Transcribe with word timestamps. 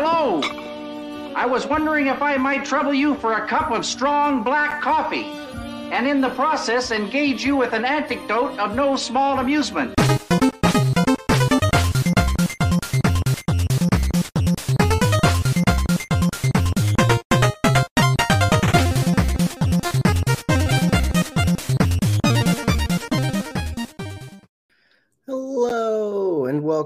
Hello. 0.00 0.40
I 1.34 1.44
was 1.44 1.66
wondering 1.66 2.06
if 2.06 2.22
I 2.22 2.36
might 2.36 2.64
trouble 2.64 2.94
you 2.94 3.16
for 3.16 3.32
a 3.32 3.48
cup 3.48 3.72
of 3.72 3.84
strong 3.84 4.44
black 4.44 4.80
coffee, 4.80 5.24
and 5.90 6.06
in 6.06 6.20
the 6.20 6.30
process 6.30 6.92
engage 6.92 7.44
you 7.44 7.56
with 7.56 7.72
an 7.72 7.84
anecdote 7.84 8.56
of 8.60 8.76
no 8.76 8.94
small 8.94 9.40
amusement. 9.40 9.97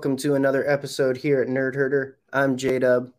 Welcome 0.03 0.17
to 0.17 0.35
another 0.35 0.69
episode 0.69 1.17
here 1.17 1.41
at 1.41 1.47
Nerd 1.47 1.77
Herder. 1.77 2.19
I'm 2.33 2.57
J 2.57 2.81
Dub. 2.81 3.13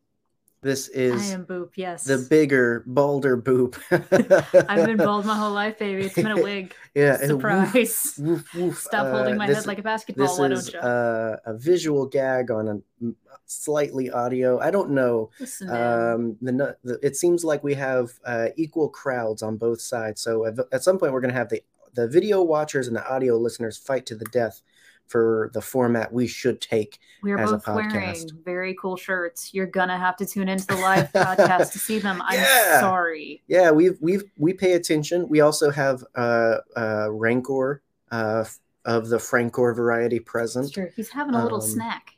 This 0.61 0.89
is 0.89 1.31
I 1.31 1.33
am 1.33 1.45
Boop, 1.45 1.69
yes. 1.75 2.03
the 2.03 2.17
bigger, 2.29 2.83
balder 2.85 3.37
boop. 3.37 3.79
I've 4.69 4.85
been 4.85 4.97
bald 4.97 5.25
my 5.25 5.37
whole 5.37 5.53
life, 5.53 5.79
baby. 5.79 6.01
It's 6.03 6.15
been 6.15 6.27
a 6.27 6.43
wig. 6.43 6.75
Yeah, 6.93 7.15
Surprise. 7.15 8.15
woof, 8.17 8.53
woof, 8.53 8.79
Stop 8.81 9.05
uh, 9.05 9.11
holding 9.15 9.37
my 9.37 9.47
this- 9.47 9.59
head 9.59 9.65
like 9.65 9.79
a 9.79 9.81
basketball, 9.81 10.27
This 10.27 10.37
why 10.37 10.47
is 10.47 10.69
don't 10.71 10.83
you? 10.83 10.89
uh, 10.89 11.37
a 11.45 11.53
visual 11.57 12.05
gag 12.05 12.51
on 12.51 12.67
a 12.67 13.11
slightly 13.45 14.11
audio. 14.11 14.59
I 14.59 14.69
don't 14.69 14.89
know. 14.89 15.29
Listen. 15.39 15.69
Um, 15.69 16.35
the, 16.41 16.75
the 16.83 16.99
it 17.01 17.15
seems 17.15 17.45
like 17.45 17.63
we 17.63 17.75
have 17.75 18.11
uh, 18.25 18.47
equal 18.57 18.89
crowds 18.89 19.41
on 19.41 19.55
both 19.55 19.79
sides. 19.79 20.19
So 20.19 20.45
at, 20.47 20.55
at 20.73 20.83
some 20.83 20.99
point, 20.99 21.13
we're 21.13 21.21
going 21.21 21.31
to 21.33 21.39
have 21.39 21.47
the 21.47 21.63
the 21.93 22.09
video 22.09 22.41
watchers 22.41 22.87
and 22.89 22.97
the 22.97 23.09
audio 23.09 23.37
listeners 23.37 23.77
fight 23.77 24.05
to 24.07 24.15
the 24.15 24.25
death 24.25 24.61
for 25.07 25.51
the 25.53 25.61
format 25.61 26.11
we 26.11 26.27
should 26.27 26.59
take. 26.61 26.99
We're 27.21 27.37
as 27.37 27.51
a 27.51 27.57
both 27.57 27.67
wearing 27.67 27.91
podcast. 27.91 28.43
very 28.43 28.75
cool 28.79 28.97
shirts. 28.97 29.53
You're 29.53 29.67
gonna 29.67 29.97
have 29.97 30.15
to 30.17 30.25
tune 30.25 30.49
into 30.49 30.65
the 30.67 30.75
live 30.77 31.11
podcast 31.13 31.71
to 31.73 31.79
see 31.79 31.99
them. 31.99 32.21
I'm 32.23 32.39
Yeah. 32.39 32.79
sorry. 32.79 33.43
Yeah, 33.47 33.71
we've 33.71 33.97
we've 34.01 34.23
we 34.37 34.53
pay 34.53 34.73
attention. 34.73 35.27
We 35.29 35.41
also 35.41 35.69
have 35.71 36.03
uh, 36.15 36.57
uh, 36.75 37.07
Rancor 37.11 37.81
uh, 38.11 38.45
of 38.85 39.09
the 39.09 39.17
Francor 39.17 39.75
variety 39.75 40.19
present. 40.19 40.73
True. 40.73 40.89
He's 40.95 41.09
having 41.09 41.35
a 41.35 41.43
little 41.43 41.61
Um, 41.61 41.67
snack. 41.67 42.11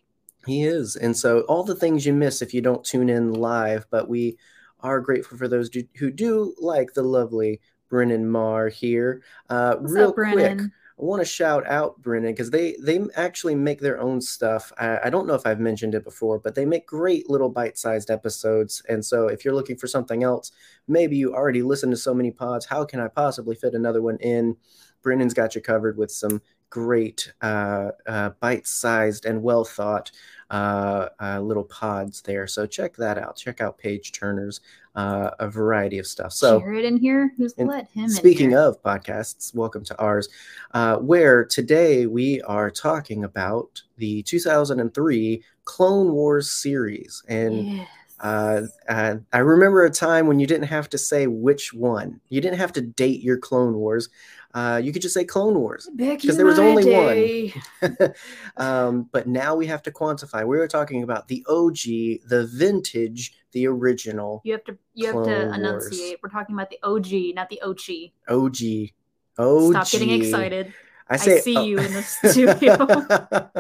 He 0.45 0.63
is. 0.63 0.95
And 0.95 1.17
so 1.17 1.41
all 1.41 1.63
the 1.63 1.75
things 1.75 2.06
you 2.06 2.13
miss 2.13 2.41
if 2.41 2.53
you 2.53 2.61
don't 2.61 2.83
tune 2.86 3.09
in 3.09 3.33
live, 3.33 3.88
but 3.89 4.08
we 4.08 4.38
are 4.81 5.00
grateful 5.00 5.38
for 5.38 5.47
those 5.47 5.69
do, 5.69 5.83
who 5.97 6.11
do 6.11 6.53
like 6.59 6.94
the 6.94 7.02
lovely 7.02 7.59
Brennan 7.89 8.30
Marr 8.30 8.69
here. 8.69 9.22
Uh, 9.50 9.75
What's 9.78 9.94
real 9.94 10.09
up, 10.09 10.13
quick, 10.16 10.33
Brennan? 10.33 10.72
I 10.97 11.03
want 11.03 11.21
to 11.21 11.25
shout 11.25 11.67
out 11.67 12.01
Brennan 12.01 12.31
because 12.31 12.51
they 12.51 12.77
they 12.81 13.05
actually 13.15 13.53
make 13.53 13.81
their 13.81 13.99
own 13.99 14.21
stuff. 14.21 14.71
I, 14.77 14.99
I 15.05 15.09
don't 15.09 15.27
know 15.27 15.33
if 15.33 15.45
I've 15.45 15.59
mentioned 15.59 15.93
it 15.93 16.05
before, 16.05 16.39
but 16.39 16.55
they 16.55 16.65
make 16.65 16.88
great 16.88 17.29
little 17.29 17.49
bite-sized 17.49 18.09
episodes. 18.09 18.81
And 18.88 19.03
so 19.03 19.27
if 19.27 19.43
you're 19.43 19.53
looking 19.53 19.75
for 19.75 19.88
something 19.88 20.23
else, 20.23 20.53
maybe 20.88 21.17
you 21.17 21.33
already 21.33 21.63
listen 21.63 21.89
to 21.91 21.97
so 21.97 22.13
many 22.13 22.31
pods. 22.31 22.66
How 22.66 22.85
can 22.85 23.01
I 23.01 23.09
possibly 23.09 23.55
fit 23.55 23.73
another 23.73 24.01
one 24.01 24.17
in? 24.19 24.55
Brennan's 25.03 25.33
got 25.33 25.53
you 25.53 25.61
covered 25.61 25.97
with 25.97 26.11
some 26.11 26.41
great 26.69 27.31
uh, 27.41 27.91
uh, 28.07 28.29
bite-sized 28.39 29.25
and 29.25 29.43
well 29.43 29.66
thought 29.66 30.11
uh, 30.49 31.09
uh, 31.21 31.39
little 31.41 31.63
pods 31.66 32.21
there. 32.21 32.47
So 32.47 32.66
check 32.66 32.95
that 32.95 33.17
out. 33.17 33.35
Check 33.35 33.59
out 33.59 33.77
Page 33.77 34.13
Turner's 34.13 34.61
uh, 34.95 35.31
a 35.39 35.49
variety 35.49 35.99
of 35.99 36.07
stuff. 36.07 36.31
So 36.31 36.59
Jared 36.59 36.85
in 36.85 36.97
here? 36.97 37.33
Who's 37.38 37.53
let 37.57 37.89
him 37.91 38.09
speaking 38.09 38.55
of 38.55 38.81
podcasts, 38.81 39.53
welcome 39.53 39.83
to 39.85 39.97
ours, 39.99 40.29
uh, 40.73 40.97
where 40.97 41.43
today 41.45 42.05
we 42.05 42.41
are 42.43 42.71
talking 42.71 43.23
about 43.23 43.81
the 43.97 44.23
2003 44.23 45.43
Clone 45.66 46.13
Wars 46.13 46.49
series. 46.51 47.23
And 47.27 47.67
Yes. 47.67 47.88
uh, 48.19 48.61
uh, 48.88 49.16
I 49.33 49.38
remember 49.39 49.83
a 49.83 49.89
time 49.89 50.27
when 50.27 50.39
you 50.39 50.47
didn't 50.47 50.67
have 50.67 50.89
to 50.91 50.97
say 50.97 51.27
which 51.27 51.73
one. 51.73 52.21
You 52.29 52.39
didn't 52.39 52.59
have 52.59 52.73
to 52.73 52.81
date 52.81 53.22
your 53.22 53.38
Clone 53.38 53.75
Wars. 53.75 54.09
Uh, 54.53 54.79
you 54.81 54.94
could 54.94 55.01
just 55.01 55.13
say 55.13 55.25
Clone 55.25 55.59
Wars. 55.59 55.89
because 55.97 56.38
there 56.38 56.45
was 56.45 56.59
only 56.59 57.53
one. 57.81 58.13
um, 58.57 59.09
but 59.11 59.28
now 59.28 59.53
we 59.53 59.67
have 59.67 59.84
to 59.84 59.91
quantify. 59.91 60.47
We 60.47 60.57
were 60.57 60.67
talking 60.69 61.03
about 61.03 61.28
the 61.28 61.45
OG, 61.50 62.29
the 62.29 62.50
vintage, 62.53 63.34
the 63.55 63.66
original 63.67 64.41
You 64.43 64.51
have 64.51 64.63
to 64.66 64.77
you 64.93 65.07
have 65.07 65.13
Clone 65.13 65.27
to 65.29 65.45
Wars. 65.45 65.57
enunciate. 65.57 66.19
We're 66.21 66.29
talking 66.29 66.53
about 66.55 66.69
the 66.69 66.77
OG, 66.83 67.33
not 67.35 67.49
the 67.49 67.61
Ochi. 67.63 68.11
OG. 68.27 68.91
OG. 69.39 69.71
Stop 69.71 69.91
getting 69.91 70.11
excited. 70.21 70.73
I 71.07 71.17
say. 71.17 71.39
see 71.39 71.57
oh. 71.57 71.63
you 71.63 71.79
in 71.79 71.93
the 71.93 72.01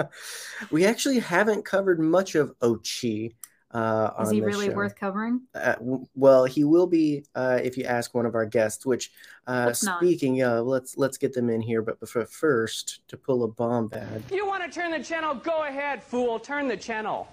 studio. 0.01 0.09
we 0.71 0.85
actually 0.85 1.19
haven't 1.19 1.63
covered 1.63 1.99
much 1.99 2.35
of 2.35 2.53
Ochi. 2.59 3.35
Uh, 3.71 4.11
Is 4.21 4.31
he 4.31 4.39
this 4.39 4.47
really 4.47 4.67
show. 4.67 4.73
worth 4.73 4.95
covering? 4.95 5.41
Uh, 5.53 5.73
w- 5.75 6.05
well, 6.15 6.45
he 6.45 6.63
will 6.63 6.87
be 6.87 7.25
uh, 7.35 7.59
if 7.61 7.77
you 7.77 7.83
ask 7.85 8.13
one 8.13 8.25
of 8.25 8.33
our 8.35 8.45
guests. 8.45 8.85
Which, 8.85 9.11
uh, 9.47 9.65
Let's 9.67 9.83
not. 9.83 9.99
speaking 9.99 10.41
of, 10.43 10.65
let's 10.65 10.97
let's 10.97 11.17
get 11.17 11.33
them 11.33 11.49
in 11.49 11.61
here. 11.61 11.81
But 11.81 11.99
before, 11.99 12.25
first, 12.25 13.01
to 13.09 13.17
pull 13.17 13.43
a 13.43 13.47
bomb 13.47 13.87
bag. 13.87 14.23
You 14.31 14.45
want 14.45 14.63
to 14.63 14.69
turn 14.69 14.91
the 14.91 15.03
channel, 15.03 15.35
go 15.35 15.63
ahead, 15.63 16.01
fool. 16.03 16.39
Turn 16.39 16.67
the 16.67 16.77
channel. 16.77 17.27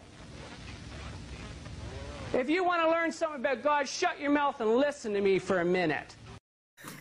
If 2.34 2.48
you 2.48 2.65
want 2.65 2.82
to 2.82 2.91
learn 2.91 3.12
something 3.12 3.41
about 3.41 3.62
God, 3.62 3.87
shut 3.87 4.19
your 4.19 4.31
mouth 4.31 4.60
and 4.60 4.76
listen 4.76 5.12
to 5.12 5.20
me 5.20 5.38
for 5.38 5.60
a 5.60 5.65
minute. 5.65 6.15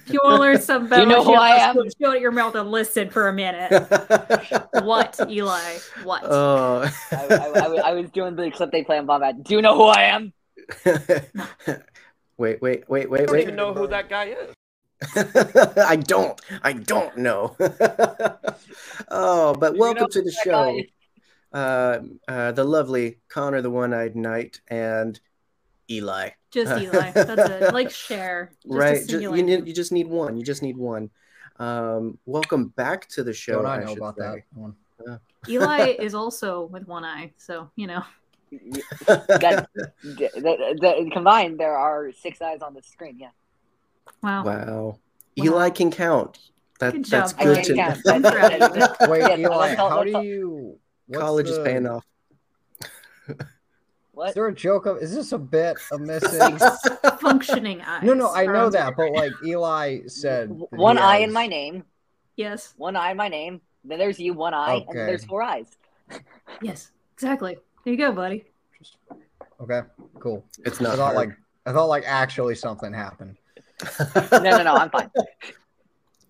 If 0.06 0.14
you 0.14 0.20
want 0.24 0.36
to 0.36 0.42
learn 0.42 0.62
something 0.62 0.88
about 0.88 1.00
You 1.00 1.06
know 1.06 1.24
who 1.24 1.34
I 1.34 1.52
am? 1.52 1.76
Shut 2.02 2.20
your 2.20 2.32
mouth 2.32 2.54
and 2.56 2.70
listen 2.70 3.10
for 3.10 3.30
a 3.30 3.34
minute. 3.34 3.72
what, 4.84 5.18
Eli? 5.30 5.78
What? 6.04 6.24
Oh. 6.26 6.92
I, 7.12 7.16
I, 7.16 7.36
I, 7.64 7.68
was- 7.70 7.82
I 7.86 7.92
was 7.94 8.10
doing 8.12 8.36
the 8.36 8.52
clip 8.52 8.72
they 8.72 8.84
play 8.84 8.98
on 8.98 9.06
Bob. 9.06 9.24
Do 9.44 9.56
you 9.56 9.62
know 9.62 9.76
who 9.76 9.86
I 9.86 10.04
am? 10.04 10.34
wait, 12.38 12.62
wait, 12.62 12.90
wait, 12.90 13.10
wait, 13.10 13.22
I 13.22 13.26
don't 13.26 13.32
wait. 13.34 13.42
even 13.44 13.56
know 13.56 13.74
who 13.74 13.88
that 13.88 14.10
guy 14.10 14.26
is. 14.38 14.54
I 15.78 15.96
don't. 15.96 16.40
I 16.62 16.74
don't 16.74 17.18
know. 17.18 17.56
oh, 19.10 19.54
but 19.56 19.70
Do 19.72 19.76
you 19.76 19.82
welcome 19.82 20.02
know 20.04 20.08
to 20.08 20.22
the 20.22 20.32
show. 20.44 20.52
guy 20.52 20.72
is? 20.72 20.86
Uh, 21.54 22.00
uh, 22.28 22.52
the 22.54 22.64
lovely 22.64 23.20
Connor, 23.28 23.62
the 23.62 23.70
one-eyed 23.70 24.16
knight, 24.16 24.62
and 24.70 25.20
Eli. 25.90 26.30
Just 26.52 26.72
Eli. 26.82 27.12
That's 27.12 27.50
it. 27.50 27.74
Like 27.74 27.92
share. 27.92 28.52
Just 28.64 28.74
a 28.74 28.78
right? 28.78 29.08
Ju- 29.08 29.22
you 29.22 29.44
need. 29.44 29.68
You 29.68 29.74
just 29.74 29.92
need 29.92 30.08
one. 30.08 30.38
You 30.38 30.44
just 30.44 30.62
need 30.62 30.78
one. 30.78 31.10
Um, 31.58 32.18
welcome 32.26 32.70
back 32.70 33.08
to 33.10 33.24
the 33.24 33.34
show. 33.34 33.62
Don't 33.62 33.66
I 33.68 33.84
know 33.84 33.94
about 33.94 34.18
say. 34.18 34.24
that 34.24 34.44
one? 34.54 34.76
Eli 35.48 35.96
is 36.00 36.14
also 36.14 36.66
with 36.66 36.88
one 36.88 37.04
eye, 37.04 37.34
so 37.38 37.70
you 37.76 37.88
know. 37.88 38.04
That, 39.08 39.70
the, 40.04 40.30
the, 40.36 40.78
the, 40.82 41.10
combined, 41.14 41.58
there 41.58 41.78
are 41.78 42.12
six 42.12 42.42
eyes 42.42 42.62
on 42.62 42.74
the 42.74 42.82
screen. 42.82 43.18
Yeah. 43.18 43.30
Wow. 44.22 44.44
wow. 44.44 44.54
Wow. 44.54 45.00
Eli 45.38 45.70
can 45.70 45.90
count. 45.90 46.38
That, 46.82 46.94
Good 46.94 47.06
that's 47.06 47.32
good 47.32 47.60
I 47.60 47.62
to 47.62 47.74
can't 47.74 48.06
know. 48.06 48.12
count. 48.12 48.26
I'm 48.26 48.32
proud 48.34 48.62
of 48.62 48.76
you. 48.76 49.08
Wait, 49.10 49.40
Eli, 49.40 49.76
how 49.76 50.04
do 50.04 50.22
you? 50.22 50.80
What's 51.12 51.22
College 51.24 51.50
is 51.50 51.60
paying 51.60 51.88
off. 51.88 52.06
What? 54.14 54.30
Is 54.30 54.34
there 54.36 54.48
a 54.48 54.54
joke 54.54 54.86
of? 54.86 54.98
Is 54.98 55.16
this 55.16 55.32
a 55.32 55.38
bit 55.38 55.78
of 55.92 56.02
missing? 56.02 56.58
Functioning 57.20 57.82
eyes. 57.82 58.04
no, 58.04 58.14
no, 58.14 58.32
I 58.32 58.46
know 58.46 58.70
that, 58.70 58.96
there. 58.98 59.10
but 59.12 59.16
like 59.18 59.32
Eli 59.46 60.02
said, 60.08 60.50
One 60.72 60.98
eye 60.98 61.20
has- 61.20 61.24
in 61.30 61.34
my 61.34 61.48
name. 61.48 61.84
Yes. 62.36 62.74
One 62.78 62.96
eye 62.96 63.12
in 63.12 63.18
my 63.18 63.30
name. 63.30 63.62
Then 63.84 64.00
there's 64.00 64.20
you, 64.20 64.34
one 64.34 64.54
eye, 64.54 64.86
and 64.88 64.98
there's 64.98 65.26
four 65.26 65.42
eyes. 65.42 65.68
Yes. 66.62 66.92
Exactly. 67.14 67.58
There 67.86 67.94
you 67.94 67.98
go, 67.98 68.12
buddy. 68.12 68.44
Okay, 69.62 69.82
cool. 70.20 70.44
It's 70.66 70.82
not. 70.82 70.90
I 70.90 70.92
not 70.92 70.98
thought 70.98 71.16
hard. 71.16 71.30
like 71.30 71.38
I 71.66 71.72
thought 71.72 71.86
like 71.86 72.04
actually 72.06 72.56
something 72.56 72.92
happened. 72.94 73.38
No, 74.32 74.40
no, 74.40 74.64
no, 74.64 74.74
I'm 74.76 74.90
fine. 74.90 75.10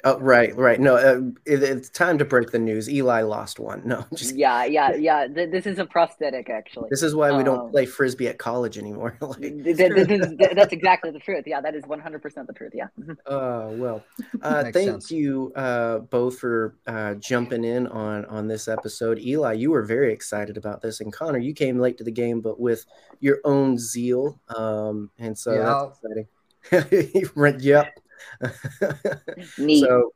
Oh, 0.04 0.18
right, 0.20 0.56
right. 0.58 0.80
No, 0.80 0.96
uh, 0.96 1.22
it, 1.46 1.62
it's 1.62 1.90
time 1.90 2.18
to 2.18 2.26
break 2.26 2.52
the 2.52 2.58
news. 2.60 2.90
Eli 2.90 3.22
lost 3.22 3.60
one. 3.60 3.82
No, 3.92 4.06
just 4.16 4.36
Yeah, 4.36 4.66
yeah, 4.66 4.96
yeah. 4.96 5.28
Th- 5.28 5.50
this 5.52 5.66
is 5.66 5.78
a 5.80 5.86
prosthetic, 5.86 6.50
actually. 6.50 6.88
This 6.90 7.04
is 7.04 7.14
why 7.14 7.36
we 7.36 7.44
don't 7.44 7.60
Um, 7.60 7.72
play 7.72 7.86
frisbee 7.86 8.28
at 8.28 8.38
college 8.40 8.78
anymore. 8.78 9.18
like, 9.22 9.40
Th- 9.42 9.64
th- 9.64 9.78
th- 9.78 10.10
is- 10.10 10.34
th- 10.40 10.52
that's 10.56 10.74
exactly 10.80 11.12
the 11.12 11.20
truth. 11.20 11.44
Yeah, 11.46 11.62
that 11.62 11.76
is 11.76 11.84
100% 11.84 12.48
the 12.48 12.54
truth. 12.54 12.72
Yeah. 12.74 12.88
uh, 13.26 13.70
well, 13.74 14.04
uh, 14.42 14.64
thank 14.72 14.76
sense. 14.90 15.12
you 15.12 15.52
uh, 15.56 16.00
both 16.00 16.40
for 16.40 16.76
uh, 16.88 17.16
jumping 17.16 17.64
in 17.64 17.88
on 17.88 18.26
on 18.26 18.48
this 18.48 18.68
episode. 18.68 19.20
Eli, 19.20 19.54
you 19.54 19.72
were 19.72 19.84
very 19.84 20.12
excited 20.14 20.58
about 20.58 20.82
this, 20.82 21.00
and 21.02 21.12
Connor, 21.14 21.40
you 21.40 21.54
came 21.54 21.80
late 21.80 21.98
to 21.98 22.04
the 22.04 22.12
game, 22.12 22.42
but 22.42 22.60
with 22.60 22.86
your 23.20 23.40
own 23.44 23.78
zeal, 23.78 24.40
um, 24.56 25.12
and 25.20 25.38
so 25.38 25.54
Yeah. 25.54 25.88
that's 26.02 26.28
exciting. 26.72 27.60
yep. 27.60 28.00
So, 29.80 30.14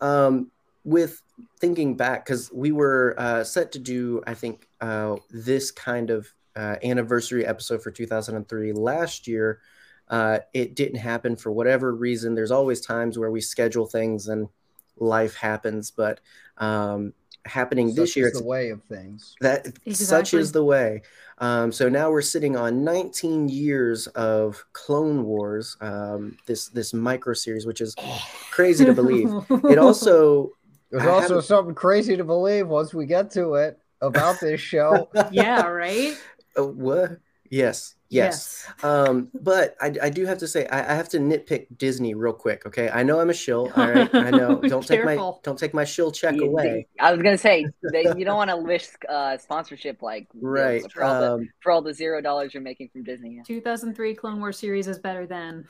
um, 0.00 0.50
with 0.84 1.22
thinking 1.60 1.96
back, 1.96 2.24
because 2.24 2.50
we 2.52 2.72
were 2.72 3.14
uh, 3.18 3.44
set 3.44 3.72
to 3.72 3.78
do, 3.78 4.22
I 4.26 4.34
think, 4.34 4.68
uh, 4.80 5.16
this 5.30 5.70
kind 5.70 6.10
of 6.10 6.32
uh, 6.56 6.76
anniversary 6.82 7.46
episode 7.46 7.82
for 7.82 7.90
2003 7.90 8.72
last 8.72 9.28
year. 9.28 9.60
Uh, 10.08 10.38
it 10.54 10.74
didn't 10.74 10.98
happen 10.98 11.36
for 11.36 11.52
whatever 11.52 11.94
reason. 11.94 12.34
There's 12.34 12.50
always 12.50 12.80
times 12.80 13.18
where 13.18 13.30
we 13.30 13.40
schedule 13.40 13.86
things 13.86 14.28
and 14.28 14.48
life 14.96 15.36
happens, 15.36 15.90
but 15.90 16.20
um, 16.56 17.12
happening 17.48 17.88
Such 17.88 17.96
this 17.96 18.16
year. 18.16 18.26
is 18.26 18.32
It's 18.32 18.40
the 18.40 18.46
way 18.46 18.70
of 18.70 18.82
things. 18.84 19.34
that 19.40 19.66
such 19.92 20.34
is 20.34 20.52
the 20.52 20.62
way. 20.64 21.02
Um, 21.38 21.70
so 21.72 21.88
now 21.88 22.10
we're 22.10 22.22
sitting 22.22 22.56
on 22.56 22.82
19 22.84 23.48
years 23.48 24.06
of 24.08 24.64
Clone 24.72 25.24
Wars, 25.24 25.76
um, 25.80 26.36
this 26.46 26.68
this 26.68 26.92
micro 26.92 27.32
series, 27.34 27.64
which 27.66 27.80
is 27.80 27.94
crazy 28.50 28.84
to 28.84 28.92
believe. 28.92 29.30
It 29.50 29.78
also 29.78 30.52
There's 30.90 31.02
I 31.04 31.08
also 31.08 31.20
haven't- 31.34 31.42
something 31.42 31.74
crazy 31.74 32.16
to 32.16 32.24
believe 32.24 32.66
once 32.68 32.94
we 32.94 33.06
get 33.06 33.30
to 33.32 33.54
it 33.54 33.78
about 34.00 34.40
this 34.40 34.60
show. 34.60 35.08
yeah, 35.30 35.66
right? 35.66 36.14
Uh, 36.58 36.64
what? 36.64 37.18
Yes, 37.50 37.94
yes. 38.10 38.66
Um, 38.82 39.28
but 39.34 39.76
I, 39.80 39.92
I 40.02 40.10
do 40.10 40.24
have 40.26 40.38
to 40.38 40.48
say 40.48 40.66
I, 40.68 40.92
I 40.92 40.94
have 40.94 41.08
to 41.10 41.18
nitpick 41.18 41.66
Disney 41.76 42.14
real 42.14 42.32
quick. 42.32 42.64
Okay, 42.66 42.88
I 42.90 43.02
know 43.02 43.20
I'm 43.20 43.30
a 43.30 43.34
shill. 43.34 43.70
All 43.76 43.90
right, 43.90 44.08
I 44.14 44.30
know. 44.30 44.56
Don't 44.62 44.86
take 44.86 45.04
my 45.04 45.16
don't 45.42 45.58
take 45.58 45.74
my 45.74 45.84
shill 45.84 46.10
check 46.12 46.34
You- 46.36 46.44
away. 46.46 46.86
I 47.00 47.12
was 47.12 47.22
gonna 47.22 47.38
say 47.38 47.66
they, 47.92 48.02
you 48.16 48.24
don't 48.24 48.36
want 48.36 48.50
to 48.50 48.56
risk 48.56 49.02
uh, 49.08 49.36
sponsorship 49.38 50.02
like 50.02 50.28
Right. 50.34 50.90
for 50.92 51.04
all, 51.04 51.20
the, 51.20 51.32
Um, 51.34 51.48
for 51.60 51.72
all 51.72 51.82
the 51.82 51.92
zero 51.94 52.20
dollars 52.20 52.54
you're 52.54 52.62
making 52.62 52.88
from 52.90 53.02
Disney. 53.04 53.40
2003 53.46 54.14
Clone 54.14 54.38
Wars 54.40 54.58
series 54.58 54.88
is 54.88 54.98
better 54.98 55.26
than. 55.26 55.66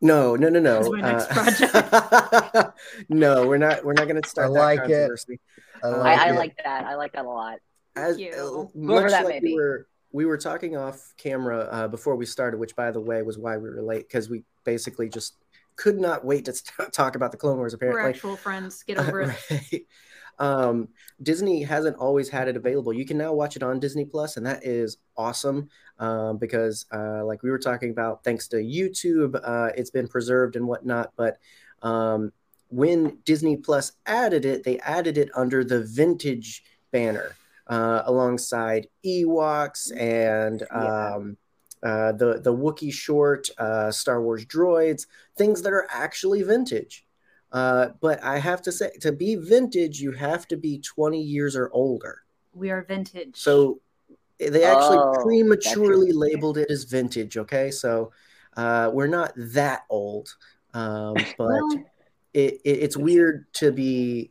no, 0.00 0.34
no, 0.36 0.48
no, 0.48 0.60
no. 0.60 0.90
My 0.92 1.00
next 1.12 1.30
uh, 1.74 2.70
no, 3.08 3.46
we're 3.46 3.58
not. 3.58 3.84
We're 3.84 3.92
not 3.92 4.08
going 4.08 4.20
to 4.22 4.28
start 4.28 4.50
I 4.50 4.52
that 4.54 4.58
like 4.58 4.88
it. 4.90 5.10
I 5.82 5.88
I 5.88 5.90
like 5.90 6.18
I, 6.18 6.28
I 6.28 6.30
like 6.32 6.56
that. 6.64 6.84
I 6.86 6.94
like 6.94 7.12
that 7.12 7.24
a 7.24 7.28
lot. 7.28 7.58
as 7.96 8.18
you. 8.18 8.30
uh, 8.32 8.78
Whoever 8.78 9.02
much 9.02 9.10
that 9.12 9.24
like 9.24 9.42
may 9.42 9.50
we 9.50 9.56
be. 9.56 9.82
Were 10.12 10.18
we 10.18 10.26
were 10.26 10.38
talking 10.38 10.76
off 10.76 11.14
camera 11.16 11.68
uh, 11.70 11.88
before 11.88 12.16
we 12.16 12.26
started 12.26 12.58
which 12.58 12.76
by 12.76 12.90
the 12.90 13.00
way 13.00 13.22
was 13.22 13.38
why 13.38 13.56
we 13.56 13.68
were 13.70 13.82
late 13.82 14.08
because 14.08 14.28
we 14.28 14.42
basically 14.64 15.08
just 15.08 15.36
could 15.76 15.98
not 15.98 16.24
wait 16.24 16.44
to 16.44 16.52
st- 16.52 16.92
talk 16.92 17.16
about 17.16 17.30
the 17.30 17.36
clone 17.36 17.56
wars 17.56 17.72
We're 17.72 17.88
apparently 17.88 18.10
actual 18.10 18.36
friends. 18.36 18.82
Get 18.82 18.98
over 19.06 19.22
it. 19.22 19.36
Right. 19.50 19.86
um 20.38 20.88
disney 21.22 21.62
hasn't 21.62 21.96
always 21.96 22.28
had 22.28 22.48
it 22.48 22.56
available 22.56 22.92
you 22.92 23.04
can 23.06 23.18
now 23.18 23.32
watch 23.32 23.56
it 23.56 23.62
on 23.62 23.78
disney 23.80 24.04
plus 24.04 24.36
and 24.36 24.46
that 24.46 24.64
is 24.64 24.98
awesome 25.16 25.68
um, 25.98 26.38
because 26.38 26.86
uh, 26.92 27.22
like 27.24 27.42
we 27.42 27.50
were 27.50 27.58
talking 27.58 27.90
about 27.90 28.24
thanks 28.24 28.48
to 28.48 28.56
youtube 28.56 29.38
uh, 29.44 29.70
it's 29.76 29.90
been 29.90 30.08
preserved 30.08 30.56
and 30.56 30.66
whatnot 30.66 31.12
but 31.16 31.38
um, 31.82 32.32
when 32.68 33.18
disney 33.24 33.56
plus 33.56 33.92
added 34.06 34.44
it 34.44 34.64
they 34.64 34.78
added 34.80 35.18
it 35.18 35.28
under 35.34 35.62
the 35.62 35.82
vintage 35.84 36.62
banner 36.90 37.36
uh, 37.70 38.02
alongside 38.04 38.88
ewoks 39.04 39.90
and 39.96 40.62
Yeah. 40.70 41.14
um, 41.14 41.36
uh, 41.82 42.12
the 42.12 42.38
the 42.40 42.52
Wookiee 42.54 42.92
short, 42.92 43.48
uh, 43.56 43.90
Star 43.90 44.20
Wars 44.22 44.44
droids, 44.44 45.06
things 45.36 45.62
that 45.62 45.72
are 45.72 45.86
actually 45.90 46.42
vintage. 46.42 47.06
Uh, 47.52 47.88
but 48.00 48.22
I 48.22 48.38
have 48.38 48.60
to 48.62 48.70
say, 48.72 48.90
to 49.00 49.10
be 49.12 49.34
vintage, 49.36 49.98
you 50.00 50.12
have 50.12 50.46
to 50.48 50.56
be 50.56 50.78
20 50.78 51.20
years 51.20 51.56
or 51.56 51.70
older. 51.72 52.22
We 52.52 52.70
are 52.70 52.82
vintage. 52.82 53.36
So 53.36 53.80
they 54.38 54.62
actually 54.64 54.98
Oh, 54.98 55.14
prematurely 55.22 56.12
labeled 56.12 56.58
it 56.58 56.70
as 56.70 56.84
vintage. 56.84 57.36
Okay, 57.38 57.70
so 57.70 58.12
uh, 58.56 58.90
we're 58.92 59.06
not 59.08 59.32
that 59.36 59.82
old, 59.88 60.28
um, 60.74 61.14
but 61.38 61.48
Well- 61.48 61.84
it, 62.34 62.60
it, 62.64 62.78
it's 62.84 62.96
weird 62.96 63.46
to 63.54 63.72
be. 63.72 64.30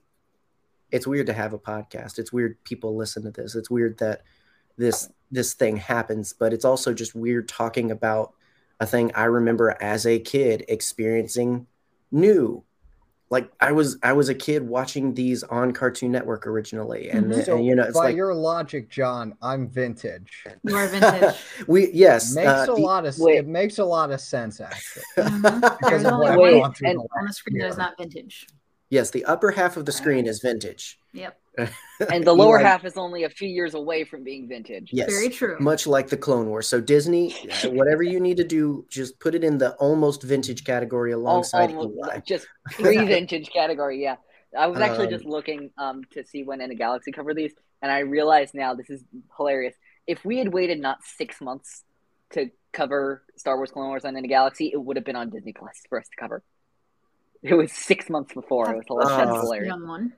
It's 0.92 1.06
weird 1.08 1.28
to 1.28 1.34
have 1.34 1.54
a 1.54 1.60
podcast. 1.60 2.20
It's 2.20 2.34
weird 2.34 2.62
people 2.64 2.96
listen 2.96 3.24
to 3.24 3.32
this. 3.32 3.56
It's 3.56 3.70
weird 3.70 3.98
that 4.00 4.22
this 4.78 5.10
this 5.32 5.54
thing 5.54 5.78
happens, 5.78 6.34
but 6.34 6.54
it's 6.54 6.66
also 6.66 6.94
just 6.94 7.14
weird 7.16 7.48
talking 7.48 7.92
about 7.92 8.34
a 8.80 8.86
thing 8.86 9.12
I 9.14 9.26
remember 9.26 9.78
as 9.82 10.06
a 10.08 10.20
kid 10.20 10.66
experiencing 10.68 11.68
new. 12.12 12.64
Like 13.32 13.52
I 13.60 13.74
was 13.74 13.98
I 14.02 14.14
was 14.14 14.28
a 14.30 14.34
kid 14.34 14.68
watching 14.68 15.14
these 15.14 15.44
on 15.44 15.72
Cartoon 15.72 16.12
Network 16.12 16.48
originally, 16.48 17.12
and. 17.12 17.36
So 17.46 17.58
and 17.58 17.66
you 17.66 17.76
know 17.76 17.84
it's 17.84 17.94
by 17.96 18.06
like 18.06 18.16
your 18.16 18.34
logic, 18.34 18.90
John, 18.90 19.36
I'm 19.40 19.68
vintage. 19.68 20.46
you 20.64 20.76
are 20.76 20.88
vintage. 20.88 21.36
we 21.68 21.92
yes 21.92 22.34
Makes 22.34 22.48
uh, 22.48 22.64
a 22.64 22.76
the- 22.76 22.82
lot 22.82 23.06
of 23.06 23.16
Wait. 23.20 23.38
it 23.38 23.46
makes 23.48 23.78
a 23.78 23.86
lot 23.86 24.10
of 24.10 24.20
sense 24.20 24.60
actually. 24.60 25.04
Mhm. 25.18 25.62
Because 25.62 25.78
There's 25.92 26.06
of 26.06 26.14
only 26.14 26.26
what 26.26 26.32
I've 26.32 26.40
Wait, 26.40 26.60
gone 26.60 26.74
through 26.74 26.90
and- 26.90 27.00
the 27.02 27.08
on 27.20 27.26
the 27.28 27.34
screen 27.34 27.58
that 27.60 27.64
year. 27.66 27.70
is 27.70 27.78
not 27.78 27.98
vintage. 28.00 28.48
Yes 28.90 29.12
the 29.12 29.24
upper 29.26 29.52
half 29.52 29.78
of 29.78 29.86
the 29.86 29.92
screen 29.92 30.26
is 30.28 30.40
vintage. 30.40 31.00
Yep. 31.14 31.38
And 32.14 32.24
the 32.24 32.32
lower 32.34 32.60
Eli- 32.60 32.70
half 32.70 32.86
is 32.86 32.96
only 32.96 33.24
a 33.26 33.30
few 33.30 33.50
years 33.50 33.74
away 33.74 34.06
from 34.06 34.24
being 34.24 34.48
vintage. 34.48 34.90
Yes, 34.94 35.10
Very 35.10 35.28
true. 35.30 35.58
much 35.60 35.86
like 35.86 36.08
the 36.08 36.16
Clone 36.16 36.48
Wars. 36.48 36.68
So 36.68 36.80
Disney, 36.80 37.36
uh, 37.66 37.70
whatever 37.80 38.02
you 38.04 38.22
need 38.22 38.38
to 38.38 38.46
do, 38.46 38.86
just 38.90 39.20
put 39.20 39.36
it 39.36 39.44
in 39.44 39.58
the 39.58 39.72
almost 39.76 40.24
vintage 40.24 40.64
category 40.64 41.12
Al- 41.12 41.20
alongside 41.20 41.72
almost 41.72 41.98
Eli. 41.98 42.20
just 42.26 42.48
pre-vintage 42.72 43.50
category. 43.52 44.02
Yeah, 44.02 44.16
I 44.58 44.68
was 44.68 44.80
actually 44.80 45.08
Um, 45.08 45.12
just 45.12 45.26
looking 45.26 45.72
um 45.78 46.04
to 46.14 46.24
see 46.24 46.44
when 46.44 46.62
in 46.62 46.72
a 46.72 46.76
galaxy 46.76 47.12
cover 47.12 47.34
these, 47.34 47.54
and 47.82 47.92
I 47.92 48.00
realized 48.00 48.54
now 48.54 48.74
this 48.74 48.90
is 48.90 49.04
hilarious. 49.36 49.76
If 50.08 50.24
we 50.24 50.38
had 50.38 50.54
waited 50.54 50.80
not 50.80 51.00
six 51.04 51.42
months 51.42 51.84
to 52.32 52.50
cover 52.72 53.24
Star 53.36 53.58
Wars 53.58 53.72
Clone 53.72 53.90
Wars 53.90 54.06
on 54.06 54.16
in 54.16 54.24
a 54.24 54.28
galaxy, 54.30 54.68
it 54.72 54.82
would 54.82 54.96
have 54.96 55.06
been 55.06 55.18
on 55.18 55.30
Disney 55.30 55.52
Plus 55.54 55.76
for 55.90 56.00
us 56.00 56.08
to 56.08 56.16
cover. 56.18 56.42
It 57.42 57.54
was 57.54 57.72
six 57.72 58.10
months 58.10 58.34
before. 58.34 58.72
It 58.74 58.78
was 58.78 58.86
hilarious. 58.88 59.18
That's 59.30 59.42
hilarious. 59.42 59.68
Young 59.68 59.88
one. 59.88 60.14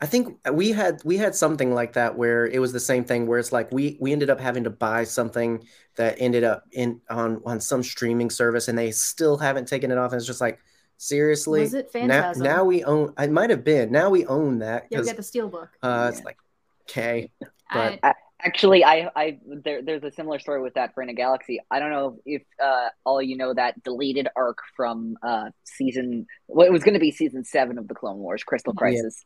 I 0.00 0.06
think 0.06 0.38
we 0.52 0.72
had 0.72 1.00
we 1.04 1.16
had 1.16 1.34
something 1.34 1.72
like 1.72 1.94
that 1.94 2.18
where 2.18 2.46
it 2.46 2.58
was 2.58 2.72
the 2.72 2.80
same 2.80 3.04
thing 3.04 3.26
where 3.26 3.38
it's 3.38 3.50
like 3.52 3.72
we 3.72 3.96
we 3.98 4.12
ended 4.12 4.28
up 4.28 4.38
having 4.40 4.64
to 4.64 4.70
buy 4.70 5.04
something 5.04 5.64
that 5.96 6.16
ended 6.18 6.44
up 6.44 6.64
in 6.72 7.00
on 7.08 7.40
on 7.46 7.60
some 7.60 7.82
streaming 7.82 8.28
service 8.28 8.68
and 8.68 8.76
they 8.76 8.90
still 8.90 9.38
haven't 9.38 9.66
taken 9.68 9.90
it 9.90 9.96
off 9.96 10.12
and 10.12 10.18
it's 10.18 10.26
just 10.26 10.40
like 10.40 10.58
seriously 10.98 11.62
Was 11.62 11.72
it 11.74 11.86
now 11.94 12.00
Phantasm? 12.22 12.42
now 12.42 12.64
we 12.64 12.84
own 12.84 13.14
it 13.18 13.30
might 13.30 13.48
have 13.48 13.64
been 13.64 13.90
now 13.90 14.10
we 14.10 14.26
own 14.26 14.58
that 14.58 14.86
Yeah, 14.90 15.00
we 15.00 15.06
got 15.06 15.16
the 15.16 15.22
steelbook. 15.22 15.68
uh 15.82 16.10
it's 16.12 16.22
like 16.24 16.36
okay 16.82 17.30
but 17.72 17.98
I, 18.02 18.14
Actually, 18.46 18.84
I, 18.84 19.10
I 19.16 19.38
there, 19.44 19.82
there's 19.82 20.04
a 20.04 20.10
similar 20.12 20.38
story 20.38 20.60
with 20.62 20.74
that 20.74 20.94
for 20.94 21.02
In 21.02 21.08
a 21.08 21.14
Galaxy. 21.14 21.58
I 21.70 21.80
don't 21.80 21.90
know 21.90 22.18
if 22.24 22.42
uh, 22.62 22.88
all 23.04 23.20
you 23.20 23.36
know 23.36 23.52
that 23.54 23.82
deleted 23.82 24.28
arc 24.36 24.58
from 24.76 25.16
uh, 25.22 25.50
season. 25.64 26.26
Well, 26.46 26.66
it 26.66 26.72
was 26.72 26.84
going 26.84 26.94
to 26.94 27.00
be 27.00 27.10
season 27.10 27.44
seven 27.44 27.76
of 27.78 27.88
the 27.88 27.94
Clone 27.94 28.18
Wars, 28.18 28.44
Crystal 28.44 28.72
Yeah. 28.74 28.78
Crisis. 28.78 29.24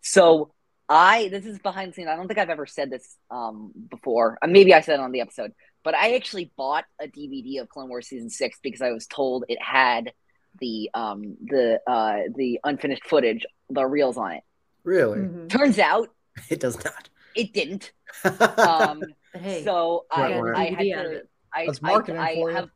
So 0.00 0.52
I 0.88 1.28
this 1.28 1.44
is 1.44 1.58
behind 1.58 1.90
the 1.90 1.94
scene. 1.94 2.08
I 2.08 2.16
don't 2.16 2.26
think 2.28 2.38
I've 2.38 2.48
ever 2.50 2.66
said 2.66 2.90
this 2.90 3.16
um, 3.30 3.72
before. 3.90 4.38
Uh, 4.40 4.46
maybe 4.46 4.72
I 4.72 4.80
said 4.80 4.94
it 4.94 5.02
on 5.02 5.12
the 5.12 5.20
episode, 5.20 5.52
but 5.84 5.94
I 5.94 6.14
actually 6.14 6.50
bought 6.56 6.84
a 7.00 7.06
DVD 7.06 7.60
of 7.60 7.68
Clone 7.68 7.88
Wars 7.88 8.08
season 8.08 8.30
six 8.30 8.58
because 8.62 8.80
I 8.80 8.92
was 8.92 9.06
told 9.06 9.44
it 9.48 9.60
had 9.60 10.12
the 10.60 10.88
um, 10.94 11.36
the 11.44 11.80
uh, 11.86 12.20
the 12.34 12.60
unfinished 12.64 13.06
footage, 13.06 13.44
the 13.68 13.84
reels 13.84 14.16
on 14.16 14.32
it. 14.32 14.42
really 14.84 15.18
Mhm. 15.20 15.48
Turns 15.50 15.78
out 15.78 16.08
it 16.48 16.60
does 16.60 16.82
not 16.82 17.10
it 17.38 17.52
didn't. 17.52 17.92
Um, 18.58 19.04
hey, 19.34 19.62
so 19.64 20.04
I, 20.10 20.20
Right, 20.22 20.40
right. 20.40 20.56
I 20.56 20.64
had 20.74 20.78
DVD 20.78 20.96
out 20.98 21.06
of 21.06 21.12
to. 21.12 21.22
I, 21.54 21.66
That's 21.66 21.82
marketing 21.82 22.20
I, 22.20 22.34
for 22.34 22.50
you. 22.50 22.56
have, 22.56 22.70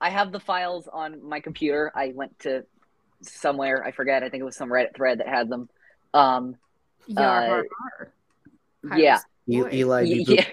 I 0.00 0.10
have 0.10 0.32
the 0.32 0.40
files 0.40 0.88
on 0.92 1.22
my 1.26 1.40
computer. 1.40 1.90
I 1.94 2.12
went 2.14 2.38
to 2.40 2.64
somewhere, 3.22 3.84
I 3.84 3.90
forget. 3.90 4.22
I 4.22 4.28
think 4.28 4.40
it 4.42 4.44
was 4.44 4.56
some 4.56 4.70
Reddit 4.70 4.94
thread 4.94 5.18
that 5.20 5.28
had 5.28 5.48
them. 5.48 5.68
Um, 6.14 6.56
Yar, 7.06 7.24
uh, 7.42 7.46
har, 7.48 8.12
har. 8.88 8.98
yeah, 8.98 9.18
E- 9.48 9.60
Boy. 9.62 9.70
Eli 9.72 10.02
Y- 10.02 10.24
yeah, 10.28 10.44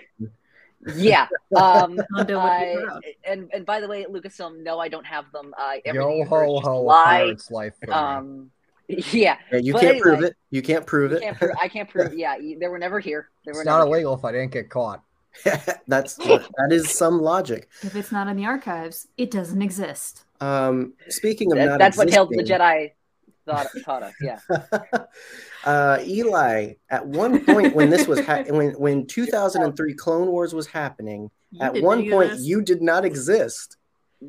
yeah. 0.96 1.28
Um, 1.56 2.00
Hondo 2.14 2.42
would 2.42 2.60
be 2.60 3.10
I- 3.10 3.14
and 3.32 3.50
and 3.54 3.66
by 3.66 3.80
the 3.80 3.88
way, 3.88 4.06
Lucasfilm, 4.06 4.64
no, 4.64 4.80
I 4.80 4.88
don't 4.90 5.06
have 5.06 5.32
them. 5.32 5.54
Uh, 5.58 5.74
Yo 5.86 5.92
everything 5.92 6.26
ho 6.28 6.60
ho, 6.60 6.82
life. 6.82 7.74
For 7.82 7.88
me. 7.88 7.94
Um, 7.94 8.52
yeah, 9.12 9.38
Yeah, 9.52 9.58
you 9.60 9.74
But 9.74 9.82
can't 9.82 10.02
prove 10.02 10.22
it 10.24 10.36
you 10.52 10.62
can't 10.62 10.86
prove 10.86 11.12
you 11.12 11.18
it 11.18 11.22
can't 11.22 11.38
prove, 11.38 11.52
I 11.62 11.68
can't 11.68 11.90
prove. 11.90 12.14
Yeah, 12.18 12.36
they 12.60 12.68
were 12.68 12.80
never 12.80 13.00
here. 13.00 13.30
They 13.46 13.52
were 13.52 13.60
It's 13.62 13.66
never 13.66 13.80
not 13.80 13.86
here. 13.88 13.96
illegal 13.96 14.14
if 14.16 14.24
I 14.26 14.32
didn't 14.32 14.52
get 14.52 14.70
caught. 14.70 15.02
that's 15.88 16.16
that 16.16 16.68
is 16.72 16.90
some 16.90 17.20
logic 17.22 17.68
If 17.82 17.96
it's 17.96 18.12
not 18.12 18.28
in 18.28 18.38
the 18.38 18.46
archives, 18.46 19.08
it 19.18 19.32
doesn't 19.32 19.62
exist. 19.62 20.24
um 20.40 20.94
speaking 21.10 21.52
of 21.52 21.58
That- 21.58 21.66
not 21.66 21.80
that's 21.80 21.98
what 21.98 22.08
Tales 22.10 22.30
of 22.32 22.38
the 22.38 22.44
Jedi 22.44 22.92
thought, 23.46 23.68
taught 23.84 24.02
us. 24.04 24.14
Yeah. 24.22 24.40
uh, 25.66 26.00
Eli, 26.06 26.74
at 26.90 27.06
one 27.06 27.44
point 27.46 27.76
when 27.76 27.90
this 27.90 28.08
was 28.08 28.20
ha- 28.26 28.44
when 28.48 28.72
when 28.74 29.06
2003 29.06 29.94
Clone 29.94 30.28
Wars 30.30 30.54
was 30.54 30.68
happening, 30.68 31.30
You 31.52 31.62
at 31.62 31.82
one 31.82 32.10
point 32.10 32.32
this. 32.32 32.42
you 32.44 32.62
did 32.62 32.82
not 32.82 33.06
exist. 33.06 33.78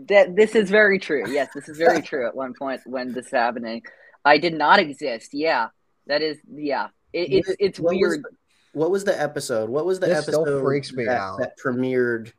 That 0.08 0.36
this 0.36 0.54
is 0.54 0.68
very 0.70 0.98
true. 0.98 1.24
Yes, 1.30 1.48
this 1.54 1.68
is 1.68 1.78
very 1.78 2.02
true. 2.02 2.26
At 2.26 2.34
one 2.34 2.52
point 2.54 2.80
when 2.84 3.12
this 3.12 3.26
is 3.26 3.32
happening, 3.32 3.82
I 4.26 4.38
did 4.38 4.54
not 4.54 4.78
exist. 4.78 5.32
Yeah, 5.32 5.68
that 6.06 6.20
is. 6.20 6.36
Yeah, 6.52 6.88
it, 7.12 7.32
it's 7.32 7.48
What- 7.48 7.56
it's 7.60 7.80
what 7.80 7.94
was 7.94 8.00
weird. 8.00 8.22
the- 8.24 8.36
what 8.72 8.90
was 8.90 9.04
the 9.04 9.18
episode? 9.18 9.70
What 9.70 9.86
was 9.86 10.00
the 10.00 10.06
This 10.08 10.24
still 10.24 10.42
episode 10.42 10.62
freaks 10.62 10.92
me 10.92 11.06
that, 11.06 11.16
out. 11.18 11.38
that 11.38 11.56
premiered 11.58 12.32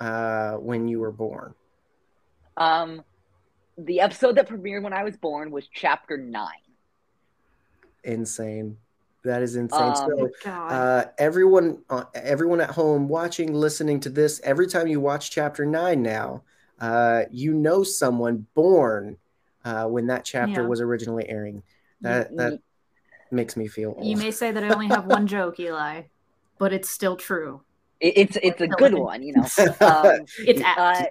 uh, 0.00 0.54
when 0.56 0.86
you 0.86 1.00
were 1.00 1.12
born? 1.12 1.54
Um, 2.58 3.02
the 3.78 4.00
episode 4.00 4.34
that 4.36 4.46
premiered 4.48 4.82
when 4.82 4.92
I 4.92 5.02
was 5.02 5.16
born 5.16 5.50
was 5.50 5.66
Chapter 5.72 6.18
Nine. 6.18 6.48
Insane. 8.04 8.76
That 9.24 9.42
is 9.42 9.54
insane. 9.56 9.80
Um, 9.82 9.94
so, 9.96 10.28
God. 10.44 10.72
uh, 10.72 11.04
everyone, 11.16 11.78
uh, 11.88 12.04
everyone 12.14 12.60
at 12.60 12.70
home 12.70 13.08
watching, 13.08 13.54
listening 13.54 14.00
to 14.00 14.10
this, 14.10 14.40
every 14.42 14.66
time 14.66 14.88
you 14.88 14.98
watch 15.00 15.30
Chapter 15.30 15.64
Nine 15.64 16.02
now, 16.02 16.42
uh, 16.80 17.22
you 17.30 17.54
know 17.54 17.84
someone 17.84 18.46
born 18.54 19.16
uh, 19.64 19.86
when 19.86 20.06
that 20.08 20.24
chapter 20.24 20.62
Yeah. 20.62 20.68
was 20.68 20.80
originally 20.80 21.28
airing. 21.28 21.62
That 22.00 22.36
that 22.36 22.58
makes 23.30 23.56
me 23.56 23.68
feel 23.68 23.94
old. 23.96 24.06
You 24.06 24.16
may 24.16 24.30
say 24.30 24.50
that 24.50 24.62
I 24.64 24.68
only 24.70 24.88
have 24.88 25.06
one 25.06 25.26
joke, 25.26 25.60
Eli, 25.60 26.02
but 26.58 26.72
it's 26.72 26.90
still 26.90 27.16
true. 27.16 27.62
It, 28.00 28.14
it's 28.16 28.38
it's 28.42 28.60
a 28.60 28.68
good 28.68 28.94
one, 28.94 29.22
you 29.22 29.34
know. 29.34 29.46
Um, 29.80 30.24
It's 30.38 30.60
uh, 30.62 31.04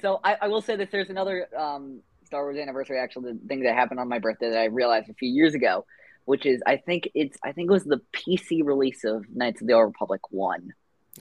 so 0.00 0.20
I, 0.24 0.36
I 0.42 0.48
will 0.48 0.62
say 0.62 0.76
that 0.76 0.90
there's 0.90 1.10
another 1.10 1.48
um, 1.56 2.00
Star 2.24 2.42
Wars 2.44 2.56
anniversary 2.56 2.98
actual 2.98 3.22
thing 3.46 3.60
that 3.62 3.74
happened 3.74 4.00
on 4.00 4.08
my 4.08 4.18
birthday 4.18 4.50
that 4.50 4.58
I 4.58 4.64
realized 4.64 5.10
a 5.10 5.14
few 5.14 5.28
years 5.28 5.54
ago, 5.54 5.84
which 6.24 6.46
is 6.46 6.62
I 6.66 6.78
think 6.78 7.10
it's 7.14 7.36
I 7.44 7.52
think 7.52 7.68
it 7.70 7.72
was 7.72 7.84
the 7.84 8.00
PC 8.12 8.64
release 8.64 9.04
of 9.04 9.24
Knights 9.32 9.60
of 9.60 9.66
the 9.66 9.74
Old 9.74 9.86
Republic 9.86 10.22
one. 10.30 10.72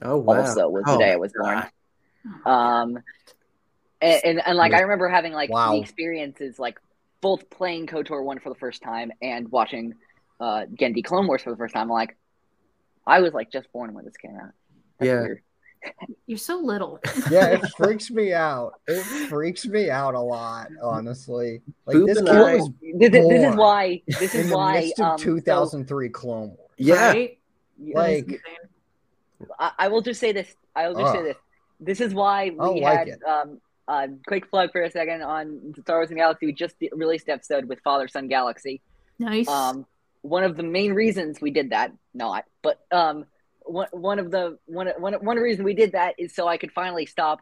oh 0.02 0.18
wow. 0.18 0.38
Also 0.38 0.70
was 0.70 0.86
the 0.86 0.92
Oh 0.92 0.98
day 0.98 1.08
my 1.08 1.14
I 1.14 1.16
was 1.18 1.34
born. 1.38 1.64
Um, 2.46 3.00
and, 4.02 4.22
and, 4.24 4.42
and 4.48 4.58
like 4.58 4.74
I 4.74 4.82
remember 4.82 5.08
having 5.08 5.34
like 5.34 5.50
Wow. 5.52 5.72
the 5.74 5.80
experiences 5.82 6.58
like 6.60 6.80
both 7.22 7.50
playing 7.50 7.88
KOTOR 7.88 8.24
one 8.24 8.40
for 8.40 8.50
the 8.50 8.56
first 8.56 8.82
time 8.82 9.12
and 9.22 9.50
watching 9.52 9.94
uh 10.40 10.66
Genndy 10.74 11.04
Clone 11.04 11.28
Wars 11.28 11.42
for 11.44 11.52
the 11.52 11.58
first 11.58 11.74
time. 11.74 11.88
Like 11.90 12.18
I 13.06 13.22
was 13.22 13.34
like 13.34 13.52
just 13.52 13.72
born 13.72 13.94
when 13.94 14.06
this 14.06 14.18
came 14.18 14.36
out. 14.36 14.52
That's 15.00 15.08
Yeah. 15.08 15.22
weird. 15.22 15.42
You're 16.28 16.38
so 16.38 16.58
little. 16.60 17.00
Yeah, 17.32 17.48
it 17.48 17.62
freaks 17.78 18.12
me 18.12 18.34
out. 18.34 18.74
It 18.88 19.02
freaks 19.30 19.66
me 19.66 19.90
out 19.90 20.14
a 20.16 20.20
lot, 20.20 20.68
honestly. 20.82 21.62
Like 21.86 21.96
Boop 21.98 22.08
this 22.08 22.18
and 22.20 22.28
kid 22.28 22.34
was 22.40 22.70
This, 23.00 23.12
this 23.12 23.44
is 23.52 23.56
why 23.56 24.02
this 24.08 24.36
in 24.36 24.42
is 24.42 24.50
the 24.50 24.56
why 24.58 24.80
midst 24.82 25.00
of 25.00 25.06
um, 25.06 25.18
so- 25.18 25.24
2003 25.26 26.10
Clone 26.10 26.48
Wars. 26.50 26.58
Yeah. 26.78 27.08
Right? 27.08 27.40
Like- 27.80 28.42
I, 29.60 29.72
I 29.80 29.88
will 29.88 30.02
just 30.02 30.20
say 30.20 30.32
this. 30.32 30.54
I 30.76 30.88
will 30.88 31.00
just 31.02 31.14
say 31.14 31.24
this. 31.24 31.38
This 31.80 32.00
is 32.02 32.14
why 32.14 32.52
we 32.52 32.82
had 32.82 33.08
it. 33.08 33.24
um 33.24 33.60
uh 33.92 34.08
quick 34.26 34.50
plug 34.50 34.72
for 34.72 34.82
a 34.82 34.90
second 34.90 35.22
on 35.22 35.74
Star 35.82 35.98
Wars 35.98 36.10
and 36.10 36.18
Galaxy. 36.18 36.46
We 36.46 36.54
just 36.54 36.76
released 36.94 37.28
an 37.28 37.34
episode 37.34 37.66
with 37.66 37.82
Father 37.82 38.08
Son 38.08 38.28
Galaxy. 38.28 38.82
Nice. 39.20 39.48
Um, 39.48 39.86
one 40.22 40.44
of 40.44 40.56
the 40.56 40.64
main 40.64 40.94
reasons 40.94 41.42
we 41.42 41.52
did 41.52 41.72
that, 41.72 41.92
not, 42.14 42.46
but 42.62 42.80
um, 42.92 43.26
one 43.66 43.88
one 43.92 44.20
of 44.20 44.32
the 44.32 44.58
one 44.66 44.88
one 44.98 45.14
one 45.16 45.38
reason 45.38 45.66
we 45.66 45.74
did 45.74 45.92
that 45.92 46.16
is 46.18 46.34
so 46.34 46.48
I 46.48 46.58
could 46.58 46.72
finally 46.72 47.06
stop 47.06 47.42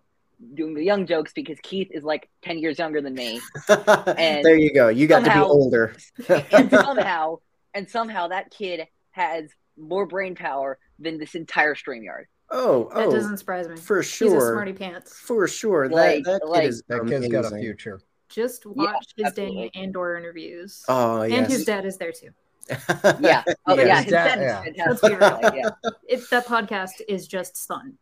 doing 0.54 0.74
the 0.74 0.84
young 0.84 1.06
jokes 1.06 1.34
because 1.34 1.58
Keith 1.62 1.90
is 1.92 2.04
like 2.04 2.30
ten 2.42 2.58
years 2.58 2.80
younger 2.80 3.02
than 3.02 3.14
me, 3.14 3.42
And 3.70 4.44
there 4.44 4.58
you 4.58 4.74
go. 4.74 4.88
You 4.88 5.08
got 5.08 5.26
to 5.26 5.34
be 5.34 5.40
older. 5.40 5.96
and 6.52 6.70
somehow 6.72 7.38
and 7.74 7.90
somehow 7.90 8.30
that 8.30 8.50
kid 8.50 8.88
has 9.12 9.50
more 9.78 10.06
brain 10.06 10.36
power 10.36 10.80
than 10.98 11.20
this 11.20 11.36
entire 11.36 11.76
Streamyard. 11.76 12.24
Oh, 12.52 12.90
that 12.96 13.08
oh, 13.08 13.12
doesn't 13.12 13.38
surprise 13.38 13.68
me. 13.68 13.76
for 13.78 13.98
He's 14.02 14.08
a 14.08 14.12
sure. 14.12 14.52
smarty 14.54 14.74
pants. 14.74 15.14
For 15.18 15.48
sure. 15.48 15.90
Like- 15.90 16.24
that 16.26 16.42
that 16.42 16.54
kid 16.62 16.64
is 16.68 16.84
that 16.88 17.06
kid's 17.08 17.28
got 17.28 17.46
a 17.52 17.58
future. 17.58 18.00
Just 18.30 18.64
Yeah, 18.66 18.72
watch 18.76 19.06
his 19.16 19.26
absolutely. 19.28 19.72
dang 19.74 19.84
Andor 19.84 20.16
interviews. 20.18 20.84
Oh 20.88 21.24
yeah. 21.24 21.36
and 21.38 21.48
his 21.48 21.66
dad 21.66 21.86
is 21.86 21.98
there 21.98 22.12
too. 22.12 22.30
Yeah. 23.20 23.44
Oh 23.66 23.76
Yeah. 23.76 23.84
yeah, 23.86 23.96
His 23.96 24.04
his 24.06 24.12
dad- 24.12 24.36
dad 24.36 24.68
is 24.68 24.74
yeah. 24.78 24.86
Let's 24.88 25.02
be 25.02 25.16
real. 25.16 25.40
Yeah. 25.56 25.70
It, 26.08 26.30
that 26.30 26.46
podcast 26.46 27.02
is 27.08 27.28
just 27.28 27.58
fun. 27.68 27.98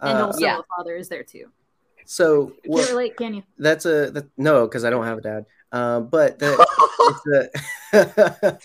And 0.00 0.18
Uh, 0.18 0.26
also 0.26 0.40
Yeah. 0.40 0.58
a 0.60 0.62
father 0.76 0.94
is 0.96 1.08
there 1.08 1.24
too. 1.24 1.50
so 2.04 2.52
Can't 2.64 2.88
relate, 2.90 3.16
can 3.16 3.34
you? 3.34 3.42
that's 3.58 3.84
a 3.86 4.10
that, 4.12 4.26
no 4.36 4.66
because 4.68 4.84
I 4.84 4.90
don't 4.90 5.04
have 5.04 5.18
a 5.18 5.22
dad. 5.22 5.46
Um, 5.72 6.06
but 6.08 6.38
that 6.38 6.66
it's 7.92 8.32
a, 8.42 8.58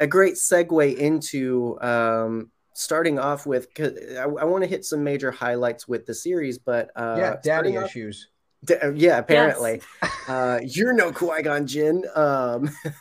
a 0.00 0.06
great 0.06 0.34
segue 0.34 0.94
into 0.96 1.80
um, 1.80 2.50
starting 2.74 3.18
off 3.18 3.46
with. 3.46 3.72
'cause 3.74 3.92
I, 4.18 4.24
I 4.24 4.44
want 4.44 4.62
to 4.62 4.68
hit 4.68 4.84
some 4.84 5.02
major 5.02 5.30
highlights 5.30 5.88
with 5.88 6.04
the 6.06 6.12
series, 6.14 6.58
but 6.58 6.90
uh, 6.94 7.16
yeah, 7.18 7.30
daddy 7.30 7.40
starting 7.42 7.78
off- 7.78 7.84
issues. 7.86 8.28
D- 8.66 8.74
uh, 8.76 8.92
yeah, 8.92 9.18
apparently. 9.18 9.80
uh, 10.28 10.58
you're 10.62 10.92
no 10.92 11.12
Qui 11.12 11.42
Gon 11.42 11.66
Jinn. 11.66 12.04
Um, 12.14 12.70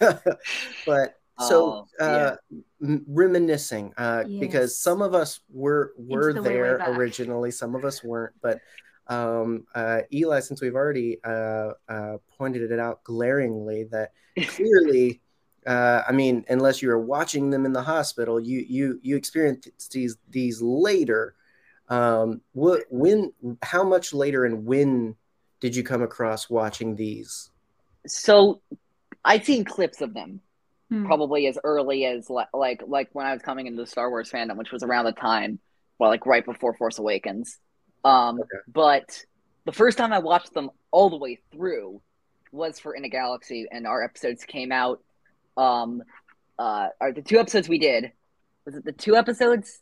but 0.86 1.16
so 1.40 1.66
Oh, 1.66 1.88
yeah. 2.00 2.06
uh, 2.06 2.36
m- 2.82 3.06
reminiscing, 3.08 3.94
uh, 3.98 4.24
because 4.40 4.78
some 4.78 5.02
of 5.02 5.14
us 5.16 5.40
were 5.50 5.94
were 5.98 6.32
the 6.34 6.42
way, 6.42 6.50
way 6.50 6.54
there 6.56 6.78
back. 6.78 6.90
originally, 6.90 7.50
some 7.52 7.76
of 7.76 7.86
us 7.86 8.04
weren't. 8.04 8.34
But 8.42 8.60
um, 9.08 9.66
uh, 9.74 10.02
Eli, 10.14 10.42
since 10.42 10.62
we've 10.62 10.76
already 10.76 11.20
uh, 11.24 11.72
uh, 11.90 12.18
pointed 12.38 12.70
it 12.72 12.80
out 12.80 13.04
glaringly, 13.04 13.86
that 13.86 14.12
clearly. 14.50 15.22
Uh, 15.66 16.04
I 16.08 16.12
mean, 16.12 16.46
unless 16.50 16.82
you 16.82 16.90
were 16.90 17.00
watching 17.00 17.50
them 17.50 17.66
in 17.66 17.74
the 17.74 17.82
hospital, 17.84 18.40
you 18.40 18.60
you 18.68 19.00
you 19.02 19.16
experienced 19.16 19.92
these 19.92 20.18
these 20.30 20.62
later. 20.62 21.36
Um, 21.90 22.42
what 22.54 22.84
when? 22.90 23.34
How 23.62 23.84
much 23.84 24.14
later 24.14 24.46
and 24.46 24.66
when 24.66 25.16
did 25.60 25.76
you 25.76 25.84
come 25.84 26.02
across 26.02 26.50
watching 26.50 26.96
these? 26.96 27.50
So 28.08 28.62
I'd 29.24 29.46
seen 29.46 29.64
clips 29.64 30.02
of 30.02 30.14
them 30.14 30.42
Hmm. 30.90 31.06
probably 31.06 31.48
as 31.48 31.58
early 31.64 32.06
as 32.06 32.30
li- 32.30 32.44
like 32.54 32.84
like 32.86 33.10
when 33.14 33.26
I 33.26 33.32
was 33.34 33.42
coming 33.42 33.68
into 33.68 33.82
the 33.82 33.88
Star 33.88 34.10
Wars 34.10 34.30
fandom, 34.30 34.58
which 34.58 34.72
was 34.74 34.84
around 34.84 35.06
the 35.06 35.14
time, 35.14 35.60
well, 35.98 36.10
like 36.10 36.26
right 36.26 36.46
before 36.46 36.74
Force 36.74 37.00
Awakens. 37.00 37.58
Um, 38.04 38.40
Okay. 38.40 38.58
but 38.68 39.26
the 39.66 39.72
first 39.72 39.98
time 39.98 40.12
I 40.12 40.20
watched 40.20 40.54
them 40.54 40.70
all 40.92 41.10
the 41.10 41.18
way 41.18 41.40
through 41.54 42.02
was 42.52 42.80
for 42.80 42.94
In 42.94 43.06
a 43.06 43.10
Galaxy, 43.10 43.66
and 43.72 43.88
our 43.88 44.04
episodes 44.04 44.44
came 44.44 44.72
out. 44.74 45.02
Um, 45.58 46.04
uh, 46.58 46.90
are 47.00 47.12
the 47.12 47.22
two 47.22 47.40
episodes 47.40 47.68
we 47.70 47.78
did? 47.80 48.12
Was 48.66 48.76
it 48.76 48.86
the 48.86 48.92
two 48.92 49.16
episodes? 49.16 49.80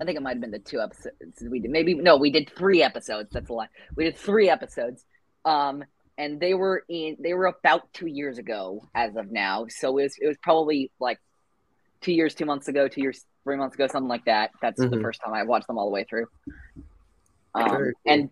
I 0.00 0.04
think 0.04 0.16
it 0.16 0.22
might 0.22 0.30
have 0.34 0.40
been 0.40 0.50
the 0.52 0.58
two 0.60 0.80
episodes 0.80 1.14
we 1.42 1.58
did. 1.60 1.70
Maybe 1.70 1.94
no, 1.94 2.16
we 2.16 2.30
did 2.30 2.50
three 2.56 2.82
episodes. 2.82 3.30
That's 3.32 3.50
a 3.50 3.52
lot. 3.52 3.68
We 3.96 4.04
did 4.04 4.16
three 4.16 4.48
episodes. 4.48 5.04
Um, 5.44 5.84
and 6.16 6.40
they 6.40 6.54
were 6.54 6.84
in 6.88 7.16
they 7.20 7.34
were 7.34 7.46
about 7.46 7.92
two 7.92 8.06
years 8.06 8.38
ago 8.38 8.88
as 8.94 9.16
of 9.16 9.30
now. 9.30 9.66
So 9.68 9.98
it 9.98 10.02
was 10.04 10.16
it 10.20 10.26
was 10.26 10.36
probably 10.42 10.90
like 11.00 11.18
two 12.00 12.12
years, 12.12 12.34
two 12.34 12.44
months 12.44 12.68
ago, 12.68 12.86
two 12.88 13.00
years, 13.00 13.24
three 13.44 13.56
months 13.56 13.74
ago, 13.74 13.86
something 13.88 14.08
like 14.08 14.24
that. 14.26 14.50
That's 14.62 14.80
the 14.80 14.86
Mhm. 14.86 15.02
first 15.02 15.20
time 15.24 15.34
I 15.34 15.42
watched 15.42 15.66
them 15.66 15.78
all 15.78 15.86
the 15.86 15.92
way 15.92 16.04
through. 16.04 16.26
Um, 17.54 17.68
cool. 17.70 17.92
and 18.06 18.30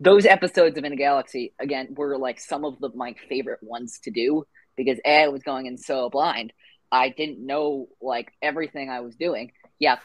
those 0.00 0.26
episodes 0.26 0.76
of 0.78 0.84
In 0.84 0.92
a 0.92 0.96
Galaxy 0.96 1.52
again 1.58 1.94
were 1.96 2.18
like 2.18 2.38
some 2.38 2.64
of 2.64 2.78
the 2.80 2.90
my 2.94 3.14
favorite 3.28 3.62
ones 3.62 3.98
to 4.00 4.10
do 4.10 4.46
because 4.78 4.98
A, 5.04 5.24
I 5.24 5.28
was 5.28 5.42
going 5.42 5.66
in 5.66 5.76
so 5.76 6.08
blind. 6.08 6.54
I 6.90 7.10
didn't 7.10 7.44
know 7.44 7.88
like 8.00 8.32
everything 8.40 8.88
I 8.88 9.00
was 9.00 9.14
doing. 9.16 9.52
Yeah. 9.78 9.98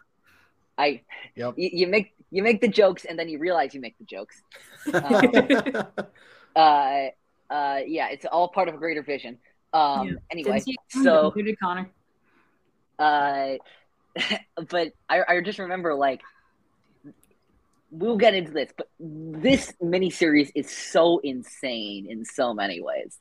I 0.77 1.01
Yep. 1.37 1.53
you, 1.57 1.69
you 1.71 1.87
make 1.87 2.13
you 2.29 2.43
make 2.43 2.59
the 2.59 2.67
jokes 2.67 3.05
and 3.05 3.17
then 3.17 3.29
you 3.29 3.39
realize 3.39 3.73
you 3.73 3.79
make 3.79 3.97
the 3.97 4.05
jokes. 4.05 4.41
Uh, 6.55 7.07
uh, 7.49 7.79
yeah, 7.87 8.09
it's 8.09 8.25
all 8.25 8.47
part 8.47 8.67
of 8.67 8.75
a 8.75 8.77
greater 8.77 9.01
vision. 9.01 9.39
Um, 9.73 10.07
Yeah. 10.07 10.13
anyway, 10.31 10.51
Didn't 10.51 10.63
see 10.65 10.71
it 10.73 10.79
coming, 10.91 11.03
so 11.05 11.23
but 11.23 11.35
neither 11.37 11.47
did 11.49 11.59
Connor. 11.59 11.91
uh, 12.99 13.53
but 14.69 14.91
I, 15.09 15.21
I 15.27 15.41
just 15.41 15.57
remember 15.57 15.95
like 15.95 16.21
we'll 17.89 18.17
get 18.17 18.33
into 18.35 18.51
this, 18.51 18.71
but 18.77 18.87
this 18.99 19.73
miniseries 19.81 20.51
is 20.55 20.69
so 20.69 21.19
insane 21.23 22.07
in 22.09 22.25
so 22.25 22.53
many 22.53 22.81
ways. 22.81 23.17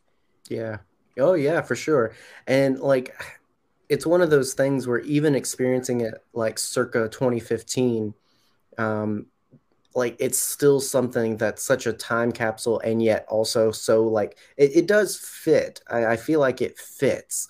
Yeah. 0.48 0.78
Oh 1.18 1.34
yeah, 1.34 1.60
for 1.62 1.76
sure. 1.76 2.14
And 2.46 2.78
like 2.78 3.14
it's 3.88 4.06
one 4.06 4.22
of 4.22 4.30
those 4.30 4.54
things 4.54 4.86
where 4.86 5.00
even 5.00 5.34
experiencing 5.34 6.00
it 6.00 6.14
like 6.32 6.58
circa 6.58 7.08
2015 7.10 8.14
um 8.78 9.26
like 9.94 10.16
it's 10.20 10.38
still 10.38 10.80
something 10.80 11.36
that's 11.36 11.62
such 11.62 11.86
a 11.86 11.92
time 11.92 12.32
capsule 12.32 12.80
and 12.80 13.02
yet 13.02 13.26
also 13.28 13.70
so 13.72 14.04
like 14.04 14.38
it, 14.56 14.76
it 14.76 14.86
does 14.86 15.16
fit. 15.18 15.80
I, 15.90 16.06
I 16.06 16.16
feel 16.16 16.40
like 16.40 16.62
it 16.62 16.78
fits. 16.78 17.48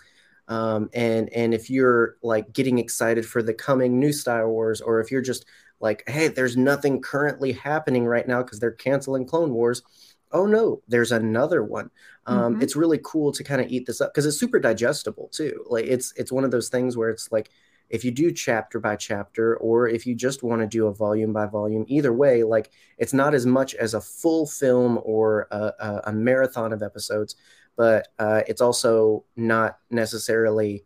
Um 0.49 0.90
and 0.95 1.31
and 1.33 1.54
if 1.54 1.71
you're 1.71 2.16
like 2.23 2.52
getting 2.52 2.78
excited 2.78 3.26
for 3.26 3.42
the 3.42 3.54
coming 3.54 4.00
new 4.00 4.12
Star 4.12 4.49
Wars 4.50 4.81
or 4.81 5.00
if 5.00 5.11
you're 5.11 5.23
just 5.23 5.47
like 5.81 6.04
hey 6.09 6.28
there's 6.28 6.57
nothing 6.57 7.00
currently 7.00 7.52
happening 7.52 8.07
right 8.07 8.26
now 8.28 8.42
because 8.42 8.59
they're 8.61 8.73
canceling 8.73 9.26
Clone 9.26 9.52
Wars 9.54 9.83
oh 10.32 10.46
no, 10.46 10.82
there's 10.88 11.12
another 11.12 11.62
one. 11.62 11.90
Um, 12.26 12.56
Mhm. 12.56 12.62
It's 12.62 12.76
really 12.76 13.00
cool 13.02 13.32
to 13.32 13.44
kind 13.44 13.60
of 13.60 13.70
eat 13.70 13.86
this 13.86 14.00
up 14.00 14.12
because 14.12 14.26
it's 14.26 14.38
super 14.38 14.58
digestible 14.60 15.28
too. 15.32 15.64
Like 15.68 15.86
it's 15.86 16.12
it's 16.16 16.32
one 16.32 16.44
of 16.44 16.50
those 16.50 16.68
things 16.68 16.96
where 16.96 17.10
it's 17.10 17.30
like 17.32 17.50
if 17.90 18.04
you 18.04 18.10
do 18.10 18.32
chapter 18.32 18.80
by 18.80 18.96
chapter 18.96 19.56
or 19.58 19.86
if 19.88 20.06
you 20.06 20.14
just 20.14 20.42
want 20.42 20.62
to 20.62 20.66
do 20.66 20.86
a 20.86 20.94
volume 20.94 21.32
by 21.32 21.46
volume, 21.46 21.84
either 21.88 22.12
way, 22.12 22.42
like 22.42 22.70
it's 22.98 23.12
not 23.12 23.34
as 23.34 23.44
much 23.46 23.74
as 23.74 23.94
a 23.94 24.00
full 24.00 24.46
film 24.46 24.98
or 25.04 25.46
a, 25.50 25.72
a, 25.78 26.00
a 26.06 26.12
marathon 26.12 26.72
of 26.72 26.82
episodes, 26.82 27.36
but 27.76 28.08
uh, 28.18 28.42
it's 28.48 28.60
also 28.62 29.24
not 29.36 29.78
necessarily 29.90 30.84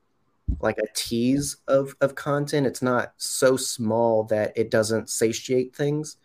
like 0.60 0.78
a 0.78 0.86
tease 0.94 1.56
of 1.68 1.94
of 2.00 2.14
content. 2.14 2.66
It's 2.66 2.82
not 2.82 3.14
so 3.16 3.56
small 3.56 4.24
that 4.24 4.52
it 4.56 4.70
doesn't 4.70 5.10
satiate 5.10 5.74
things. 5.76 6.16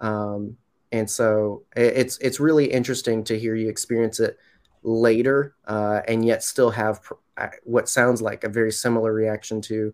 Um, 0.00 0.56
and 0.92 1.10
so 1.10 1.62
it's 1.76 2.18
it's 2.18 2.38
really 2.40 2.66
interesting 2.66 3.24
to 3.24 3.38
hear 3.38 3.54
you 3.54 3.68
experience 3.68 4.20
it 4.20 4.38
later 4.82 5.54
uh, 5.66 6.00
and 6.06 6.24
yet 6.24 6.42
still 6.44 6.70
have 6.70 7.02
pr- 7.02 7.14
uh, 7.36 7.48
what 7.64 7.88
sounds 7.88 8.22
like 8.22 8.44
a 8.44 8.48
very 8.48 8.70
similar 8.72 9.12
reaction 9.12 9.60
to 9.60 9.92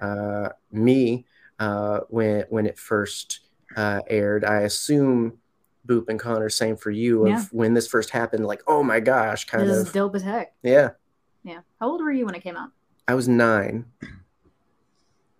uh, 0.00 0.48
me 0.70 1.24
uh, 1.58 2.00
when 2.08 2.44
when 2.50 2.66
it 2.66 2.78
first 2.78 3.40
uh, 3.76 4.00
aired. 4.08 4.44
I 4.44 4.60
assume 4.60 5.38
Boop 5.86 6.08
and 6.08 6.18
Connor, 6.20 6.48
same 6.48 6.76
for 6.76 6.90
you. 6.90 7.22
Of 7.24 7.28
Yeah. 7.28 7.44
when 7.52 7.74
this 7.74 7.86
first 7.88 8.10
happened, 8.10 8.46
like 8.46 8.62
oh 8.66 8.82
my 8.82 9.00
gosh, 9.00 9.46
kind 9.46 9.68
This 9.68 9.80
of 9.80 9.86
is 9.88 9.92
dope 9.92 10.14
as 10.14 10.22
heck. 10.22 10.54
yeah. 10.62 10.90
Yeah. 11.42 11.60
How 11.80 11.90
old 11.90 12.00
were 12.00 12.10
you 12.12 12.24
when 12.26 12.34
it 12.34 12.42
came 12.42 12.56
out? 12.56 12.70
I 13.06 13.14
was 13.14 13.28
nine. 13.28 13.86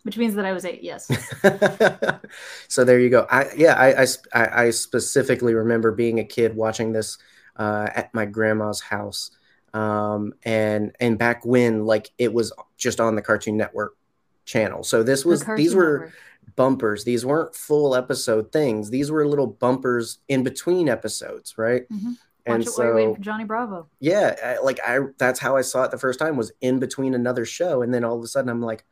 Which 0.05 0.17
means 0.19 0.35
that 0.37 0.45
I 0.45 0.53
was 0.53 0.65
eight. 0.65 0.83
Yes. 0.83 1.07
so 2.69 2.85
there 2.85 3.01
you 3.01 3.11
go. 3.11 3.27
I 3.31 3.51
yeah, 3.57 3.75
I, 3.75 4.07
I 4.39 4.65
I 4.67 4.71
specifically 4.71 5.55
remember 5.55 5.93
being 5.93 6.19
a 6.21 6.25
kid 6.25 6.55
watching 6.55 6.93
this 6.93 7.19
uh, 7.57 7.89
at 7.95 8.13
my 8.15 8.27
grandma's 8.27 8.81
house, 8.81 9.31
um, 9.73 10.35
and 10.45 10.95
and 11.01 11.19
back 11.19 11.45
when 11.45 11.87
like 11.87 12.11
it 12.19 12.33
was 12.33 12.53
just 12.77 13.01
on 13.01 13.15
the 13.15 13.23
Cartoon 13.23 13.57
Network 13.57 13.97
channel. 14.45 14.83
So 14.85 15.03
this 15.03 15.25
was 15.25 15.43
Cartoon 15.43 15.65
these 15.65 15.75
were 15.75 15.93
Network. 16.01 16.15
bumpers. 16.57 17.05
These 17.05 17.25
weren't 17.25 17.55
full 17.55 17.95
episode 17.97 18.53
things. 18.53 18.91
These 18.91 19.11
were 19.11 19.27
little 19.27 19.47
bumpers 19.47 20.19
in 20.29 20.43
between 20.43 20.89
episodes, 20.89 21.57
right? 21.57 21.89
Mhm. 21.89 22.17
And 22.47 22.59
Watch 22.59 22.67
it 22.67 22.73
while 22.77 22.87
you're 22.89 22.95
waiting 22.97 23.11
so 23.13 23.17
for 23.17 23.23
Johnny 23.23 23.45
Bravo. 23.45 23.89
yeah, 24.01 24.37
I, 24.45 24.63
like 24.63 24.79
I 24.87 24.99
that's 25.17 25.41
how 25.41 25.57
I 25.57 25.63
saw 25.63 25.85
it 25.85 25.91
the 25.91 25.97
first 25.99 26.19
time 26.19 26.37
was 26.37 26.53
in 26.61 26.79
between 26.79 27.15
another 27.15 27.47
show, 27.47 27.81
and 27.81 27.95
then 27.95 28.05
all 28.05 28.19
of 28.19 28.23
a 28.23 28.27
sudden 28.27 28.51
I'm 28.51 28.61
like, 28.61 28.85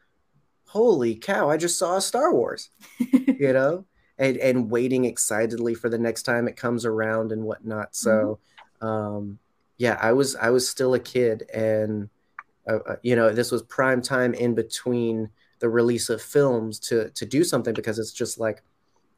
holy 0.73 1.14
cow! 1.14 1.50
I 1.50 1.57
just 1.57 1.79
saw 1.79 1.97
a 1.97 2.00
Star 2.00 2.33
Wars, 2.33 2.71
you 2.99 3.52
know, 3.52 3.85
and 4.19 4.37
and 4.38 4.71
waiting 4.71 5.05
excitedly 5.05 5.75
for 5.75 5.88
the 5.91 5.99
next 5.99 6.23
time 6.23 6.49
it 6.49 6.57
comes 6.57 6.85
around 6.87 7.31
and 7.33 7.45
whatnot. 7.45 7.95
So, 7.95 8.38
um, 8.81 9.38
yeah, 9.76 9.99
I 10.00 10.12
was 10.12 10.35
I 10.37 10.50
was 10.50 10.69
still 10.69 10.95
a 10.95 10.99
kid, 11.00 11.45
and 11.52 12.09
uh, 12.69 12.79
uh, 12.88 12.97
you 13.02 13.17
know 13.17 13.33
this 13.33 13.50
was 13.52 13.62
prime 13.62 14.00
time 14.00 14.33
in 14.35 14.55
between 14.55 15.29
the 15.61 15.69
release 15.69 16.09
of 16.09 16.23
films 16.23 16.79
to 16.88 17.11
to 17.11 17.26
do 17.26 17.45
something 17.45 17.75
because 17.75 17.99
it's 17.99 18.12
just 18.12 18.38
like 18.38 18.62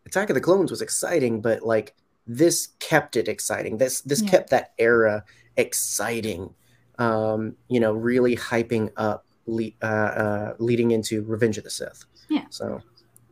Attack 0.06 0.30
of 0.30 0.34
the 0.34 0.40
Clones 0.40 0.70
was 0.70 0.82
exciting, 0.82 1.40
but 1.40 1.62
like 1.62 1.94
this 2.26 2.68
kept 2.78 3.16
it 3.16 3.28
exciting. 3.28 3.78
This 3.78 4.00
this 4.00 4.22
Yeah. 4.22 4.30
kept 4.30 4.50
that 4.50 4.72
era 4.78 5.24
exciting. 5.56 6.54
Um, 6.98 7.56
you 7.68 7.80
know, 7.80 7.92
really 7.92 8.36
hyping 8.36 8.90
up, 8.96 9.26
le- 9.46 9.70
uh, 9.82 9.86
uh, 9.86 10.54
leading 10.58 10.90
into 10.92 11.22
Revenge 11.22 11.58
of 11.58 11.64
the 11.64 11.70
Sith. 11.70 12.04
Yeah. 12.28 12.44
So 12.50 12.80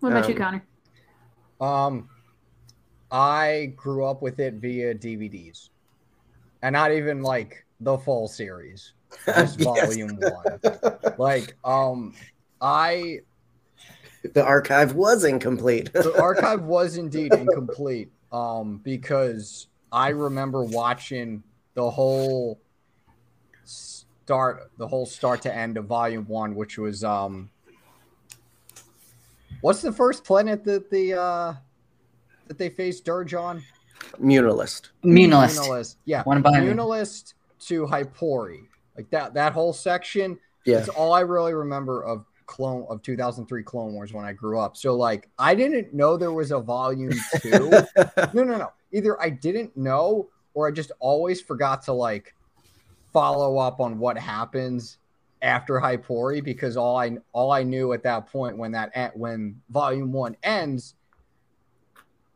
What 0.01 0.13
about 0.13 0.29
you, 0.29 0.35
Um, 0.35 0.41
Connor? 0.41 0.65
Um, 1.61 2.09
I 3.11 3.73
grew 3.77 4.05
up 4.05 4.23
with 4.23 4.39
it 4.41 4.55
via 4.55 4.95
DVDs, 4.95 5.69
and 6.63 6.73
not 6.73 6.93
even 6.93 7.23
like 7.23 7.65
the 7.81 7.99
full 7.99 8.27
series, 8.29 8.95
just 9.27 9.59
Yes. 9.61 9.65
volume 9.65 10.19
one. 10.19 11.15
Like, 11.19 11.55
um, 11.65 12.15
I 12.61 13.21
the 14.35 14.45
archive 14.45 14.95
was 14.95 15.25
incomplete. 15.25 15.93
the 15.93 16.19
archive 16.23 16.63
was 16.63 16.97
indeed 16.97 17.35
incomplete, 17.35 18.11
um, 18.33 18.79
because 18.83 19.67
I 19.91 20.09
remember 20.11 20.63
watching 20.65 21.43
the 21.75 21.91
whole 21.91 22.61
start, 24.33 24.71
the 24.79 24.89
whole 24.89 25.05
start 25.05 25.43
to 25.43 25.55
end 25.55 25.77
of 25.77 25.85
volume 25.85 26.25
one, 26.27 26.55
which 26.55 26.79
was 26.79 27.05
um, 27.05 27.51
what's 29.61 29.83
the 29.83 29.93
first 29.93 30.25
planet 30.25 30.65
that 30.65 30.91
the 30.91 31.13
uh 31.13 31.55
that 32.47 32.57
they 32.57 32.71
faced 32.71 33.05
Durge 33.05 33.39
on? 33.39 33.63
Muunilinst. 34.21 34.89
Muunilinst. 35.05 35.59
Muunilinst. 35.59 35.97
Yeah. 36.07 36.23
One 36.23 36.41
behind 36.41 36.67
me. 36.67 36.73
Muunilinst 36.73 37.35
to 37.67 37.87
Hypori. 37.87 38.67
Like 38.97 39.11
that 39.11 39.35
that 39.35 39.53
whole 39.53 39.75
section. 39.75 40.39
Yeah. 40.65 40.79
It's 40.79 40.89
all 40.89 41.13
I 41.13 41.21
really 41.21 41.53
remember 41.53 42.03
of 42.03 42.25
clone 42.47 42.87
of 42.89 43.03
2003 43.03 43.63
Clone 43.63 43.93
Wars 43.93 44.15
when 44.15 44.25
I 44.25 44.33
grew 44.33 44.59
up. 44.59 44.79
So 44.79 44.97
like 44.97 45.29
I 45.39 45.55
didn't 45.55 45.93
know 45.93 46.17
there 46.17 46.33
was 46.33 46.53
a 46.53 46.59
volume 46.59 47.13
2. 47.41 47.51
no, 48.33 48.45
no, 48.45 48.45
no. 48.45 48.73
Either 48.93 49.21
I 49.21 49.29
didn't 49.29 49.77
know 49.77 50.31
or 50.55 50.69
I 50.69 50.71
just 50.71 50.93
always 51.01 51.43
forgot 51.43 51.83
to 51.83 51.93
like 51.93 52.35
follow 53.13 53.59
up 53.59 53.81
on 53.81 53.99
what 53.99 54.19
happens 54.19 54.99
after 55.43 55.81
Hypori 55.81 56.43
because 56.43 56.77
all 56.77 56.97
I 56.97 57.19
all 57.33 57.51
I 57.51 57.63
knew 57.63 57.93
at 57.93 58.03
that 58.05 58.31
point 58.31 58.57
when 58.57 58.73
that 58.73 59.17
when 59.17 59.61
volume 59.71 60.13
1 60.13 60.37
ends 60.43 60.95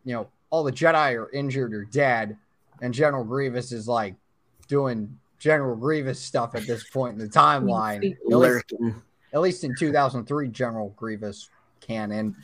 you 0.04 0.14
know 0.14 0.28
all 0.50 0.64
the 0.64 0.73
Jedi 0.73 1.14
are 1.14 1.30
injured 1.30 1.73
or 1.73 1.85
dead 1.85 2.37
and 2.83 2.92
General 2.92 3.24
Grievous 3.24 3.72
is 3.72 3.87
like 3.87 4.14
doing 4.68 5.18
General 5.38 5.77
Grievous 5.77 6.20
stuff 6.20 6.55
at 6.55 6.66
this 6.66 6.88
point 6.90 7.14
in 7.14 7.18
the 7.18 7.29
timeline. 7.29 8.16
At 8.31 8.37
least, 8.37 8.72
at 9.33 9.40
least 9.40 9.64
in 9.64 9.74
2003 9.77 10.48
General 10.48 10.90
Grievous 10.96 11.48
canon. 11.81 12.35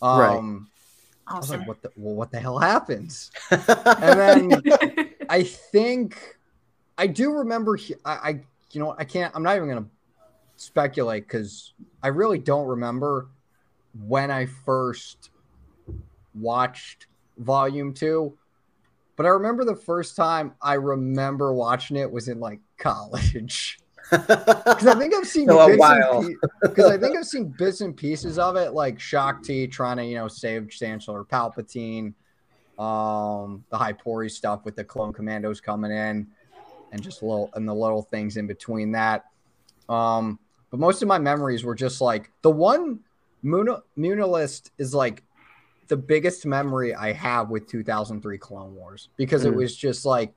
Right. 0.00 0.36
Um 0.36 0.68
I 1.26 1.36
was 1.36 1.50
like, 1.50 1.66
what 1.66 1.82
the 1.82 1.90
well, 1.96 2.14
what 2.14 2.30
the 2.30 2.40
hell 2.40 2.58
happens? 2.58 3.30
And 3.50 4.20
then 4.20 4.62
I 5.28 5.42
think 5.42 6.36
I 7.02 7.08
do 7.08 7.32
remember. 7.32 7.74
he- 7.74 7.96
I, 8.04 8.12
I 8.12 8.40
you 8.70 8.80
know, 8.80 8.94
I 8.96 9.02
can't. 9.02 9.34
I'm 9.34 9.42
not 9.42 9.56
even 9.56 9.68
gonna 9.68 9.88
speculate 10.54 11.24
because 11.26 11.72
I 12.00 12.08
really 12.08 12.38
don't 12.38 12.68
remember 12.68 13.26
when 14.06 14.30
I 14.30 14.46
first 14.46 15.30
watched 16.32 17.08
Volume 17.38 17.92
Two. 17.92 18.38
But 19.16 19.26
I 19.26 19.30
remember 19.30 19.64
the 19.64 19.74
first 19.74 20.14
time 20.14 20.54
I 20.62 20.74
remember 20.74 21.52
watching 21.52 21.96
it 21.96 22.08
was 22.10 22.28
in 22.28 22.38
like 22.38 22.60
college. 22.78 23.78
Because 24.12 24.86
I 24.86 24.94
think 24.98 25.14
I've 25.14 25.26
seen 25.26 25.46
So 25.46 25.66
bits 25.66 26.38
because 26.60 26.84
I 26.90 26.98
think 26.98 27.16
I've 27.16 27.26
seen 27.26 27.48
bits 27.56 27.80
and 27.80 27.96
pieces 27.96 28.38
of 28.38 28.56
it, 28.56 28.74
like 28.74 29.00
Shaak 29.00 29.42
Ti 29.42 29.68
trying 29.68 29.96
to 29.96 30.04
you 30.04 30.16
know 30.16 30.28
save 30.28 30.68
Chancellor 30.68 31.24
Palpatine, 31.24 32.12
um, 32.78 33.64
the 33.70 33.78
Hypori 33.78 34.30
stuff 34.30 34.66
with 34.66 34.76
the 34.76 34.84
clone 34.84 35.14
commandos 35.14 35.62
coming 35.62 35.92
in, 35.92 36.26
and 36.92 37.02
just 37.02 37.22
little 37.22 37.50
and 37.54 37.66
the 37.66 37.74
little 37.74 38.02
things 38.02 38.36
in 38.36 38.46
between 38.46 38.92
that. 38.92 39.24
Um, 39.88 40.38
but 40.70 40.78
most 40.78 41.02
of 41.02 41.08
my 41.08 41.18
memories 41.18 41.64
were 41.64 41.74
just 41.74 42.00
like 42.00 42.30
the 42.42 42.50
one 42.50 43.00
Muna, 43.44 43.82
Muunilinst 43.98 44.70
is 44.78 44.94
like 44.94 45.24
the 45.88 45.96
biggest 45.96 46.46
memory 46.46 46.94
I 46.94 47.12
have 47.12 47.50
with 47.50 47.66
2003 47.66 48.38
Clone 48.38 48.74
Wars 48.76 49.08
because 49.16 49.44
it 49.44 49.52
Mm. 49.52 49.56
was 49.56 49.76
just 49.76 50.04
like 50.06 50.32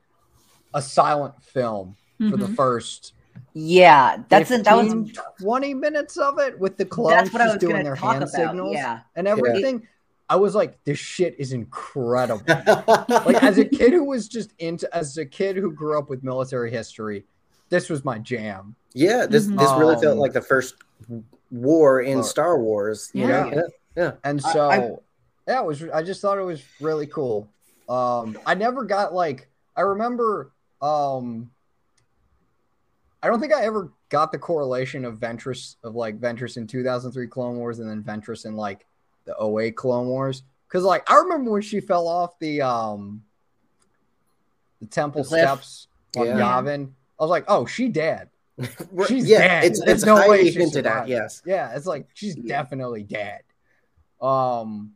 a 0.73 0.81
silent 0.81 1.41
film 1.43 1.95
for 2.29 2.37
the 2.37 2.47
Mhm. 2.47 2.55
first 2.55 3.13
Yeah, 3.53 4.17
that's 4.27 4.51
a, 4.51 4.57
that 4.63 4.75
was 4.75 5.17
20 5.39 5.73
minutes 5.73 6.17
of 6.17 6.39
it 6.39 6.59
with 6.59 6.77
the 6.77 6.85
clones 6.85 7.15
that's 7.15 7.33
what 7.33 7.41
I 7.41 7.45
just 7.45 7.55
was 7.55 7.61
doing 7.61 7.83
their 7.83 7.95
hand 7.95 8.17
about. 8.23 8.29
signals 8.29 8.73
Yeah, 8.73 9.01
and 9.15 9.27
everything. 9.27 9.87
I 10.27 10.37
was 10.37 10.55
like, 10.55 10.83
this 10.85 10.97
shit 10.97 11.35
is 11.39 11.53
incredible. 11.53 12.43
like 12.47 13.09
like 13.09 13.43
as 13.43 13.57
a 13.59 13.65
kid 13.65 13.93
who 13.93 14.03
was 14.05 14.27
just 14.27 14.53
into 14.59 14.93
as 14.95 15.17
a 15.17 15.25
kid 15.25 15.55
who 15.55 15.71
grew 15.71 15.97
up 15.99 16.09
with 16.09 16.23
military 16.23 16.71
history, 16.71 17.25
this 17.69 17.89
was 17.89 18.03
my 18.03 18.17
jam. 18.17 18.75
yeah, 18.93 19.25
this 19.27 19.45
this 19.45 19.71
really 19.73 19.95
felt 19.95 20.13
Um, 20.13 20.17
like 20.19 20.33
the 20.33 20.41
first 20.41 20.75
war 21.51 22.01
in 22.01 22.19
uh, 22.19 22.23
Star 22.23 22.59
Wars. 22.59 23.11
You 23.13 23.27
Yeah. 23.27 23.49
know? 23.49 23.63
yeah. 23.95 24.11
And 24.23 24.41
I- 24.43 24.53
so 24.53 24.69
I- 24.69 24.91
yeah, 25.47 25.61
it 25.61 25.65
was 25.65 25.83
I 25.93 26.01
just 26.01 26.21
thought 26.21 26.39
it 26.39 26.43
was 26.43 26.63
really 26.81 27.05
cool. 27.07 27.47
Um 27.87 28.37
I 28.47 28.55
never 28.55 28.83
got 28.83 29.13
like 29.13 29.47
I 29.75 29.81
remember 29.81 30.51
um 30.81 31.51
I 33.21 33.27
don't 33.27 33.39
think 33.39 33.53
I 33.53 33.63
ever 33.65 33.91
got 34.09 34.31
the 34.31 34.37
correlation 34.39 35.05
of 35.05 35.19
Ventress 35.19 35.75
of 35.83 35.95
like 35.95 36.19
Ventress 36.19 36.57
in 36.57 36.65
2003 36.67 37.27
Clone 37.27 37.57
Wars 37.57 37.79
and 37.79 37.87
then 37.89 38.01
Ventress 38.03 38.45
in 38.45 38.55
like 38.55 38.85
the 39.25 39.35
08 39.59 39.75
Clone 39.75 40.07
Wars 40.07 40.43
cuz 40.69 40.83
like 40.83 41.09
I 41.09 41.17
remember 41.17 41.51
when 41.51 41.61
she 41.61 41.79
fell 41.81 42.07
off 42.07 42.37
the 42.39 42.61
um 42.61 43.23
the 44.81 44.87
temple 44.87 45.23
The 45.23 45.29
steps 45.29 45.87
on 46.17 46.25
Yeah. 46.27 46.33
Yavin. 46.39 46.91
I 47.19 47.23
was 47.23 47.29
like, 47.29 47.45
"Oh, 47.47 47.65
she 47.65 47.87
dead." 47.87 48.29
She's 49.07 49.27
yeah, 49.29 49.39
dead. 49.61 49.63
it's 49.65 49.79
There's 49.79 49.97
it's 49.97 50.05
no 50.05 50.15
way 50.15 50.21
highly 50.21 50.51
she 50.51 50.59
hinted 50.59 50.85
at. 50.85 51.07
Yes. 51.07 51.41
Yeah, 51.45 51.75
it's 51.75 51.85
like 51.85 52.07
she's 52.13 52.37
Yeah. 52.37 52.43
definitely 52.61 53.03
dead. 53.03 53.41
Um 54.21 54.93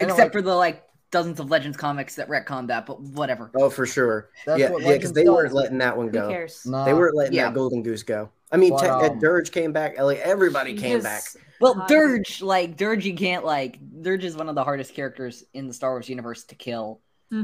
except 0.00 0.18
like, 0.18 0.32
for 0.32 0.42
the 0.42 0.54
like 0.54 0.82
dozens 1.10 1.40
of 1.40 1.50
Legends 1.50 1.76
comics 1.76 2.16
that 2.16 2.28
retcon 2.28 2.66
that, 2.68 2.84
but 2.86 3.00
whatever. 3.00 3.50
Oh, 3.54 3.70
for 3.70 3.86
sure. 3.86 4.28
That's 4.44 4.60
yeah, 4.60 4.70
what 4.70 4.82
yeah, 4.82 4.92
because 4.92 5.12
they 5.12 5.24
does. 5.24 5.34
weren't 5.34 5.54
letting 5.54 5.78
that 5.78 5.96
one 5.96 6.06
Who 6.06 6.12
go. 6.12 6.28
cares? 6.28 6.66
Nah. 6.66 6.84
They 6.84 6.92
weren't 6.92 7.14
letting 7.16 7.32
Yeah. 7.34 7.44
that 7.46 7.54
golden 7.54 7.82
goose 7.82 8.02
go. 8.02 8.28
I 8.52 8.56
mean, 8.56 8.70
But, 8.70 8.80
Te- 8.80 8.86
uh, 8.86 9.10
um, 9.10 9.20
Durge 9.20 9.50
came 9.50 9.72
back. 9.72 9.98
Like 9.98 10.18
everybody 10.18 10.74
came 10.74 11.02
back. 11.02 11.22
Well, 11.60 11.74
Hi. 11.74 11.86
Durge, 11.88 12.42
like 12.42 12.76
Durge, 12.76 13.04
you 13.04 13.14
can't 13.14 13.44
like 13.44 13.78
Durge 14.02 14.22
is 14.24 14.36
one 14.36 14.48
of 14.48 14.54
the 14.54 14.62
hardest 14.64 14.94
characters 14.94 15.42
in 15.54 15.66
the 15.66 15.74
Star 15.74 15.92
Wars 15.92 16.08
universe 16.08 16.44
to 16.44 16.54
kill, 16.54 17.00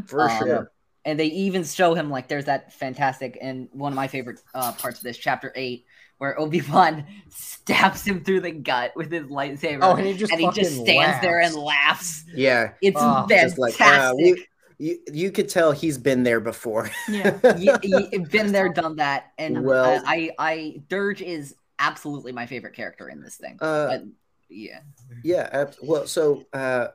For 0.06 0.22
um, 0.30 0.38
sure. 0.38 0.72
and 1.04 1.18
they 1.18 1.26
even 1.26 1.64
show 1.64 1.94
him 1.94 2.10
like 2.10 2.28
there's 2.28 2.44
that 2.44 2.72
fantastic 2.74 3.38
and 3.40 3.68
one 3.72 3.90
of 3.92 3.96
my 3.96 4.06
favorite 4.08 4.40
uh, 4.54 4.72
parts 4.72 4.98
of 4.98 5.04
this 5.04 5.16
chapter 5.18 5.52
eight 5.56 5.86
where 6.18 6.38
Obi 6.38 6.60
Wan 6.70 7.04
stabs 7.30 8.06
him 8.06 8.22
through 8.22 8.42
the 8.42 8.52
gut 8.52 8.92
with 8.94 9.10
his 9.10 9.24
lightsaber, 9.26 9.80
Oh, 9.82 9.96
and 9.96 10.06
he 10.06 10.12
just 10.12 10.30
and 10.30 10.40
he 10.40 10.46
just 10.50 10.70
fucking 10.70 10.84
stands 10.84 11.20
there 11.20 11.40
and 11.40 11.54
laughs. 11.54 12.22
laughs. 12.22 12.24
Yeah. 12.32 12.72
It's 12.80 12.96
Oh, 13.00 13.26
Just 13.28 13.56
fantastic. 13.56 13.58
like, 13.58 13.80
uh, 13.80 14.14
we, 14.16 14.46
you, 14.82 14.98
you 15.12 15.30
could 15.30 15.48
tell 15.48 15.70
he's 15.70 15.96
been 15.96 16.24
there 16.24 16.40
before. 16.40 16.90
Yeah. 17.08 17.38
you, 17.56 17.76
you've 18.10 18.30
been 18.30 18.50
there, 18.50 18.68
done 18.72 18.96
that, 18.96 19.32
and 19.38 19.64
Well- 19.64 19.98
uh, 19.98 20.02
I, 20.04 20.30
I, 20.38 20.82
Durge 20.88 21.20
is 21.20 21.54
absolutely 21.78 22.32
my 22.32 22.46
favorite 22.46 22.74
character 22.74 23.08
in 23.08 23.20
this 23.22 23.36
thing. 23.36 23.58
Uh, 23.60 23.86
But, 23.86 24.02
yeah, 24.48 24.80
Yeah. 25.22 25.48
ab- 25.52 25.76
Well, 25.82 26.06
so 26.08 26.44
uh, 26.52 26.88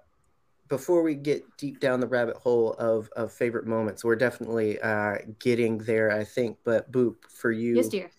before 0.68 1.02
we 1.02 1.16
get 1.16 1.46
deep 1.58 1.80
down 1.80 2.02
the 2.02 2.08
rabbit 2.08 2.36
hole 2.36 2.74
of, 2.74 3.10
of 3.16 3.32
favorite 3.32 3.66
moments, 3.66 4.04
we're 4.04 4.18
definitely 4.18 4.80
uh, 4.82 5.16
getting 5.40 5.78
there, 5.78 6.12
I 6.12 6.26
think. 6.26 6.58
But 6.66 6.92
Boop, 6.92 7.16
for 7.30 7.52
you, 7.52 7.78
Yes, 7.78 7.88
dear. 7.88 8.10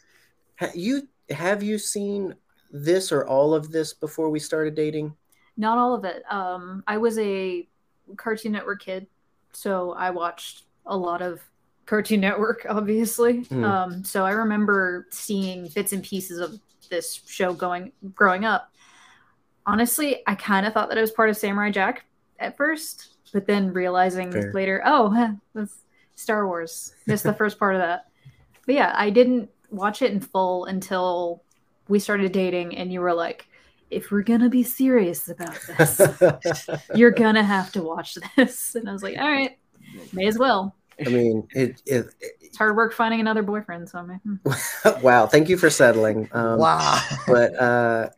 ha- 0.58 0.72
you 0.74 1.06
have 1.30 1.62
you 1.62 1.76
seen 1.78 2.34
this 2.70 3.12
or 3.12 3.26
all 3.26 3.52
of 3.54 3.70
this 3.70 3.92
before 3.92 4.30
we 4.30 4.38
started 4.38 4.74
dating? 4.74 5.14
Not 5.58 5.76
all 5.76 5.94
of 5.94 6.04
it. 6.06 6.22
Um, 6.32 6.82
I 6.86 6.96
was 6.96 7.18
a 7.18 7.68
Cartoon 8.16 8.52
Network 8.52 8.82
kid, 8.82 9.06
so 9.52 9.92
I 9.92 10.10
watched 10.10 10.64
a 10.86 10.96
lot 10.96 11.22
of 11.22 11.40
Cartoon 11.86 12.20
Network, 12.20 12.66
obviously. 12.68 13.42
Hmm. 13.44 13.64
Um, 13.64 14.04
so 14.04 14.24
I 14.24 14.30
remember 14.30 15.06
seeing 15.10 15.68
bits 15.74 15.92
and 15.92 16.02
pieces 16.02 16.38
of 16.38 16.58
this 16.90 17.20
show 17.26 17.52
going 17.52 17.92
growing 18.14 18.44
up. 18.44 18.72
Honestly, 19.66 20.22
I 20.26 20.34
kind 20.34 20.66
of 20.66 20.72
thought 20.72 20.88
that 20.88 20.98
it 20.98 21.02
was 21.02 21.10
part 21.10 21.28
of 21.28 21.36
Samurai 21.36 21.70
Jack 21.70 22.04
at 22.38 22.56
first, 22.56 23.16
but 23.32 23.46
then 23.46 23.72
realizing 23.72 24.32
Fair. 24.32 24.52
later, 24.52 24.82
oh, 24.84 25.10
huh, 25.10 25.32
that's 25.54 25.78
Star 26.14 26.46
Wars. 26.46 26.94
Missed 27.06 27.24
the 27.24 27.34
first 27.34 27.58
part 27.58 27.74
of 27.74 27.80
that. 27.80 28.06
But 28.66 28.74
yeah, 28.74 28.92
I 28.96 29.10
didn't 29.10 29.50
watch 29.70 30.02
it 30.02 30.12
in 30.12 30.20
full 30.20 30.66
until 30.66 31.42
we 31.88 31.98
started 31.98 32.32
dating, 32.32 32.76
and 32.76 32.92
you 32.92 33.00
were 33.00 33.14
like, 33.14 33.47
if 33.90 34.10
we're 34.10 34.22
gonna 34.22 34.48
be 34.48 34.62
serious 34.62 35.28
about 35.28 35.58
this, 35.78 36.68
you're 36.94 37.10
gonna 37.10 37.42
have 37.42 37.72
to 37.72 37.82
watch 37.82 38.16
this. 38.36 38.74
And 38.74 38.88
I 38.88 38.92
was 38.92 39.02
like, 39.02 39.18
all 39.18 39.30
right, 39.30 39.58
may 40.12 40.26
as 40.26 40.38
well. 40.38 40.74
I 41.04 41.08
mean, 41.10 41.46
it, 41.54 41.80
it, 41.86 42.06
It's 42.40 42.56
hard 42.58 42.76
work 42.76 42.92
finding 42.92 43.20
another 43.20 43.42
boyfriend. 43.42 43.88
So 43.88 43.98
I'm 43.98 44.08
like, 44.08 44.22
hmm. 44.22 45.00
wow. 45.02 45.26
Thank 45.26 45.48
you 45.48 45.56
for 45.56 45.70
settling. 45.70 46.28
Um, 46.32 46.58
wow. 46.58 47.00
but 47.26 47.54
uh 47.54 48.08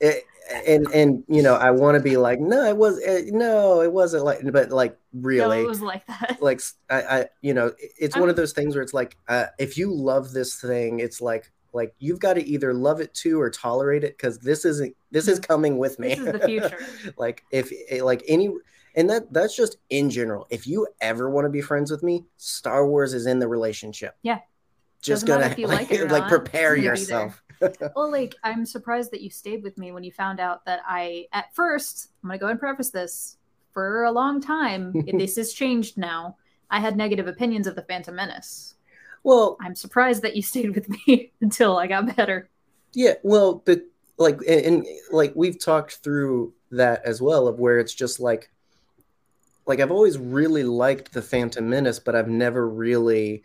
it, 0.00 0.24
and 0.66 0.86
and 0.94 1.24
you 1.28 1.42
know 1.42 1.54
i 1.54 1.70
want 1.70 1.94
to 1.96 2.02
be 2.02 2.16
like 2.16 2.40
no 2.40 2.64
it 2.64 2.76
was 2.76 3.00
eh, 3.04 3.24
no 3.26 3.82
it 3.82 3.92
wasn't 3.92 4.24
like 4.24 4.40
but 4.50 4.70
like 4.70 4.96
no, 5.12 5.28
really 5.28 5.60
it 5.60 5.66
was 5.66 5.82
like 5.82 6.06
that. 6.06 6.38
like 6.40 6.60
I, 6.88 7.02
I 7.02 7.26
you 7.42 7.52
know 7.52 7.66
it- 7.66 7.92
it's 7.98 8.16
one 8.16 8.30
of 8.30 8.36
those 8.36 8.52
things 8.52 8.74
where 8.74 8.82
it's 8.82 8.94
like 8.94 9.16
uh, 9.28 9.46
if 9.58 9.76
you 9.76 9.92
love 9.92 10.32
this 10.32 10.60
thing 10.60 11.00
it's 11.00 11.20
like 11.20 11.50
like 11.72 11.94
you've 11.98 12.18
got 12.20 12.34
to 12.34 12.44
either 12.46 12.72
love 12.74 13.00
it 13.00 13.12
too 13.14 13.40
or 13.40 13.50
tolerate 13.50 14.04
it 14.04 14.16
because 14.16 14.38
this 14.38 14.64
isn't 14.64 14.94
this 15.10 15.28
is 15.28 15.38
coming 15.38 15.78
with 15.78 15.98
me 15.98 16.08
This 16.14 16.18
is 16.20 16.32
the 16.32 16.38
future. 16.40 16.78
like 17.18 17.44
if 17.50 17.72
eh, 17.90 18.02
like 18.02 18.22
any 18.28 18.50
and 18.94 19.08
that 19.10 19.32
that's 19.32 19.54
just 19.56 19.76
in 19.90 20.08
general 20.10 20.46
if 20.50 20.66
you 20.66 20.86
ever 21.00 21.28
want 21.30 21.44
to 21.44 21.50
be 21.50 21.60
friends 21.60 21.90
with 21.90 22.02
me 22.02 22.24
star 22.36 22.86
wars 22.86 23.12
is 23.14 23.26
in 23.26 23.38
the 23.38 23.48
relationship 23.48 24.16
Yeah. 24.22 24.38
just 25.02 25.26
Doesn't 25.26 25.56
gonna 25.56 25.68
like 25.68 25.92
or 25.92 26.08
like 26.08 26.28
prepare 26.28 26.74
it's 26.74 26.82
gonna 26.84 26.96
be 26.96 27.04
there. 27.04 27.20
yourself 27.20 27.42
well, 27.96 28.10
like 28.10 28.36
I'm 28.44 28.64
surprised 28.64 29.10
that 29.10 29.20
you 29.20 29.30
stayed 29.30 29.64
with 29.64 29.76
me 29.78 29.90
when 29.90 30.04
you 30.04 30.12
found 30.12 30.38
out 30.38 30.64
that 30.66 30.78
I, 30.86 31.26
at 31.32 31.52
first, 31.56 32.10
I'm 32.22 32.28
gonna 32.28 32.38
go 32.38 32.46
and 32.46 32.60
preface 32.60 32.90
this 32.90 33.36
for 33.72 34.04
a 34.04 34.12
long 34.12 34.40
time. 34.40 34.94
this 35.12 35.34
has 35.34 35.52
changed 35.52 35.98
now. 35.98 36.36
I 36.70 36.78
had 36.78 36.96
negative 36.96 37.26
opinions 37.26 37.66
of 37.66 37.74
the 37.74 37.82
Phantom 37.82 38.14
Menace. 38.14 38.76
Well 39.24 39.56
I'm 39.60 39.74
surprised 39.74 40.22
that 40.22 40.36
you 40.36 40.42
stayed 40.42 40.74
with 40.74 40.88
me 40.88 41.32
until 41.40 41.76
I 41.78 41.86
got 41.86 42.16
better. 42.16 42.48
Yeah, 42.94 43.14
well, 43.22 43.62
but 43.64 43.82
like, 44.16 44.40
and, 44.48 44.64
and 44.64 44.86
like 45.10 45.32
we've 45.36 45.58
talked 45.62 45.96
through 45.96 46.54
that 46.72 47.04
as 47.04 47.20
well, 47.22 47.46
of 47.46 47.58
where 47.58 47.78
it's 47.78 47.94
just 47.94 48.18
like, 48.18 48.50
like 49.66 49.80
I've 49.80 49.90
always 49.90 50.18
really 50.18 50.64
liked 50.64 51.12
the 51.12 51.22
Phantom 51.22 51.68
Menace, 51.68 51.98
but 51.98 52.16
I've 52.16 52.28
never 52.28 52.66
really, 52.68 53.44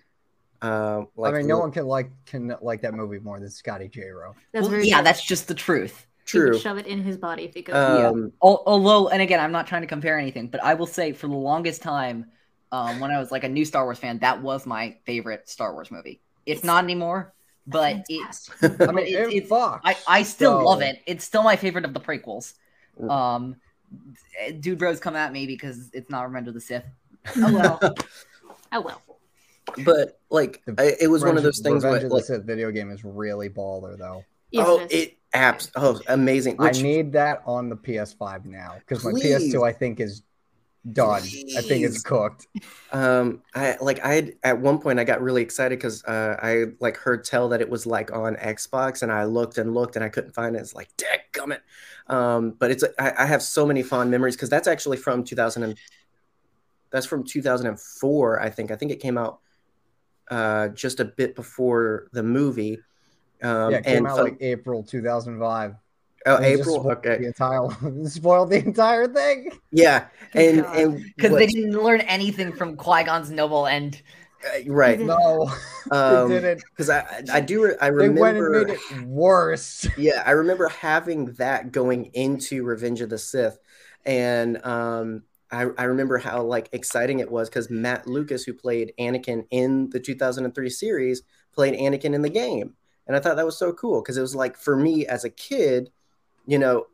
uh, 0.62 1.04
like, 1.18 1.34
I 1.34 1.38
mean, 1.40 1.48
no 1.48 1.60
one 1.60 1.72
can 1.72 1.86
like 1.86 2.10
can 2.26 2.56
like 2.62 2.82
that 2.82 2.94
movie 2.94 3.20
more 3.20 3.40
than 3.40 3.50
Scotty 3.50 3.90
J. 3.90 4.10
Rowe. 4.10 4.34
That's 4.54 4.68
Well, 4.70 4.80
yeah, 4.82 4.96
true. 4.98 5.04
that's 5.04 5.24
just 5.24 5.48
the 5.48 5.54
truth. 5.54 6.08
He 6.32 6.40
would 6.40 6.54
true. 6.54 6.60
shove 6.60 6.78
it 6.78 6.88
in 6.88 7.04
his 7.04 7.18
body 7.18 7.44
if 7.44 7.54
he 7.54 7.64
could. 7.64 7.76
Um, 7.76 8.32
Al- 8.42 8.64
Although, 8.66 9.10
and 9.10 9.22
again, 9.22 9.42
I'm 9.42 9.52
not 9.52 9.68
trying 9.68 9.82
to 9.82 9.88
compare 9.88 10.18
anything, 10.18 10.48
but 10.48 10.64
I 10.64 10.74
will 10.76 10.88
say 10.88 11.12
for 11.12 11.28
the 11.28 11.36
longest 11.36 11.82
time, 11.82 12.28
um, 12.74 13.00
when 13.00 13.12
I 13.12 13.20
was 13.20 13.32
like 13.32 13.44
a 13.44 13.50
new 13.50 13.66
Star 13.66 13.84
Wars 13.84 14.00
fan, 14.00 14.18
that 14.20 14.42
was 14.42 14.66
my 14.66 14.98
favorite 15.06 15.48
Star 15.48 15.74
Wars 15.74 15.92
movie. 15.92 16.22
It's 16.48 16.64
not 16.64 16.84
anymore, 16.84 17.32
but 17.68 17.98
it's 18.10 18.50
I 18.64 18.92
mean, 18.92 19.06
It- 19.06 19.14
it, 19.14 19.34
it's- 19.34 19.50
fucks. 19.50 19.82
I, 19.84 19.96
I 20.08 20.24
still 20.24 20.60
so- 20.60 20.66
love 20.66 20.82
it. 20.82 21.00
It's 21.06 21.24
still 21.24 21.44
my 21.44 21.56
favorite 21.56 21.86
of 21.86 21.94
the 21.94 22.00
prequels. 22.00 22.56
Mm. 23.00 23.12
Um, 23.12 23.56
dude 24.60 24.80
bros 24.80 25.00
come 25.00 25.16
at 25.16 25.32
me 25.32 25.46
because 25.46 25.92
it's 25.94 26.10
not 26.10 26.24
Revenge 26.24 26.48
of 26.48 26.56
the 26.56 26.62
Sith. 26.62 26.84
Oh 27.38 27.54
well. 27.54 27.80
oh 28.72 28.82
well. 28.82 29.02
but 29.86 30.20
like, 30.32 30.64
I, 30.78 30.94
it 31.00 31.08
was 31.08 31.24
one 31.24 31.38
of 31.38 31.44
those 31.44 31.60
things 31.60 31.84
where, 31.84 31.94
Revenge 31.94 32.06
of 32.06 32.12
like, 32.12 32.22
the 32.24 32.38
Sith 32.38 32.44
video 32.44 32.72
game 32.72 32.90
is 32.90 33.06
really 33.06 33.50
baller 33.50 33.98
though. 33.98 34.26
Yes, 34.50 34.66
oh, 34.68 34.80
it 34.80 34.92
is. 34.92 35.04
it 35.04 35.18
apps, 35.36 35.70
oh, 35.76 36.02
amazing. 36.08 36.58
I 36.60 36.72
need 36.72 37.14
that 37.14 37.44
on 37.46 37.70
the 37.70 37.76
PS5 37.76 38.46
now 38.46 38.76
because 38.80 39.04
my 39.04 39.12
PS2 39.12 39.64
I 39.64 39.72
think 39.74 40.00
is 40.00 40.24
done. 40.91 41.24
I 41.58 41.62
think 41.62 41.86
it's 41.86 42.02
cooked. 42.02 42.48
um, 42.91 43.41
I 43.56 43.78
like, 43.80 44.04
I 44.04 44.13
had 44.15 44.34
at 44.43 44.60
one 44.60 44.80
point 44.80 45.00
I 45.00 45.04
got 45.04 45.22
really 45.22 45.41
excited 45.41 45.80
because 45.80 46.04
uh, 46.06 46.38
I 46.41 46.65
like 46.80 46.98
heard 46.98 47.24
tell 47.24 47.50
that 47.50 47.62
it 47.62 47.69
was 47.69 47.86
like 47.86 48.12
on 48.12 48.36
Xbox, 48.36 49.04
and 49.04 49.12
I 49.12 49.24
looked 49.26 49.58
and 49.58 49.74
looked 49.74 49.96
and 49.96 50.04
I 50.04 50.10
couldn't 50.10 50.34
find 50.34 50.56
it. 50.56 50.60
It's 50.60 50.76
like, 50.76 50.89
dadgummit. 50.98 51.60
Um, 52.08 52.52
but 52.52 52.72
it's 52.72 52.84
I, 53.00 53.13
I 53.19 53.26
have 53.26 53.41
so 53.41 53.65
many 53.65 53.84
fond 53.84 54.12
memories 54.12 54.36
because 54.36 54.50
that's 54.50 54.67
actually 54.67 54.98
from 54.98 55.24
2000 55.24 55.63
and 55.63 55.78
that's 56.91 57.06
from 57.08 57.24
2004 57.24 58.39
i 58.39 58.50
think 58.50 58.69
i 58.69 58.76
think 58.76 58.91
it 58.91 59.00
came 59.00 59.17
out 59.17 59.39
uh 60.30 60.67
just 60.67 61.00
a 61.00 61.06
bit 61.06 61.34
before 61.36 62.08
the 62.12 62.22
movie 62.22 62.78
um 63.41 63.72
yeah, 63.72 63.78
it 63.78 63.86
came 63.86 63.98
and 63.98 64.08
out 64.08 64.19
like 64.19 64.38
April 64.39 64.84
2005. 64.84 65.76
Oh 66.26 66.36
And 66.38 66.46
april 66.46 66.90
okay 66.92 67.18
The 67.18 67.28
entire 67.28 68.06
spoiled 68.08 68.50
the 68.52 68.58
entire 68.64 69.08
thing. 69.08 69.50
yeah 69.72 70.08
and 70.34 70.58
God. 70.62 70.76
and 70.78 71.14
Because 71.16 71.36
they 71.38 71.48
didn't 71.48 71.82
learn 71.84 72.02
anything 72.02 72.54
from 72.54 72.76
Qui 72.78 73.04
Gon's 73.04 73.30
noble 73.32 73.68
end. 73.68 74.02
uh, 74.46 74.72
right 74.72 75.00
No, 75.04 75.52
um 75.92 76.28
they 76.30 76.40
didn't. 76.42 76.64
because 76.76 76.90
i 76.90 77.00
i 77.00 77.38
I 77.38 77.40
do 77.42 77.64
re- 77.66 77.76
i 77.82 77.88
They 77.98 78.10
went 78.10 78.38
and 78.38 78.48
remember 78.48 78.66
made 78.66 78.70
it 78.70 78.80
worse. 78.90 79.88
yeah 79.96 80.24
i 80.26 80.32
remember 80.32 80.68
having 80.70 81.26
that 81.34 81.72
going 81.72 82.06
into 82.14 82.64
revenge 82.64 83.02
of 83.02 83.10
the 83.10 83.18
sith 83.18 83.58
and 84.06 84.64
um 84.66 85.24
I, 85.52 85.68
I 85.78 85.84
remember 85.84 86.18
how 86.18 86.42
like 86.42 86.70
exciting 86.72 87.20
it 87.20 87.30
was 87.32 87.48
because 87.48 87.70
Mat 87.70 88.08
Lucas, 88.08 88.44
who 88.44 88.54
played 88.56 88.92
Anakin 89.00 89.46
in 89.52 89.92
the 89.92 90.00
2003 90.00 90.68
series, 90.72 91.22
played 91.54 91.76
Anakin 91.76 92.16
in 92.16 92.24
the 92.24 92.30
game, 92.30 92.74
and 93.06 93.16
I 93.16 93.20
thought 93.20 93.36
that 93.36 93.46
was 93.46 93.60
so 93.60 93.72
cool 93.72 94.02
because 94.02 94.18
it 94.18 94.22
was 94.22 94.36
like 94.36 94.58
for 94.58 94.76
me 94.76 95.06
as 95.06 95.26
a 95.26 95.30
kid, 95.30 95.92
you 96.46 96.60
know, 96.60 96.88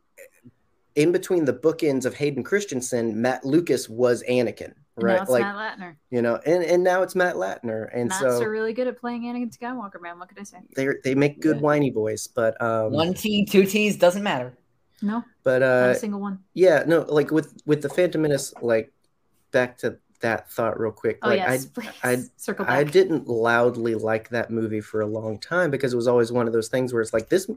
in 0.95 1.11
between 1.11 1.45
the 1.45 1.53
bookends 1.53 2.05
of 2.05 2.13
Hayden 2.15 2.43
Christensen, 2.43 3.21
Mat 3.21 3.45
Lucas 3.45 3.87
was 3.87 4.23
Anakin, 4.29 4.73
right? 4.97 5.15
Now 5.17 5.21
it's 5.21 5.31
like 5.31 5.43
Matt 5.43 5.79
Lanter. 5.79 5.95
you 6.09 6.21
know, 6.21 6.39
and 6.45 6.63
and 6.63 6.83
now 6.83 7.03
it's 7.03 7.15
Matt 7.15 7.35
Lanter, 7.35 7.89
and 7.93 8.09
Matt's 8.09 8.19
so 8.19 8.41
are 8.41 8.49
really 8.49 8.73
good 8.73 8.87
at 8.87 8.99
playing 8.99 9.23
Anakin 9.23 9.55
Skywalker, 9.55 10.01
man. 10.01 10.19
What 10.19 10.29
could 10.29 10.39
I 10.39 10.43
say? 10.43 10.57
they 10.75 10.87
they 11.03 11.15
make 11.15 11.39
good 11.41 11.57
Yeah. 11.57 11.61
whiny 11.61 11.91
boys, 11.91 12.27
but 12.27 12.61
um, 12.61 12.91
One 12.93 13.13
T, 13.13 13.45
two 13.45 13.65
T's 13.65 13.97
doesn't 13.97 14.23
matter. 14.23 14.53
No, 15.01 15.23
but 15.43 15.59
not 15.61 15.67
uh, 15.87 15.91
a 15.91 15.95
single 15.95 16.19
one. 16.19 16.39
yeah, 16.53 16.83
no, 16.85 17.05
like 17.07 17.31
with 17.31 17.53
with 17.65 17.81
the 17.81 17.89
Phantom 17.89 18.21
Menace, 18.21 18.53
like 18.61 18.91
back 19.51 19.77
to 19.79 19.97
that 20.21 20.51
thought 20.51 20.79
real 20.79 20.91
quick, 20.91 21.19
Oh 21.21 21.29
like 21.29 21.37
yes, 21.37 21.65
I 21.65 21.81
please 21.81 21.89
I 22.03 22.17
circle 22.35 22.65
back. 22.65 22.77
I 22.77 22.83
didn't 22.83 23.27
loudly 23.27 23.95
like 23.95 24.29
that 24.29 24.51
movie 24.51 24.81
for 24.81 25.01
a 25.01 25.07
long 25.07 25.39
time 25.39 25.71
because 25.71 25.93
it 25.93 25.95
was 25.95 26.07
always 26.07 26.31
one 26.31 26.47
of 26.47 26.53
those 26.53 26.67
things 26.67 26.91
where 26.91 27.01
it's 27.01 27.13
like 27.13 27.29
this 27.29 27.49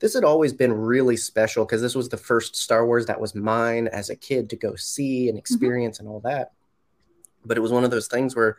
this 0.00 0.14
had 0.14 0.24
always 0.24 0.52
been 0.52 0.72
really 0.72 1.16
special 1.16 1.64
because 1.64 1.80
this 1.80 1.94
was 1.94 2.08
the 2.08 2.16
first 2.16 2.56
Star 2.56 2.86
Wars 2.86 3.06
that 3.06 3.20
was 3.20 3.34
mine 3.34 3.88
as 3.88 4.10
a 4.10 4.16
kid 4.16 4.50
to 4.50 4.56
go 4.56 4.74
see 4.74 5.28
and 5.28 5.36
mm-hmm. 5.36 5.38
experience 5.38 5.98
and 5.98 6.08
all 6.08 6.20
that. 6.20 6.52
But 7.44 7.56
it 7.56 7.60
was 7.60 7.72
one 7.72 7.84
of 7.84 7.90
those 7.90 8.08
things 8.08 8.36
where 8.36 8.58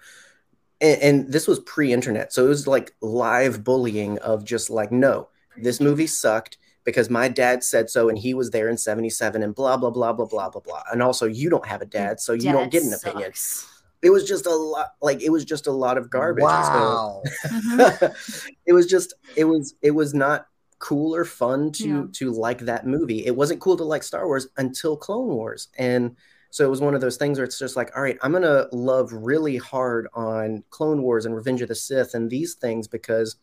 and, 0.81 1.01
and 1.01 1.31
this 1.31 1.47
was 1.47 1.59
pre-internet. 1.59 2.33
So 2.33 2.45
it 2.45 2.49
was 2.49 2.67
like 2.67 2.93
live 3.01 3.63
bullying 3.63 4.17
of 4.19 4.43
just 4.43 4.69
like 4.69 4.91
no, 4.91 5.29
this 5.57 5.79
movie 5.79 6.07
sucked 6.07 6.57
because 6.83 7.09
my 7.09 7.27
dad 7.27 7.63
said 7.63 7.89
so 7.89 8.09
and 8.09 8.17
he 8.17 8.33
was 8.33 8.49
there 8.51 8.69
in 8.69 8.77
77 8.77 9.41
and 9.43 9.55
blah 9.55 9.77
blah 9.77 9.89
blah 9.89 10.13
blah 10.13 10.25
blah 10.25 10.49
blah 10.49 10.61
blah. 10.61 10.83
And 10.91 11.01
also 11.01 11.25
you 11.25 11.49
don't 11.49 11.65
have 11.65 11.81
a 11.81 11.85
dad 11.85 12.19
so 12.19 12.33
you 12.33 12.51
don't 12.51 12.71
get 12.71 12.83
an 12.83 12.93
opinion 12.93 13.33
sucks. 13.33 13.67
it 14.01 14.09
was 14.09 14.27
just 14.27 14.45
a 14.45 14.55
lot 14.55 14.93
like 15.01 15.21
it 15.21 15.29
was 15.31 15.45
just 15.45 15.67
a 15.67 15.71
lot 15.71 15.97
of 15.97 16.09
garbage 16.09 16.43
And 16.43 16.65
so- 16.65 16.71
Wow. 16.71 17.23
Mhm. 17.45 18.53
it 18.65 18.73
was 18.73 18.87
just 18.87 19.13
it 19.35 19.45
was 19.45 19.75
it 19.81 19.91
was 19.91 20.13
not 20.13 20.47
cool 20.79 21.15
or 21.15 21.23
fun 21.23 21.71
to 21.71 21.87
Yeah. 21.87 22.03
to 22.13 22.31
like 22.31 22.59
that 22.61 22.85
movie 22.85 23.25
it 23.25 23.35
wasn't 23.35 23.61
cool 23.61 23.77
to 23.77 23.83
like 23.85 24.03
star 24.03 24.25
wars 24.27 24.47
until 24.57 24.97
clone 24.97 25.27
wars 25.27 25.69
and 25.77 26.15
so 26.49 26.65
it 26.65 26.69
was 26.69 26.81
one 26.81 26.93
of 26.93 26.99
those 27.01 27.15
things 27.15 27.37
where 27.39 27.45
it's 27.45 27.57
just 27.57 27.77
like 27.77 27.95
all 27.95 28.03
right 28.03 28.17
i'm 28.21 28.33
gonna 28.33 28.67
love 28.73 29.13
really 29.13 29.55
hard 29.55 30.07
on 30.13 30.61
clone 30.71 31.01
wars 31.01 31.25
and 31.25 31.33
revenge 31.35 31.61
of 31.61 31.69
the 31.69 31.75
sith 31.75 32.13
and 32.15 32.29
these 32.29 32.55
things 32.55 32.85
because 32.89 33.37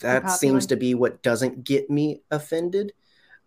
that 0.00 0.30
seems 0.30 0.66
to 0.66 0.76
be 0.76 0.94
what 0.94 1.22
doesn't 1.22 1.64
get 1.64 1.88
me 1.90 2.22
offended 2.30 2.92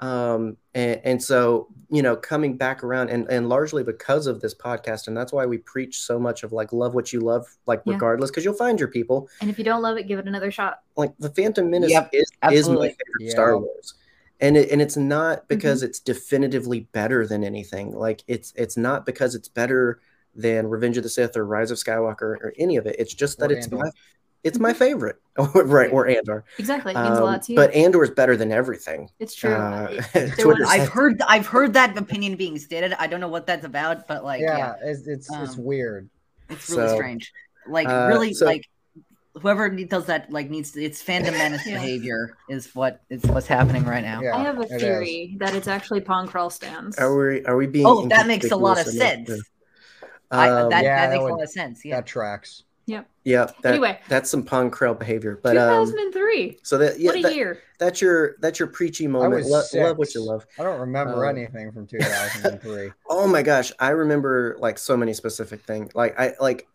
um 0.02 0.58
and, 0.74 1.00
and 1.06 1.24
so 1.24 1.70
you 1.90 2.02
know 2.02 2.18
coming 2.18 2.58
back 2.58 2.84
around 2.84 3.10
and 3.10 3.30
and 3.32 3.48
largely 3.48 3.82
because 3.82 4.28
of 4.28 4.42
this 4.42 4.54
podcast 4.54 5.08
and 5.08 5.16
that's 5.16 5.32
why 5.32 5.46
we 5.46 5.58
preach 5.58 6.00
so 6.02 6.20
much 6.20 6.44
of 6.44 6.52
like 6.52 6.74
love 6.74 6.94
what 6.94 7.14
you 7.14 7.22
love 7.22 7.46
like 7.66 7.82
Yeah. 7.86 7.94
regardless 7.94 8.30
because 8.30 8.44
you'll 8.44 8.56
find 8.56 8.78
your 8.78 8.90
people 8.90 9.30
And 9.40 9.50
if 9.50 9.58
you 9.58 9.64
don't 9.64 9.82
love 9.82 9.96
it, 9.98 10.06
give 10.08 10.20
it 10.20 10.28
another 10.28 10.52
shot. 10.52 10.82
like 10.98 11.14
the 11.18 11.30
phantom 11.30 11.70
menace 11.70 11.92
Yep, 11.92 12.10
is, 12.12 12.22
is 12.24 12.32
absolutely. 12.42 12.88
my 12.88 12.92
favorite 12.92 13.22
Yeah. 13.22 13.30
star 13.32 13.58
wars 13.58 13.94
and 14.42 14.58
it, 14.58 14.70
and 14.70 14.82
it's 14.82 14.98
not 14.98 15.48
because 15.48 15.80
Mm-hmm. 15.80 15.88
it's 15.88 16.00
definitively 16.02 16.82
better 16.92 17.26
than 17.26 17.46
anything 17.46 17.92
like 17.96 18.22
it's 18.28 18.52
it's 18.58 18.76
not 18.76 19.06
because 19.06 19.34
it's 19.34 19.48
better 19.48 20.02
than 20.36 20.68
revenge 20.68 20.98
of 20.98 21.04
the 21.04 21.10
sith 21.10 21.38
or 21.38 21.46
rise 21.46 21.72
of 21.72 21.78
skywalker 21.78 22.36
or 22.44 22.54
any 22.58 22.76
of 22.76 22.86
it 22.86 22.98
it's 23.00 23.14
just 23.14 23.40
that 23.40 23.50
Or 23.50 23.56
it's 23.56 23.68
Andor. 23.68 23.78
my 23.86 23.92
it's 24.46 24.60
my 24.60 24.72
favorite. 24.74 25.18
right, 25.56 25.92
or 25.92 26.08
Andor. 26.08 26.46
Exactly. 26.58 26.94
It 26.94 26.98
means 26.98 27.18
a 27.18 27.22
Um, 27.22 27.24
lot 27.24 27.42
to 27.44 27.52
you. 27.52 27.58
but 27.58 27.74
Andor 27.74 28.04
is 28.06 28.12
better 28.12 28.38
than 28.38 28.54
everything. 28.54 29.10
it's 29.20 29.36
true. 29.36 29.52
uh, 29.54 29.88
It- 30.14 30.32
there 30.38 30.48
was- 30.48 30.62
I've 30.70 30.88
heard 30.88 31.22
I've 31.28 31.48
heard 31.48 31.74
that 31.74 31.98
opinion 31.98 32.38
being 32.38 32.58
stated. 32.58 32.94
I 32.98 33.08
don't 33.08 33.20
know 33.20 33.28
what 33.28 33.46
that's 33.46 33.66
about, 33.66 34.08
but 34.08 34.24
like 34.24 34.40
yeah, 34.42 34.58
yeah, 34.58 34.76
it's 34.84 35.06
it's, 35.08 35.30
it's 35.30 35.58
Um, 35.58 35.66
weird. 35.66 36.10
it's 36.50 36.70
really 36.70 36.88
So, 36.88 36.96
strange. 36.96 37.34
Like 37.68 37.90
uh, 37.90 38.08
really 38.08 38.34
so- 38.34 38.46
like 38.46 38.64
whoever 39.42 39.68
does 39.70 40.06
that 40.06 40.32
like 40.32 40.50
needs 40.50 40.72
to, 40.72 40.82
it's 40.82 41.04
fandom 41.04 41.34
menace 41.34 41.66
Yeah. 41.68 41.74
behavior 41.80 42.38
is 42.48 42.74
what 42.74 43.02
is 43.10 43.22
what's 43.24 43.48
happening 43.48 43.84
right 43.84 44.04
now. 44.06 44.22
Yeah, 44.22 44.38
I 44.38 44.44
have 44.44 44.58
a 44.60 44.62
it 44.62 44.72
is. 44.72 44.82
theory 44.82 45.36
that 45.40 45.54
it's 45.54 45.68
actually 45.68 46.00
Pong 46.00 46.30
Krell 46.30 46.50
stands. 46.50 46.98
Are 46.98 47.14
we 47.18 47.44
are 47.46 47.58
we 47.58 47.68
being? 47.68 47.86
Oh, 47.86 48.08
that 48.08 48.28
makes 48.28 48.50
a 48.52 48.56
lot 48.56 48.80
of 48.80 48.88
sense. 48.88 49.28
to- 49.28 49.42
I, 50.32 50.50
Um, 50.50 50.70
that, 50.70 50.84
yeah, 50.84 50.96
that 50.96 51.02
that 51.08 51.10
makes 51.12 51.24
would- 51.24 51.32
a 51.32 51.36
lot 51.36 51.44
of 51.44 51.50
sense. 51.50 51.84
Yeah. 51.84 51.98
That 51.98 52.06
tracks. 52.06 52.64
Yeah, 52.88 53.04
that, 53.64 53.66
Anyway. 53.66 54.00
that's 54.08 54.30
some 54.30 54.44
Pong 54.44 54.70
Krell 54.70 54.98
behavior. 54.98 55.40
But 55.42 55.58
um, 55.58 55.86
2003. 55.88 56.60
so 56.62 56.78
that 56.78 57.00
yeah, 57.00 57.08
what 57.10 57.18
a 57.18 57.22
that- 57.24 57.36
year. 57.36 57.60
that's 57.80 58.00
your 58.00 58.36
that's 58.40 58.60
your 58.60 58.68
preachy 58.68 59.06
I 59.06 59.08
moment. 59.08 59.34
was 59.34 59.48
Lo- 59.50 59.62
six. 59.62 59.84
love 59.84 59.98
what 59.98 60.14
you 60.14 60.22
love. 60.22 60.46
I 60.60 60.64
don't 60.64 60.80
remember 60.80 61.26
Uh, 61.26 61.30
anything 61.30 61.72
from 61.72 61.88
2003. 61.88 62.92
Oh 63.10 63.28
my 63.28 63.42
gosh, 63.42 63.72
I 63.80 63.90
remember 63.90 64.56
like 64.60 64.78
so 64.78 64.96
many 64.96 65.14
specific 65.14 65.64
things. 65.64 65.96
Like 65.96 66.20
I 66.20 66.34
like, 66.40 66.68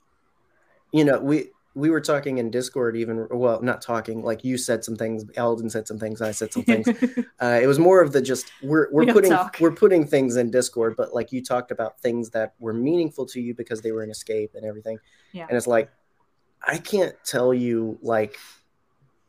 you 0.93 1.05
know, 1.05 1.21
we 1.21 1.51
we 1.77 1.89
were 1.89 2.01
talking 2.01 2.39
in 2.39 2.51
Discord 2.51 2.97
even. 2.97 3.29
Well, 3.31 3.63
not 3.63 3.81
talking. 3.81 4.25
Like 4.25 4.43
you 4.43 4.59
said 4.59 4.83
some 4.85 4.97
things. 4.97 5.25
Eldon 5.37 5.71
said 5.71 5.87
some 5.87 6.01
things. 6.01 6.21
I 6.21 6.33
said 6.33 6.53
some 6.53 6.65
things. 6.65 6.89
uh, 7.41 7.61
it 7.63 7.69
was 7.69 7.79
more 7.79 8.03
of 8.03 8.11
the 8.11 8.21
just 8.21 8.51
we're 8.61 8.89
we're 8.91 9.05
We 9.05 9.13
putting 9.13 9.33
we're 9.61 9.71
putting 9.71 10.05
things 10.05 10.35
in 10.35 10.51
Discord, 10.51 10.97
but 10.97 11.15
like 11.15 11.31
you 11.31 11.45
talked 11.45 11.71
about 11.71 12.01
things 12.01 12.31
that 12.31 12.55
were 12.59 12.73
meaningful 12.75 13.25
to 13.27 13.41
you 13.41 13.55
because 13.55 13.83
they 13.83 13.93
were 13.93 14.03
an 14.03 14.11
escape 14.11 14.51
and 14.57 14.65
everything. 14.65 14.99
Yeah. 15.31 15.47
And 15.49 15.57
it's 15.57 15.69
like 15.69 15.89
I 16.67 16.79
can't 16.79 17.15
tell 17.25 17.53
you 17.55 17.99
like 18.03 18.37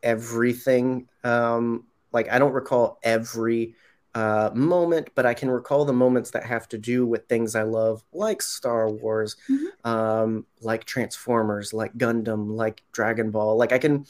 everything. 0.03 1.07
Um, 1.23 1.85
like 2.11 2.29
I 2.31 2.39
don't 2.39 2.53
recall 2.53 2.99
every 3.03 3.75
uh, 4.13 4.49
moment, 4.53 5.09
but 5.15 5.25
I 5.25 5.33
can 5.33 5.49
recall 5.49 5.85
the 5.85 5.93
moments 5.93 6.31
that 6.31 6.43
have 6.43 6.67
to 6.69 6.77
do 6.77 7.05
with 7.05 7.27
things 7.27 7.55
I 7.55 7.63
love, 7.63 8.03
like 8.11 8.41
Star 8.41 8.89
Wars, 8.89 9.37
Mhm. 9.49 9.67
um, 9.85 10.45
like 10.61 10.83
Transformers, 10.83 11.73
like 11.73 11.93
Gundam, 11.97 12.55
like 12.55 12.83
Dragon 12.91 13.31
Ball. 13.31 13.55
Like 13.55 13.71
I 13.71 13.77
can, 13.77 14.05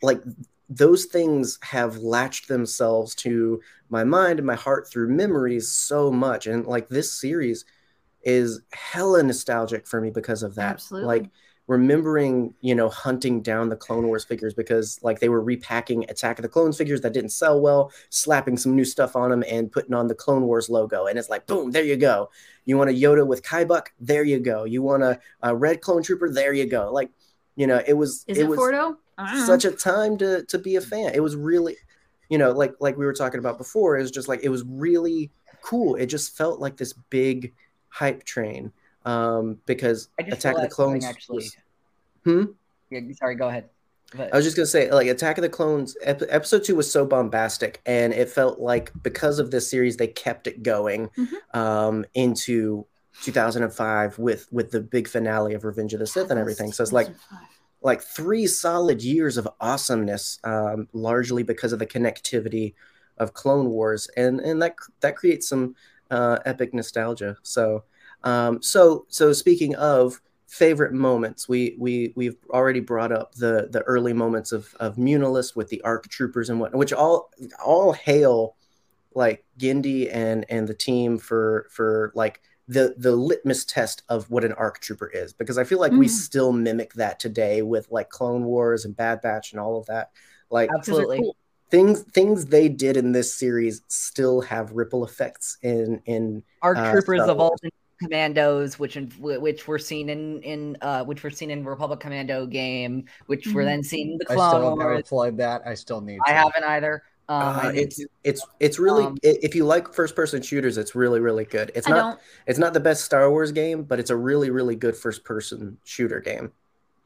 like 0.00 0.22
those 0.70 1.04
things 1.04 1.58
have 1.62 1.98
latched 1.98 2.48
themselves 2.48 3.14
to 3.16 3.60
my 3.90 4.04
mind 4.04 4.38
and 4.38 4.46
my 4.46 4.54
heart 4.54 4.88
through 4.88 5.08
memories 5.08 5.68
so 5.68 6.10
much, 6.10 6.46
and 6.46 6.66
like 6.66 6.88
this 6.88 7.12
series 7.12 7.66
is 8.22 8.62
hella 8.72 9.22
nostalgic 9.22 9.86
for 9.86 10.00
me 10.00 10.10
because 10.10 10.42
of 10.42 10.54
that. 10.54 10.74
Absolutely. 10.74 11.06
Like 11.06 11.30
remembering, 11.68 12.54
you 12.60 12.74
know, 12.74 12.88
hunting 12.88 13.40
down 13.40 13.68
the 13.68 13.76
Clone 13.76 14.06
Wars 14.06 14.24
figures 14.24 14.52
because 14.52 14.98
like 15.02 15.20
they 15.20 15.28
were 15.28 15.40
repacking 15.40 16.04
Attack 16.08 16.38
of 16.38 16.42
the 16.42 16.48
Clones 16.48 16.76
figures 16.76 17.00
that 17.02 17.12
didn't 17.12 17.30
sell 17.30 17.60
well, 17.60 17.92
slapping 18.10 18.56
some 18.56 18.74
new 18.74 18.84
stuff 18.84 19.14
on 19.14 19.30
them 19.30 19.44
and 19.48 19.70
putting 19.70 19.94
on 19.94 20.08
the 20.08 20.14
Clone 20.14 20.42
Wars 20.42 20.68
logo. 20.68 21.06
And 21.06 21.18
it's 21.18 21.28
like, 21.28 21.46
boom, 21.46 21.70
there 21.70 21.84
you 21.84 21.96
go. 21.96 22.30
You 22.64 22.76
want 22.78 22.90
a 22.90 22.92
Yoda 22.92 23.26
with 23.26 23.42
Kybuck? 23.42 23.88
There 24.00 24.24
you 24.24 24.40
go. 24.40 24.64
You 24.64 24.82
want 24.82 25.02
a, 25.02 25.18
a 25.42 25.54
red 25.54 25.80
clone 25.80 26.02
trooper? 26.02 26.30
There 26.30 26.52
you 26.52 26.66
go. 26.66 26.92
Like, 26.92 27.10
you 27.56 27.66
know, 27.66 27.82
it 27.86 27.94
was 27.94 28.24
Is 28.26 28.38
it 28.38 28.42
it, 28.42 28.48
was 28.48 28.58
Fordo? 28.58 28.96
I 29.18 29.32
don't 29.32 29.40
know. 29.40 29.46
such 29.46 29.64
a 29.64 29.72
time 29.72 30.16
to 30.18 30.44
to 30.46 30.58
be 30.58 30.76
a 30.76 30.80
fan. 30.80 31.12
It 31.14 31.20
was 31.20 31.36
really, 31.36 31.76
you 32.28 32.38
know, 32.38 32.52
like 32.52 32.74
like 32.80 32.96
we 32.96 33.04
were 33.04 33.12
talking 33.12 33.38
about 33.38 33.58
before. 33.58 33.98
It 33.98 34.02
was 34.02 34.10
just 34.10 34.28
like 34.28 34.40
it 34.42 34.48
was 34.48 34.64
really 34.66 35.30
cool. 35.60 35.94
It 35.96 36.06
just 36.06 36.36
felt 36.36 36.60
like 36.60 36.76
this 36.76 36.92
big 37.10 37.52
hype 37.88 38.24
train 38.24 38.72
um, 39.04 39.58
because 39.66 40.08
Attack 40.18 40.34
of 40.34 40.40
the 40.42 40.48
realized 40.48 40.72
Clones. 40.72 41.04
actually. 41.04 41.36
was- 41.36 41.56
Hmm? 42.24 42.44
Yeah, 42.90 43.00
sorry, 43.14 43.34
go 43.34 43.48
ahead. 43.48 43.68
But 44.14 44.32
I 44.32 44.36
was 44.36 44.44
just 44.44 44.56
gonna 44.56 44.66
say, 44.66 44.90
like 44.90 45.06
Attack 45.08 45.38
of 45.38 45.42
the 45.42 45.48
Clones, 45.48 45.96
ep- 46.02 46.22
episode 46.28 46.62
two 46.64 46.76
was 46.76 46.90
so 46.90 47.04
bombastic, 47.06 47.80
and 47.86 48.12
it 48.12 48.28
felt 48.28 48.60
like 48.60 48.92
because 49.02 49.38
of 49.38 49.50
this 49.50 49.68
series, 49.70 49.96
they 49.96 50.06
kept 50.06 50.46
it 50.46 50.62
going 50.62 51.08
Mhm. 51.16 51.56
um, 51.58 52.04
into 52.14 52.86
2005 53.22 54.18
with 54.18 54.46
with 54.52 54.70
the 54.70 54.80
big 54.80 55.08
finale 55.08 55.54
of 55.54 55.64
Revenge 55.64 55.94
of 55.94 56.00
the 56.00 56.06
Sith 56.06 56.30
and 56.30 56.38
everything. 56.38 56.72
So 56.72 56.82
it's 56.82 56.92
like 56.92 57.08
like 57.80 58.02
three 58.02 58.46
solid 58.46 59.02
years 59.02 59.36
of 59.36 59.48
awesomeness, 59.60 60.38
um, 60.44 60.88
largely 60.92 61.42
because 61.42 61.72
of 61.72 61.78
the 61.80 61.86
connectivity 61.86 62.74
of 63.18 63.32
Clone 63.34 63.70
Wars, 63.70 64.08
and 64.16 64.38
and 64.40 64.60
that 64.62 64.76
that 65.00 65.16
creates 65.16 65.48
some 65.48 65.74
uh, 66.10 66.38
epic 66.44 66.74
nostalgia. 66.74 67.38
So, 67.42 67.84
um, 68.24 68.62
so 68.62 69.06
so 69.08 69.32
speaking 69.32 69.74
of 69.76 70.20
favorite 70.46 70.92
moments, 70.92 71.48
we 71.48 71.76
we 71.78 72.12
we've 72.16 72.36
already 72.50 72.80
brought 72.80 73.12
up 73.12 73.34
the 73.34 73.68
the 73.70 73.82
early 73.82 74.12
moments 74.12 74.52
of 74.52 74.74
of 74.80 74.96
Muunilinst 74.96 75.56
with 75.56 75.68
the 75.68 75.80
ARC 75.82 76.08
troopers 76.08 76.50
and 76.50 76.60
what, 76.60 76.74
which 76.74 76.92
all 76.92 77.30
all 77.64 77.92
hail 77.92 78.56
like 79.14 79.44
Genndy 79.58 80.08
and 80.12 80.44
and 80.48 80.66
the 80.68 80.74
team 80.74 81.18
for 81.18 81.66
for 81.70 82.12
like 82.14 82.40
the 82.68 82.94
the 82.96 83.14
litmus 83.14 83.64
test 83.64 84.02
of 84.08 84.30
what 84.30 84.44
an 84.44 84.52
arc 84.52 84.78
trooper 84.78 85.08
is 85.08 85.32
because 85.32 85.58
i 85.58 85.64
feel 85.64 85.80
like 85.80 85.90
we 85.92 86.06
Mhm. 86.06 86.10
still 86.10 86.52
mimic 86.52 86.94
that 86.94 87.18
today 87.18 87.60
with 87.60 87.90
like 87.90 88.08
clone 88.08 88.44
wars 88.44 88.84
and 88.84 88.96
bad 88.96 89.20
batch 89.20 89.50
and 89.52 89.60
all 89.60 89.76
of 89.76 89.84
that 89.86 90.10
like 90.48 90.70
absolutely. 90.72 91.18
cool. 91.18 91.36
things 91.72 92.02
things 92.12 92.46
they 92.46 92.68
did 92.68 92.96
in 92.96 93.10
this 93.10 93.34
series 93.34 93.82
still 93.88 94.40
have 94.42 94.70
ripple 94.72 95.04
effects 95.04 95.58
in 95.62 96.00
in 96.06 96.42
Our 96.62 96.76
uh, 96.76 96.92
troopers 96.92 97.22
Star 97.22 97.30
evolved 97.34 97.64
into 97.64 97.76
commandos, 98.02 98.78
which 98.78 98.96
in, 98.96 99.10
which 99.18 99.66
were 99.68 99.78
seen 99.78 100.08
in 100.08 100.42
in 100.42 100.76
uh, 100.80 101.04
which 101.04 101.22
were 101.22 101.30
seen 101.30 101.50
in 101.50 101.64
Republic 101.64 102.00
Commando 102.00 102.46
game, 102.46 103.04
which 103.26 103.46
were 103.48 103.62
Mhm. 103.62 103.66
then 103.66 103.82
seen 103.82 104.12
in 104.12 104.18
the 104.18 104.26
I 104.30 104.34
still 104.34 104.70
have 104.70 104.78
never 104.78 105.02
played 105.02 105.36
that. 105.38 105.62
I 105.66 105.74
still 105.74 106.00
need. 106.00 106.18
I 106.26 106.30
to. 106.32 106.36
haven't 106.38 106.64
either. 106.64 107.02
Um, 107.28 107.42
uh, 107.66 107.72
it's 107.74 108.04
it's 108.24 108.44
it's 108.60 108.78
really 108.80 109.04
Um, 109.04 109.16
if 109.22 109.54
you 109.54 109.64
like 109.64 109.94
first 109.94 110.16
person 110.16 110.42
shooters 110.42 110.76
it's 110.76 110.94
really 110.96 111.20
really 111.20 111.44
good 111.44 111.70
it's 111.74 111.86
I 111.86 111.90
not 111.92 111.96
don't. 111.96 112.20
it's 112.48 112.58
not 112.58 112.74
the 112.74 112.80
best 112.80 113.04
star 113.04 113.30
wars 113.30 113.52
game 113.52 113.84
but 113.84 114.00
it's 114.00 114.10
a 114.10 114.16
really 114.16 114.50
really 114.50 114.74
good 114.74 114.96
first 114.96 115.22
person 115.24 115.78
shooter 115.84 116.18
game 116.20 116.50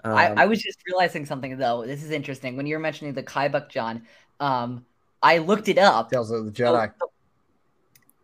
um, 0.05 0.15
I, 0.17 0.33
I 0.33 0.47
was 0.47 0.63
just 0.63 0.79
realizing 0.87 1.27
something 1.27 1.59
though. 1.59 1.85
This 1.85 2.03
is 2.03 2.11
interesting. 2.11 2.57
When 2.57 2.65
you 2.67 2.77
were 2.77 2.81
mentioning 2.81 3.13
the 3.13 3.23
Kybuck 3.23 3.69
John, 3.69 4.03
um, 4.41 4.87
I 5.23 5.39
looked 5.39 5.69
it 5.69 5.79
up. 5.79 6.11
Tales 6.11 6.31
of 6.31 6.47
the 6.47 6.55
So- 6.57 6.65
Jedi. 6.73 6.93
so 6.99 7.11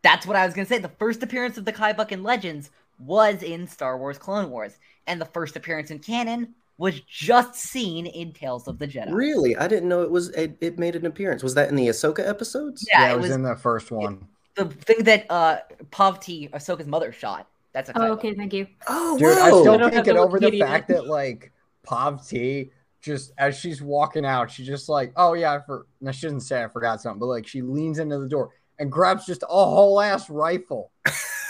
that's 0.02 0.26
what 0.26 0.36
I 0.36 0.44
was 0.46 0.54
gonna 0.54 0.66
say. 0.66 0.78
The 0.78 0.88
first 0.88 1.22
appearance 1.22 1.56
of 1.58 1.64
the 1.64 1.72
Kybuck 1.72 2.12
in 2.12 2.22
Legends 2.22 2.70
was 2.98 3.42
in 3.42 3.66
Star 3.66 3.98
Wars 3.98 4.18
Clone 4.18 4.50
Wars, 4.50 4.78
and 5.06 5.20
the 5.20 5.24
first 5.26 5.56
appearance 5.56 5.90
in 5.90 5.98
canon 5.98 6.54
was 6.78 7.00
just 7.00 7.54
seen 7.54 8.06
in 8.06 8.32
Tales 8.32 8.66
of 8.66 8.78
the 8.78 8.88
Jedi. 8.88 9.12
really 9.12 9.54
i 9.56 9.68
didn't 9.68 9.88
know 9.88 10.02
it 10.02 10.10
was 10.10 10.30
it, 10.30 10.56
it 10.60 10.78
made 10.78 10.96
an 10.96 11.06
appearance 11.06 11.42
was 11.42 11.54
that 11.54 11.68
in 11.68 11.76
the 11.76 11.86
ahsoka 11.88 12.26
episodes 12.26 12.84
Yeah, 12.90 13.00
yeah, 13.02 13.10
it 13.10 13.12
it 13.12 13.16
was, 13.16 13.22
was 13.24 13.30
in 13.36 13.42
the 13.42 13.54
first 13.54 13.90
one. 13.90 14.26
the 14.56 14.64
thing 14.66 15.04
that 15.04 15.26
uh 15.30 15.58
Pavti, 15.90 16.50
Ahsoka's 16.50 16.86
mother, 16.86 17.12
shot. 17.12 17.46
That's 17.72 17.88
a 17.90 17.92
Oh, 17.96 18.00
Kybuck. 18.00 18.10
okay, 18.18 18.34
thank 18.34 18.52
you. 18.52 18.66
oh 18.88 19.18
Dude, 19.18 19.38
I 19.38 19.50
whoa. 19.50 19.60
still 19.60 19.74
I 19.74 19.76
don't 19.76 19.92
can't 19.92 20.04
get 20.04 20.14
the 20.14 20.20
over 20.20 20.40
the 20.40 20.58
fact 20.58 20.88
that 20.88 21.06
like 21.06 21.52
Pav 21.84 22.26
T 22.26 22.70
just 23.00 23.32
as 23.38 23.56
she's 23.58 23.82
walking 23.82 24.24
out, 24.24 24.50
she's 24.50 24.66
just 24.66 24.88
like, 24.88 25.12
oh 25.16 25.34
yeah, 25.34 25.52
I 25.54 25.60
for 25.60 25.86
no, 26.00 26.10
she 26.12 26.22
doesn't 26.22 26.40
say 26.40 26.62
I 26.64 26.68
forgot 26.68 27.00
something, 27.00 27.20
but 27.20 27.26
like 27.26 27.46
she 27.46 27.60
leans 27.62 27.98
into 27.98 28.18
the 28.18 28.28
door 28.28 28.50
and 28.78 28.90
grabs 28.90 29.26
just 29.26 29.42
a 29.42 29.46
whole 29.46 30.00
ass 30.00 30.28
rifle. 30.30 30.90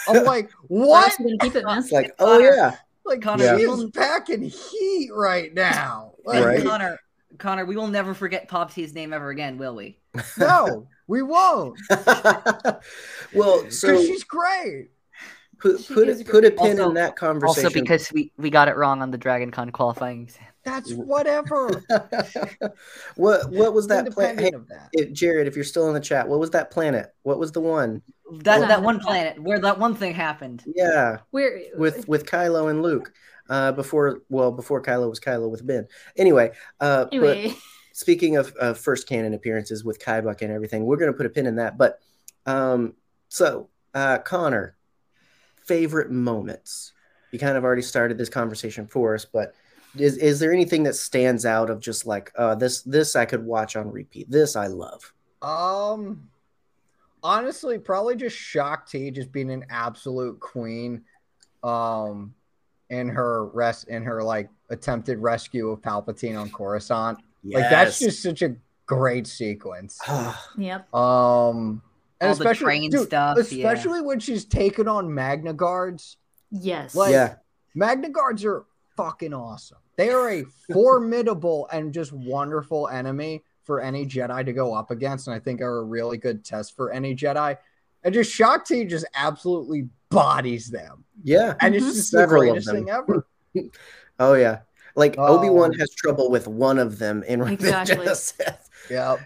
I'm 0.09 0.25
like, 0.25 0.51
what? 0.69 1.05
else 1.05 1.21
are 1.21 1.23
you 1.23 1.39
gonna 1.39 1.51
keep 1.51 1.57
it, 1.61 1.65
man? 1.65 1.79
It's 1.79 1.93
like 1.93 2.13
oh 2.19 2.39
yeah 2.39 2.77
Like 3.05 3.23
Connor, 3.23 3.57
she 3.59 3.65
Yeah. 3.65 3.73
is 3.73 3.91
packing 3.93 4.43
heat 4.43 5.11
right 5.15 5.53
now. 5.55 6.13
Like, 6.25 6.45
Right. 6.45 6.63
Connor, 6.65 6.99
Connor, 7.39 7.65
we 7.65 7.75
will 7.77 7.89
never 7.89 8.15
forget 8.15 8.49
Pavti's 8.49 8.95
name 8.95 9.13
ever 9.13 9.31
again, 9.31 9.59
will 9.59 9.75
we? 9.75 9.99
No, 10.39 10.87
we 11.09 11.23
won't. 11.23 11.79
well 11.91 13.63
Because 13.63 13.81
so 13.81 14.01
she's 14.01 14.25
great. 14.25 14.91
put 15.59 15.81
She 15.81 15.95
put, 15.95 16.09
is 16.09 16.23
put 16.23 16.45
a 16.45 16.51
pin 16.51 16.59
Also- 16.81 16.89
in 16.89 16.95
that 16.95 17.17
conversation 17.17 17.67
Also 17.67 17.81
because 17.81 18.11
we, 18.13 18.33
we 18.37 18.51
got 18.51 18.69
it 18.69 18.77
wrong 18.77 19.03
on 19.03 19.11
the 19.11 19.19
Dragon 19.19 19.51
Con 19.51 19.71
qualifying 19.71 20.23
exam. 20.23 20.47
That's 20.65 20.93
whatever. 20.93 21.83
what 23.17 23.51
what 23.51 23.73
was 23.75 23.89
that 23.89 24.11
planet 24.13 24.39
Independent 24.39 24.69
that. 24.69 24.89
hey, 24.95 25.11
jared 25.11 25.47
if 25.47 25.55
you're 25.57 25.65
still 25.65 25.89
in 25.89 25.95
the 25.95 26.01
chat 26.01 26.29
what 26.29 26.39
was 26.41 26.51
that 26.51 26.71
planet 26.71 27.15
what 27.23 27.39
was 27.39 27.53
the 27.53 27.61
one 27.61 28.03
That 28.43 28.61
Well- 28.61 28.69
that 28.69 28.83
one 28.83 29.01
planet 29.01 29.43
where 29.43 29.59
that 29.61 29.79
one 29.79 29.95
thing 29.95 30.15
happened. 30.15 30.63
yeah 30.75 31.19
Where 31.31 31.63
with 31.77 32.07
with 32.09 32.27
Kylo 32.27 32.71
and 32.71 32.83
Luke 32.83 33.13
uh 33.49 33.73
before 33.73 34.23
well 34.29 34.53
before 34.53 34.83
Kylo 34.83 35.09
was 35.11 35.21
Kylo 35.21 35.51
with 35.51 35.67
Ben 35.67 35.87
anyway 36.17 36.53
uh 36.81 37.05
but 37.07 37.15
anyway, 37.15 37.55
speaking 37.93 38.37
of 38.37 38.55
uh, 38.61 38.73
first 38.75 39.07
canon 39.09 39.35
appearances 39.35 39.85
with 39.85 39.99
Kybuck 39.99 40.41
and 40.43 40.51
everything, 40.53 40.85
we're 40.85 40.97
going 40.97 41.13
to 41.13 41.17
put 41.17 41.27
a 41.27 41.29
pin 41.31 41.47
in 41.47 41.57
that. 41.57 41.77
But 41.77 41.99
um, 42.47 42.95
so, 43.29 43.69
uh, 43.93 44.17
Connor, 44.19 44.77
favorite 45.67 46.11
moments. 46.11 46.93
You 47.33 47.39
kind 47.39 47.57
of 47.59 47.65
already 47.65 47.83
started 47.83 48.17
this 48.17 48.31
conversation 48.31 48.87
for 48.87 49.15
us, 49.15 49.27
but 49.27 49.55
is 49.97 50.17
is 50.17 50.41
there 50.41 50.53
anything 50.53 50.83
that 50.85 50.95
stands 50.95 51.45
out 51.45 51.71
of 51.71 51.81
just 51.81 52.07
like 52.07 52.33
uh, 52.37 52.55
this? 52.55 52.83
This 52.83 53.17
I 53.17 53.25
could 53.25 53.45
watch 53.45 53.77
on 53.77 53.91
repeat. 53.91 54.31
This 54.31 54.57
I 54.57 54.67
love. 54.67 55.13
Um, 55.43 56.29
honestly, 57.23 57.79
probably 57.79 58.17
just 58.17 58.37
Shaak 58.37 58.87
Ti 58.87 59.11
just 59.11 59.33
being 59.33 59.51
an 59.51 59.65
absolute 59.71 60.41
queen. 60.41 61.05
Um, 61.63 62.35
in 62.93 63.09
her 63.09 63.47
rest 63.47 63.89
in 63.89 64.05
her 64.05 64.23
like 64.23 64.51
attempted 64.69 65.19
rescue 65.19 65.71
of 65.71 65.81
Palpatine 65.81 66.39
on 66.39 66.51
Coruscant. 66.51 67.19
Yes. 67.43 67.63
Like 67.63 67.71
that's 67.71 67.99
just 67.99 68.23
such 68.23 68.43
a 68.43 68.55
great 68.87 69.27
sequence. 69.27 69.99
Yep. 70.59 70.95
Um 70.95 71.83
and 72.21 72.29
All 72.29 72.37
the 72.37 72.43
especially 72.45 72.65
train 72.65 72.91
dude, 72.91 73.07
stuff, 73.07 73.39
yeah. 73.51 73.73
especially 73.73 74.03
when 74.03 74.21
she's 74.21 74.45
taken 74.45 74.87
on 74.87 75.13
Magna 75.13 75.55
Guards. 75.55 76.19
Yes. 76.51 76.95
Like 76.95 77.13
yeah. 77.13 77.37
Magna 77.75 78.11
Guards 78.11 78.45
are 78.45 78.65
fucking 78.97 79.33
awesome. 79.33 79.79
They 79.97 80.11
are 80.11 80.31
a 80.31 80.45
formidable 80.73 81.69
and 81.73 81.93
just 81.93 82.13
wonderful 82.13 82.89
enemy 82.89 83.43
for 83.65 83.81
any 83.81 84.07
Jedi 84.07 84.45
to 84.45 84.53
go 84.53 84.75
up 84.75 84.91
against, 84.91 85.27
and 85.29 85.35
I 85.35 85.39
think 85.39 85.61
are 85.61 85.79
a 85.79 85.85
really 85.85 86.19
good 86.19 86.45
test 86.45 86.75
for 86.75 86.91
any 86.91 87.15
Jedi. 87.15 87.57
And 88.05 88.13
just 88.13 88.33
Shock 88.33 88.67
Shaak 88.67 88.79
Ti 88.81 88.85
just 88.87 89.05
absolutely 89.15 89.89
bodies 90.11 90.69
them, 90.69 91.05
Yeah. 91.23 91.55
and 91.61 91.75
Mhm. 91.75 91.79
it's 91.79 91.87
just 91.97 92.11
Several 92.11 92.43
the 92.43 92.49
of 92.49 92.65
greatest 92.65 92.67
them. 92.67 92.77
thing 92.77 92.91
ever. 92.91 93.27
Oh 94.19 94.35
yeah. 94.35 94.61
Like 94.95 95.15
Oh. 95.19 95.39
Obi 95.39 95.49
Wan 95.51 95.73
has 95.75 95.91
trouble 95.95 96.31
with 96.31 96.47
one 96.49 96.79
of 96.79 96.99
them 96.99 97.23
in 97.25 97.41
Revenge 97.41 97.61
Exactly. 97.61 97.97
of 97.99 98.05
the 98.05 98.15
Sith. 98.15 98.71
Yep. 98.91 99.21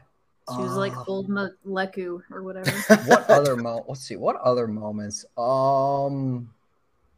She 0.55 0.63
was 0.63 0.77
like 0.77 0.97
Uh, 0.97 1.05
old 1.09 1.29
lekku 1.29 2.21
or 2.31 2.43
whatever. 2.43 2.71
what 3.07 3.29
other 3.29 3.57
mo? 3.57 3.85
Let's 3.89 4.01
see. 4.03 4.17
What 4.17 4.37
other 4.37 4.67
moments? 4.69 5.25
Um. 5.37 6.51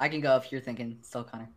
I 0.01 0.09
can 0.09 0.21
go 0.21 0.37
if 0.37 0.51
you're 0.53 0.61
thinking 0.61 0.99
still 1.03 1.25
Connor. 1.25 1.49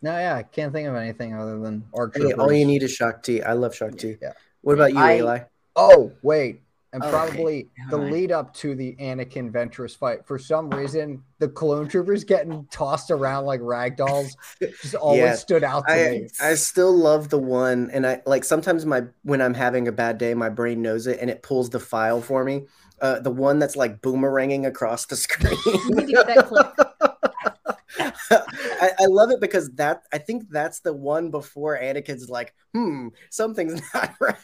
No, 0.00 0.12
yeah, 0.12 0.36
I 0.36 0.42
can't 0.44 0.72
think 0.72 0.88
of 0.88 0.94
anything 0.94 1.34
other 1.34 1.58
than 1.58 1.84
Arc 1.92 2.16
Hey, 2.16 2.32
all 2.32 2.52
you 2.52 2.64
need 2.64 2.82
is 2.82 2.92
Shaak 2.92 3.22
Ti. 3.22 3.42
I 3.42 3.52
love 3.54 3.74
Shaak 3.74 3.98
Ti. 3.98 4.16
Yeah. 4.22 4.32
What 4.60 4.74
about 4.74 4.92
you, 4.92 4.98
I- 4.98 5.16
Eli? 5.18 5.38
Oh, 5.76 6.12
wait. 6.22 6.62
And 6.94 7.02
Okay. 7.02 7.10
probably 7.10 7.68
the 7.90 7.96
Alright. 7.96 8.12
lead 8.12 8.32
up 8.32 8.54
to 8.54 8.74
the 8.74 8.96
Anakin 8.98 9.52
Ventress 9.52 9.94
fight. 9.94 10.26
For 10.26 10.38
some 10.38 10.70
reason, 10.70 11.22
the 11.38 11.46
clone 11.48 11.86
troopers 11.86 12.24
getting 12.24 12.66
tossed 12.70 13.10
around 13.10 13.44
like 13.44 13.60
ragdolls 13.60 14.30
just 14.80 14.94
always 14.94 15.18
Yeah. 15.20 15.34
stood 15.34 15.62
out 15.64 15.86
to 15.86 15.92
I 15.92 16.10
me. 16.12 16.28
I 16.40 16.54
still 16.54 16.96
love 16.96 17.28
the 17.28 17.38
one, 17.38 17.90
and 17.92 18.06
I 18.06 18.22
like 18.24 18.42
sometimes 18.42 18.86
my 18.86 19.02
when 19.22 19.42
I'm 19.42 19.52
having 19.52 19.86
a 19.86 19.92
bad 19.92 20.16
day, 20.16 20.32
my 20.32 20.48
brain 20.48 20.80
knows 20.80 21.06
it 21.06 21.18
and 21.20 21.28
it 21.28 21.42
pulls 21.42 21.68
the 21.68 21.78
file 21.80 22.22
for 22.22 22.42
me. 22.42 22.66
Uh, 23.02 23.20
the 23.20 23.30
one 23.30 23.58
that's 23.58 23.76
like 23.76 24.00
boomeranging 24.00 24.66
across 24.66 25.04
the 25.06 25.16
screen. 25.16 25.52
You 25.66 25.94
need 25.94 26.06
to 26.06 26.12
get 26.12 26.26
that 26.26 26.46
clip. 26.46 28.14
I, 28.30 28.90
I 29.00 29.06
love 29.06 29.30
it 29.30 29.40
because 29.40 29.70
that 29.72 30.02
I 30.12 30.18
think 30.18 30.44
that's 30.50 30.80
the 30.80 30.92
one 30.92 31.30
before 31.30 31.78
Anakin's 31.78 32.28
like, 32.28 32.54
hmm, 32.74 33.08
something's 33.30 33.80
not 33.94 34.14
right. 34.20 34.36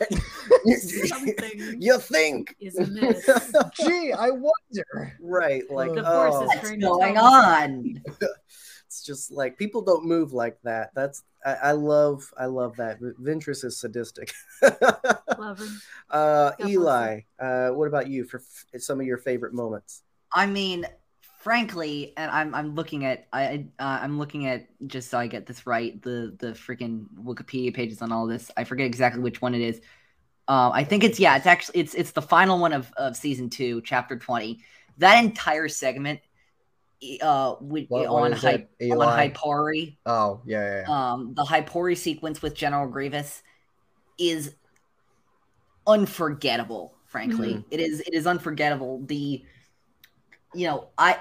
You- 0.65 0.77
Something 0.77 1.77
you 1.81 1.99
think 1.99 2.57
is 2.61 2.77
amiss. 2.79 3.27
Gee, 3.75 4.13
I 4.13 4.31
wonder. 4.31 5.17
right? 5.21 5.63
Like, 5.71 5.95
The 5.95 6.03
Force 6.05 6.35
oh, 6.37 6.43
is 6.45 6.49
What's 6.63 6.99
going 6.99 7.19
on? 7.19 8.03
it's 8.87 9.03
just 9.05 9.31
like 9.33 9.59
people 9.59 9.83
don't 9.83 10.05
move 10.05 10.33
like 10.33 10.57
that. 10.63 10.91
That's 10.95 11.23
I, 11.45 11.55
I 11.55 11.73
love 11.73 12.23
I 12.39 12.47
love 12.47 12.77
that. 12.77 13.01
Ventress 13.01 13.65
is 13.65 13.79
sadistic. 13.79 14.33
Love 15.39 15.59
her. 15.59 15.67
uh, 16.11 16.53
Eli, 16.65 17.21
uh, 17.39 17.71
what 17.71 17.89
about 17.89 18.09
you 18.09 18.25
for 18.25 18.39
f- 18.39 18.81
some 18.81 19.01
of 19.01 19.07
your 19.07 19.19
favorite 19.19 19.53
moments? 19.53 20.03
I 20.33 20.47
mean, 20.47 20.87
frankly, 21.45 22.15
and 22.17 22.31
I'm 22.31 22.55
I'm 22.55 22.75
looking 22.75 23.05
at 23.05 23.27
I 23.33 23.67
uh, 23.79 23.99
I'm 24.03 24.19
looking 24.19 24.47
at 24.47 24.67
just 24.87 25.11
so 25.11 25.19
I 25.19 25.27
get 25.27 25.45
this 25.47 25.67
right 25.67 26.01
the 26.03 26.35
the 26.39 26.49
freaking 26.49 27.05
Wikipedia 27.23 27.73
pages 27.73 28.01
on 28.03 28.11
all 28.11 28.27
this. 28.27 28.51
I 28.57 28.65
forget 28.65 28.87
exactly 28.87 29.21
which 29.23 29.43
one 29.43 29.55
it 29.55 29.61
is. 29.61 29.81
Um, 30.49 30.73
I 30.73 30.85
think 30.85 31.05
it's 31.05 31.21
yeah, 31.21 31.37
it's 31.37 31.47
actually 31.47 31.81
it's 31.81 31.95
it's 31.95 32.13
the 32.13 32.23
final 32.23 32.59
one 32.59 32.73
of 32.73 32.91
of 32.97 33.15
season 33.17 33.51
two, 33.51 33.83
chapter 33.83 34.19
twenty. 34.19 34.61
That 34.99 35.23
entire 35.23 35.69
segment, 35.69 36.21
uh, 37.21 37.57
with, 37.61 37.89
What- 37.89 38.09
what 38.09 38.23
on 38.23 38.33
is 38.33 38.43
Hy- 38.43 38.67
on 38.93 39.19
Hypori, 39.19 39.97
Oh, 40.07 40.41
yeah, 40.47 40.61
yeah, 40.61 40.83
yeah. 40.89 41.13
um, 41.13 41.35
the 41.35 41.43
Hypori 41.45 41.97
sequence 41.97 42.41
with 42.41 42.55
General 42.55 42.89
Grievous 42.89 43.43
is 44.19 44.55
unforgettable. 45.87 46.95
Frankly, 47.07 47.55
Mhm. 47.55 47.65
it 47.71 47.81
is. 47.81 48.01
It 48.01 48.15
is 48.15 48.27
unforgettable. 48.27 49.01
The, 49.05 49.45
you 50.55 50.67
know, 50.67 50.89
I 50.99 51.21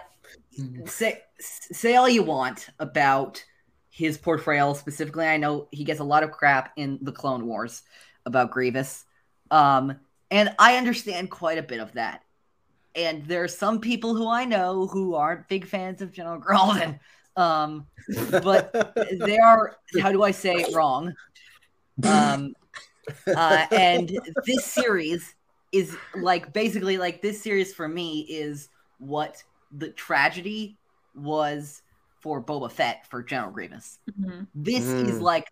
say 0.86 1.22
say 1.40 1.96
all 1.96 2.10
you 2.10 2.24
want 2.24 2.70
about 2.80 3.44
his 3.90 4.18
portrayal 4.18 4.76
specifically. 4.76 5.26
I 5.26 5.38
know 5.38 5.68
he 5.72 5.84
gets 5.84 6.00
a 6.00 6.04
lot 6.04 6.24
of 6.24 6.32
crap 6.32 6.74
in 6.76 7.00
the 7.02 7.12
Clone 7.12 7.46
Wars 7.46 7.84
about 8.26 8.52
Grievous, 8.52 9.06
um, 9.52 9.96
and 10.32 10.54
I 10.58 10.78
understand 10.78 11.30
quite 11.30 11.58
a 11.58 11.64
bit 11.64 11.80
of 11.80 11.94
that. 11.94 12.24
And 12.96 13.26
there 13.26 13.44
are 13.44 13.48
some 13.48 13.80
people 13.80 14.16
who 14.16 14.28
I 14.28 14.46
know 14.46 14.88
who 14.88 15.16
aren't 15.16 15.48
big 15.48 15.66
fans 15.66 16.02
of 16.02 16.12
General 16.12 16.40
Gralden. 16.40 17.00
Um, 17.36 17.88
but 18.08 18.96
they 19.20 19.38
are 19.38 19.78
how 20.02 20.12
do 20.12 20.24
i 20.24 20.32
say 20.32 20.56
it 20.56 20.76
wrong 20.76 21.14
um 22.04 22.54
uh 23.36 23.66
and 23.72 24.18
this 24.46 24.66
series 24.66 25.36
is 25.72 25.96
like 26.16 26.54
basically 26.54 26.98
like 26.98 27.22
this 27.22 27.42
series 27.42 27.74
for 27.74 27.88
me 27.88 28.22
is 28.30 28.70
what 29.00 29.44
the 29.76 29.90
tragedy 29.90 30.78
was 31.16 31.82
for 32.22 32.42
Boba 32.42 32.72
Fett 32.72 33.06
for 33.10 33.22
General 33.24 33.52
Grievous. 33.52 34.00
Mhm. 34.20 34.48
This 34.56 34.84
is 34.86 35.18
Mm. 35.18 35.22
like 35.22 35.52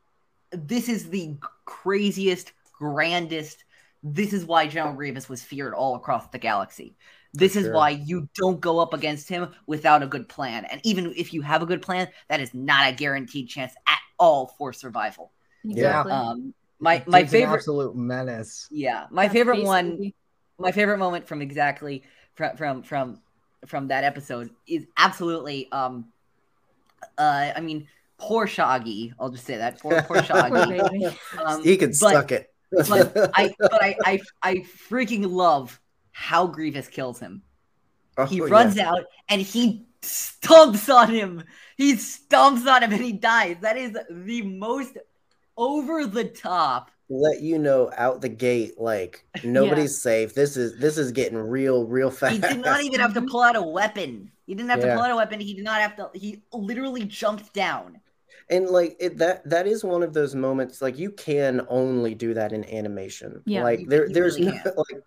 this 0.52 0.90
is 0.90 1.10
the 1.10 1.38
craziest, 1.66 2.52
grandest. 2.74 3.64
This 4.04 4.34
is 4.34 4.46
why 4.46 4.68
General 4.68 4.94
Grievous 4.96 5.30
was 5.30 5.42
feared 5.44 5.74
all 5.74 5.96
across 5.96 6.28
the 6.28 6.40
galaxy. 6.40 6.96
This 7.34 7.56
is 7.56 7.66
sure. 7.66 7.74
why 7.74 7.92
you 7.92 8.28
don't 8.36 8.60
go 8.60 8.80
up 8.80 8.94
against 8.94 9.30
him 9.30 9.54
without 9.66 10.04
a 10.04 10.08
good 10.08 10.28
plan. 10.28 10.66
And 10.66 10.82
even 10.84 11.14
if 11.16 11.34
you 11.34 11.42
have 11.42 11.62
a 11.62 11.66
good 11.66 11.82
plan, 11.82 12.10
that 12.28 12.42
is 12.42 12.54
not 12.54 12.92
a 12.92 12.96
guaranteed 12.96 13.48
chance 13.48 13.74
at 13.88 14.00
all 14.20 14.48
for 14.58 14.74
survival. 14.74 15.32
Exactly. 15.64 16.12
Um 16.12 16.54
my 16.80 17.04
my 17.08 17.22
Dude's 17.22 17.34
an 17.34 17.40
favorite 17.42 17.56
absolute 17.58 17.96
menace. 17.96 18.68
yeah, 18.72 19.08
my 19.12 19.24
That's 19.24 19.34
favorite 19.34 19.56
Space 19.58 19.68
one 19.68 20.14
my 20.60 20.72
favorite 20.72 20.98
moment 20.98 21.28
from 21.28 21.42
exactly 21.42 22.04
from 22.36 22.58
from 22.58 22.84
from 22.84 23.22
from 23.67 23.88
that 23.89 24.04
episode 24.04 24.50
is 24.67 24.86
absolutely 24.97 25.71
um 25.71 26.06
uh 27.17 27.52
I 27.56 27.62
mean 27.62 27.88
poor 28.17 28.47
Shaggy. 28.47 29.13
I'll 29.19 29.30
just 29.30 29.45
say 29.45 29.58
that 29.58 29.80
poor 29.80 30.02
poor 30.04 30.17
Poor 30.21 30.24
Shaggy. 30.24 31.06
um, 31.43 31.63
he 31.63 31.78
can 31.78 31.89
but- 31.89 31.95
suck 31.95 32.32
it. 32.32 32.47
but 32.71 33.32
I 33.36 33.54
but 33.60 33.84
I, 33.84 33.95
I 34.06 34.19
I 34.41 34.56
freaking 34.89 35.30
love 35.30 35.80
how 36.12 36.47
Grievous 36.47 36.88
kills 36.88 37.19
him. 37.19 37.41
Oh, 38.17 38.26
He 38.26 38.38
yeah. 38.38 38.45
runs 38.50 38.78
out 38.78 39.04
and 39.30 39.41
he 39.41 39.86
stomps 40.02 40.93
on 40.93 41.10
him. 41.10 41.43
He 41.78 41.93
stomps 41.95 42.65
on 42.67 42.84
him 42.84 42.91
and 42.93 43.02
he 43.04 43.12
dies. 43.13 43.58
That 43.62 43.78
is 43.78 43.97
the 44.10 44.41
most 44.43 44.97
over 45.58 46.06
the 46.06 46.26
top. 46.26 46.91
Let 47.13 47.41
you 47.41 47.60
know 47.60 47.91
out 47.97 48.21
the 48.21 48.30
gate, 48.30 48.80
like 48.80 49.26
nobody's 49.43 50.00
safe. 50.00 50.34
This 50.34 50.56
is 50.56 50.78
this 50.78 50.97
is 50.97 51.12
getting 51.12 51.38
real, 51.38 51.86
real 51.86 52.10
fast. 52.10 52.36
He 52.36 52.39
did 52.39 52.60
not 52.60 52.84
even 52.84 53.02
have 53.02 53.13
to 53.15 53.19
mm-hmm. 53.19 53.30
pull 53.30 53.41
out 53.41 53.58
a 53.58 53.62
weapon. 53.62 54.32
He 54.45 54.56
didn't 54.56 54.69
have 54.69 54.80
to 54.80 54.93
pull 54.93 55.04
out 55.04 55.12
a 55.12 55.15
weapon. 55.17 55.41
He 55.41 55.54
did 55.54 55.65
not 55.65 55.82
have 55.82 55.97
to. 55.97 56.10
He 56.13 56.41
literally 56.54 57.04
jumped 57.04 57.54
down. 57.54 58.00
and 58.50 58.69
like 58.69 58.95
it, 59.00 59.17
that 59.17 59.47
that 59.50 59.67
is 59.67 59.84
one 59.84 60.04
of 60.04 60.13
those 60.13 60.36
moments 60.36 60.82
like 60.82 60.97
you 60.97 61.12
can 61.12 61.62
only 61.69 62.15
do 62.15 62.34
that 62.34 62.54
in 62.54 62.63
animation 62.65 63.41
Yeah, 63.45 63.63
like 63.63 63.82
you- 63.82 63.88
there 63.88 64.08
you 64.08 64.13
there's 64.13 64.39
really 64.39 64.60
no, 64.65 64.71
like 64.78 65.04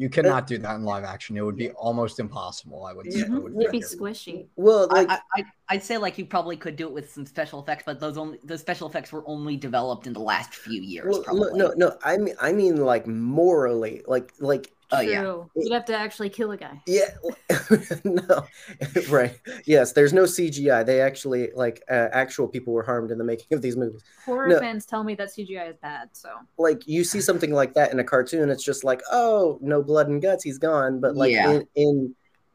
You 0.00 0.08
cannot 0.08 0.46
do 0.46 0.56
that 0.56 0.76
in 0.76 0.82
live 0.82 1.04
action. 1.04 1.36
It 1.36 1.42
would 1.42 1.56
be 1.56 1.72
almost 1.72 2.20
impossible. 2.20 2.86
I 2.86 2.94
would 2.94 3.12
say. 3.12 3.18
Yeah. 3.18 3.34
I 3.34 3.38
would 3.38 3.52
Mhm. 3.52 3.60
It'd 3.60 3.72
be 3.72 3.80
squishy. 3.82 4.46
well 4.56 4.88
I, 4.90 4.94
like 5.02 5.10
I, 5.10 5.18
I, 5.36 5.44
I'd 5.68 5.82
say 5.82 5.98
like 5.98 6.16
you 6.16 6.24
probably 6.24 6.56
could 6.56 6.74
do 6.76 6.86
it 6.86 6.92
with 6.94 7.12
some 7.12 7.26
special 7.26 7.60
effects, 7.62 7.82
but 7.84 8.00
those 8.00 8.16
only 8.16 8.38
those 8.42 8.60
special 8.60 8.88
effects 8.88 9.12
were 9.12 9.22
only 9.26 9.58
developed 9.58 10.06
in 10.06 10.14
the 10.14 10.20
last 10.20 10.54
few 10.54 10.80
years. 10.80 11.04
well, 11.10 11.22
probably. 11.22 11.58
no, 11.58 11.68
no 11.68 11.74
no 11.76 11.96
i 12.02 12.16
mean 12.16 12.34
i 12.40 12.50
mean 12.50 12.76
like 12.78 13.06
morally 13.06 14.00
like 14.06 14.32
like 14.40 14.72
Oh 14.92 15.00
yeah. 15.00 15.42
You'd 15.54 15.72
have 15.72 15.84
to 15.86 15.96
actually 15.96 16.30
kill 16.30 16.50
a 16.52 16.56
guy. 16.56 16.80
yeah 16.86 17.10
no 18.04 18.46
right 19.08 19.38
yes 19.66 19.92
there's 19.92 20.12
no 20.12 20.22
cgi 20.24 20.84
they 20.86 21.00
actually 21.00 21.50
like 21.54 21.82
uh, 21.90 22.08
actual 22.12 22.48
people 22.48 22.72
were 22.72 22.82
harmed 22.82 23.10
in 23.10 23.18
the 23.18 23.24
making 23.24 23.56
of 23.56 23.62
these 23.62 23.76
movies 23.76 24.02
Horror 24.24 24.48
No. 24.48 24.58
fans 24.58 24.86
tell 24.86 25.04
me 25.04 25.14
that 25.16 25.28
CGI 25.28 25.70
is 25.70 25.76
bad, 25.82 26.08
so 26.12 26.28
like 26.58 26.86
you 26.86 27.04
see 27.04 27.20
something 27.20 27.52
like 27.52 27.74
that 27.74 27.92
in 27.92 28.00
a 28.00 28.04
cartoon 28.04 28.50
it's 28.50 28.64
just 28.64 28.84
like 28.84 29.02
oh 29.10 29.58
no 29.62 29.82
blood 29.82 30.08
and 30.08 30.20
guts 30.20 30.42
he's 30.44 30.58
gone 30.58 31.00
but 31.00 31.14
like 31.16 31.32
Yeah. 31.32 31.50
in, 31.52 31.66
in 31.74 32.14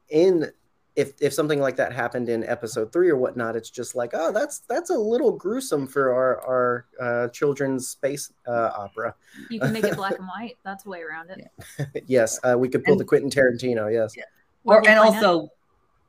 in 0.09 0.51
if 0.95 1.13
if 1.21 1.33
something 1.33 1.59
like 1.59 1.75
that 1.75 1.91
happened 1.91 2.29
in 2.29 2.43
episode 2.45 2.91
three 2.93 3.09
or 3.09 3.17
whatnot 3.17 3.55
it's 3.55 3.69
just 3.69 3.95
like 3.95 4.11
oh 4.13 4.31
that's 4.31 4.59
that's 4.59 4.89
a 4.91 4.97
little 4.97 5.31
gruesome 5.31 5.85
for 5.87 6.13
our 6.13 6.39
our 6.47 6.85
uh, 7.01 7.27
children's 7.29 7.87
space 7.89 8.31
uh, 8.47 8.71
opera 8.77 9.13
you 9.49 9.59
can 9.59 9.73
make 9.73 9.83
it 9.83 9.95
black 9.97 10.15
and 10.19 10.27
white. 10.27 10.57
That's 10.63 10.85
a 10.85 10.89
way 10.89 11.01
around 11.01 11.29
it. 11.31 12.03
yes 12.07 12.39
uh, 12.43 12.55
we 12.57 12.69
could 12.69 12.83
pull 12.83 12.93
And- 12.93 13.01
the 13.01 13.05
quentin 13.05 13.29
tarantino 13.29 13.91
yes 13.91 14.15
Or, 14.63 14.77
we'll 14.81 14.87
and 14.89 14.97
find 14.97 14.99
out. 14.99 15.05
also, 15.25 15.49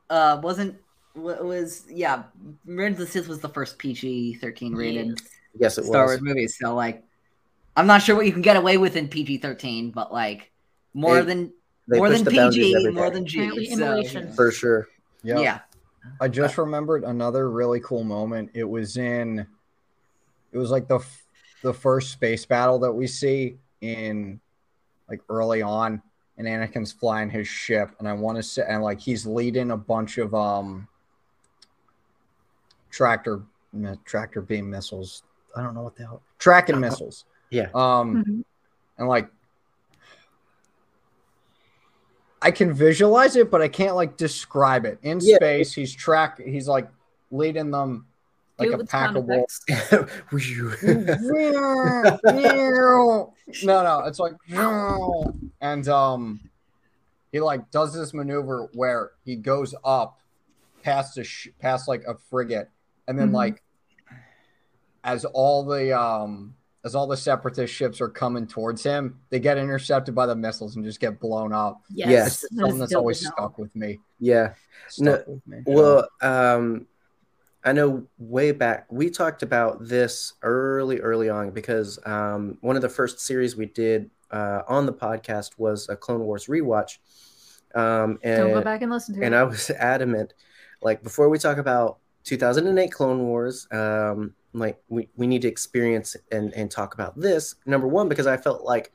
uh, 0.09 0.39
wasn't 0.41 0.77
was 1.15 1.83
yeah, 1.89 2.23
Revenge 2.65 2.93
of 2.93 2.99
the 2.99 3.07
Sith 3.07 3.27
was 3.27 3.39
the 3.39 3.49
first 3.49 3.77
PG 3.79 4.35
thirteen 4.35 4.73
rated 4.75 5.07
Yes. 5.07 5.17
yes 5.59 5.77
it 5.79 5.85
Star 5.85 6.03
was 6.03 6.11
Wars 6.11 6.21
movie. 6.21 6.47
So 6.47 6.75
like, 6.75 7.03
I'm 7.75 7.87
not 7.87 8.03
sure 8.03 8.15
what 8.15 8.25
you 8.27 8.31
can 8.31 8.43
get 8.43 8.55
away 8.55 8.77
with 8.77 8.95
in 8.95 9.07
PG 9.07 9.39
thirteen, 9.39 9.89
but 9.91 10.13
like 10.13 10.51
more 10.93 11.15
They- 11.21 11.33
than 11.33 11.53
they 11.87 11.97
more 11.97 12.09
than 12.09 12.23
the 12.23 12.31
PG, 12.31 12.89
more 12.91 13.09
than 13.09 13.25
G. 13.25 13.39
Apparently 13.39 13.65
so, 13.67 13.73
immolation. 13.73 14.33
for 14.33 14.51
sure 14.51 14.87
Yep. 15.23 15.39
Yeah. 15.39 15.59
I 16.21 16.27
just 16.29 16.57
remembered 16.57 17.03
another 17.03 17.49
really 17.49 17.79
cool 17.81 18.03
moment. 18.03 18.51
It 18.53 18.63
was 18.63 18.95
in, 18.97 19.45
it 20.53 20.57
was 20.57 20.71
like 20.71 20.87
the 20.87 20.99
f- 20.99 21.25
the 21.63 21.73
first 21.73 22.11
space 22.11 22.45
battle 22.45 22.79
that 22.79 22.91
we 22.93 23.07
see 23.07 23.57
in, 23.81 24.39
like 25.09 25.19
early 25.27 25.61
on, 25.61 26.01
and 26.37 26.47
Anakin's 26.47 26.93
flying 26.93 27.29
his 27.29 27.47
ship, 27.47 27.89
and 27.99 28.07
I 28.07 28.13
want 28.13 28.37
to 28.37 28.43
say, 28.43 28.63
and 28.69 28.83
like 28.83 29.01
he's 29.01 29.25
leading 29.25 29.71
a 29.71 29.77
bunch 29.77 30.17
of 30.17 30.33
um 30.33 30.87
tractor 32.89 33.41
tractor 34.05 34.41
beam 34.41 34.69
missiles. 34.69 35.23
I 35.55 35.61
don't 35.61 35.73
know 35.73 35.81
what 35.83 35.95
the 35.95 36.03
hell 36.03 36.21
tracking 36.39 36.79
missiles. 36.79 37.25
Yeah. 37.49 37.69
Um, 37.75 38.23
Mhm. 38.23 38.43
and 38.97 39.07
like 39.07 39.29
I 42.41 42.51
can 42.51 42.73
visualize 42.73 43.35
it, 43.35 43.49
but 43.49 43.61
I 43.61 43.67
can't 43.67 43.95
like 43.95 44.17
describe 44.17 44.85
it. 44.85 44.99
In 45.01 45.19
Yeah. 45.21 45.37
space, 45.37 45.73
he's 45.73 45.93
track. 45.93 46.39
He's 46.39 46.67
like 46.67 46.87
leading 47.31 47.71
them 47.71 48.05
like 48.59 48.69
Do 48.69 48.75
it 48.75 48.81
a 48.81 48.85
pack 48.85 49.15
of 49.15 49.25
wolves. 49.25 49.61
no, 53.63 53.83
no, 53.83 53.99
it's 54.05 54.19
like 54.19 54.33
and 55.61 55.87
um, 55.87 56.39
he 57.31 57.39
like 57.39 57.69
does 57.71 57.93
this 57.93 58.13
maneuver 58.13 58.69
where 58.73 59.11
he 59.25 59.35
goes 59.35 59.73
up 59.83 60.19
past 60.83 61.17
a 61.17 61.23
sh- 61.23 61.49
past 61.59 61.87
like 61.87 62.03
a 62.07 62.15
frigate, 62.29 62.69
and 63.07 63.17
then 63.17 63.29
Mhm. 63.29 63.33
like 63.35 63.63
as 65.03 65.25
all 65.25 65.63
the 65.63 65.97
um 65.99 66.55
as 66.87 66.95
all 66.95 67.05
the 67.05 67.15
separatist 67.17 67.71
ships 67.71 68.01
are 68.01 68.09
coming 68.09 68.47
towards 68.47 68.81
him, 68.81 69.19
they 69.29 69.39
get 69.39 69.59
intercepted 69.59 70.15
by 70.15 70.25
the 70.25 70.35
missiles 70.35 70.75
and 70.75 70.83
just 70.83 70.99
get 70.99 71.19
blown 71.19 71.53
up. 71.53 71.81
Yes, 71.89 72.09
Yes. 72.09 72.27
It's 72.27 72.41
that 72.41 72.59
something 72.61 72.79
that's 72.79 72.95
always 72.95 73.19
stuck 73.19 73.59
with 73.59 73.75
me. 73.75 73.99
Yeah. 74.19 74.53
Stuck 74.87 75.05
No, 75.05 75.33
with 75.33 75.47
me. 75.47 75.61
Well, 75.67 76.07
um, 76.21 76.87
I 77.63 77.73
know 77.73 78.07
way 78.17 78.51
back 78.53 78.87
we 78.89 79.09
talked 79.09 79.43
about 79.43 79.85
this 79.87 80.33
early, 80.41 80.99
early 80.99 81.29
on 81.29 81.51
because 81.51 81.99
um, 82.05 82.57
one 82.61 82.75
of 82.75 82.81
the 82.81 82.89
first 82.89 83.19
series 83.19 83.55
we 83.55 83.65
did 83.65 84.09
uh, 84.31 84.61
on 84.67 84.85
the 84.85 84.93
podcast 84.93 85.51
was 85.57 85.89
a 85.89 85.95
Clone 85.95 86.21
Wars 86.21 86.47
rewatch, 86.47 86.97
um, 87.75 88.17
Don't 88.23 88.49
go 88.49 88.55
and 88.55 88.63
back 88.63 88.81
and 88.81 88.91
listen 88.91 89.15
to 89.15 89.23
and 89.25 89.35
it. 89.35 89.37
I 89.37 89.43
was 89.43 89.69
adamant, 89.77 90.33
like 90.81 91.03
before 91.03 91.29
we 91.29 91.37
talk 91.37 91.57
about 91.57 91.99
2008 92.27 92.91
Clone 92.91 93.21
Wars, 93.27 93.67
um, 93.71 94.35
like 94.53 94.79
we, 94.89 95.09
we 95.15 95.27
need 95.27 95.41
to 95.43 95.47
experience 95.47 96.15
and 96.31 96.53
and 96.53 96.69
talk 96.71 96.93
about 96.93 97.19
this 97.19 97.55
number 97.65 97.87
one 97.87 98.09
because 98.09 98.27
I 98.27 98.37
felt 98.37 98.63
like 98.63 98.91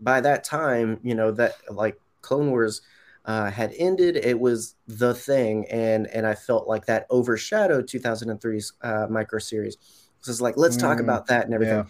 by 0.00 0.20
that 0.20 0.44
time, 0.44 1.00
you 1.02 1.14
know 1.14 1.30
that 1.32 1.54
like 1.70 2.00
Clone 2.22 2.50
Wars 2.50 2.82
uh, 3.24 3.50
had 3.50 3.72
ended. 3.78 4.16
It 4.16 4.38
was 4.38 4.76
the 4.86 5.14
thing, 5.14 5.66
and 5.70 6.06
and 6.08 6.26
I 6.26 6.34
felt 6.34 6.68
like 6.68 6.86
that 6.86 7.06
overshadowed 7.10 7.88
2003's 7.88 8.72
uh, 8.82 9.06
micro 9.10 9.38
series. 9.38 9.76
So 10.20 10.30
it's 10.30 10.40
like 10.40 10.56
let's 10.56 10.76
talk 10.76 11.00
Mm, 11.00 11.04
about 11.04 11.26
that 11.28 11.44
and 11.46 11.54
everything. 11.54 11.78
yeah. 11.78 11.84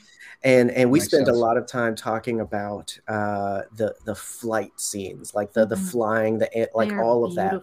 And 0.44 0.70
and 0.72 0.90
we 0.90 1.00
Makes 1.00 1.08
spent 1.08 1.28
a 1.28 1.32
lot 1.32 1.56
of 1.56 1.66
time 1.66 1.94
talking 1.94 2.40
about 2.40 2.96
uh, 3.08 3.62
the 3.72 3.94
the 4.04 4.14
flight 4.14 4.72
scenes, 4.80 5.34
like 5.34 5.52
the 5.52 5.66
the 5.66 5.76
Mhm. 5.76 5.90
flying, 5.90 6.38
the 6.38 6.68
like 6.74 6.90
They 6.90 6.94
are 6.94 7.04
all 7.04 7.24
of 7.24 7.34
that. 7.36 7.60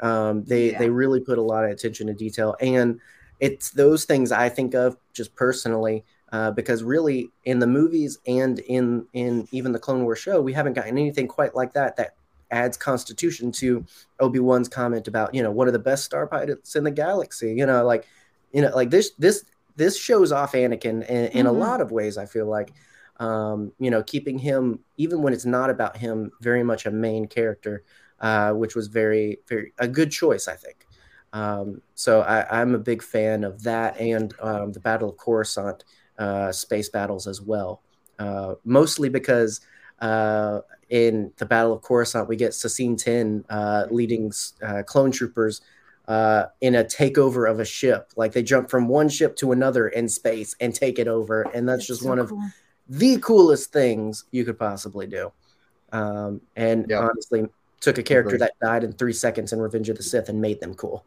Um, 0.00 0.44
they 0.44 0.72
Yeah. 0.72 0.78
they 0.78 0.90
really 0.90 1.20
put 1.20 1.38
a 1.38 1.42
lot 1.42 1.64
of 1.64 1.70
attention 1.70 2.06
to 2.08 2.14
detail, 2.14 2.56
and 2.60 3.00
it's 3.38 3.70
those 3.70 4.04
things 4.04 4.32
I 4.32 4.48
think 4.48 4.74
of 4.74 4.96
just 5.12 5.34
personally 5.34 6.04
uh, 6.32 6.50
because 6.52 6.82
really 6.82 7.30
in 7.44 7.58
the 7.58 7.66
movies 7.66 8.18
and 8.26 8.58
in 8.60 9.06
in 9.12 9.48
even 9.50 9.72
the 9.72 9.78
Clone 9.78 10.04
Wars 10.04 10.18
show, 10.18 10.40
we 10.40 10.52
haven't 10.52 10.74
gotten 10.74 10.96
anything 10.98 11.26
quite 11.28 11.54
like 11.54 11.72
that 11.74 11.96
that 11.96 12.14
adds 12.52 12.76
constitution 12.76 13.52
to 13.52 13.84
Obi 14.18 14.40
Wan's 14.40 14.68
comment 14.68 15.06
about 15.08 15.34
you 15.34 15.42
know 15.42 15.50
one 15.50 15.66
of 15.66 15.72
the 15.72 15.78
best 15.78 16.04
star 16.04 16.26
pilots 16.26 16.76
in 16.76 16.84
the 16.84 16.90
galaxy. 16.90 17.52
You 17.54 17.66
know, 17.66 17.84
like 17.84 18.06
you 18.52 18.62
know, 18.62 18.70
like 18.74 18.90
this 18.90 19.10
this 19.18 19.44
this 19.76 19.96
shows 19.98 20.32
off 20.32 20.52
Anakin 20.52 21.06
in, 21.08 21.26
in 21.32 21.46
a 21.46 21.50
Mhm. 21.52 21.58
lot 21.58 21.80
of 21.80 21.90
ways. 21.90 22.16
I 22.18 22.26
feel 22.26 22.46
like. 22.46 22.72
Um, 23.18 23.72
you 23.78 23.90
know, 23.90 24.02
keeping 24.02 24.38
him 24.38 24.78
even 24.96 25.20
when 25.20 25.34
it's 25.34 25.44
not 25.44 25.68
about 25.68 25.98
him, 25.98 26.30
very 26.40 26.62
much 26.62 26.86
a 26.86 26.90
main 26.90 27.26
character 27.26 27.82
uh, 28.20 28.52
which 28.52 28.74
was 28.74 28.88
very, 28.88 29.38
very 29.48 29.72
a 29.78 29.88
good 29.88 30.10
choice, 30.10 30.48
I 30.48 30.54
think. 30.54 30.86
Um, 31.32 31.80
so 31.94 32.22
I, 32.22 32.60
I'm 32.60 32.74
a 32.74 32.78
big 32.78 33.02
fan 33.02 33.44
of 33.44 33.62
that 33.62 34.00
and 34.00 34.34
um, 34.40 34.72
the 34.72 34.80
Battle 34.80 35.10
of 35.10 35.16
Coruscant 35.16 35.84
uh, 36.18 36.52
space 36.52 36.88
battles 36.88 37.26
as 37.26 37.40
well. 37.40 37.82
Uh, 38.18 38.54
mostly 38.64 39.08
because 39.08 39.60
uh, 40.00 40.60
in 40.88 41.32
the 41.36 41.46
Battle 41.46 41.72
of 41.72 41.82
Coruscant 41.82 42.28
we 42.28 42.36
get 42.36 42.52
Saesee 42.52 42.90
Tiin 42.96 43.44
uh, 43.48 43.86
leading 43.90 44.32
uh, 44.62 44.82
clone 44.84 45.10
troopers 45.12 45.60
uh, 46.08 46.46
in 46.60 46.74
a 46.74 46.84
takeover 46.84 47.48
of 47.48 47.60
a 47.60 47.64
ship. 47.64 48.10
Like 48.16 48.32
they 48.32 48.42
jump 48.42 48.68
from 48.68 48.88
one 48.88 49.08
ship 49.08 49.36
to 49.36 49.52
another 49.52 49.88
in 49.88 50.08
space 50.08 50.56
and 50.60 50.74
take 50.74 50.98
it 50.98 51.06
over, 51.06 51.42
and 51.42 51.68
that's 51.68 51.80
It's 51.80 51.86
just 51.86 52.02
so 52.02 52.08
one 52.08 52.18
of 52.18 52.32
the 52.88 53.18
coolest 53.18 53.72
things 53.72 54.24
you 54.32 54.44
could 54.44 54.58
possibly 54.58 55.06
do. 55.06 55.32
Um, 55.92 56.40
and 56.56 56.86
Yeah. 56.88 56.98
honestly, 56.98 57.46
took 57.80 57.98
a 57.98 58.02
character 58.02 58.36
Agreed. 58.36 58.40
that 58.48 58.58
died 58.60 58.84
in 58.84 58.92
three 58.92 59.12
seconds 59.12 59.52
in 59.52 59.58
Revenge 59.58 59.88
of 59.88 59.96
the 59.96 60.02
Sith 60.02 60.28
and 60.28 60.40
made 60.40 60.60
them 60.60 60.74
cool. 60.74 61.04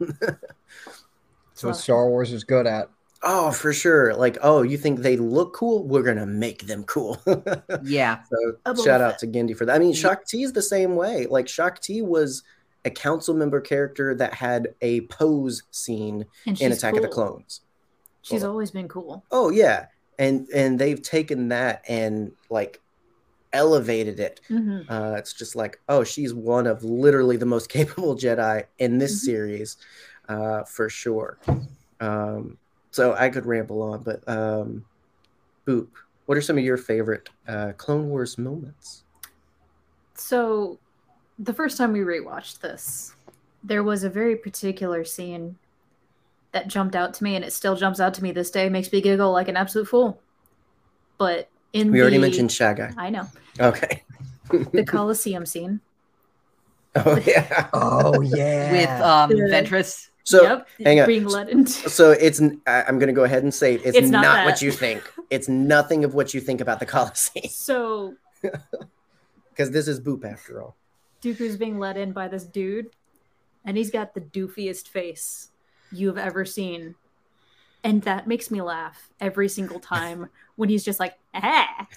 So 1.54 1.68
what 1.68 1.76
Star 1.76 2.08
Wars 2.08 2.32
is 2.32 2.42
good 2.44 2.66
at. 2.66 2.88
oh, 3.22 3.52
for 3.52 3.72
sure. 3.72 4.14
Like, 4.14 4.36
oh, 4.42 4.62
you 4.62 4.76
think 4.76 5.00
they 5.00 5.16
look 5.16 5.54
cool? 5.54 5.86
We're 5.86 6.02
gonna 6.02 6.26
make 6.26 6.66
them 6.66 6.84
cool. 6.84 7.22
Yeah. 7.82 8.22
so 8.30 8.36
oh, 8.66 8.72
A 8.72 8.76
shout 8.82 9.00
out 9.00 9.18
to 9.20 9.26
Genndy 9.26 9.56
for 9.56 9.64
that. 9.66 9.76
I 9.76 9.78
mean, 9.78 9.92
Shock 9.94 10.20
Shaak 10.20 10.26
Ti 10.26 10.42
is 10.42 10.52
the 10.52 10.62
same 10.62 10.96
way. 10.96 11.26
Like 11.26 11.48
Shock 11.48 11.76
Shaak 11.76 11.80
Ti 11.82 12.02
was 12.02 12.42
a 12.84 12.90
council 12.90 13.34
member 13.34 13.60
character 13.60 14.14
that 14.16 14.34
had 14.34 14.74
a 14.82 15.02
pose 15.02 15.62
scene 15.70 16.26
in 16.44 16.56
she's 16.56 16.76
Attack 16.78 16.96
of 16.96 17.02
the. 17.02 17.08
Clones. 17.08 17.60
She's 18.22 18.40
Cool. 18.42 18.50
always 18.50 18.70
been 18.72 18.88
cool. 18.88 19.24
Oh 19.30 19.50
yeah, 19.50 19.86
and 20.18 20.48
and 20.48 20.78
they've 20.78 21.00
taken 21.00 21.48
that 21.48 21.82
and 21.88 22.32
like 22.50 22.80
elevated 23.54 24.20
it. 24.20 24.40
hmm 24.48 24.82
Uh, 24.88 25.14
it's 25.18 25.32
just 25.32 25.56
like, 25.56 25.78
oh, 25.88 26.04
she's 26.04 26.34
one 26.34 26.66
of 26.66 26.84
literally 26.84 27.38
the 27.38 27.46
most 27.46 27.68
capable 27.70 28.16
Jedi 28.16 28.64
in 28.78 28.98
this 28.98 29.14
Mhm. 29.14 29.24
series, 29.24 29.76
uh, 30.28 30.64
for 30.64 30.90
sure. 30.90 31.38
Um, 32.00 32.58
so 32.90 33.14
I 33.14 33.30
could 33.30 33.46
ramble 33.46 33.82
on, 33.82 34.02
but 34.02 34.28
um, 34.28 34.84
Boop, 35.66 35.88
what 36.26 36.38
are 36.38 36.42
some 36.42 36.58
of 36.58 36.64
your 36.64 36.76
favorite 36.76 37.30
uh, 37.48 37.72
Clone 37.76 38.08
Wars 38.08 38.38
moments? 38.38 39.04
So, 40.16 40.78
the 41.38 41.52
first 41.54 41.76
time 41.78 41.92
we 41.92 42.00
rewatched 42.00 42.60
this, 42.60 43.14
there 43.64 43.82
was 43.82 44.04
a 44.04 44.10
very 44.10 44.36
particular 44.36 45.04
scene 45.04 45.56
that 46.52 46.68
jumped 46.68 46.96
out 46.96 47.14
to 47.14 47.24
me, 47.24 47.36
and 47.36 47.44
it 47.44 47.52
still 47.52 47.76
jumps 47.76 48.00
out 48.00 48.14
to 48.14 48.22
me 48.22 48.32
this 48.32 48.50
day. 48.50 48.68
Makes 48.68 48.92
me 48.92 49.00
giggle 49.00 49.32
like 49.32 49.48
an 49.48 49.56
absolute 49.56 49.88
fool. 49.88 50.20
But 51.18 51.48
in 51.74 51.92
We 51.92 52.00
already 52.00 52.18
mentioned 52.18 52.48
Sha'a 52.50 52.76
Gi. 52.90 52.94
I 52.96 53.10
know 53.10 53.26
Okay. 53.60 54.02
the 54.72 54.84
Coliseum 54.84 55.44
scene. 55.44 55.80
Oh 56.96 57.16
yeah. 57.26 57.68
Oh 57.72 58.20
yeah. 58.22 58.70
With 58.70 58.88
um 59.02 59.30
The- 59.30 59.50
Ventress. 59.52 60.08
So 60.22 60.42
yep, 60.42 60.68
hang 60.82 61.00
on. 61.00 61.06
being 61.08 61.24
led 61.26 61.48
into. 61.50 61.90
so 61.90 62.12
it's 62.12 62.40
I'm 62.40 62.98
gonna 63.00 63.12
go 63.12 63.24
ahead 63.24 63.42
and 63.42 63.52
say 63.52 63.74
it. 63.74 63.82
It's, 63.84 63.96
It's 63.96 64.08
not, 64.10 64.22
not 64.22 64.46
what 64.46 64.62
you 64.62 64.70
think. 64.70 65.02
It's 65.28 65.48
nothing 65.48 66.04
of 66.04 66.14
what 66.14 66.32
you 66.32 66.40
think 66.40 66.60
about 66.60 66.78
the 66.78 66.86
Colosseum 66.86 67.46
So 67.50 68.14
because 69.50 69.70
this 69.72 69.88
is 69.88 70.00
Boop 70.00 70.24
after 70.24 70.62
all. 70.62 70.76
Dooku's 71.20 71.56
being 71.56 71.78
led 71.80 71.96
in 71.96 72.12
by 72.12 72.28
this 72.28 72.44
dude, 72.44 72.90
and 73.64 73.76
he's 73.76 73.90
got 73.90 74.14
the 74.14 74.20
doofiest 74.20 74.86
face 74.88 75.50
you 75.90 76.06
have 76.08 76.18
ever 76.18 76.44
seen. 76.44 76.94
And 77.82 78.02
that 78.02 78.26
makes 78.28 78.50
me 78.52 78.62
laugh 78.62 79.10
every 79.20 79.48
single 79.48 79.80
time 79.80 80.28
when 80.56 80.68
he's 80.68 80.84
just 80.84 81.00
like, 81.00 81.18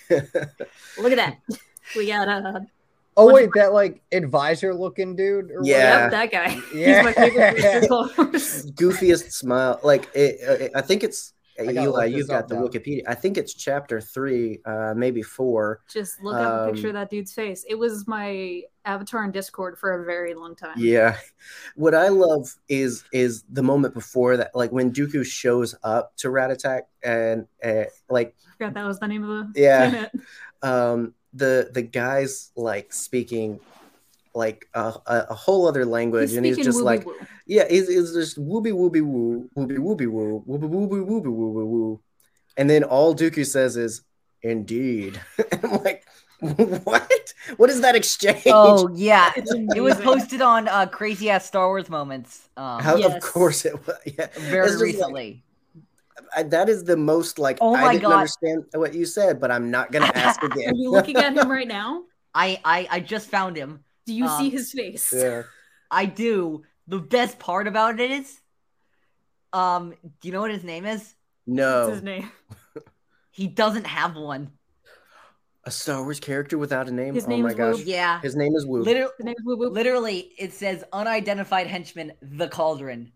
look 0.10 1.12
at 1.12 1.18
that. 1.18 1.38
We 1.96 2.08
got 2.08 2.28
a 2.28 2.68
oh 3.16 3.34
wait, 3.34 3.50
that 3.56 3.72
like 3.72 4.02
advisor 4.12 4.74
looking 4.76 5.16
dude. 5.16 5.52
Or 5.52 5.62
Yeah. 5.64 6.10
yep, 6.10 6.12
that 6.12 6.32
guy. 6.32 6.60
Yeah. 6.76 6.98
He's 6.98 7.06
my 7.06 7.14
favorite 7.14 7.56
goofiest 8.76 9.32
smile. 9.32 9.80
Like 9.84 10.10
it, 10.14 10.74
uh, 10.76 10.78
I 10.78 10.82
think 10.82 11.06
it's 11.06 11.32
I 11.32 11.37
gotta 11.37 11.37
Eli. 11.60 12.06
You've 12.06 12.28
got 12.28 12.48
the 12.48 12.56
now. 12.56 12.62
Wikipedia. 12.68 13.02
I 13.08 13.16
think 13.16 13.38
it's 13.38 13.54
chapter 13.54 14.00
three, 14.02 14.60
uh, 14.66 14.94
maybe 14.96 15.22
four. 15.22 15.82
Just 15.92 16.22
look 16.22 16.36
up 16.36 16.70
a 16.70 16.72
picture 16.72 16.88
Um, 16.88 16.96
of 16.96 17.02
that 17.02 17.10
dude's 17.10 17.34
face. 17.34 17.66
It 17.68 17.76
was 17.76 18.08
my 18.08 18.64
avatar 18.86 19.24
in 19.26 19.32
Discord 19.32 19.78
for 19.78 20.02
a 20.02 20.06
very 20.06 20.34
long 20.34 20.56
time. 20.56 20.76
Yeah, 20.78 21.18
what 21.76 21.94
I 21.96 22.08
love 22.10 22.56
is 22.70 23.04
is 23.12 23.44
the 23.50 23.64
moment 23.64 23.94
before 23.94 24.38
that, 24.38 24.52
like 24.56 24.72
when 24.72 24.92
Dooku 24.92 25.26
shows 25.26 25.76
up 25.84 26.16
to 26.18 26.28
Rattatak, 26.30 26.82
and 27.04 27.48
uh, 27.64 27.86
like 28.10 28.36
forgot 28.58 28.74
that 28.74 28.86
was 28.86 29.00
the 29.00 29.08
name 29.08 29.24
of 29.24 29.54
the 29.54 29.60
Yeah. 29.62 30.08
um, 30.62 31.14
the 31.34 31.70
the 31.74 31.82
guys 31.82 32.52
like 32.56 32.94
speaking 32.94 33.60
like 34.38 34.68
a, 34.74 34.94
a, 35.06 35.26
a 35.32 35.34
whole 35.34 35.68
other 35.68 35.86
language, 35.86 36.30
He's 36.30 36.38
and 36.38 36.46
he's 36.46 36.58
just 36.58 36.82
like, 36.82 37.06
woo. 37.06 37.16
yeah, 37.46 37.66
he's, 37.70 37.88
he's 37.90 38.14
just 38.14 38.38
wooby 38.40 38.72
wooby 38.72 39.02
woo, 39.02 39.50
wooby 39.58 39.78
wooby 39.78 40.08
woo, 40.08 40.44
wooby 40.48 40.70
wooby 40.70 41.02
wooby 41.10 41.32
woo 41.38 41.50
woo 41.56 41.66
woo, 41.66 42.02
and 42.56 42.70
then 42.70 42.84
all 42.84 43.16
Dooku 43.16 43.46
says 43.46 43.76
is, 43.78 44.02
"Indeed." 44.44 45.20
I'm 45.64 45.72
like, 45.84 46.06
what? 46.40 47.34
What 47.58 47.70
is 47.70 47.82
that 47.82 47.96
exchange? 47.96 48.44
Oh 48.48 48.90
yeah, 48.94 49.32
It's 49.38 49.52
it 49.52 49.82
was 49.82 49.96
amazing. 49.96 50.06
posted 50.06 50.42
on 50.42 50.68
uh, 50.68 50.86
crazy 50.86 51.30
ass 51.30 51.46
Star 51.46 51.68
Wars 51.68 51.90
moments. 51.90 52.50
Um, 52.58 52.80
How, 52.82 52.94
Of 52.96 53.00
Yes. 53.00 53.24
course 53.24 53.66
it 53.66 53.74
was. 53.88 53.98
Yeah. 54.06 54.28
very 54.52 54.68
It's 54.68 54.74
just 54.74 54.80
like- 54.82 54.94
recently. 54.94 55.44
I, 56.36 56.44
that 56.44 56.68
is 56.68 56.84
the 56.84 56.98
most 56.98 57.40
like 57.40 57.58
Oh 57.62 57.74
I 57.76 57.82
my 57.82 57.92
didn't 57.94 58.10
God. 58.10 58.14
understand 58.14 58.66
what 58.74 58.94
you 58.94 59.06
said, 59.06 59.40
but 59.40 59.50
I'm 59.50 59.72
not 59.72 59.92
gonna 59.92 60.12
ask 60.14 60.42
Are 60.44 60.48
again. 60.48 60.76
you 60.76 60.92
looking 60.92 61.16
at 61.18 61.34
him 61.38 61.50
right 61.50 61.68
now? 61.68 62.04
I, 62.36 62.60
I 62.66 62.88
I 62.92 63.00
just 63.00 63.30
found 63.30 63.56
him. 63.56 63.84
Do 64.08 64.14
you 64.14 64.26
Um, 64.26 64.40
see 64.40 64.50
his 64.50 64.72
face? 64.72 65.14
yeah. 65.16 65.44
I 65.92 66.06
do. 66.06 66.64
The 66.88 67.00
best 67.00 67.38
part 67.38 67.68
about 67.68 68.00
it 68.00 68.10
is, 68.10 68.40
um, 69.54 69.94
do 70.22 70.28
you 70.28 70.32
know 70.32 70.42
what 70.42 70.52
his 70.52 70.64
name 70.64 70.86
is? 70.86 71.00
What's 71.46 71.58
No. 71.58 71.90
his 71.92 72.02
name? 72.02 72.32
He 73.32 73.46
doesn't 73.46 73.86
have 73.86 74.16
one. 74.16 74.50
A 75.66 75.70
Star 75.70 76.02
Wars 76.02 76.20
character 76.20 76.58
without 76.58 76.88
a 76.88 76.92
name? 76.92 77.14
His 77.14 77.26
oh 77.26 77.30
name 77.30 77.44
my 77.44 77.50
is 77.50 77.56
gosh. 77.56 77.76
Woo. 77.76 77.84
Yeah, 77.86 78.20
His 78.22 78.36
name 78.36 78.56
is 78.56 78.66
Wu. 78.66 78.82
literally, 78.82 79.12
His 79.18 79.26
name 79.26 79.36
is 79.38 79.46
Woo 79.46 79.58
Woo. 79.58 79.70
literally, 79.70 80.32
it 80.40 80.54
says 80.54 80.84
unidentified 80.92 81.68
henchman, 81.68 82.14
the 82.22 82.48
Cauldron. 82.48 83.12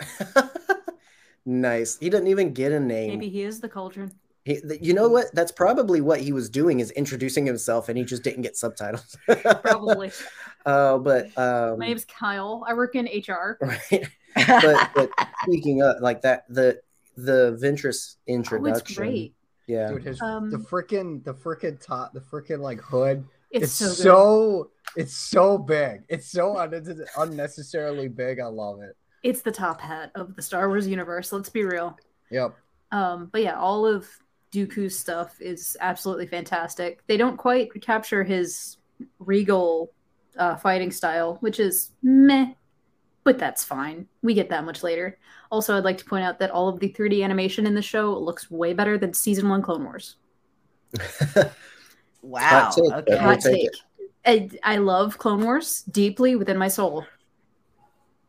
nice. 1.44 1.98
He 1.98 2.08
didn't 2.08 2.28
even 2.28 2.52
get 2.54 2.72
a 2.72 2.80
name. 2.80 3.10
Maybe 3.10 3.28
he 3.28 3.42
is 3.42 3.60
the 3.60 3.68
cauldron. 3.68 4.12
He, 4.46 4.60
you 4.80 4.94
know 4.94 5.08
what? 5.08 5.26
That's 5.34 5.50
probably 5.50 6.00
what 6.00 6.20
he 6.20 6.32
was 6.32 6.48
doing 6.48 6.78
is 6.78 6.92
introducing 6.92 7.44
himself, 7.44 7.88
and 7.88 7.98
he 7.98 8.04
just 8.04 8.22
didn't 8.22 8.42
get 8.42 8.56
subtitles. 8.56 9.16
Probably. 9.26 10.12
uh, 10.64 10.98
but 10.98 11.36
um, 11.36 11.80
My 11.80 11.88
name's 11.88 12.04
Kyle. 12.04 12.64
I 12.64 12.72
work 12.74 12.94
in 12.94 13.06
HR. 13.06 13.58
right. 13.90 14.08
But 14.36 14.90
but 14.94 15.10
speaking 15.42 15.82
of 15.82 15.96
like 16.00 16.22
that, 16.22 16.44
the 16.48 16.80
the 17.16 17.58
Ventress 17.60 18.18
introduction. 18.28 18.54
Oh, 18.54 18.68
introduction. 18.68 18.76
it's 18.76 18.92
great. 18.96 19.34
Yeah. 19.66 19.88
Dude, 19.90 20.04
his 20.04 20.22
Um, 20.22 20.48
the 20.52 20.58
freaking 20.58 21.24
the 21.24 21.34
freaking 21.34 21.84
top 21.84 22.12
the 22.12 22.20
freaking 22.20 22.60
like 22.60 22.80
hood. 22.80 23.24
It's, 23.50 23.64
It's, 23.64 23.72
so 23.72 23.88
so, 23.88 24.70
it's 24.96 25.16
so 25.16 25.58
big. 25.58 26.04
It's 26.08 26.30
so 26.30 26.56
un- 26.56 27.04
unnecessarily 27.18 28.06
big. 28.06 28.38
I 28.38 28.46
love 28.46 28.80
it. 28.80 28.96
It's 29.24 29.42
the 29.42 29.50
top 29.50 29.80
hat 29.80 30.12
of 30.14 30.36
the 30.36 30.42
Star 30.42 30.68
Wars 30.68 30.86
universe. 30.86 31.32
Let's 31.32 31.48
be 31.48 31.64
real. 31.64 31.98
Yep. 32.30 32.54
Um, 32.92 33.28
but 33.32 33.42
yeah, 33.42 33.58
all 33.58 33.84
of 33.84 34.06
Dooku's 34.52 34.98
stuff 34.98 35.40
is 35.40 35.76
absolutely 35.80 36.26
fantastic. 36.26 37.00
They 37.06 37.16
don't 37.16 37.36
quite 37.36 37.70
capture 37.82 38.24
his 38.24 38.78
regal 39.18 39.92
uh, 40.38 40.56
fighting 40.56 40.90
style, 40.90 41.38
which 41.40 41.60
is 41.60 41.92
meh, 42.02 42.52
but 43.24 43.38
that's 43.38 43.64
fine. 43.64 44.06
We 44.22 44.34
get 44.34 44.48
that 44.50 44.64
much 44.64 44.82
later. 44.82 45.18
Also, 45.50 45.76
I'd 45.76 45.84
like 45.84 45.98
to 45.98 46.04
point 46.04 46.24
out 46.24 46.38
that 46.38 46.50
all 46.50 46.68
of 46.68 46.80
the 46.80 46.90
3D 46.92 47.22
animation 47.22 47.66
in 47.66 47.74
the 47.74 47.82
show 47.82 48.16
looks 48.18 48.50
way 48.50 48.72
better 48.72 48.98
than 48.98 49.12
season 49.12 49.48
one 49.48 49.62
Clone 49.62 49.84
Wars. 49.84 50.16
Wow. 52.26 52.70
take, 52.74 52.92
okay. 52.92 53.16
Hot 53.16 53.40
take 53.40 53.70
take. 53.70 53.70
I, 54.64 54.74
I 54.74 54.76
love 54.78 55.18
Clone 55.18 55.44
Wars 55.44 55.82
deeply 55.82 56.34
within 56.34 56.58
my 56.58 56.66
soul, 56.66 57.06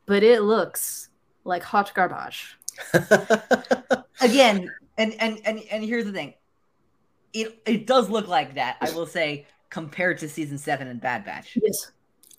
but 0.05 0.21
it 0.21 0.43
looks 0.43 1.09
like 1.43 1.63
hot 1.63 1.91
garbage. 1.95 2.57
Again, 4.21 4.69
and 4.97 5.13
and 5.19 5.39
and 5.45 5.59
and 5.71 5.83
here's 5.83 6.05
the 6.05 6.11
thing. 6.11 6.33
It 7.33 7.59
it 7.65 7.87
does 7.87 8.09
look 8.09 8.27
like 8.27 8.55
that. 8.55 8.77
I 8.81 8.91
will 8.91 9.05
say 9.05 9.45
compared 9.69 10.17
to 10.19 10.29
season 10.29 10.57
seven 10.57 10.87
and 10.87 10.99
Bad 11.01 11.25
Batch, 11.25 11.57
Yes. 11.61 11.91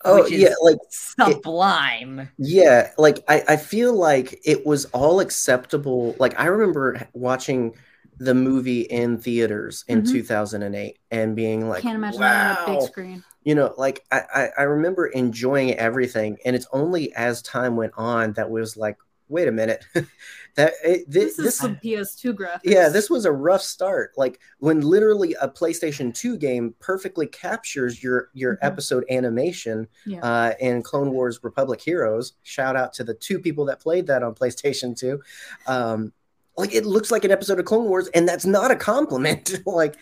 oh 0.03 0.23
Which 0.23 0.31
is- 0.33 0.41
yeah, 0.41 0.53
like 0.61 0.77
sublime. 0.89 2.29
Yeah, 2.37 2.91
like 2.97 3.23
I, 3.27 3.43
I 3.49 3.57
feel 3.57 3.93
like 3.93 4.39
it 4.45 4.65
was 4.65 4.85
all 4.85 5.19
acceptable. 5.19 6.15
Like 6.19 6.39
I 6.39 6.45
remember 6.45 7.07
watching 7.13 7.75
the 8.17 8.33
movie 8.33 8.81
in 8.81 9.17
theaters 9.17 9.85
in 9.87 10.01
Mhm. 10.01 10.11
2008 10.11 10.97
and 11.11 11.35
being 11.35 11.69
like, 11.69 11.83
Can't 11.83 11.95
imagine 11.95 12.19
that 12.19 12.67
on 12.67 12.73
a 12.75 12.77
big 12.79 12.87
screen. 12.89 13.23
You 13.43 13.55
know, 13.55 13.73
like 13.77 14.03
I, 14.11 14.21
I, 14.35 14.49
I 14.59 14.63
remember 14.63 15.07
enjoying 15.07 15.73
everything. 15.75 16.37
And 16.43 16.53
it's 16.55 16.67
only 16.73 17.13
as 17.13 17.41
time 17.41 17.77
went 17.77 17.93
on 17.95 18.33
that 18.33 18.49
was 18.49 18.75
like, 18.75 18.97
wait 19.29 19.47
a 19.47 19.51
minute. 19.53 19.85
that 20.59 20.73
it, 20.83 21.09
This, 21.09 21.35
this, 21.35 21.39
is 21.39 21.45
this 21.45 21.57
some 21.57 21.75
PS2 21.77 22.33
graphics. 22.33 22.59
yeah, 22.63 22.89
this 22.89 23.09
was 23.09 23.25
a 23.25 23.31
rough 23.31 23.61
start. 23.61 24.11
Like 24.17 24.39
when 24.59 24.81
literally 24.81 25.33
a 25.41 25.47
PlayStation 25.47 26.13
2 26.13 26.37
game 26.37 26.75
perfectly 26.79 27.25
captures 27.27 28.03
your 28.03 28.29
your 28.33 28.55
Mhm. 28.55 28.59
episode 28.61 29.05
animation 29.09 29.87
Yeah. 30.05 30.19
uh, 30.19 30.53
in 30.59 30.83
Clone 30.83 31.11
Wars 31.11 31.39
Republic 31.43 31.81
Heroes. 31.81 32.33
Shout 32.43 32.75
out 32.75 32.93
to 32.93 33.03
the 33.03 33.13
two 33.13 33.39
people 33.39 33.65
that 33.65 33.79
played 33.79 34.07
that 34.07 34.21
on 34.23 34.35
PlayStation 34.35 34.95
2. 34.97 35.19
Um, 35.67 36.13
like 36.59 36.75
it 36.75 36.85
looks 36.85 37.09
like 37.09 37.23
an 37.23 37.31
episode 37.31 37.57
of 37.59 37.65
Clone 37.65 37.85
Wars, 37.85 38.07
and 38.13 38.27
that's 38.27 38.45
not 38.45 38.69
a 38.69 38.75
compliment. 38.75 39.59
like 39.65 39.95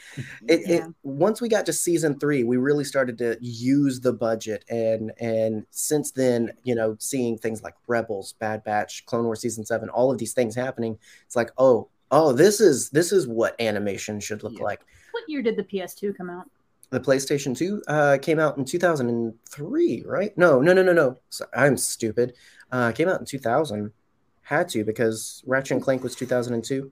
it, 0.48 0.70
it 0.70 0.84
once 1.04 1.40
we 1.40 1.48
got 1.50 1.66
to 1.68 1.74
season 1.74 2.20
three, 2.20 2.44
we 2.44 2.58
really 2.58 2.84
started 2.84 3.18
to 3.20 3.38
use 3.42 4.00
the 4.02 4.12
budget, 4.14 4.66
and 4.70 5.12
and 5.20 5.66
since 5.72 6.12
then, 6.12 6.52
you 6.64 6.76
know, 6.76 6.96
seeing 7.00 7.38
things 7.38 7.64
like 7.64 7.76
Rebels, 7.88 8.34
Bad 8.40 8.64
Batch, 8.64 9.06
Clone 9.06 9.26
Wars 9.26 9.40
season 9.42 9.66
seven, 9.66 9.90
all 9.90 10.12
of 10.12 10.18
these 10.18 10.34
things 10.34 10.56
happening, 10.56 10.98
it's 11.26 11.36
like, 11.36 11.52
oh, 11.58 11.90
oh, 12.12 12.34
this 12.34 12.60
is 12.60 12.90
this 12.90 13.12
is 13.12 13.28
what 13.28 13.60
animation 13.62 14.20
should 14.20 14.44
look 14.44 14.58
Yeah. 14.58 14.64
like. 14.64 14.82
What 15.12 15.24
year 15.28 15.42
did 15.42 15.56
the 15.56 15.64
PS2 15.64 16.16
come 16.18 16.30
out? 16.30 16.50
The 16.90 17.02
PlayStation 17.02 17.56
2 17.58 17.84
uh, 17.88 18.18
came 18.22 18.40
out 18.40 18.58
in 18.58 18.64
2003, 18.64 20.04
right? 20.06 20.38
No, 20.38 20.62
no, 20.62 20.72
no, 20.74 20.82
no, 20.84 20.94
no. 20.94 21.18
So, 21.30 21.46
I'm 21.54 21.76
stupid. 21.76 22.34
Uh, 22.72 22.92
came 22.94 23.10
out 23.10 23.20
in 23.20 23.26
2000. 23.26 23.92
Had 24.48 24.70
to 24.70 24.86
because 24.86 25.44
Ratchet 25.46 25.72
and 25.72 25.84
Clank 25.84 26.04
was 26.04 26.16
2002. 26.16 26.90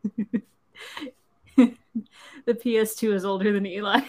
the 1.55 1.73
PS2 2.47 3.13
is 3.13 3.23
older 3.23 3.53
than 3.53 3.65
Eli. 3.65 4.01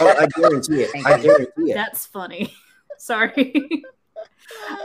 Oh, 0.00 0.14
I 0.16 0.28
guarantee 0.28 0.82
it. 0.82 0.90
I 1.04 1.20
guarantee 1.20 1.72
it. 1.72 1.74
That's 1.74 2.06
funny. 2.06 2.54
Sorry. 2.98 3.52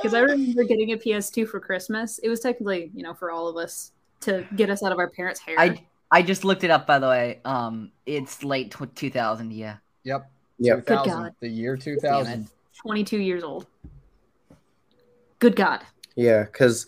Because 0.02 0.16
I 0.16 0.22
remember 0.22 0.64
getting 0.64 0.94
a 0.94 0.98
PS2 0.98 1.48
for 1.48 1.60
Christmas. 1.60 2.18
It 2.18 2.30
was 2.30 2.40
technically, 2.40 2.90
you 2.96 3.04
know, 3.04 3.14
for 3.14 3.30
all 3.30 3.48
of 3.48 3.58
us 3.58 3.92
to 4.22 4.44
get 4.56 4.72
us 4.72 4.82
out 4.82 4.92
of 4.92 4.98
our 4.98 5.10
parents' 5.10 5.40
hair. 5.40 5.56
I 5.60 5.86
I 6.10 6.24
just 6.24 6.44
looked 6.44 6.64
it 6.64 6.72
up 6.72 6.88
by 6.88 6.98
the 6.98 7.08
way. 7.08 7.42
Um, 7.46 7.92
it's 8.08 8.44
late 8.44 8.72
tw- 8.72 8.94
2000. 8.96 9.54
Yeah. 9.54 9.78
Yep. 10.04 10.32
Yep. 10.58 10.78
Good 10.78 10.88
2000, 10.88 11.12
God. 11.12 11.36
The 11.40 11.48
year 11.48 11.78
2000. 11.78 12.48
22 12.82 13.18
years 13.20 13.44
old. 13.44 13.68
Good 15.38 15.56
God. 15.56 15.82
Yeah, 16.16 16.44
because 16.44 16.88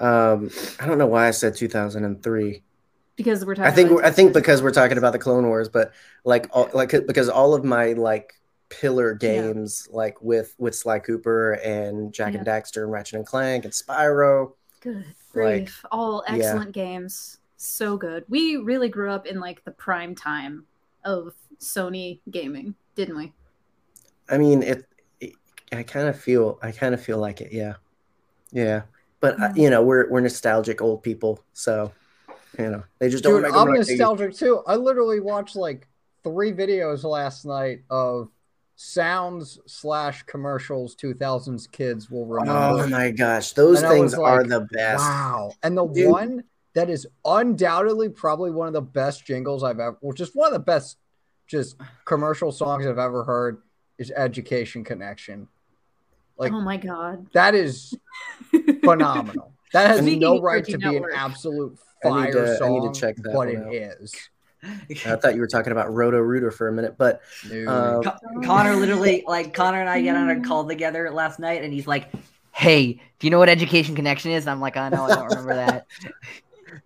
um, 0.00 0.50
I 0.80 0.86
don't 0.86 0.98
know 0.98 1.06
why 1.06 1.28
I 1.28 1.30
said 1.32 1.56
2003. 1.56 2.62
Because 3.16 3.44
we're 3.44 3.54
talking 3.54 3.64
I 3.66 3.70
think 3.72 4.04
I 4.04 4.10
think 4.10 4.34
because 4.34 4.62
we're 4.62 4.70
talking 4.72 4.98
about 4.98 5.12
the 5.12 5.18
Clone 5.18 5.46
Wars, 5.46 5.68
but 5.68 5.92
like 6.24 6.48
all, 6.52 6.70
like 6.72 6.90
because 7.06 7.28
all 7.28 7.54
of 7.54 7.64
my 7.64 7.92
like 7.94 8.34
pillar 8.70 9.14
Yeah. 9.20 9.42
games 9.44 9.88
like 9.90 10.20
with 10.22 10.54
with 10.58 10.74
Sly 10.76 11.00
Cooper 11.00 11.54
and 11.54 12.12
Jak 12.12 12.34
and 12.34 12.46
Daxter 12.46 12.82
and 12.84 12.92
Ratchet 12.92 13.16
and 13.16 13.26
Clank 13.26 13.64
and 13.64 13.72
Spyro. 13.74 14.52
Good 14.80 15.14
Like, 15.34 15.68
grief. 15.68 15.84
All 15.90 16.24
yeah. 16.26 16.28
excellent 16.34 16.72
games. 16.72 17.38
So 17.56 17.96
good. 17.96 18.24
We 18.28 18.56
really 18.56 18.88
grew 18.88 19.10
up 19.10 19.26
in 19.26 19.40
like 19.40 19.64
the 19.64 19.70
prime 19.72 20.14
time 20.14 20.66
of 21.04 21.34
Sony 21.60 22.20
gaming, 22.30 22.74
didn't 22.94 23.16
we? 23.16 23.32
I 24.28 24.38
mean, 24.38 24.62
it. 24.62 24.84
it 25.20 25.34
I 25.72 25.82
kind 25.82 26.08
of 26.08 26.18
feel. 26.20 26.58
I 26.62 26.72
kind 26.72 26.94
of 26.94 27.02
feel 27.02 27.18
like 27.18 27.40
it. 27.40 27.52
Yeah, 27.52 27.74
yeah. 28.52 28.82
But 29.20 29.34
uh, 29.40 29.48
Mm. 29.50 29.56
you 29.56 29.70
know, 29.70 29.82
we're 29.82 30.08
we're 30.10 30.20
nostalgic 30.20 30.80
old 30.80 31.02
people, 31.02 31.40
so 31.52 31.92
you 32.58 32.70
know 32.70 32.82
they 32.98 33.08
just 33.08 33.24
don't 33.24 33.42
Dude, 33.42 33.52
I'm 33.52 33.72
nostalgic 33.72 34.34
too. 34.34 34.62
I 34.66 34.76
literally 34.76 35.20
watched 35.20 35.56
like 35.56 35.88
three 36.24 36.52
videos 36.52 37.04
last 37.04 37.44
night 37.44 37.80
of 37.90 38.28
sounds 38.76 39.58
slash 39.66 40.22
commercials 40.22 40.94
2000s 40.94 41.70
kids 41.72 42.08
will 42.10 42.26
remember. 42.26 42.84
Oh 42.84 42.86
my 42.86 43.10
gosh, 43.10 43.52
those 43.52 43.82
And 43.82 43.88
things 43.90 44.12
was 44.16 44.20
are 44.20 44.44
the 44.44 44.68
best. 44.70 45.02
Wow. 45.02 45.50
And 45.64 45.76
the 45.76 45.84
Dude. 45.86 46.08
one 46.10 46.44
that 46.74 46.88
is 46.88 47.06
undoubtedly 47.24 48.08
probably 48.08 48.52
one 48.52 48.68
of 48.68 48.72
the 48.74 48.80
best 48.80 49.26
jingles 49.26 49.64
I've 49.64 49.80
ever, 49.80 49.98
well, 50.00 50.12
just 50.12 50.36
one 50.36 50.46
of 50.46 50.52
the 50.52 50.60
best 50.64 50.96
just 51.48 51.76
commercial 52.04 52.52
songs 52.52 52.86
I've 52.86 52.98
ever 52.98 53.24
heard 53.24 53.62
is 53.98 54.12
Education 54.14 54.84
Connection. 54.84 55.48
Like, 56.38 56.52
oh 56.52 56.60
my 56.60 56.76
god. 56.76 57.26
that 57.32 57.54
is 57.54 57.94
phenomenal. 58.84 59.52
That 59.72 59.88
has 59.90 60.00
Speaking 60.00 60.20
no 60.20 60.40
right 60.40 60.64
to 60.64 60.78
be 60.78 60.86
an 60.86 60.92
Network. 60.94 61.12
absolute 61.16 61.78
I 62.04 62.08
need 62.08 62.32
fire 62.32 62.32
to- 62.58 62.64
I 62.64 62.68
need 62.68 62.92
to 62.94 63.00
check 63.00 63.16
that 63.16 63.24
but 63.24 63.34
one 63.34 63.48
it 63.48 63.56
out. 63.58 63.74
is. 63.74 64.14
I 65.06 65.16
thought 65.16 65.34
you 65.34 65.40
were 65.40 65.46
talking 65.46 65.70
about 65.72 65.92
Roto 65.94 66.18
Rooter 66.18 66.50
for 66.50 66.66
a 66.68 66.72
minute, 66.72 66.96
but 66.98 67.20
Dude. 67.48 67.68
um, 67.68 68.02
Con- 68.02 68.42
Connor 68.44 68.74
literally 68.76 69.22
like 69.26 69.54
Connor 69.54 69.80
and 69.80 69.88
I 69.88 70.00
get 70.00 70.16
on 70.16 70.30
a 70.30 70.40
call 70.40 70.64
together 70.68 71.10
last 71.10 71.38
night, 71.38 71.62
and 71.62 71.72
he's 71.72 71.86
like, 71.86 72.10
"Hey, 72.52 72.94
do 73.20 73.26
you 73.26 73.30
know 73.30 73.38
what 73.38 73.48
Education 73.48 73.94
Connection 73.94 74.32
is?" 74.32 74.44
And 74.44 74.50
I'm 74.50 74.60
like, 74.60 74.76
"I 74.76 74.88
know, 74.88 75.04
I 75.04 75.14
don't 75.14 75.28
remember 75.28 75.54
that." 75.54 75.86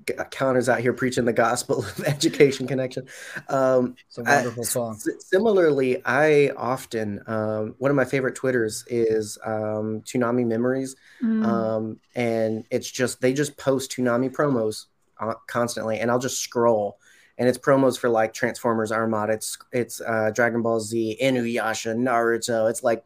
G- 0.07 0.14
Connor's 0.30 0.68
out 0.68 0.80
here 0.80 0.92
preaching 0.92 1.24
the 1.24 1.32
gospel 1.32 1.80
of 1.84 2.00
education 2.07 2.66
connection. 2.66 3.07
Um, 3.48 3.94
it's 4.09 4.18
a 4.18 4.22
I- 4.22 4.36
wonderful 4.36 4.64
song. 4.64 4.94
S- 4.94 5.24
similarly, 5.26 6.03
I 6.05 6.50
often 6.57 7.22
um, 7.26 7.74
one 7.78 7.90
of 7.90 7.96
my 7.96 8.05
favorite 8.05 8.34
twitters 8.34 8.84
is 8.88 9.38
um, 9.44 10.03
Toonami 10.03 10.46
Memories, 10.46 10.96
Mm. 11.22 11.44
um, 11.46 12.00
and 12.16 12.64
it's 12.70 12.90
just 12.90 13.20
they 13.20 13.32
just 13.32 13.57
post 13.57 13.92
Toonami 13.92 14.30
promos 14.32 14.86
uh, 15.20 15.34
constantly, 15.46 16.00
and 16.00 16.11
I'll 16.11 16.18
just 16.18 16.40
scroll, 16.40 16.98
and 17.38 17.48
it's 17.48 17.59
promos 17.59 17.96
for 17.98 18.09
like 18.09 18.32
Transformers 18.34 18.90
Armada, 18.90 19.34
it's 19.34 19.57
it's 19.72 20.00
uh, 20.00 20.30
Dragon 20.34 20.62
Ball 20.62 20.80
Z, 20.80 21.18
Inuyasha, 21.22 21.94
Naruto. 21.96 22.68
It's 22.68 22.82
like 22.82 23.05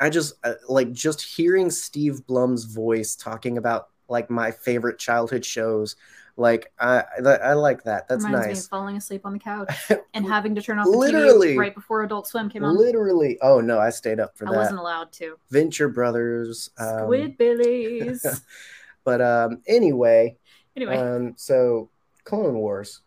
I 0.00 0.10
just 0.10 0.34
uh, 0.42 0.54
like 0.68 0.90
just 0.92 1.22
hearing 1.22 1.70
Steve 1.70 2.26
Blum's 2.26 2.64
voice 2.64 3.14
talking 3.14 3.56
about 3.56 3.88
like 4.08 4.28
my 4.30 4.50
favorite 4.50 4.98
childhood 4.98 5.44
shows. 5.44 5.94
Like 6.36 6.72
I 6.80 7.04
I, 7.24 7.52
like 7.52 7.84
that. 7.84 8.08
That's 8.08 8.24
Reminds 8.24 8.46
me 8.46 8.52
of 8.52 8.56
nice. 8.58 8.66
falling 8.66 8.96
asleep 8.96 9.22
on 9.24 9.32
the 9.34 9.38
couch 9.38 9.72
and 10.14 10.26
having 10.26 10.54
to 10.56 10.62
turn 10.62 10.78
off 10.80 10.86
the 10.86 10.90
Literally. 10.90 11.54
TV 11.54 11.58
right 11.58 11.74
before 11.74 12.02
Adult 12.02 12.26
Swim 12.26 12.50
came 12.50 12.64
on. 12.64 12.76
Literally. 12.76 13.38
Oh 13.40 13.60
no, 13.60 13.78
I 13.78 13.90
stayed 13.90 14.18
up 14.18 14.36
for 14.36 14.48
I 14.48 14.50
that. 14.50 14.56
I 14.56 14.60
wasn't 14.60 14.78
allowed 14.80 15.12
to. 15.12 15.36
Venture 15.50 15.88
Brothers. 15.88 16.70
Um, 16.76 17.04
Squid 17.04 17.38
Billies. 17.38 18.42
but 19.04 19.20
um 19.20 19.62
anyway, 19.68 20.36
anyway, 20.76 20.96
um 20.96 21.34
so 21.36 21.88
Clone 22.24 22.54
Wars. 22.54 23.00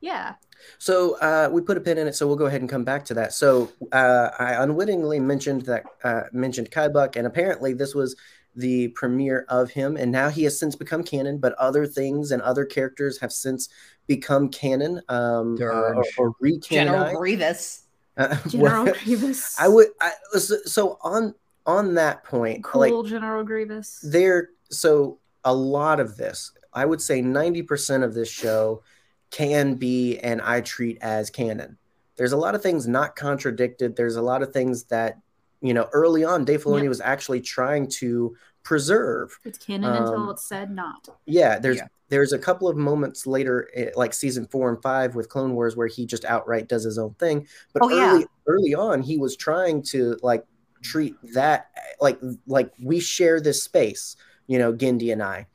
yeah. 0.00 0.34
So 0.78 1.18
uh, 1.18 1.50
we 1.52 1.60
put 1.60 1.76
a 1.76 1.80
pin 1.80 1.98
in 1.98 2.06
it, 2.06 2.14
so 2.14 2.26
we'll 2.26 2.36
go 2.36 2.46
ahead 2.46 2.62
and 2.62 2.70
come 2.70 2.84
back 2.84 3.04
to 3.06 3.14
that. 3.14 3.34
So 3.34 3.70
uh, 3.92 4.30
I 4.38 4.54
unwittingly 4.62 5.20
mentioned 5.20 5.62
that 5.62 5.84
uh, 6.02 6.22
mentioned 6.32 6.70
Kybuck, 6.70 7.16
and 7.16 7.26
apparently 7.26 7.74
this 7.74 7.94
was 7.94 8.16
the 8.56 8.88
premiere 8.88 9.46
of 9.48 9.70
him, 9.70 9.96
and 9.96 10.10
now 10.10 10.28
he 10.28 10.44
has 10.44 10.58
since 10.58 10.76
become 10.76 11.02
canon. 11.02 11.38
But 11.38 11.54
other 11.54 11.86
things 11.86 12.30
and 12.30 12.42
other 12.42 12.64
characters 12.64 13.18
have 13.18 13.32
since 13.32 13.68
become 14.06 14.48
canon 14.48 15.00
um, 15.08 15.56
uh, 15.60 15.64
or, 15.64 16.04
Durge. 16.04 16.18
or 16.18 16.58
General. 16.68 17.16
Grievous. 17.16 17.84
Uh, 18.16 18.36
General 18.48 18.84
well, 18.84 18.94
Grievous. 19.04 19.58
I 19.58 19.68
would. 19.68 19.88
I, 20.00 20.12
so, 20.38 20.56
so 20.64 20.98
on 21.02 21.34
on 21.66 21.94
that 21.94 22.24
point, 22.24 22.64
like 22.74 22.90
Cool 22.90 23.04
General 23.04 23.42
Grievous. 23.42 24.00
there 24.02 24.50
so 24.70 25.18
a 25.44 25.54
lot 25.54 26.00
of 26.00 26.16
this 26.16 26.52
i 26.72 26.84
would 26.84 27.00
say 27.00 27.20
90% 27.22 28.02
of 28.02 28.14
this 28.14 28.28
show 28.28 28.82
can 29.30 29.74
be 29.74 30.18
and 30.18 30.40
i 30.42 30.60
treat 30.60 30.98
as 31.00 31.30
canon 31.30 31.76
there's 32.16 32.32
a 32.32 32.36
lot 32.36 32.54
of 32.54 32.62
things 32.62 32.86
not 32.86 33.16
contradicted 33.16 33.96
there's 33.96 34.16
a 34.16 34.22
lot 34.22 34.42
of 34.42 34.52
things 34.52 34.84
that 34.84 35.18
you 35.64 35.72
know 35.72 35.88
early 35.94 36.22
on 36.24 36.44
dave 36.44 36.62
filoni 36.62 36.82
Yeah. 36.82 36.88
was 36.90 37.00
actually 37.00 37.40
trying 37.40 37.88
to 38.02 38.36
preserve 38.62 39.38
It's 39.44 39.58
canon 39.58 39.92
until 39.94 40.14
Um, 40.24 40.28
it's 40.30 40.46
said 40.46 40.70
not. 40.70 41.08
yeah 41.26 41.58
there's 41.58 41.78
Yeah. 41.78 41.86
there's 42.10 42.32
a 42.34 42.38
couple 42.38 42.68
of 42.68 42.76
moments 42.76 43.26
later 43.26 43.68
eh, 43.74 43.90
like 43.96 44.12
season 44.12 44.46
four 44.46 44.68
and 44.68 44.80
five 44.82 45.14
with 45.14 45.28
clone 45.30 45.54
wars 45.54 45.74
where 45.74 45.86
he 45.86 46.04
just 46.06 46.24
outright 46.26 46.68
does 46.68 46.84
his 46.84 46.98
own 46.98 47.14
thing 47.14 47.48
but 47.72 47.82
Oh, 47.82 47.88
yeah. 47.88 48.12
early 48.12 48.26
early 48.46 48.74
on 48.74 49.00
he 49.02 49.16
was 49.16 49.36
trying 49.36 49.82
to 49.94 50.18
like 50.22 50.44
treat 50.82 51.14
that 51.32 51.70
like 52.00 52.18
like 52.46 52.70
we 52.82 53.00
share 53.00 53.40
this 53.40 53.62
space 53.62 54.16
you 54.46 54.58
know 54.58 54.70
Genndy 54.72 55.12
and 55.12 55.22
I 55.22 55.46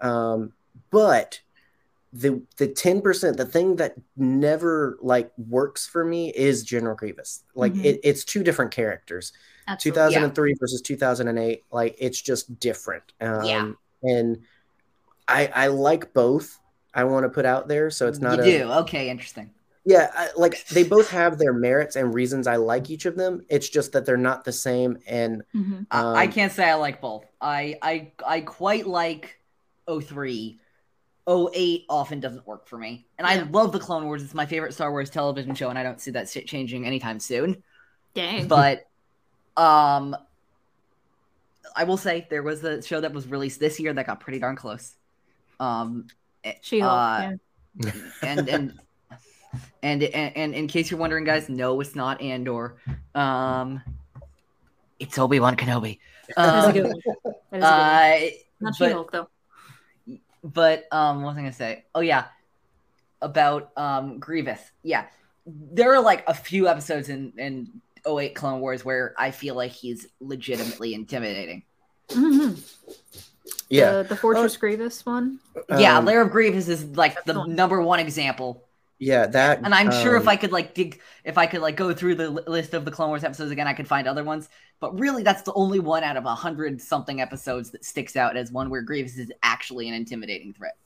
um 0.00 0.52
but 0.90 1.40
the 2.12 2.42
the 2.56 2.66
10% 2.66 3.36
the 3.36 3.44
thing 3.44 3.76
that 3.76 3.94
never 4.16 4.98
like 5.00 5.30
works 5.36 5.86
for 5.86 6.04
me 6.04 6.32
is 6.34 6.64
General 6.64 6.96
Grievous 6.96 7.44
like 7.54 7.72
Mhm. 7.74 7.84
it, 7.84 8.00
it's 8.02 8.24
two 8.24 8.42
different 8.42 8.70
characters 8.72 9.32
Absolutely. 9.68 10.00
2003 10.02 10.54
versus 10.60 10.80
2008 10.82 11.64
like 11.70 11.96
it's 11.98 12.20
just 12.20 12.58
different 12.58 13.04
um 13.20 13.44
Yeah. 13.44 13.72
and 14.02 14.42
i 15.28 15.46
i 15.54 15.66
like 15.68 16.12
both 16.12 16.58
i 16.94 17.04
want 17.04 17.24
to 17.24 17.28
put 17.28 17.44
out 17.46 17.68
there 17.68 17.90
so 17.90 18.08
it's 18.08 18.18
not 18.18 18.38
you 18.38 18.42
a 18.42 18.58
do. 18.58 18.72
Okay, 18.82 19.08
interesting. 19.10 19.50
yeah 19.84 20.10
I, 20.14 20.28
like 20.36 20.66
they 20.68 20.82
both 20.82 21.10
have 21.10 21.38
their 21.38 21.52
merits 21.52 21.94
and 21.96 22.12
reasons 22.12 22.46
i 22.46 22.56
like 22.56 22.90
each 22.90 23.06
of 23.06 23.16
them 23.16 23.44
it's 23.48 23.68
just 23.68 23.92
that 23.92 24.04
they're 24.06 24.16
not 24.16 24.44
the 24.44 24.52
same 24.52 24.98
and 25.06 25.42
Mhm. 25.54 25.86
I- 25.90 26.00
I 26.00 26.24
Um, 26.26 26.32
can't 26.32 26.52
say 26.52 26.64
I 26.68 26.74
like 26.74 27.00
both. 27.00 27.24
I 27.40 27.78
I 27.82 28.12
I 28.26 28.40
quite 28.40 28.86
like 28.86 29.38
03. 29.86 30.58
08 31.28 31.84
often 31.88 32.18
doesn't 32.18 32.46
work 32.46 32.66
for 32.66 32.76
me. 32.78 33.06
And 33.18 33.26
I 33.26 33.42
love 33.42 33.70
the 33.72 33.78
Clone 33.78 34.04
Wars. 34.06 34.22
It's 34.22 34.34
my 34.34 34.46
favorite 34.46 34.72
Star 34.74 34.90
Wars 34.90 35.10
television 35.10 35.54
show, 35.54 35.68
and 35.68 35.78
I 35.78 35.82
don't 35.84 36.00
see 36.00 36.10
that 36.12 36.28
shit 36.28 36.46
changing 36.46 36.86
anytime 36.86 37.20
soon. 37.20 37.62
Dang. 38.14 38.48
But 38.48 38.86
um 39.60 40.16
I 41.76 41.84
will 41.84 41.96
say 41.96 42.26
there 42.30 42.42
was 42.42 42.64
a 42.64 42.82
show 42.82 43.00
that 43.00 43.12
was 43.12 43.26
released 43.28 43.60
this 43.60 43.78
year 43.78 43.92
that 43.92 44.06
got 44.06 44.20
pretty 44.20 44.38
darn 44.38 44.56
close. 44.56 44.94
Um 45.60 46.06
She 46.62 46.80
uh, 46.82 46.86
yeah. 46.86 47.92
and 48.22 48.48
and 48.48 48.80
and 49.82 50.02
and, 50.02 50.36
and 50.36 50.54
in 50.54 50.66
case 50.68 50.90
you're 50.90 50.98
wondering, 51.00 51.24
guys, 51.24 51.48
no, 51.48 51.80
it's 51.80 51.94
not 51.94 52.20
Andor. 52.20 52.76
Um, 53.14 53.80
it's 54.98 55.18
Obi 55.18 55.38
Wan 55.40 55.56
Kenobi. 55.56 55.98
That 56.36 56.58
is 56.58 56.64
a 56.64 56.68
Um, 56.68 56.72
good 56.72 56.84
one. 56.84 57.00
That 57.04 57.12
is 57.12 57.52
a 57.52 57.58
good 57.58 57.60
one. 57.60 57.62
uh, 57.62 58.18
Not 58.60 58.74
but- 58.78 58.88
She-Hulk 58.88 59.12
though. 59.12 59.28
but 60.44 60.86
um, 60.92 61.22
what 61.22 61.30
was 61.30 61.36
I 61.38 61.40
gonna 61.40 61.52
say? 61.52 61.84
Oh 61.94 62.00
yeah, 62.00 62.26
about 63.22 63.70
um 63.76 64.18
Grievous. 64.18 64.60
Yeah, 64.82 65.06
there 65.46 65.94
are 65.94 66.00
like 66.02 66.22
a 66.28 66.34
few 66.34 66.68
episodes 66.68 67.08
in 67.08 67.32
in 67.38 67.80
08 68.06 68.34
Clone 68.34 68.60
Wars 68.60 68.84
where 68.84 69.14
I 69.18 69.30
feel 69.30 69.54
like 69.54 69.72
he's 69.72 70.06
legitimately 70.20 70.94
intimidating. 70.94 71.62
Mhm. 72.08 72.58
yeah 73.68 74.02
The, 74.02 74.08
the 74.10 74.16
Fortress 74.16 74.56
Grievous 74.56 75.04
one. 75.06 75.38
yeah, 75.78 75.98
um, 75.98 76.04
Lair 76.04 76.22
of 76.22 76.30
Grievous 76.30 76.68
is 76.68 76.84
like 76.96 77.22
the 77.24 77.34
one. 77.34 77.54
number 77.54 77.80
one 77.80 78.00
example. 78.00 78.64
yeah 78.98 79.26
that 79.26 79.60
And 79.62 79.74
I'm 79.74 79.90
sure 79.92 80.16
if 80.16 80.22
um, 80.22 80.28
I 80.28 80.36
could 80.36 80.52
like 80.52 80.74
dig, 80.74 81.00
if 81.24 81.38
I 81.38 81.46
could 81.46 81.60
like 81.60 81.76
go 81.76 81.94
through 81.94 82.16
the 82.16 82.30
list 82.30 82.74
of 82.74 82.84
the 82.84 82.90
Clone 82.90 83.08
Wars 83.08 83.24
episodes 83.24 83.50
again, 83.50 83.66
I 83.66 83.72
could 83.74 83.88
find 83.88 84.06
other 84.08 84.24
ones. 84.24 84.48
But 84.80 84.98
really, 84.98 85.22
that's 85.22 85.42
the 85.42 85.52
only 85.54 85.78
one 85.78 86.02
out 86.04 86.16
of 86.16 86.24
a 86.24 86.34
hundred 86.34 86.80
something 86.80 87.20
episodes 87.20 87.70
that 87.70 87.84
sticks 87.84 88.16
out 88.16 88.36
as 88.36 88.50
one 88.50 88.70
where 88.70 88.82
Grievous 88.82 89.18
is 89.18 89.30
actually 89.42 89.88
an 89.88 89.94
intimidating 89.94 90.52
threat. 90.52 90.76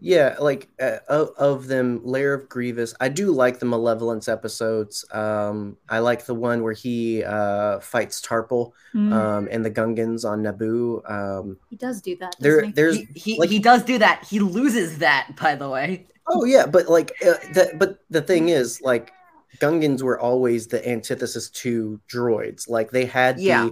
Yeah, 0.00 0.36
like 0.40 0.68
uh, 0.80 0.98
of, 1.08 1.30
of 1.38 1.66
them, 1.68 2.00
Lair 2.04 2.34
of 2.34 2.48
Grievous. 2.48 2.94
I 3.00 3.08
do 3.08 3.30
like 3.30 3.58
the 3.58 3.64
Malevolence 3.66 4.28
episodes. 4.28 5.04
Um, 5.12 5.76
I 5.88 6.00
like 6.00 6.26
the 6.26 6.34
one 6.34 6.62
where 6.62 6.72
he 6.74 7.22
uh, 7.24 7.80
fights 7.80 8.20
Tarpals 8.20 8.72
Mhm. 8.94 9.12
um, 9.12 9.48
and 9.50 9.64
the 9.64 9.70
Gungans 9.70 10.24
on 10.28 10.42
Naboo. 10.42 11.08
Um, 11.10 11.56
he 11.70 11.76
does 11.76 12.02
do 12.02 12.16
that. 12.16 12.36
there, 12.40 12.64
he? 12.64 12.72
there's 12.72 12.96
He 12.96 13.08
he, 13.14 13.38
like- 13.38 13.48
he 13.50 13.58
does 13.60 13.82
do 13.82 13.98
that. 13.98 14.24
He 14.28 14.40
loses 14.40 14.98
that, 14.98 15.36
by 15.40 15.54
the 15.54 15.68
way. 15.68 16.06
oh 16.28 16.44
yeah, 16.44 16.66
but 16.66 16.88
like 16.88 17.12
uh, 17.22 17.34
the, 17.54 17.72
but 17.78 18.00
the 18.10 18.20
thing 18.22 18.48
is, 18.50 18.80
like 18.82 19.12
Gungans 19.58 20.02
were 20.02 20.18
always 20.18 20.66
the 20.66 20.86
antithesis 20.86 21.48
to 21.50 22.00
droids. 22.12 22.68
Like 22.68 22.90
they 22.90 23.06
had 23.06 23.38
Yeah. 23.40 23.70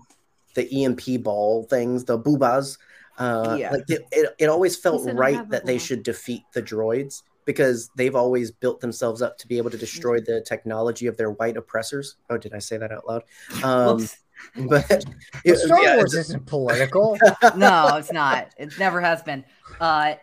the 0.55 0.63
the 0.63 0.85
EMP 0.85 1.23
ball 1.25 1.65
things, 1.65 2.05
the 2.05 2.19
boomas. 2.19 2.79
Uh, 3.23 3.57
Yeah. 3.59 3.73
Like 3.73 3.85
it, 3.89 4.07
it, 4.11 4.35
it 4.39 4.47
always 4.49 4.77
felt 4.77 5.03
said 5.03 5.19
I 5.19 5.31
have 5.31 5.41
right 5.41 5.51
that 5.51 5.67
they 5.67 5.79
should 5.79 6.03
defeat 6.03 6.43
the 6.55 6.63
droids 6.63 7.23
because 7.45 7.91
they've 7.97 8.15
always 8.15 8.51
built 8.51 8.81
themselves 8.81 9.21
up 9.23 9.37
to 9.39 9.49
be 9.49 9.59
able 9.59 9.71
to 9.71 9.79
destroy 9.79 10.21
the 10.21 10.41
technology 10.43 11.07
of 11.07 11.17
their 11.17 11.31
white 11.31 11.57
oppressors. 11.57 12.17
Oh, 12.31 12.39
did 12.39 12.55
I 12.55 12.59
say 12.59 12.77
that 12.79 12.93
out 12.93 13.07
loud? 13.07 13.25
Um, 13.65 14.09
but 14.69 14.91
it, 15.45 15.57
Star 15.57 15.83
yeah, 15.83 15.97
Wars 15.97 16.15
isn't 16.15 16.47
political. 16.47 17.17
no, 17.57 17.97
it's 17.97 18.13
not. 18.13 18.49
It 18.59 18.77
never 18.79 19.01
has 19.01 19.23
been. 19.23 19.45
Uh, 19.81 20.15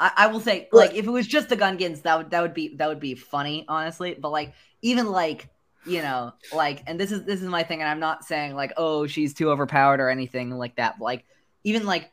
I, 0.00 0.12
I 0.16 0.26
will 0.28 0.40
say, 0.40 0.68
like, 0.72 0.94
if 0.94 1.06
it 1.06 1.10
was 1.10 1.26
just 1.26 1.50
the 1.50 1.56
Gungans, 1.56 2.02
that 2.02 2.16
would 2.16 2.30
that 2.30 2.40
would 2.40 2.54
be 2.54 2.76
that 2.76 2.88
would 2.88 3.00
be 3.00 3.14
funny, 3.14 3.66
honestly. 3.68 4.16
But 4.18 4.30
like, 4.30 4.54
even 4.80 5.10
like, 5.10 5.48
you 5.84 6.00
know, 6.00 6.32
like, 6.52 6.82
and 6.86 6.98
this 6.98 7.12
is 7.12 7.24
this 7.24 7.42
is 7.42 7.48
my 7.48 7.62
thing, 7.62 7.80
and 7.82 7.90
I'm 7.90 8.00
not 8.00 8.24
saying 8.24 8.54
like, 8.54 8.72
oh, 8.78 9.06
she's 9.06 9.34
too 9.34 9.50
overpowered 9.50 10.00
or 10.00 10.08
anything 10.08 10.50
like 10.50 10.76
that. 10.76 10.98
But 10.98 11.04
like, 11.04 11.24
even 11.64 11.84
like, 11.84 12.10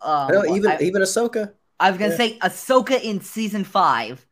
um, 0.00 0.30
no, 0.32 0.44
even 0.54 0.70
I, 0.70 0.78
even 0.80 1.02
Ahsoka. 1.02 1.52
I 1.80 1.90
was 1.90 1.98
gonna 1.98 2.10
yeah. 2.12 2.16
say 2.16 2.38
Ahsoka 2.38 3.00
in 3.00 3.20
season 3.20 3.64
5 3.64 4.24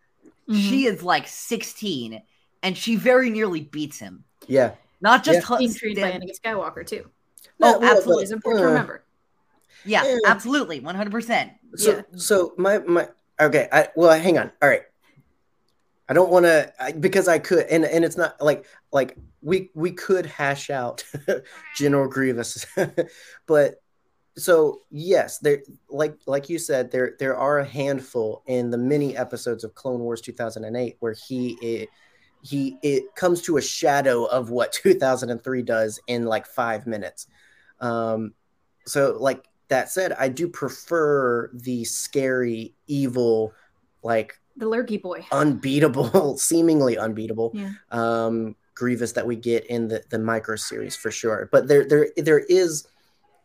Mhm. 0.48 0.70
she 0.70 0.86
is 0.86 1.02
like 1.02 1.26
16, 1.26 2.22
and 2.62 2.78
she 2.78 2.94
very 2.94 3.30
nearly 3.30 3.60
beats 3.62 3.98
him. 3.98 4.22
Yeah. 4.46 4.72
Not 5.00 5.24
just 5.24 5.48
being 5.58 5.72
her- 5.72 5.78
trained 5.78 5.96
by 6.00 6.12
Anakin 6.12 6.40
Skywalker 6.40 6.86
too. 6.86 7.10
No, 7.58 7.74
Oh, 7.76 7.78
well, 7.80 7.96
absolutely. 7.96 8.22
It's 8.24 8.32
important 8.32 8.62
to 8.62 8.66
uh, 8.66 8.70
remember. 8.70 9.04
yeah, 9.84 10.04
Yeah. 10.06 10.18
absolutely, 10.26 10.78
100. 10.80 11.10
percent 11.10 11.52
So 11.74 11.96
Yeah. 11.96 12.02
so 12.16 12.54
my 12.56 12.78
my 12.78 13.08
okay. 13.40 13.68
I 13.72 13.88
well, 13.96 14.16
hang 14.18 14.38
on. 14.38 14.52
All 14.62 14.68
right. 14.68 14.82
I 16.08 16.12
don't 16.12 16.30
want 16.30 16.44
to 16.46 16.72
because 17.00 17.26
I 17.26 17.40
could, 17.40 17.66
and 17.66 17.84
and 17.84 18.04
it's 18.04 18.16
not 18.16 18.40
like 18.40 18.64
like 18.92 19.16
we 19.42 19.70
we 19.74 19.90
could 19.90 20.26
hash 20.26 20.70
out 20.70 21.02
General 21.74 22.08
Grievous, 22.08 22.64
but 23.46 23.82
so 24.36 24.82
yes, 24.90 25.38
there 25.38 25.62
like 25.88 26.16
like 26.26 26.48
you 26.48 26.58
said, 26.58 26.90
there 26.90 27.14
there 27.18 27.36
are 27.36 27.58
a 27.60 27.64
handful 27.66 28.42
in 28.46 28.70
the 28.70 28.78
many 28.78 29.16
episodes 29.16 29.64
of 29.64 29.74
Clone 29.74 30.00
Wars 30.00 30.20
2008 30.20 30.96
where 31.00 31.14
he 31.26 31.56
it, 31.62 31.88
he 32.42 32.76
it 32.82 33.14
comes 33.14 33.42
to 33.42 33.56
a 33.56 33.62
shadow 33.62 34.24
of 34.26 34.50
what 34.50 34.72
2003 34.82 35.62
does 35.62 35.98
in 36.06 36.24
like 36.24 36.46
five 36.46 36.86
minutes. 36.86 37.26
Um, 37.80 38.34
so 38.86 39.16
like 39.18 39.44
that 39.68 39.90
said, 39.90 40.12
I 40.12 40.28
do 40.28 40.48
prefer 40.48 41.50
the 41.54 41.84
scary, 41.84 42.74
evil, 42.86 43.52
like 44.02 44.38
The 44.56 44.66
Lurky 44.66 44.96
boy. 44.98 45.26
unbeatable, 45.32 46.36
seemingly 46.38 46.96
unbeatable 46.98 47.52
Yeah. 47.54 47.70
um, 47.90 48.54
Grievous 48.74 49.12
that 49.12 49.26
we 49.26 49.36
get 49.36 49.64
in 49.66 49.88
the 49.88 50.04
the 50.10 50.18
micro 50.18 50.56
series 50.56 50.94
for 50.94 51.10
sure. 51.10 51.48
But 51.50 51.66
there 51.68 51.84
there 51.88 52.10
there 52.18 52.40
is 52.40 52.86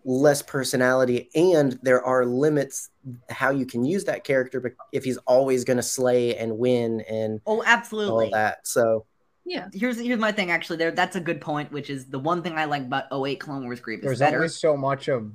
less 0.04 0.42
personality 0.42 1.30
and 1.36 1.78
there 1.84 2.04
are 2.04 2.26
limits 2.26 2.90
how 3.30 3.52
you 3.52 3.66
can 3.66 3.84
use 3.86 4.04
that 4.06 4.24
character 4.24 4.60
but 4.60 4.72
if 4.92 5.04
he's 5.04 5.18
always 5.28 5.64
going 5.64 5.78
to 5.78 5.84
slay 5.84 6.36
and 6.38 6.58
win 6.58 7.02
and 7.02 7.40
Oh, 7.46 7.64
absolutely 7.66 8.26
all 8.26 8.32
that 8.32 8.66
so 8.66 9.06
Yeah. 9.46 9.68
Here's 9.74 10.00
here's 10.00 10.20
my 10.20 10.32
thing. 10.32 10.50
Actually, 10.52 10.78
there 10.78 10.92
that's 10.92 11.16
a 11.16 11.20
good 11.20 11.42
point. 11.42 11.72
Which 11.72 11.90
is 11.90 12.06
the 12.06 12.20
one 12.20 12.42
thing 12.44 12.54
I 12.54 12.66
like 12.66 12.84
about 12.84 13.06
08 13.12 13.40
Clone 13.40 13.64
Wars 13.64 13.80
Grievous 13.80 14.06
There's 14.06 14.20
better. 14.20 14.38
only 14.38 14.48
so 14.50 14.78
much 14.78 15.08
of 15.08 15.32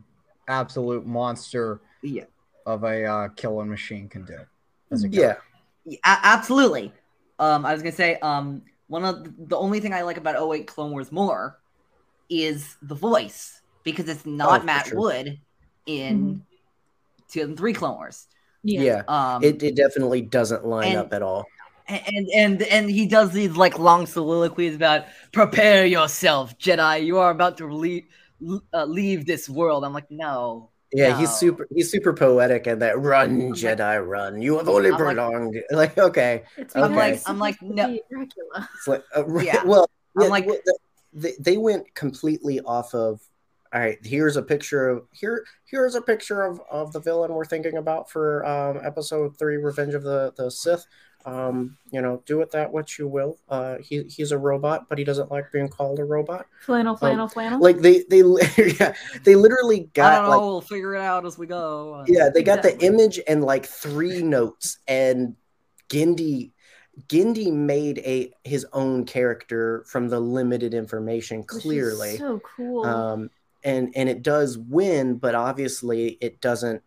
absolute 0.48 1.04
monster 1.06 1.80
Yeah. 2.02 2.24
of 2.66 2.84
a 2.84 3.04
uh, 3.04 3.28
killing 3.36 3.68
machine 3.68 4.08
can 4.08 4.24
do. 4.24 4.38
As 4.90 5.04
a 5.04 5.08
yeah 5.08 5.34
Yeah, 5.84 5.98
a- 6.04 6.20
absolutely. 6.26 6.92
Um, 7.38 7.66
I 7.66 7.72
was 7.72 7.82
gonna 7.82 7.94
say, 7.94 8.16
um, 8.20 8.62
one 8.88 9.04
of 9.04 9.24
the, 9.24 9.34
the 9.48 9.56
only 9.56 9.80
thing 9.80 9.92
I 9.92 10.02
like 10.02 10.16
about 10.16 10.36
08 10.40 10.66
Clone 10.66 10.90
Wars 10.92 11.10
more 11.12 11.58
is 12.30 12.76
the 12.82 12.94
voice 12.94 13.60
because 13.86 14.06
it's 14.10 14.26
not 14.26 14.60
Oh, 14.60 14.64
Matt 14.64 14.88
sure. 14.88 14.98
Wood 15.00 15.40
in 15.86 16.42
2003 17.30 17.72
Clone 17.72 17.94
Wars. 17.96 18.26
yeah, 18.62 18.80
Yeah. 18.82 19.02
Um, 19.08 19.42
it, 19.42 19.62
it 19.62 19.76
definitely 19.76 20.20
doesn't 20.22 20.66
line 20.66 20.88
and- 20.90 20.98
up 20.98 21.14
at 21.14 21.22
all 21.22 21.46
and 21.88 22.26
and 22.34 22.62
and 22.62 22.90
he 22.90 23.06
does 23.06 23.30
these 23.32 23.56
like 23.56 23.78
long 23.78 24.06
soliloquies 24.06 24.74
about 24.74 25.04
prepare 25.30 25.86
yourself, 25.86 26.58
Jedi. 26.58 27.04
You 27.06 27.18
are 27.18 27.30
about 27.30 27.58
to 27.58 27.72
leave 27.72 28.06
uh, 28.74 28.84
leave 28.86 29.24
this 29.24 29.48
world. 29.48 29.84
I'm 29.84 29.92
like, 29.92 30.10
no. 30.10 30.70
yeah 30.92 31.16
he's 31.16 31.30
super 31.30 31.68
he's 31.72 31.88
super 31.92 32.12
poetic 32.12 32.66
and 32.66 32.82
that 32.82 32.98
run 32.98 33.50
like- 33.50 33.58
jedi 33.60 34.04
run 34.04 34.42
you 34.42 34.56
have 34.58 34.68
only 34.68 34.86
I'm 34.90 34.94
like- 34.94 35.00
prolonged 35.16 35.56
like, 35.70 35.96
okay 35.96 36.42
It's 36.56 36.74
I'm 36.74 36.92
like- 36.96 37.22
I'm 37.26 37.38
like, 37.38 37.62
no. 37.62 37.96
Dracula. 38.10 38.68
It's 38.78 38.88
like, 38.88 39.04
uh, 39.16 39.24
right, 39.24 39.46
Yeah. 39.50 39.62
well, 39.64 39.88
I'm 40.18 40.28
like- 40.28 40.46
well, 40.46 40.58
the- 40.64 40.78
they, 41.12 41.34
they 41.38 41.56
went 41.56 41.94
completely 41.94 42.58
off 42.60 42.94
of. 42.96 43.20
All 43.72 43.80
right, 43.80 43.98
here's 44.04 44.36
a 44.36 44.42
picture 44.42 44.88
of 44.88 45.04
here. 45.12 45.44
Here's 45.64 45.94
a 45.94 46.02
picture 46.02 46.42
of, 46.42 46.60
of 46.70 46.92
the 46.92 47.00
villain 47.00 47.32
we're 47.32 47.44
thinking 47.44 47.76
about 47.76 48.10
for 48.10 48.44
um, 48.46 48.80
episode 48.84 49.38
three, 49.38 49.56
Revenge 49.56 49.94
of 49.94 50.02
the 50.02 50.32
the 50.36 50.50
Sith. 50.50 50.86
Um, 51.24 51.76
you 51.90 52.00
know, 52.00 52.22
do 52.24 52.38
with 52.38 52.52
that 52.52 52.72
what 52.72 52.98
you 52.98 53.08
will. 53.08 53.38
Uh, 53.48 53.78
he 53.78 54.04
he's 54.04 54.30
a 54.30 54.38
robot, 54.38 54.88
but 54.88 54.98
he 54.98 55.04
doesn't 55.04 55.30
like 55.30 55.50
being 55.52 55.68
called 55.68 55.98
a 55.98 56.04
robot. 56.04 56.46
Flannel, 56.60 56.96
flannel, 56.96 57.26
flannel. 57.26 57.60
Like 57.60 57.78
they 57.78 58.04
they 58.08 58.18
yeah, 58.78 58.94
they 59.24 59.34
literally 59.34 59.80
I 59.80 59.90
got 59.92 60.10
don't 60.10 60.24
know. 60.24 60.30
like 60.30 60.40
we'll 60.40 60.60
figure 60.60 60.94
it 60.94 61.00
out 61.00 61.26
as 61.26 61.36
we 61.36 61.48
go. 61.48 62.04
yeah, 62.06 62.28
they 62.32 62.44
got 62.44 62.62
the 62.62 62.78
image 62.84 63.18
and 63.26 63.42
like 63.42 63.66
three 63.66 64.22
notes, 64.22 64.78
and 64.86 65.34
Genndy 65.88 66.52
Genndy 67.08 67.52
made 67.52 67.98
a 67.98 68.32
his 68.44 68.66
own 68.72 69.04
character 69.04 69.84
from 69.86 70.08
the 70.08 70.18
limited 70.18 70.74
information 70.74 71.40
which 71.40 71.56
is 71.56 71.62
clearly. 71.62 72.16
so 72.16 72.40
cool. 72.56 72.84
Um 72.84 73.30
and 73.66 73.92
and 73.94 74.08
it 74.08 74.22
does 74.22 74.56
win, 74.56 75.18
but 75.18 75.34
obviously 75.34 76.16
it 76.22 76.40
doesn't 76.40 76.82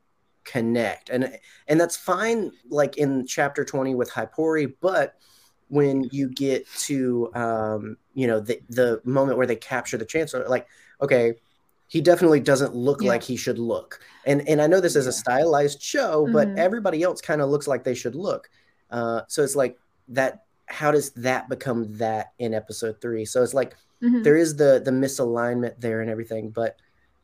connect. 0.46 1.10
And 1.12 1.38
and 1.68 1.80
that's 1.80 1.98
fine 1.98 2.52
like 2.70 2.98
in 2.98 3.28
chapter 3.28 3.64
20 3.64 3.94
with 3.94 4.10
Hypori, 4.10 4.74
but 4.82 5.14
when 5.68 6.06
you 6.12 6.30
get 6.30 6.66
to 6.88 7.30
um 7.36 7.96
you 8.16 8.26
know 8.26 8.40
the 8.40 8.60
the 8.70 9.00
moment 9.04 9.38
where 9.38 9.46
they 9.46 9.56
capture 9.56 9.98
the 9.98 10.06
chancellor 10.06 10.44
like 10.50 10.66
okay 11.00 11.36
he 11.88 12.02
definitely 12.02 12.40
doesn't 12.40 12.74
look 12.76 13.04
Yeah. 13.04 13.10
like 13.10 13.22
he 13.24 13.36
should 13.38 13.60
look 13.60 14.00
and 14.26 14.48
and 14.50 14.64
i 14.64 14.66
know 14.68 14.82
this 14.82 14.96
is 14.96 15.06
a 15.06 15.12
stylized 15.12 15.80
show 15.80 16.28
but 16.34 16.48
Mhm. 16.48 16.58
everybody 16.58 17.04
else 17.04 17.22
kind 17.22 17.40
of 17.40 17.50
looks 17.52 17.68
like 17.68 17.84
they 17.84 17.94
should 17.94 18.16
look 18.16 18.50
uh 18.90 19.22
so 19.28 19.44
it's 19.44 19.56
like 19.56 19.78
that 20.08 20.46
how 20.70 20.92
does 20.92 21.10
that 21.12 21.50
become 21.50 21.98
that 21.98 22.34
in 22.40 22.54
episode 22.54 23.02
three 23.02 23.26
so 23.26 23.42
it's 23.44 23.54
like 23.54 23.76
Mhm. 24.02 24.24
there 24.24 24.38
is 24.38 24.56
the 24.56 24.82
the 24.86 24.92
misalignment 24.92 25.80
there 25.80 26.02
and 26.02 26.10
everything 26.10 26.50
but 26.52 26.78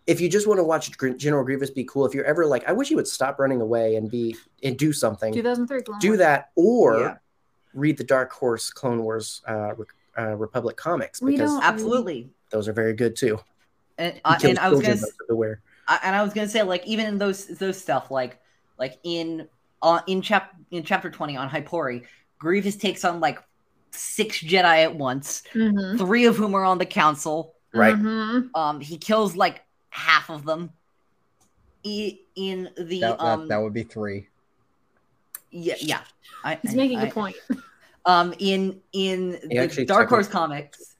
if 0.07 0.19
you 0.19 0.27
just 0.29 0.45
want 0.47 0.59
to 0.59 0.63
watch 0.63 0.91
general 1.17 1.43
grievous 1.45 1.69
be 1.69 1.83
cool 1.85 2.05
if 2.05 2.13
you're 2.13 2.25
ever 2.25 2.45
like 2.45 2.67
i 2.67 2.71
wish 2.73 2.89
he 2.89 2.95
would 2.95 3.07
stop 3.07 3.39
running 3.39 3.61
away 3.61 3.95
and 3.95 4.09
be 4.11 4.35
and 4.63 4.77
do 4.77 4.91
something 4.91 5.31
2003 5.33 5.81
Clone 5.83 5.99
do 5.99 6.07
Wars. 6.09 6.19
that 6.19 6.49
or 6.55 6.99
Yeah. 6.99 7.17
read 7.73 7.97
the 7.97 8.03
dark 8.03 8.31
horse 8.33 8.71
clone 8.71 9.03
wars 9.03 9.41
uh, 9.47 9.73
Re- 9.77 9.85
uh 10.17 10.35
republic 10.35 10.75
comics 10.75 11.19
because 11.19 11.51
Absolutely. 11.61 12.29
those 12.49 12.67
are 12.67 12.73
very 12.73 12.93
good 12.93 13.15
too 13.15 13.39
And, 13.97 14.19
uh, 14.25 14.37
and 14.43 14.59
I 14.59 14.69
was 14.69 14.81
gonna 14.81 14.93
s- 14.95 15.11
everywhere 15.29 15.61
and 16.03 16.15
I 16.15 16.23
was 16.23 16.33
gonna 16.33 16.49
say 16.49 16.63
like 16.63 16.85
even 16.87 17.05
in 17.05 17.17
those 17.19 17.45
those 17.45 17.79
stuff 17.79 18.11
like 18.11 18.39
like 18.77 18.97
in 19.03 19.47
uh, 19.81 20.01
in 20.07 20.21
chap 20.21 20.53
in 20.71 20.83
chapter 20.83 21.09
twenty 21.11 21.37
on 21.37 21.47
Hypori, 21.49 22.03
Grievous 22.39 22.75
takes 22.75 23.03
on 23.05 23.19
like 23.19 23.39
six 23.91 24.39
Jedi 24.39 24.83
at 24.83 24.95
once, 24.95 25.43
Mhm. 25.53 25.97
three 25.97 26.25
of 26.25 26.35
whom 26.35 26.53
are 26.55 26.65
on 26.65 26.77
the 26.77 26.85
council. 26.85 27.53
right 27.73 27.95
Mhm. 27.95 28.49
Um, 28.55 28.79
he 28.79 28.97
kills 28.97 29.35
like 29.35 29.61
half 29.89 30.29
of 30.29 30.45
them. 30.45 30.71
I, 31.85 32.17
in 32.35 32.69
the 32.77 33.01
That, 33.01 33.17
that, 33.19 33.21
um, 33.23 33.47
that 33.49 33.57
would 33.57 33.73
be 33.73 33.83
three. 33.83 34.27
yeah, 35.51 35.75
yeah. 35.79 36.01
I, 36.43 36.57
He's 36.61 36.71
I- 36.73 36.77
making 36.77 36.99
I- 36.99 37.07
a 37.07 37.11
point. 37.11 37.35
Um, 38.05 38.33
in 38.39 38.81
in 38.93 39.31
He 39.41 39.47
the 39.47 39.55
Dark 39.55 39.67
technically- 39.75 40.07
Horse 40.07 40.27
comics, 40.27 40.95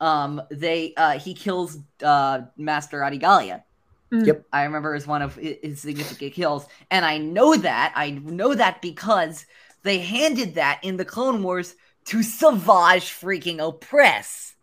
um, 0.00 0.42
they 0.50 0.94
uh 0.96 1.18
he 1.18 1.32
kills 1.34 1.78
uh 2.02 2.40
Master 2.56 3.04
Adi 3.04 3.18
Gallia. 3.18 3.62
Mm. 4.10 4.26
Yep. 4.26 4.46
I 4.52 4.62
remember 4.64 4.94
as 4.94 5.06
one 5.06 5.20
of 5.22 5.34
his 5.36 5.80
significant 5.80 6.32
kills, 6.32 6.66
and 6.90 7.04
I 7.04 7.18
know 7.18 7.56
that 7.56 7.92
I 7.94 8.10
know 8.10 8.54
that 8.54 8.80
because 8.82 9.46
they 9.86 9.98
handed 9.98 10.54
that 10.56 10.80
in 10.82 10.96
the 10.96 11.04
Clone 11.04 11.42
Wars 11.42 11.74
to 12.06 12.22
Savage 12.22 13.10
freaking 13.10 13.58
Oppress. 13.66 14.54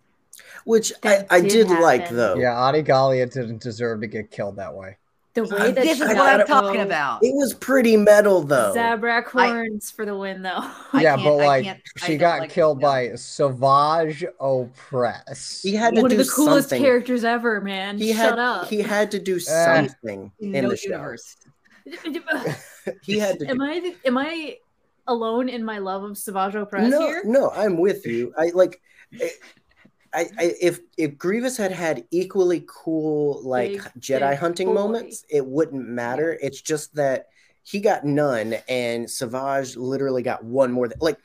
which 0.66 0.94
I, 1.04 1.08
That 1.18 1.28
I 1.32 1.42
did 1.42 1.68
did 1.68 1.80
like 1.80 2.10
though 2.10 2.36
Yeah, 2.36 2.56
Adi 2.58 2.82
Gallia 2.84 3.26
didn't 3.26 3.62
deserve 3.62 4.02
to 4.02 4.08
get 4.08 4.32
killed 4.32 4.58
that 4.58 4.74
way. 4.74 4.98
The 5.36 5.46
way 5.46 5.72
that 5.72 5.76
this 5.76 6.00
is 6.00 6.08
what 6.10 6.42
I'm 6.42 6.46
talking 6.46 6.78
those 6.78 6.86
about. 6.86 7.24
it 7.24 7.34
was 7.34 7.56
pretty 7.56 7.98
metal 7.98 8.44
though 8.44 8.72
Zabrak 8.76 9.26
horns 9.26 9.90
for 9.90 10.06
the 10.06 10.16
win, 10.16 10.44
though. 10.44 10.70
Yeah, 10.94 11.16
but 11.16 11.38
like 11.38 11.82
she 11.98 12.18
got 12.18 12.42
like- 12.42 12.50
killed 12.52 12.80
no. 12.80 12.88
by 12.88 13.16
Savage 13.16 14.24
Oppress. 14.40 15.62
he 15.64 15.74
had 15.74 15.96
to 15.96 16.02
do 16.02 16.02
something. 16.02 16.02
One 16.04 16.12
of 16.12 16.18
the 16.28 16.32
coolest 16.32 16.70
something 16.70 16.84
characters 16.84 17.24
ever, 17.24 17.62
man. 17.62 17.98
he 17.98 18.14
Shut 18.14 18.18
had 18.32 18.40
up. 18.40 18.68
he 18.70 18.82
had 18.82 19.10
to 19.12 19.20
do 19.20 19.38
Eh. 19.38 19.40
something 19.40 20.32
in, 20.40 20.54
in 20.56 20.64
no 20.66 20.70
the 20.70 20.78
show 20.78 20.90
universe. 20.92 21.36
he 23.02 23.18
had 23.20 23.40
to 23.40 23.50
am 23.50 23.58
do, 23.58 23.64
I 23.66 23.80
the- 23.80 23.96
am 24.06 24.18
I 24.20 24.58
alone 25.08 25.50
in 25.50 25.64
my 25.64 25.78
love 25.80 26.04
of 26.04 26.18
Savage 26.18 26.56
Oppress 26.56 26.90
no 26.90 27.00
here? 27.02 27.22
no 27.26 27.50
i'm 27.52 27.78
with 27.78 28.06
you 28.06 28.34
i 28.38 28.52
like 28.54 28.82
I, 30.16 30.28
I 30.38 30.54
if 30.62 30.80
if 30.96 31.18
Grievous 31.18 31.58
had 31.58 31.72
had 31.72 32.06
equally 32.12 32.64
cool 32.68 33.42
like 33.44 33.72
Big, 33.72 33.82
Jedi 34.00 34.30
big 34.30 34.40
hunting 34.40 34.68
boy. 34.68 34.74
moments, 34.76 35.26
it 35.28 35.44
wouldn't 35.44 35.88
matter. 35.88 36.38
It's 36.40 36.62
just 36.62 36.94
that 36.96 37.30
he 37.64 37.80
got 37.80 38.06
none, 38.06 38.58
and 38.70 39.10
Savage 39.10 39.76
literally 39.76 40.22
got 40.22 40.44
one 40.44 40.72
more. 40.72 40.88
Than, 40.88 41.00
like 41.02 41.18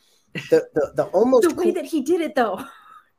the 0.48 0.66
the, 0.74 0.92
the 0.96 1.04
almost 1.08 1.46
The 1.46 1.54
way 1.54 1.64
cool- 1.64 1.74
that 1.74 1.84
he 1.84 2.00
did 2.00 2.22
it, 2.22 2.34
though, 2.34 2.64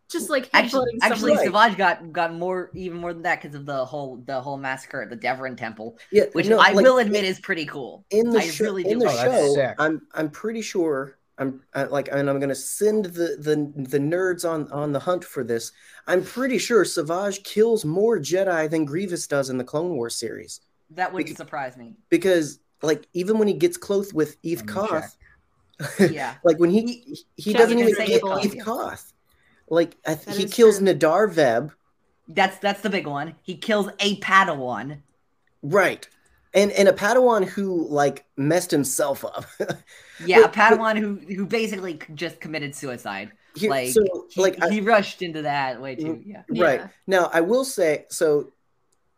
just 0.10 0.30
like 0.30 0.50
Actually, 0.54 0.92
actually, 1.02 1.36
someone. 1.36 1.38
Right. 1.38 1.46
Savage 1.68 1.78
got 1.78 2.12
got 2.12 2.34
more, 2.34 2.72
even 2.74 2.98
more 2.98 3.14
than 3.14 3.22
that, 3.24 3.42
because 3.42 3.56
of 3.56 3.66
the 3.66 3.86
whole 3.86 4.18
the 4.26 4.42
whole 4.42 4.58
massacre 4.58 5.02
at 5.04 5.10
the 5.10 5.18
Devaron 5.18 5.56
Temple, 5.56 5.98
yeah, 6.12 6.24
which 6.34 6.48
no, 6.48 6.58
I 6.58 6.72
like, 6.72 6.76
will 6.84 6.98
admit 6.98 7.24
is 7.24 7.40
pretty 7.40 7.66
cool. 7.66 8.06
in 8.10 8.30
the 8.32 8.40
I 8.40 8.48
show. 8.50 8.64
really 8.66 8.88
in 8.90 9.00
the 9.00 9.08
Oh, 9.08 9.24
show, 9.24 9.54
sick. 9.56 9.76
I'm 9.80 10.02
I'm 10.14 10.30
pretty 10.30 10.62
sure. 10.62 11.16
I'm 11.38 11.62
I, 11.74 11.84
like, 11.84 12.10
and 12.12 12.30
I'm 12.30 12.40
gonna 12.40 12.54
send 12.56 13.06
the 13.06 13.38
the 13.40 13.72
the 13.84 14.00
nerds 14.00 14.50
on 14.50 14.70
on 14.72 14.92
the 14.92 15.00
hunt 15.00 15.24
for 15.24 15.44
this. 15.44 15.72
I'm 16.08 16.24
pretty 16.24 16.58
sure 16.58 16.84
Savage 16.84 17.44
kills 17.44 17.86
more 17.86 18.18
Jedi 18.20 18.70
than 18.70 18.84
Grievous 18.86 19.26
does 19.28 19.50
in 19.50 19.58
the 19.58 19.64
Clone 19.64 19.92
Wars 19.96 20.16
series 20.16 20.60
That 20.90 21.14
wouldn't 21.14 21.28
Because- 21.28 21.38
surprise 21.38 21.78
me. 21.78 21.96
because 22.10 22.60
like 22.82 23.08
even 23.14 23.38
when 23.38 23.48
he 23.48 23.54
gets 23.54 23.78
close 23.78 24.14
with 24.14 24.42
Eeth 24.42 24.66
Let 24.66 24.90
Koth, 24.90 25.18
Yeah. 26.12 26.36
like 26.44 26.58
when 26.60 26.72
he 26.72 26.82
He- 26.82 27.26
he, 27.38 27.54
doesn't 27.54 27.78
even 27.80 27.94
get 27.96 28.10
it, 28.10 28.22
Eeth 28.22 28.58
Bob. 28.66 28.66
Koth. 28.66 29.14
Like 29.70 30.02
th- 30.04 30.36
he 30.38 30.46
kills 30.48 30.80
true. 30.80 30.88
Nahdar 30.88 31.32
Vebb, 31.34 31.72
That's 32.28 32.58
that's 32.58 32.82
the 32.82 32.90
big 32.90 33.08
one. 33.08 33.36
He 33.42 33.56
kills 33.56 33.88
a 34.00 34.20
Padawan. 34.20 35.00
right? 35.62 36.08
And 36.54 36.72
and 36.72 36.88
a 36.88 36.94
Padawan 36.94 37.46
who 37.46 37.88
like 37.88 38.26
messed 38.38 38.72
himself 38.72 39.24
up. 39.26 39.46
Yeah, 40.26 40.42
But- 40.42 40.54
a 40.56 40.60
Padawan 40.60 40.98
who 40.98 41.16
who 41.34 41.46
basically 41.46 41.98
just 42.14 42.42
committed 42.42 42.76
suicide. 42.76 43.32
Here- 43.56 43.70
Like, 43.70 43.90
so 43.94 44.02
he, 44.30 44.42
like 44.42 44.62
I- 44.62 44.70
he 44.70 44.82
rushed 44.82 45.22
into 45.22 45.44
that 45.44 45.82
way 45.82 45.96
too. 45.96 46.16
Mm, 46.16 46.24
yeah. 46.26 46.44
Right. 46.62 46.80
Yeah. 46.82 46.88
Now, 47.08 47.30
I 47.34 47.40
will 47.42 47.64
say 47.64 48.06
so 48.10 48.52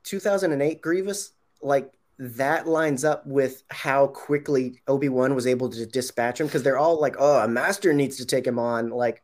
2008 0.04 0.82
Grievous, 0.82 1.32
like 1.62 1.92
that 2.20 2.68
lines 2.68 3.04
up 3.04 3.26
with 3.26 3.64
how 3.72 4.08
quickly 4.08 4.80
Obi-Wan 4.88 5.34
was 5.34 5.48
able 5.48 5.70
to 5.70 5.86
dispatch 5.88 6.40
him 6.40 6.46
because 6.48 6.62
they're 6.64 6.78
all 6.78 7.00
like, 7.00 7.16
oh, 7.18 7.40
a 7.40 7.48
master 7.48 7.94
needs 7.94 8.18
to 8.18 8.26
take 8.26 8.46
him 8.46 8.60
on. 8.60 8.90
Like, 8.90 9.24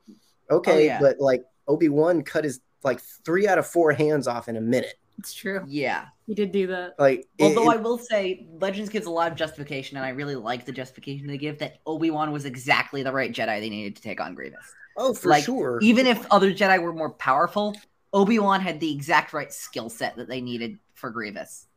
okay, 0.50 0.72
oh, 0.72 0.80
yeah. 0.80 1.00
but 1.00 1.20
like 1.20 1.44
Obi-Wan 1.68 2.24
cut 2.24 2.44
his 2.44 2.62
like 2.84 3.00
three 3.26 3.48
out 3.48 3.58
of 3.58 3.68
four 3.68 3.92
hands 3.92 4.28
off 4.28 4.48
in 4.48 4.56
a 4.56 4.62
minute. 4.62 4.96
It's 5.20 5.34
true. 5.34 5.64
Yeah. 5.68 6.06
He 6.28 6.36
did 6.36 6.52
do 6.52 6.68
that. 6.68 6.94
Like, 7.00 7.28
Although 7.42 7.72
it- 7.72 7.78
I 7.78 7.78
will 7.78 7.98
say, 7.98 8.48
Legends 8.60 8.90
gives 8.90 9.08
a 9.08 9.12
lot 9.12 9.32
of 9.32 9.38
justification, 9.38 9.98
and 9.98 10.06
I 10.06 10.10
really 10.10 10.36
like 10.36 10.66
the 10.66 10.72
justification 10.72 11.26
they 11.26 11.38
give 11.38 11.58
that 11.60 11.80
Obi 11.86 12.12
Wan 12.12 12.32
was 12.32 12.46
exactly 12.46 13.02
the 13.02 13.12
right 13.12 13.32
Jedi 13.32 13.60
they 13.60 13.70
needed 13.70 13.96
to 13.96 14.02
take 14.02 14.22
on 14.22 14.36
Grievous. 14.36 14.74
oh, 14.96 15.14
for 15.14 15.30
like, 15.30 15.44
sure. 15.44 15.80
Even 15.82 16.06
if 16.06 16.26
other 16.32 16.54
Jedi 16.54 16.82
were 16.82 16.94
more 16.94 17.10
powerful, 17.10 17.76
Obi 18.14 18.40
Wan 18.40 18.62
had 18.62 18.80
the 18.80 18.92
exact 18.92 19.34
right 19.34 19.52
skill 19.52 19.90
set 19.90 20.16
that 20.18 20.28
they 20.28 20.42
needed 20.42 20.78
for 20.94 21.10
Grievous. 21.10 21.68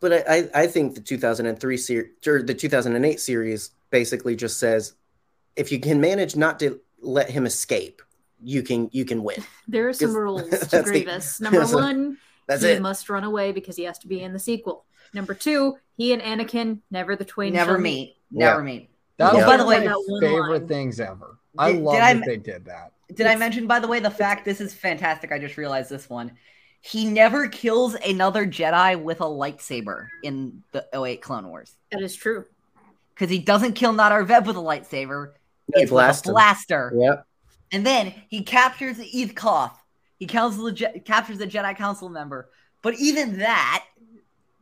But 0.00 0.12
I, 0.12 0.22
I, 0.28 0.50
I 0.62 0.66
think 0.68 0.94
the 0.94 1.00
2003 1.00 1.76
series 1.76 2.10
or 2.26 2.42
the 2.42 2.54
2008 2.54 3.18
series 3.18 3.70
basically 3.90 4.36
just 4.36 4.60
says 4.60 4.94
if 5.56 5.72
you 5.72 5.80
can 5.80 6.00
manage 6.00 6.36
not 6.36 6.60
to 6.60 6.80
let 7.00 7.30
him 7.30 7.46
escape, 7.46 8.02
you 8.42 8.62
can 8.62 8.88
you 8.92 9.04
can 9.04 9.22
win. 9.22 9.42
There 9.68 9.88
are 9.88 9.92
some 9.92 10.14
rules 10.14 10.48
that's 10.50 10.68
to 10.68 10.78
the- 10.78 10.82
Grievous. 10.84 11.40
Number 11.42 11.60
that's 11.60 11.72
one, 11.74 12.18
That's 12.46 12.62
he 12.62 12.70
it. 12.70 12.82
must 12.82 13.08
run 13.10 13.24
away 13.24 13.52
because 13.52 13.76
he 13.76 13.84
has 13.84 13.98
to 14.00 14.08
be 14.08 14.22
in 14.22 14.32
the 14.32 14.38
sequel. 14.38 14.84
Number 15.14 15.34
two, 15.34 15.78
he 15.96 16.12
and 16.12 16.22
Anakin 16.22 16.80
never 16.90 17.16
the 17.16 17.24
twain 17.24 17.52
Never 17.54 17.72
shall 17.74 17.80
meet. 17.80 18.16
Never 18.30 18.62
meet. 18.62 18.90
That 19.16 19.32
Yeah. 19.32 19.38
was 19.38 19.46
By 19.46 19.56
the 19.56 19.64
one 19.64 19.80
way, 19.80 19.86
of 19.86 19.92
my 20.08 20.20
favorite 20.20 20.58
line. 20.60 20.68
things 20.68 21.00
ever. 21.00 21.38
I 21.56 21.72
Did- 21.72 21.82
love 21.82 21.94
did 21.94 22.02
that 22.02 22.16
m- 22.16 22.22
they 22.26 22.36
did 22.36 22.64
that. 22.66 22.92
Did 23.14 23.26
I 23.26 23.36
mention, 23.36 23.66
by 23.66 23.80
the 23.80 23.88
way, 23.88 24.00
the 24.00 24.10
fact 24.10 24.44
this 24.44 24.60
is 24.60 24.74
fantastic? 24.74 25.32
I 25.32 25.38
just 25.38 25.56
realized 25.56 25.88
this 25.90 26.10
one. 26.10 26.32
He 26.82 27.06
never 27.06 27.48
kills 27.48 27.94
another 27.94 28.46
Jedi 28.46 29.02
with 29.02 29.20
a 29.22 29.24
lightsaber 29.24 30.06
in 30.22 30.62
the 30.72 30.86
08 30.94 31.22
Clone 31.22 31.48
Wars. 31.48 31.72
That 31.90 32.02
is 32.02 32.14
true. 32.14 32.44
Because 33.14 33.30
he 33.30 33.38
doesn't 33.38 33.72
kill 33.72 33.92
Nahdar 33.94 34.26
Vebb 34.26 34.46
with 34.46 34.56
a 34.56 34.60
lightsaber. 34.60 35.32
They 35.74 35.82
It's 35.82 35.90
blast 35.90 36.24
with 36.24 36.26
a 36.26 36.30
him. 36.30 36.34
blaster. 36.34 36.92
Yep. 36.96 37.26
And 37.72 37.86
then 37.86 38.14
he 38.28 38.42
captures 38.42 38.96
Eeth 38.98 39.34
Koth. 39.34 39.78
He 40.18 40.26
counsels 40.26 40.64
the 40.64 40.72
Je- 40.72 41.00
captures 41.04 41.40
a 41.40 41.46
Jedi 41.46 41.76
Council 41.76 42.08
member. 42.08 42.48
But 42.82 42.94
even 42.98 43.38
that, 43.38 43.84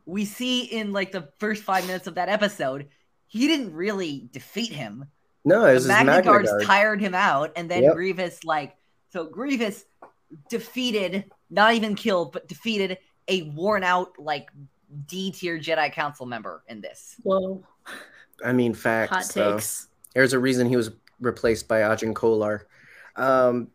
we 0.05 0.25
see 0.25 0.63
in 0.63 0.91
like 0.93 1.11
the 1.11 1.29
first 1.39 1.63
five 1.63 1.85
minutes 1.87 2.07
of 2.07 2.15
that 2.15 2.29
episode, 2.29 2.87
he 3.27 3.47
didn't 3.47 3.73
really 3.73 4.29
defeat 4.31 4.71
him. 4.71 5.05
No, 5.45 5.65
it 5.65 5.73
was 5.75 5.87
the 5.87 5.93
his 5.93 5.97
Magna 6.05 6.11
Magna 6.11 6.31
Guards 6.31 6.49
Guard. 6.49 6.63
tired 6.63 7.01
him 7.01 7.15
out, 7.15 7.51
and 7.55 7.71
then 7.71 7.83
Yep. 7.83 7.93
Grievous 7.93 8.43
like 8.43 8.75
so 9.13 9.25
Grievous 9.25 9.85
defeated, 10.49 11.31
not 11.49 11.73
even 11.73 11.95
killed, 11.95 12.33
but 12.33 12.47
defeated 12.47 12.97
a 13.29 13.43
worn 13.43 13.83
out 13.83 14.19
like 14.19 14.49
D 15.07 15.31
tier 15.31 15.57
Jedi 15.59 15.91
Council 15.91 16.25
member 16.25 16.63
in 16.67 16.81
this. 16.81 17.15
Whoa. 17.23 17.63
I 18.43 18.51
mean, 18.51 18.73
facts. 18.73 19.11
Hot 19.11 19.25
though. 19.33 19.53
takes. 19.53 19.86
There's 20.17 20.33
a 20.33 20.39
reason 20.39 20.67
he 20.67 20.75
was 20.75 20.89
replaced 21.21 21.67
by 21.67 21.81
Agen 21.81 22.15
Kolar. 22.15 22.65
Um, 23.17 23.67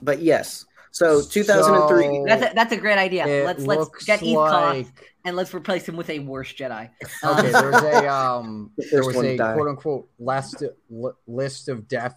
but 0.00 0.22
yes, 0.22 0.64
so 0.90 1.20
2003. 1.20 2.02
So- 2.02 2.24
That's 2.26 2.50
a, 2.50 2.54
that's 2.54 2.72
a 2.72 2.78
great 2.78 2.96
idea. 2.96 3.26
Let's 3.44 3.66
let's 3.66 3.78
looks 3.78 4.04
get 4.06 4.20
Eeth 4.20 4.34
Koth 4.36 4.86
like- 4.86 5.12
and 5.26 5.36
let's 5.36 5.52
replace 5.52 5.86
him 5.86 5.96
with 5.98 6.08
a 6.08 6.20
worse 6.20 6.50
Jedi. 6.54 6.88
Okay, 7.22 7.52
there 7.52 7.70
was 7.70 7.82
a 7.82 8.08
um, 8.10 8.70
there 8.90 9.04
was 9.04 9.16
a 9.16 9.36
die. 9.36 9.52
quote 9.52 9.68
unquote 9.68 10.08
last 10.18 10.64
li- 10.88 11.12
list 11.26 11.68
of 11.68 11.86
death 11.88 12.16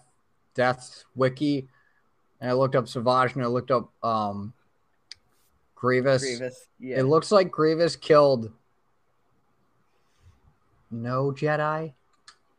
deaths 0.53 1.03
wiki, 1.13 1.67
and 2.39 2.49
I 2.49 2.53
looked 2.53 2.77
up 2.77 2.87
Savage 2.87 3.33
and 3.35 3.43
I 3.43 3.47
looked 3.47 3.71
up 3.71 3.91
um, 4.01 4.53
Grievous. 5.75 6.21
Grievous. 6.21 6.65
Yeah. 6.79 6.99
It 6.99 7.03
looks 7.03 7.29
like 7.29 7.51
Grievous 7.51 7.97
killed 7.97 8.53
no 10.89 11.33
Jedi 11.33 11.91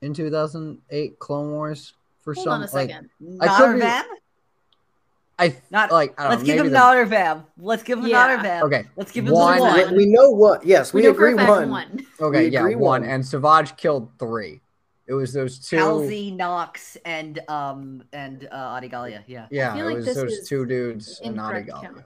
in 0.03 0.15
2008 0.15 1.19
Clone 1.19 1.51
Wars 1.53 1.95
for 2.23 2.35
Hold 2.35 2.45
some 2.45 2.53
on 2.55 2.61
a 2.61 2.71
like 2.75 2.91
second. 2.91 3.11
I 3.41 3.47
Nader 3.49 3.57
could 3.73 3.75
be- 3.77 3.87
Vam? 3.87 4.03
I 5.39 5.57
Not- 5.71 5.93
like 5.93 6.19
I 6.19 6.23
don't 6.25 6.31
Let's 6.31 6.41
know, 6.43 6.47
give 6.47 6.57
maybe 6.57 6.67
him 6.69 6.73
the- 6.73 6.79
Nader 6.79 7.09
Vam. 7.09 7.45
Let's 7.59 7.83
give 7.83 7.99
him 7.99 8.07
Yeah. 8.07 8.37
Nader 8.39 8.43
Vam. 8.43 8.63
Okay, 8.63 8.85
Let's 8.97 9.13
give 9.13 9.27
him 9.27 9.33
One- 9.35 9.59
the 9.59 9.65
we, 9.65 9.85
one. 9.85 9.97
we 9.97 10.07
know 10.07 10.31
what. 10.31 10.65
Yes, 10.65 10.93
we, 10.95 11.03
know 11.03 11.13
for 11.15 11.27
agree 11.29 11.45
one. 11.47 11.71
one. 11.71 12.07
Okay, 12.21 12.45
We 12.47 12.53
yeah, 12.53 12.61
agree 12.61 12.75
one. 12.75 13.03
one. 13.03 13.11
And 13.11 13.25
Savage 13.27 13.77
killed 13.77 14.09
three. 14.19 14.61
It 15.07 15.13
was 15.15 15.33
those 15.33 15.59
two. 15.61 15.77
Halsey, 15.77 16.31
Knox, 16.33 16.97
and 17.05 17.39
um 17.49 18.03
and 18.13 18.49
uh 18.51 18.57
Adi 18.57 18.89
Gallia. 18.89 19.23
Yeah. 19.27 19.47
Yeah, 19.51 19.75
feel 19.75 19.83
it 19.83 19.87
like 19.89 19.97
was 19.97 20.07
this 20.07 20.17
those 20.17 20.33
is 20.33 20.49
two 20.49 20.65
dudes 20.67 21.21
and 21.23 21.37
not 21.37 21.55
Incorrect 21.55 21.69
Igalia. 21.69 21.83
count. 21.83 22.05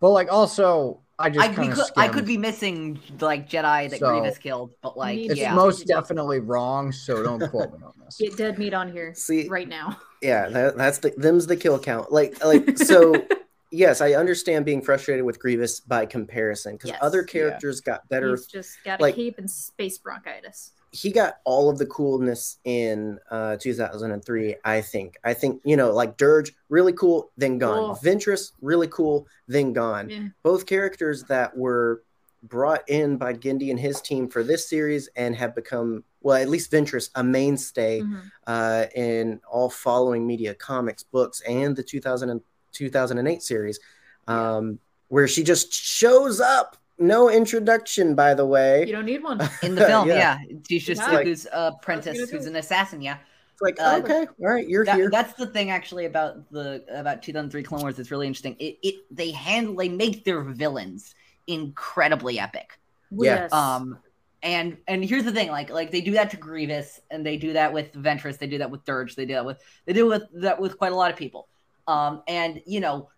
But 0.00 0.10
like 0.10 0.30
also, 0.32 1.00
I 1.18 1.30
just 1.30 1.40
I, 1.48 1.52
kind 1.52 1.72
could, 1.72 1.80
of 1.82 1.90
I 1.96 2.08
could 2.08 2.24
be 2.26 2.36
missing 2.38 3.00
like 3.20 3.48
Jedi 3.48 3.90
that 3.90 3.98
So- 3.98 4.08
Grievous 4.20 4.38
killed, 4.38 4.72
but 4.82 4.96
like 4.96 5.18
It's 5.18 5.36
yeah, 5.40 5.54
most 5.54 5.86
definitely 5.86 6.38
wrong, 6.40 6.92
so 6.92 7.22
don't 7.22 7.40
quote 7.50 7.72
me 7.72 7.84
on 7.84 7.92
this. 8.04 8.16
Get 8.18 8.36
dead 8.36 8.58
meat 8.58 8.74
on 8.74 8.90
here 8.92 9.12
See, 9.14 9.48
right 9.48 9.68
now. 9.68 9.98
yeah, 10.22 10.48
that, 10.48 10.76
that's 10.76 10.98
the 10.98 11.12
them's 11.16 11.46
the 11.46 11.56
kill 11.56 11.78
count. 11.78 12.12
Like, 12.12 12.42
like 12.44 12.78
so. 12.78 13.14
yes, 13.72 14.00
I 14.00 14.12
understand 14.12 14.64
being 14.64 14.80
frustrated 14.80 15.24
with 15.24 15.38
Grievous 15.40 15.80
by 15.80 16.06
comparison 16.06 16.74
because 16.76 16.90
Yes. 16.90 16.98
other 17.02 17.18
Yeah. 17.20 17.32
characters 17.32 17.80
got 17.80 18.08
better. 18.08 18.30
He's 18.30 18.46
just 18.46 18.82
got 18.84 19.00
a 19.00 19.02
like- 19.02 19.14
cape 19.16 19.38
and 19.38 19.50
space 19.50 19.98
bronchitis. 19.98 20.72
He 20.90 21.10
got 21.12 21.38
all 21.44 21.68
of 21.68 21.76
the 21.78 21.86
coolness 21.86 22.58
in 22.64 23.18
uh 23.30 23.56
2003 23.56 24.56
i 24.64 24.80
think 24.80 25.16
i 25.22 25.34
think 25.34 25.60
you 25.64 25.76
know 25.76 25.92
like 25.92 26.16
Durge 26.16 26.52
really 26.70 26.94
cool 26.94 27.30
then 27.36 27.58
gone 27.58 27.90
Oh. 27.90 27.98
ventress 28.02 28.52
really 28.62 28.88
cool 28.88 29.26
then 29.46 29.72
gone 29.74 30.08
Yeah. 30.08 30.28
both 30.42 30.64
characters 30.66 31.24
that 31.24 31.56
were 31.56 32.02
brought 32.44 32.88
in 32.88 33.16
by 33.18 33.34
Genndy 33.34 33.70
and 33.70 33.78
his 33.80 34.00
team 34.00 34.28
for 34.28 34.42
this 34.42 34.68
series 34.68 35.08
and 35.16 35.36
have 35.36 35.54
become 35.54 36.04
well 36.22 36.40
at 36.40 36.48
least 36.48 36.70
ventress 36.72 37.10
a 37.16 37.22
mainstay 37.22 38.00
Mhm. 38.00 38.22
uh 38.46 38.86
in 38.94 39.40
all 39.50 39.68
following 39.68 40.26
media 40.26 40.54
comics 40.54 41.02
books 41.02 41.40
and 41.42 41.76
the 41.76 41.82
2000 41.82 42.30
and 42.30 42.40
2008 42.72 43.42
series 43.42 43.78
um 44.26 44.78
where 45.08 45.28
she 45.28 45.42
just 45.42 45.72
shows 45.72 46.40
up 46.40 46.76
no 46.98 47.30
introduction 47.30 48.14
by 48.14 48.34
the 48.34 48.44
way 48.44 48.84
You 48.86 48.92
don't 48.92 49.04
need 49.06 49.22
one. 49.22 49.40
in 49.62 49.74
the 49.74 49.86
film. 49.86 50.08
Yeah. 50.08 50.38
yeah. 50.48 50.56
she's 50.68 50.84
just 50.84 51.00
Yeah. 51.00 51.22
Dooku's 51.22 51.46
apprentice, 51.52 52.18
gonna 52.18 52.30
who's 52.30 52.46
an 52.46 52.56
assassin. 52.56 53.00
Yeah, 53.00 53.18
It's 53.52 53.62
like, 53.62 53.76
Uh, 53.80 54.00
okay, 54.04 54.26
all 54.40 54.48
right, 54.50 54.66
you're 54.68 54.84
That- 54.84 54.96
here. 54.96 55.10
that's 55.10 55.34
the 55.34 55.46
thing 55.46 55.70
actually 55.70 56.06
about 56.06 56.50
the 56.50 56.84
about 56.90 57.22
2003 57.22 57.62
Clone 57.62 57.80
Wars 57.82 57.98
It's 57.98 58.10
really 58.10 58.26
interesting. 58.26 58.56
It, 58.58 58.78
it 58.82 58.94
they 59.10 59.30
handle 59.30 59.74
they 59.76 59.88
make 59.88 60.24
their 60.24 60.42
villains 60.42 61.14
incredibly 61.46 62.38
epic. 62.38 62.78
Yeah. 63.10 63.42
Yes. 63.42 63.52
Um, 63.52 63.98
and 64.42 64.76
and 64.86 65.04
here's 65.04 65.24
the 65.24 65.32
thing, 65.32 65.50
like 65.50 65.68
like 65.70 65.90
they 65.90 66.00
do 66.00 66.12
that 66.12 66.30
to 66.30 66.36
Grievous, 66.36 67.00
and 67.10 67.26
they 67.26 67.36
do 67.36 67.52
that 67.54 67.72
with 67.72 67.92
Ventress, 67.94 68.38
they 68.38 68.46
do 68.46 68.58
that 68.58 68.70
with 68.70 68.84
Durge, 68.84 69.14
they 69.16 69.26
do 69.26 69.32
that 69.34 69.44
with 69.44 69.58
they 69.84 69.92
do 69.92 70.06
with 70.06 70.22
that 70.34 70.60
with 70.60 70.78
quite 70.78 70.92
a 70.92 70.94
lot 70.94 71.10
of 71.10 71.16
people. 71.16 71.48
Um, 71.88 72.22
and 72.28 72.60
you 72.66 72.78
know, 72.80 73.08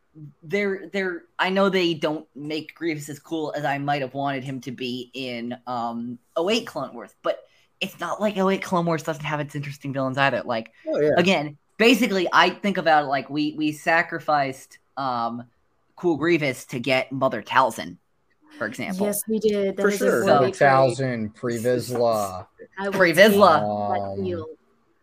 they're 0.42 0.88
they're 0.92 1.22
I 1.38 1.50
know 1.50 1.68
they 1.68 1.94
don't 1.94 2.26
make 2.34 2.74
Grievous 2.74 3.08
as 3.08 3.18
cool 3.18 3.52
as 3.56 3.64
I 3.64 3.78
might 3.78 4.02
have 4.02 4.14
wanted 4.14 4.42
him 4.44 4.60
to 4.62 4.72
be 4.72 5.10
in 5.14 5.56
um 5.66 6.18
08 6.38 6.66
Clone 6.66 6.92
Wars, 6.94 7.14
but 7.22 7.40
it's 7.80 7.98
not 8.00 8.20
like 8.20 8.36
08 8.36 8.62
Clone 8.62 8.86
Wars 8.86 9.02
doesn't 9.02 9.24
have 9.24 9.40
its 9.40 9.54
interesting 9.54 9.92
villains 9.92 10.18
either. 10.18 10.42
Like 10.44 10.72
oh 10.88 11.00
yeah. 11.00 11.10
again, 11.16 11.56
basically, 11.78 12.28
I 12.32 12.50
think 12.50 12.76
about 12.76 13.04
it 13.04 13.06
like 13.08 13.30
we 13.30 13.54
we 13.56 13.72
sacrificed 13.72 14.78
um 14.96 15.44
Cool 15.96 16.16
Grievous 16.16 16.64
to 16.66 16.80
get 16.80 17.12
Mother 17.12 17.42
Talzin, 17.42 17.96
for 18.58 18.66
example. 18.66 19.06
yes, 19.06 19.20
we 19.28 19.38
did. 19.38 19.76
That 19.76 19.82
For 19.82 19.90
sure. 19.90 20.22
a 20.22 20.24
So- 20.24 20.26
really 20.26 20.40
great- 20.46 20.56
Thousand 20.56 21.34
Pre-Vizsla. 21.34 22.46
I 22.78 22.84
will 22.88 22.92
Pre-Vizsla. 22.92 24.16
take 24.16 24.26
that 24.26 24.40
Um. 24.42 24.46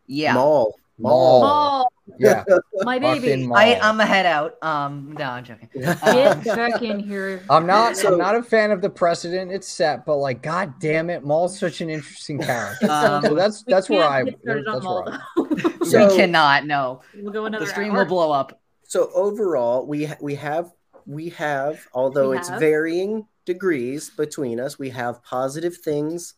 Yeah. 0.08 0.34
Maul. 0.34 0.76
Maul. 1.00 1.44
Oh, 1.44 1.88
Yeah, 2.18 2.44
my 2.82 2.98
baby. 3.00 3.48
I, 3.54 3.80
I'm 3.80 4.00
a 4.00 4.06
head 4.06 4.26
out. 4.26 4.56
Um, 4.64 5.14
no, 5.18 5.26
I'm 5.26 5.44
joking. 5.44 5.70
Get 5.76 6.02
Um, 6.04 6.42
back 6.44 6.82
in 6.82 7.00
here. 7.00 7.44
I'm 7.50 7.68
not. 7.68 7.96
So- 7.98 8.12
I'm 8.14 8.18
not 8.18 8.36
a 8.36 8.42
fan 8.44 8.72
of 8.72 8.82
the 8.82 8.90
precedent 8.90 9.52
it's 9.52 9.68
set, 9.68 10.06
but 10.06 10.16
like, 10.18 10.42
god 10.42 10.80
damn 10.80 11.10
it, 11.10 11.24
Maul's 11.24 11.60
such 11.60 11.82
an 11.82 11.90
interesting 11.90 12.40
character. 12.40 12.88
Um, 12.90 13.22
so 13.24 13.36
that's 13.36 13.64
that's 13.64 13.90
where 13.90 14.08
I. 14.08 14.24
get 14.24 14.40
That's 14.44 14.84
Maul, 14.84 15.04
where 15.06 15.20
I. 15.38 15.86
So- 15.86 16.08
we 16.10 16.16
cannot. 16.16 16.66
No, 16.66 17.02
we'll 17.16 17.32
go 17.34 17.46
another 17.46 17.66
the 17.66 17.72
stream 17.72 17.92
hour. 17.92 18.00
will 18.00 18.06
blow 18.06 18.32
up. 18.32 18.60
So 18.84 19.10
overall, 19.14 19.86
we 19.86 20.06
ha- 20.06 20.18
we 20.22 20.36
have 20.36 20.72
we 21.06 21.30
have, 21.30 21.86
although 21.94 22.32
We 22.32 22.38
it's 22.38 22.50
have. 22.50 22.60
varying 22.60 23.28
degrees 23.46 24.10
between 24.10 24.60
us, 24.60 24.80
we 24.80 24.90
have 24.90 25.22
positive 25.24 25.78
things. 25.78 26.34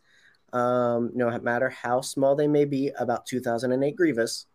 Um, 0.51 1.11
no 1.13 1.29
matter 1.41 1.69
how 1.69 2.01
small 2.01 2.35
they 2.35 2.47
may 2.47 2.65
be 2.65 2.91
about 2.99 3.27
2008 3.27 3.95
Grievous, 3.95 4.47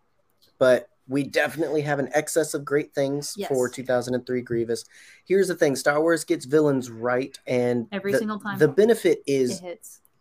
but 0.65 0.89
we 1.07 1.23
definitely 1.23 1.83
have 1.83 1.99
an 1.99 2.09
excess 2.15 2.55
of 2.55 2.65
great 2.65 2.95
things 2.95 3.35
Yes. 3.37 3.49
for 3.51 3.69
2003 3.69 4.41
Grievous. 4.41 4.87
Here's 5.27 5.49
the 5.49 5.55
thing: 5.55 5.77
Star 5.77 6.01
Wars 6.01 6.25
gets 6.25 6.47
villains 6.47 6.91
right, 6.91 7.39
and 7.47 7.87
Every 7.93 8.13
the, 8.13 8.19
single 8.19 8.41
time. 8.41 8.59
the 8.59 8.69
benefit 8.69 9.23
is 9.27 9.61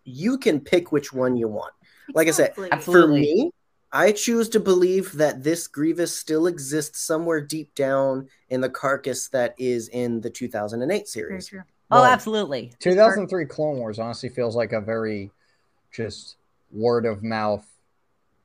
you 0.04 0.38
can 0.38 0.60
pick 0.60 0.92
which 0.92 1.14
one 1.14 1.38
you 1.38 1.48
want. 1.48 1.72
Like 2.14 2.28
I 2.28 2.32
said, 2.32 2.52
Absolutely. 2.74 2.82
For 2.82 3.08
me, 3.08 3.52
I 3.94 4.12
choose 4.12 4.50
to 4.50 4.60
believe 4.60 5.14
that 5.14 5.42
this 5.46 5.66
Grievous 5.68 6.14
still 6.14 6.48
exists 6.48 7.00
somewhere 7.00 7.40
deep 7.40 7.74
down 7.74 8.28
in 8.50 8.60
the 8.60 8.70
carcass 8.70 9.30
that 9.30 9.56
is 9.58 9.88
in 9.88 10.20
the 10.20 10.30
2008 10.30 10.94
Very 10.94 11.06
series. 11.06 11.48
true. 11.48 11.62
Oh, 11.90 12.04
absolutely. 12.04 12.74
2003 12.80 13.46
Clone 13.46 13.78
Wars 13.78 13.98
honestly 13.98 14.28
feels 14.28 14.58
like 14.58 14.74
a 14.74 14.82
very 14.82 15.32
just 15.94 16.36
word 16.74 17.06
of 17.06 17.24
mouth, 17.24 17.66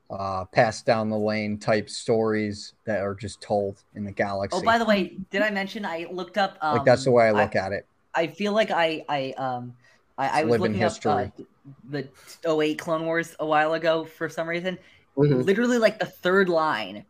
uh, 0.09 0.45
passed 0.45 0.85
down 0.85 1.09
the 1.09 1.17
lane 1.17 1.57
type 1.57 1.89
stories 1.89 2.73
that 2.85 3.01
are 3.01 3.13
just 3.13 3.41
told 3.41 3.83
in 3.95 4.03
the 4.03 4.11
galaxy. 4.11 4.57
Oh, 4.59 4.63
by 4.63 4.77
the 4.77 4.85
way, 4.85 5.17
did 5.29 5.41
I 5.41 5.51
mention 5.51 5.85
I 5.85 6.07
looked 6.11 6.37
up? 6.37 6.57
Um, 6.61 6.77
like 6.77 6.85
that's 6.85 7.03
the 7.03 7.11
way 7.11 7.27
I 7.27 7.31
look 7.31 7.55
at 7.55 7.71
it. 7.71 7.85
I 8.15 8.27
feel 8.27 8.53
like 8.53 8.71
I 8.71 9.05
I 9.07 9.33
um 9.37 9.73
I, 10.17 10.41
I 10.41 10.43
was 10.43 10.59
Live 10.59 10.71
in 10.71 10.79
looking 10.79 10.83
up 10.83 11.05
uh, 11.05 11.43
the 11.89 12.09
08 12.47 12.79
Clone 12.79 13.05
Wars 13.05 13.35
a 13.39 13.45
while 13.45 13.73
ago 13.73 14.03
for 14.03 14.27
some 14.27 14.47
reason. 14.47 14.77
Mhm. 15.15 15.45
Literally, 15.45 15.77
like 15.77 15.99
the 15.99 16.05
third 16.05 16.49
line, 16.49 17.05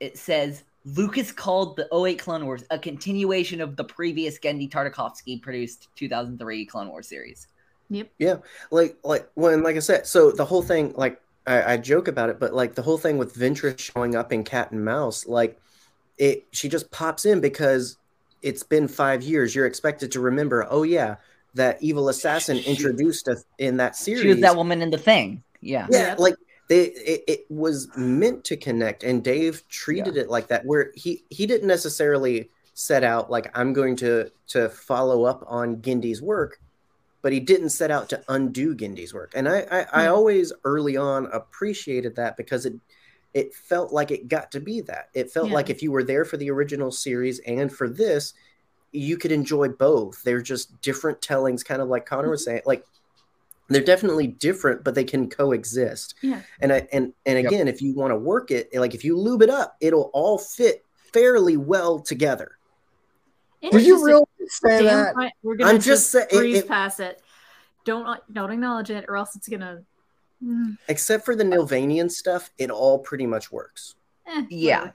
it 0.00 0.18
says 0.18 0.64
Lucas 0.84 1.30
called 1.30 1.76
the 1.76 1.88
08 1.94 2.18
Clone 2.18 2.46
Wars 2.46 2.64
a 2.70 2.78
continuation 2.78 3.60
of 3.60 3.76
the 3.76 3.84
previous 3.84 4.38
Genndy 4.38 4.68
Tartakovsky 4.68 5.40
produced 5.40 5.88
2003 5.96 6.66
Clone 6.66 6.88
Wars 6.88 7.06
series. 7.06 7.46
Yep. 7.90 8.10
Yeah, 8.18 8.36
like 8.70 8.96
like 9.04 9.28
when 9.34 9.62
like 9.62 9.76
I 9.76 9.80
said, 9.80 10.06
so 10.06 10.32
the 10.32 10.44
whole 10.44 10.62
thing 10.62 10.92
like 10.96 11.20
I, 11.46 11.74
I 11.74 11.76
joke 11.76 12.08
about 12.08 12.30
it, 12.30 12.38
but 12.38 12.54
like 12.54 12.74
the 12.74 12.82
whole 12.82 12.98
thing 12.98 13.18
with 13.18 13.34
Ventress 13.34 13.78
showing 13.78 14.14
up 14.14 14.32
in 14.32 14.44
Cat 14.44 14.70
and 14.72 14.84
Mouse, 14.84 15.26
like 15.26 15.58
it 16.18 16.46
she 16.52 16.68
just 16.68 16.90
pops 16.90 17.24
in 17.24 17.40
because 17.40 17.96
it's 18.42 18.62
been 18.62 18.88
five 18.88 19.22
years. 19.22 19.54
You're 19.54 19.66
expected 19.66 20.12
to 20.12 20.20
remember, 20.20 20.66
oh 20.70 20.82
yeah, 20.82 21.16
that 21.54 21.82
evil 21.82 22.08
assassin 22.08 22.58
She- 22.58 22.70
introduced 22.70 23.28
us 23.28 23.44
in 23.58 23.76
that 23.78 23.96
series. 23.96 24.22
She 24.22 24.28
was 24.28 24.40
that 24.40 24.56
woman 24.56 24.82
in 24.82 24.90
the 24.90 24.98
thing. 24.98 25.42
Yeah. 25.62 25.86
yeah, 25.90 26.14
like 26.18 26.36
they 26.68 26.84
it, 26.84 27.24
it 27.26 27.46
was 27.50 27.88
meant 27.96 28.44
to 28.44 28.56
connect, 28.56 29.02
and 29.02 29.22
Dave 29.22 29.66
treated 29.68 30.16
it 30.16 30.30
like 30.30 30.46
that, 30.48 30.64
where 30.64 30.92
he 30.94 31.22
he 31.28 31.46
didn't 31.46 31.68
necessarily 31.68 32.48
set 32.74 33.04
out 33.04 33.30
like 33.30 33.50
I'm 33.58 33.72
going 33.72 33.96
to 33.96 34.30
to 34.48 34.68
follow 34.70 35.24
up 35.24 35.44
on 35.46 35.76
Genndy's 35.76 36.22
work, 36.22 36.60
but 37.22 37.32
he 37.32 37.40
didn't 37.40 37.70
set 37.70 37.90
out 37.90 38.08
to 38.10 38.22
undo 38.28 38.74
Genndy's 38.74 39.14
work, 39.14 39.32
and 39.34 39.48
I 39.48 39.60
I, 39.70 39.86
I 39.92 40.06
Hmm. 40.06 40.12
always 40.14 40.52
early 40.64 40.96
on 40.96 41.26
appreciated 41.32 42.16
that 42.16 42.36
because 42.36 42.66
it 42.66 42.74
it 43.34 43.54
felt 43.54 43.92
like 43.92 44.10
it 44.10 44.26
got 44.28 44.50
to 44.52 44.60
be 44.60 44.80
that 44.82 45.08
it 45.14 45.30
felt 45.30 45.48
Yeah. 45.48 45.54
like 45.54 45.70
if 45.70 45.82
you 45.82 45.92
were 45.92 46.02
there 46.02 46.24
for 46.24 46.36
the 46.36 46.50
original 46.50 46.90
series 46.90 47.38
and 47.46 47.72
for 47.72 47.88
this 47.88 48.34
you 48.92 49.16
could 49.16 49.30
enjoy 49.30 49.68
both 49.68 50.20
they're 50.24 50.42
just 50.42 50.80
different 50.80 51.22
tellings 51.22 51.62
kind 51.62 51.80
of 51.80 51.88
like 51.88 52.06
connor 52.06 52.28
was 52.30 52.44
saying 52.44 52.62
like 52.66 52.84
they're 53.68 53.82
definitely 53.84 54.26
different 54.26 54.82
but 54.82 54.96
they 54.96 55.04
can 55.04 55.30
coexist 55.30 56.16
Yeah. 56.22 56.42
and 56.60 56.72
i 56.72 56.88
and 56.92 57.12
and 57.24 57.38
Yep. 57.38 57.46
again 57.46 57.68
if 57.68 57.80
you 57.80 57.94
want 57.94 58.10
to 58.10 58.16
work 58.16 58.50
it 58.50 58.68
like 58.74 58.94
if 58.96 59.04
you 59.04 59.16
lube 59.16 59.42
it 59.42 59.50
up 59.50 59.76
it'll 59.80 60.10
all 60.12 60.38
fit 60.38 60.84
fairly 61.12 61.56
well 61.56 62.00
together 62.00 62.52
It's 62.56 62.59
Did 63.62 63.82
you 63.86 64.04
really 64.04 64.24
say 64.46 64.82
that? 64.84 65.14
fine- 65.14 65.30
We're 65.42 65.56
gonna 65.56 65.70
I'm 65.70 65.76
just, 65.76 65.86
just 65.86 66.10
sa- 66.12 66.18
it- 66.20 66.30
breeze 66.38 66.58
it- 66.58 66.68
past 66.68 67.00
it. 67.00 67.20
Don't 67.84 68.20
don't 68.32 68.50
acknowledge 68.50 68.90
it, 68.90 69.04
or 69.08 69.16
else 69.16 69.36
it's 69.36 69.48
gonna. 69.48 69.82
mm, 70.42 70.76
except 70.88 71.24
for 71.24 71.34
the 71.36 71.44
Nelvaanian 71.44 72.10
stuff 72.10 72.50
it 72.58 72.70
all 72.70 72.98
pretty 72.98 73.26
much 73.26 73.50
works 73.52 73.94
eh, 74.26 74.44
Yeah. 74.48 74.78
whatever. 74.78 74.94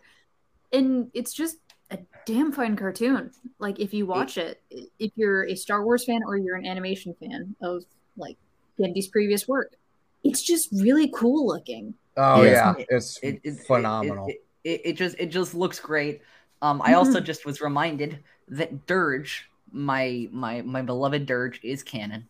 and 0.74 1.11
it's 1.13 1.34
just 1.34 1.57
a 1.91 1.99
damn 2.26 2.51
fine 2.51 2.76
cartoon. 2.76 3.32
Like 3.59 3.80
if 3.80 3.93
you 3.93 4.05
watch 4.07 4.38
it, 4.38 4.61
if 4.99 5.11
you're 5.16 5.45
a 5.45 5.55
Star 5.55 5.84
Wars 5.84 6.03
fan 6.05 6.22
or 6.26 6.36
you're 6.38 6.55
an 6.55 6.66
animation 6.66 7.13
fan 7.20 7.55
of 7.61 7.84
like 8.18 8.38
Genndy's 8.80 9.07
previous 9.07 9.47
work, 9.47 9.74
it's 10.24 10.41
just 10.41 10.70
really 10.72 11.09
cool 11.13 11.45
looking. 11.47 11.93
Oh 12.18 12.41
Yeah. 12.43 12.74
yeah, 12.78 12.86
it's 12.89 13.20
It, 13.22 13.39
it, 13.43 13.59
phenomenal. 13.68 14.28
It, 14.28 14.43
it, 14.63 14.82
it 14.86 14.93
just 14.93 15.16
it 15.20 15.28
just 15.28 15.53
looks 15.53 15.80
great. 15.80 16.22
Um, 16.61 16.82
I 16.84 16.93
also 16.93 17.20
Mhm. 17.20 17.26
just 17.26 17.45
was 17.45 17.61
reminded 17.61 18.20
that 18.50 18.86
Durge, 18.88 19.43
my 19.72 20.28
my 20.32 20.62
my 20.62 20.82
beloved 20.82 21.26
Durge, 21.26 21.60
is 21.64 21.84
canon. 21.84 22.28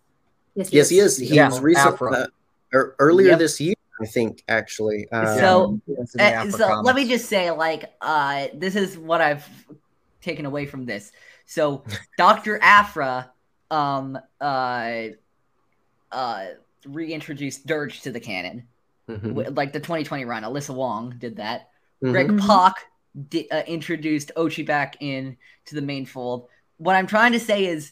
yes 0.56 0.72
yes, 0.72 0.90
he 0.90 1.00
is 1.00 1.18
he 1.18 1.36
Yeah, 1.36 1.50
was 1.50 1.60
recent 1.62 1.94
Aphra. 1.96 2.12
uh, 2.12 2.28
er, 2.74 2.96
earlier 3.00 3.30
Yep. 3.30 3.40
this 3.40 3.60
year 3.62 3.76
i 4.02 4.06
think 4.06 4.44
actually 4.48 5.08
uh, 5.12 5.36
So, 5.40 5.80
It's 5.88 6.16
in 6.16 6.22
the 6.22 6.34
Uh, 6.34 6.52
so 6.52 6.82
let 6.82 6.96
me 6.96 7.08
just 7.08 7.28
say, 7.28 7.52
like, 7.52 7.94
uh, 8.02 8.48
this 8.54 8.76
is 8.76 8.98
what 8.98 9.22
I've 9.22 9.46
taken 10.22 10.46
away 10.46 10.66
from 10.66 10.86
this. 10.86 11.12
So, 11.46 11.84
Doctor 12.18 12.60
Aphra, 12.62 13.32
um, 13.72 14.18
uh, 14.42 15.02
uh, 16.12 16.46
reintroduced 16.86 17.66
Durge 17.68 18.02
to 18.04 18.12
the 18.12 18.20
canon, 18.20 18.68
mhm, 19.10 19.56
like 19.56 19.74
the 19.74 19.80
2020 19.80 20.26
run. 20.26 20.44
Alyssa 20.44 20.74
Wong 20.74 21.16
did 21.20 21.38
that. 21.38 21.70
Greg 22.02 22.28
mhm. 22.28 22.40
Mhm. 22.40 22.48
Pak 22.48 22.76
di- 23.30 23.50
uh, 23.50 23.64
introduced 23.64 24.32
Ochi 24.36 24.66
back 24.66 24.98
in 25.00 25.38
to 25.66 25.76
the 25.76 25.82
main 25.82 26.06
fold. 26.06 26.48
What 26.78 26.96
I'm 26.96 27.08
trying 27.08 27.32
to 27.34 27.40
say 27.40 27.66
is, 27.66 27.92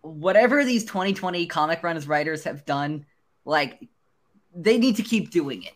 whatever 0.00 0.64
these 0.64 0.84
2020 0.84 1.46
comic 1.46 1.82
runs 1.82 2.08
writers 2.08 2.44
have 2.44 2.64
done, 2.64 3.06
like 3.44 3.88
they 4.54 4.78
need 4.78 4.96
to 4.96 5.02
keep 5.02 5.30
doing 5.30 5.62
it. 5.62 5.72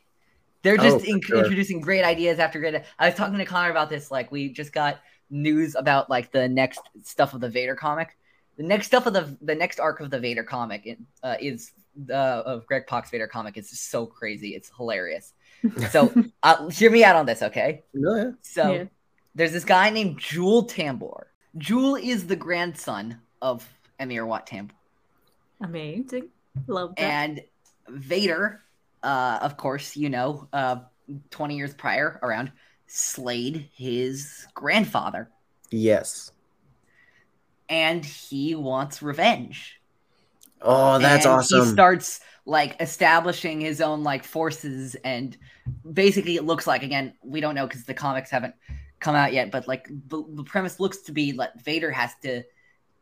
They're 0.62 0.76
Oh, 0.80 0.82
just 0.82 1.04
for 1.04 1.10
in- 1.10 1.20
sure. 1.20 1.38
introducing 1.38 1.80
great 1.80 2.04
ideas 2.04 2.38
after 2.38 2.58
great. 2.58 2.82
I 2.98 3.06
was 3.06 3.14
talking 3.14 3.38
to 3.38 3.44
Connor 3.44 3.70
about 3.70 3.88
this. 3.88 4.10
Like 4.10 4.32
we 4.32 4.48
just 4.48 4.72
got 4.72 4.98
news 5.30 5.74
about 5.76 6.10
like 6.10 6.32
the 6.32 6.48
next 6.48 6.80
stuff 7.04 7.34
of 7.34 7.40
the 7.40 7.48
Vader 7.48 7.76
comic. 7.76 8.16
The 8.56 8.62
next 8.64 8.86
stuff 8.86 9.06
of 9.06 9.12
the 9.12 9.36
the 9.42 9.54
next 9.54 9.78
arc 9.78 10.00
of 10.00 10.10
the 10.10 10.18
Vader 10.18 10.42
comic 10.42 10.98
uh, 11.22 11.36
is 11.40 11.72
uh, 12.10 12.12
of 12.44 12.66
Greg 12.66 12.86
Pak's 12.86 13.10
Vader 13.10 13.26
comic. 13.28 13.56
It's 13.56 13.70
just 13.70 13.90
so 13.90 14.06
crazy. 14.06 14.54
It's 14.54 14.70
hilarious. 14.76 15.34
So 15.90 16.12
uh, 16.42 16.68
hear 16.68 16.90
me 16.90 17.04
out 17.04 17.16
on 17.16 17.26
this, 17.26 17.42
okay? 17.42 17.82
No, 17.94 18.14
yeah. 18.16 18.30
So 18.42 18.72
Yeah. 18.72 18.84
there's 19.34 19.52
this 19.52 19.64
guy 19.64 19.90
named 19.90 20.18
Jewel 20.18 20.66
Tambor. 20.66 21.24
Jewel 21.56 21.96
is 21.96 22.26
the 22.26 22.36
grandson 22.36 23.20
of 23.40 23.66
Emir 23.98 24.26
Wat 24.26 24.46
Tambor. 24.46 24.70
Amazing, 25.60 26.28
love 26.66 26.94
that. 26.98 27.02
And 27.02 27.42
Vader, 27.88 28.62
uh, 29.02 29.38
of 29.42 29.56
course, 29.56 29.96
you 29.96 30.10
know, 30.10 30.48
uh, 30.52 30.76
20 31.30 31.56
years 31.56 31.74
prior 31.74 32.18
around, 32.22 32.52
slayed 32.86 33.70
his 33.74 34.46
grandfather. 34.54 35.30
yes 35.70 36.32
And 37.68 38.04
he 38.04 38.54
wants 38.54 39.02
revenge. 39.02 39.80
oh 40.60 40.98
that's 40.98 41.24
and 41.24 41.32
awesome 41.32 41.58
He 41.60 41.62
starts 41.62 42.20
like 42.46 42.80
establishing 42.80 43.60
his 43.60 43.80
own 43.80 44.02
like 44.02 44.24
forces, 44.24 44.94
and 45.04 45.36
basically, 45.92 46.36
it 46.36 46.44
looks 46.44 46.66
like 46.66 46.82
again 46.82 47.12
we 47.22 47.40
don't 47.40 47.54
know 47.54 47.66
because 47.66 47.84
the 47.84 47.94
comics 47.94 48.30
haven't 48.30 48.54
come 49.00 49.14
out 49.14 49.32
yet, 49.32 49.50
but 49.50 49.68
like 49.68 49.88
the, 50.08 50.24
the 50.30 50.44
premise 50.44 50.80
looks 50.80 50.98
to 51.02 51.12
be 51.12 51.32
like 51.32 51.54
Vader 51.62 51.90
has 51.90 52.12
to 52.22 52.42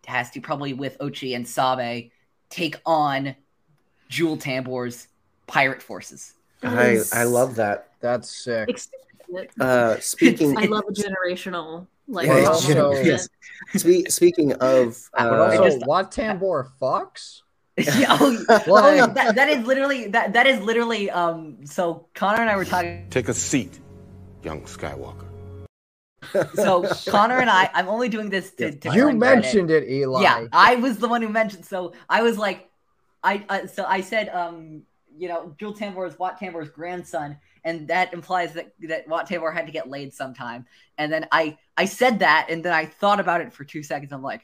has 0.07 0.31
to 0.33 0.41
probably 0.41 0.73
with 0.73 0.99
Ochi 0.99 1.37
and 1.37 1.47
Sabe 1.47 2.11
take 2.51 2.77
on 2.85 3.37
Jewel 4.09 4.37
Tambor's 4.37 5.09
pirate 5.47 5.83
forces. 5.83 6.35
I, 6.63 6.99
I 7.13 7.25
love 7.25 7.57
that. 7.57 7.89
That's 8.01 8.31
sick. 8.31 8.69
Extended. 8.69 9.51
Uh, 9.61 9.99
speaking, 10.01 10.57
I 10.57 10.65
love 10.65 10.85
a 10.89 10.93
generational 10.93 11.87
like. 12.09 12.27
Yeah, 12.27 12.51
it's 12.51 12.67
combo. 12.67 12.93
yes. 13.01 13.29
Spe- 13.77 14.09
speaking 14.09 14.53
of, 14.55 15.09
But 15.13 15.33
uh, 15.33 15.45
also, 15.45 15.65
just- 15.65 15.87
Wat 15.87 16.11
Tambor 16.11 16.71
fucks. 16.81 17.43
Yeah, 17.99 18.17
oh, 18.21 18.45
Like- 18.49 18.67
oh, 18.69 18.97
no, 18.97 19.07
that, 19.15 19.35
that 19.35 19.49
is 19.49 19.67
literally 19.67 20.07
that 20.09 20.33
that 20.33 20.47
is 20.47 20.61
literally 20.61 21.11
um 21.11 21.67
so 21.67 22.07
Connor 22.15 22.41
and 22.41 22.51
I 22.51 22.57
were 22.57 22.65
talking 22.65 23.07
Take 23.11 23.29
a 23.29 23.35
seat, 23.35 23.81
young 24.45 24.63
Skywalker. 24.63 25.27
so 26.55 26.85
Connor 27.11 27.39
and 27.39 27.51
I 27.51 27.69
I'm 27.75 27.89
only 27.89 28.09
doing 28.09 28.31
this 28.31 28.53
to, 28.53 28.71
to 28.71 28.89
You 28.93 29.03
claim 29.05 29.21
credit. 29.21 29.43
mentioned 29.43 29.71
it, 29.71 29.89
Eli. 29.89 30.23
Yeah, 30.23 30.47
I 30.53 30.77
was 30.77 30.99
the 30.99 31.09
one 31.09 31.21
who 31.21 31.29
mentioned. 31.29 31.65
So 31.67 31.93
I 32.09 32.23
was 32.23 32.39
like, 32.39 32.71
I 33.23 33.45
uh, 33.49 33.67
so 33.67 33.85
I 33.85 34.01
said, 34.01 34.29
um, 34.29 34.83
you 35.17 35.29
know, 35.29 35.55
Jewel 35.59 35.75
Tambor 35.75 36.07
is 36.09 36.19
Wat 36.19 36.39
Tambor's 36.39 36.71
grandson, 36.71 37.37
and 37.65 37.89
that 37.89 38.13
implies 38.15 38.53
that 38.55 38.73
that 38.83 39.09
Wat 39.09 39.29
Tambor 39.29 39.53
had 39.53 39.67
to 39.67 39.73
get 39.73 39.89
laid 39.91 40.15
sometime. 40.15 40.67
And 40.97 41.13
then 41.13 41.27
I 41.33 41.59
I 41.77 41.87
said 41.87 42.21
that, 42.21 42.47
and 42.51 42.65
then 42.65 42.73
I 42.73 42.87
thought 42.87 43.19
about 43.21 43.41
it 43.41 43.53
for 43.53 43.65
two 43.65 43.83
seconds. 43.83 44.13
I'm 44.13 44.23
like, 44.23 44.43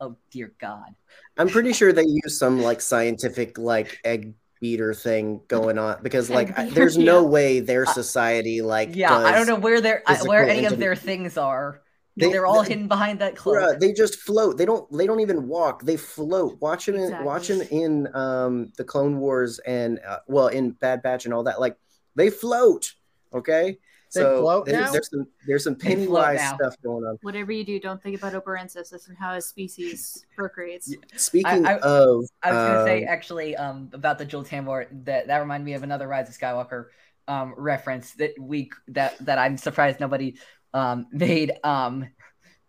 oh 0.00 0.16
dear 0.30 0.52
God. 0.60 0.94
I'm 1.36 1.48
pretty 1.48 1.72
sure 1.72 1.92
they 1.92 2.04
use 2.06 2.38
some 2.38 2.60
like 2.62 2.80
scientific 2.80 3.58
like 3.58 3.98
egg 4.04 4.34
beater 4.60 4.94
thing 4.94 5.40
going 5.48 5.78
on 5.78 6.02
because 6.02 6.30
like 6.30 6.58
I- 6.58 6.64
beater, 6.64 6.74
there's 6.74 6.96
no 6.96 7.24
way 7.24 7.60
their 7.60 7.86
society 7.86 8.62
like 8.62 8.94
Yeah, 8.94 9.16
I 9.16 9.32
don't 9.32 9.46
know 9.46 9.56
where 9.56 9.80
they're 9.80 10.02
where 10.24 10.48
any 10.48 10.64
of 10.64 10.78
their 10.78 10.96
things 10.96 11.36
are. 11.36 11.80
They- 12.16 12.30
They, 12.30 12.36
are 12.36 12.46
all 12.46 12.62
they- 12.62 12.68
hidden 12.68 12.86
behind 12.86 13.18
that 13.18 13.34
cloak. 13.34 13.56
Bruh, 13.56 13.80
they 13.80 13.92
just 13.92 14.20
float. 14.20 14.56
They 14.56 14.64
don't. 14.64 14.90
They 14.96 15.04
don't 15.06 15.18
even 15.18 15.48
walk. 15.48 15.82
They 15.82 15.96
float. 15.96 16.60
Watch 16.60 16.86
them. 16.86 16.94
In, 16.94 17.02
Exactly. 17.02 17.26
Watch 17.26 17.48
them 17.48 17.60
in 17.72 18.14
um 18.14 18.72
the 18.76 18.84
Clone 18.84 19.18
Wars 19.18 19.58
and 19.66 19.98
uh, 20.06 20.20
well 20.28 20.46
in 20.46 20.70
Bad 20.70 21.02
Batch 21.02 21.24
and 21.24 21.34
all 21.34 21.42
that. 21.44 21.58
Like 21.58 21.76
they 22.14 22.30
float. 22.30 22.92
Okay. 23.34 23.78
They 24.14 24.20
so 24.20 24.40
float 24.40 24.66
there- 24.66 24.90
there's 24.90 25.10
some 25.10 25.26
there's 25.46 25.64
some 25.64 25.74
Pennywise 25.74 26.40
stuff 26.40 26.76
going 26.82 27.04
on. 27.04 27.18
Whatever 27.22 27.52
you 27.52 27.64
do, 27.64 27.80
don't 27.80 28.02
think 28.02 28.16
about 28.16 28.32
Oberensis 28.32 29.08
and 29.08 29.18
how 29.18 29.34
his 29.34 29.46
species 29.46 30.24
procreates. 30.36 30.94
Speaking 31.16 31.66
I- 31.66 31.78
of, 31.78 32.24
I 32.42 32.52
was 32.52 32.58
gonna 32.68 32.84
say 32.84 33.04
um, 33.04 33.08
actually 33.08 33.56
um, 33.56 33.90
about 33.92 34.18
the 34.18 34.24
Jewel 34.24 34.44
Tambor 34.44 34.86
that 35.04 35.26
that 35.26 35.38
reminded 35.38 35.64
me 35.66 35.74
of 35.74 35.82
another 35.82 36.06
Rise 36.08 36.28
of 36.28 36.38
Skywalker 36.38 36.86
um, 37.26 37.54
reference 37.56 38.12
that 38.14 38.38
we 38.38 38.70
that 38.88 39.18
that 39.24 39.38
I'm 39.38 39.56
surprised 39.56 40.00
nobody 40.00 40.36
um, 40.72 41.06
made. 41.12 41.52
Um, 41.64 42.08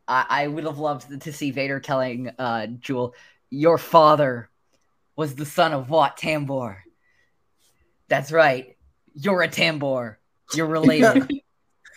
I, 0.07 0.25
I 0.29 0.47
would 0.47 0.65
have 0.65 0.77
loved 0.79 1.21
to 1.21 1.33
see 1.33 1.51
Vader 1.51 1.79
telling 1.79 2.29
uh, 2.39 2.67
Jewel, 2.67 3.15
"Your 3.49 3.77
father 3.77 4.49
was 5.15 5.35
the 5.35 5.45
son 5.45 5.73
of 5.73 5.89
Wat 5.89 6.17
Tambor." 6.17 6.77
That's 8.07 8.31
right. 8.31 8.77
You're 9.13 9.41
a 9.41 9.47
Tambor. 9.47 10.17
You're 10.53 10.67
related. 10.79 11.29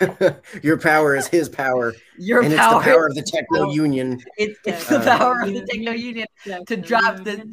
your 0.62 0.78
power 0.78 1.16
is 1.16 1.26
his 1.26 1.48
power, 1.48 1.92
Your 2.18 2.42
and 2.42 2.54
power. 2.54 2.76
it's 2.78 2.86
the 2.86 2.90
power 2.92 3.06
of 3.06 3.14
the 3.16 3.22
Techno 3.22 3.70
Union. 3.72 4.20
it- 4.36 4.56
it's 4.64 4.90
Uh, 4.90 4.98
the 4.98 5.04
power 5.18 5.40
of 5.42 5.52
the 5.52 5.66
Techno 5.66 5.90
Union 5.92 6.26
to 6.66 6.76
drop 6.76 7.24
the 7.24 7.52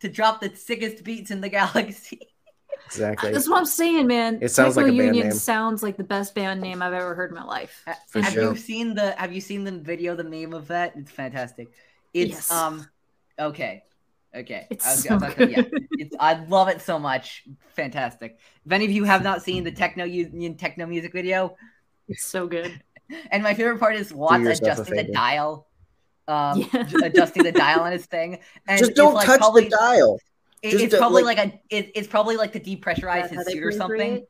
to 0.00 0.08
drop 0.08 0.40
the 0.40 0.54
sickest 0.54 1.02
beats 1.02 1.30
in 1.30 1.40
the 1.40 1.48
galaxy. 1.48 2.20
exactly. 2.86 3.32
That's 3.32 3.48
what 3.48 3.58
I'm 3.58 3.64
saying, 3.66 4.06
man. 4.06 4.38
It 4.42 4.50
sounds 4.50 4.76
like 4.76 4.86
Techno 4.86 5.00
a 5.00 5.04
band 5.04 5.16
Union 5.16 5.28
name. 5.30 5.36
sounds 5.38 5.82
like 5.82 5.96
the 5.96 6.04
best 6.04 6.34
band 6.34 6.60
name 6.60 6.80
I've 6.82 6.92
ever 6.92 7.14
heard 7.14 7.30
in 7.30 7.36
my 7.36 7.44
life. 7.44 7.84
For 8.08 8.20
have 8.20 8.34
sure. 8.34 8.50
you 8.50 8.56
seen 8.56 8.94
the 8.94 9.12
Have 9.12 9.32
you 9.32 9.40
seen 9.40 9.64
the 9.64 9.72
video, 9.72 10.14
the 10.14 10.22
name 10.24 10.52
of 10.54 10.68
that? 10.68 10.94
It's 10.94 11.10
fantastic. 11.10 11.68
It's 12.12 12.30
Yes. 12.30 12.50
um, 12.52 12.86
okay, 13.38 13.82
okay. 14.34 14.66
It's 14.70 14.86
I 14.86 14.90
was- 14.90 15.06
I 15.06 15.14
was 15.14 15.22
about 15.22 15.36
to- 15.36 15.50
yeah, 15.50 15.62
it's 15.92 16.16
I 16.18 16.34
love 16.44 16.68
it 16.68 16.80
so 16.80 16.98
much. 16.98 17.44
Fantastic. 17.74 18.38
If 18.64 18.72
any 18.72 18.84
of 18.84 18.90
you 18.90 19.04
have 19.04 19.22
not 19.22 19.42
seen 19.42 19.64
the 19.64 19.72
Techno 19.72 20.04
Union 20.04 20.56
techno 20.56 20.86
music 20.86 21.12
video, 21.12 21.56
It's 22.08 22.24
so 22.24 22.46
good. 22.46 22.80
and 23.30 23.42
my 23.42 23.54
favorite 23.54 23.78
part 23.78 23.96
is 23.96 24.12
Watts 24.12 24.46
adjusting 24.60 24.96
the 24.96 25.04
dial, 25.12 25.66
um, 26.28 26.66
Yeah. 26.72 26.86
adjusting 27.04 27.42
the 27.42 27.52
dial 27.52 27.80
on 27.80 27.92
his 27.92 28.06
thing, 28.06 28.38
and 28.68 28.78
Just 28.78 28.94
don't 28.94 29.14
like, 29.14 29.26
touch 29.26 29.38
probably- 29.40 29.64
the 29.64 29.70
dial. 29.70 30.18
it- 30.62 30.74
it's 30.80 30.90
don't, 30.92 31.00
probably 31.00 31.22
like- 31.22 31.38
like, 31.38 31.54
a 31.54 31.60
it, 31.76 31.92
it's 31.94 32.08
probably 32.08 32.36
like 32.36 32.52
to 32.52 32.60
depressurize 32.60 33.28
his 33.30 33.46
suit 33.46 33.62
or 33.62 33.72
something. 33.72 34.24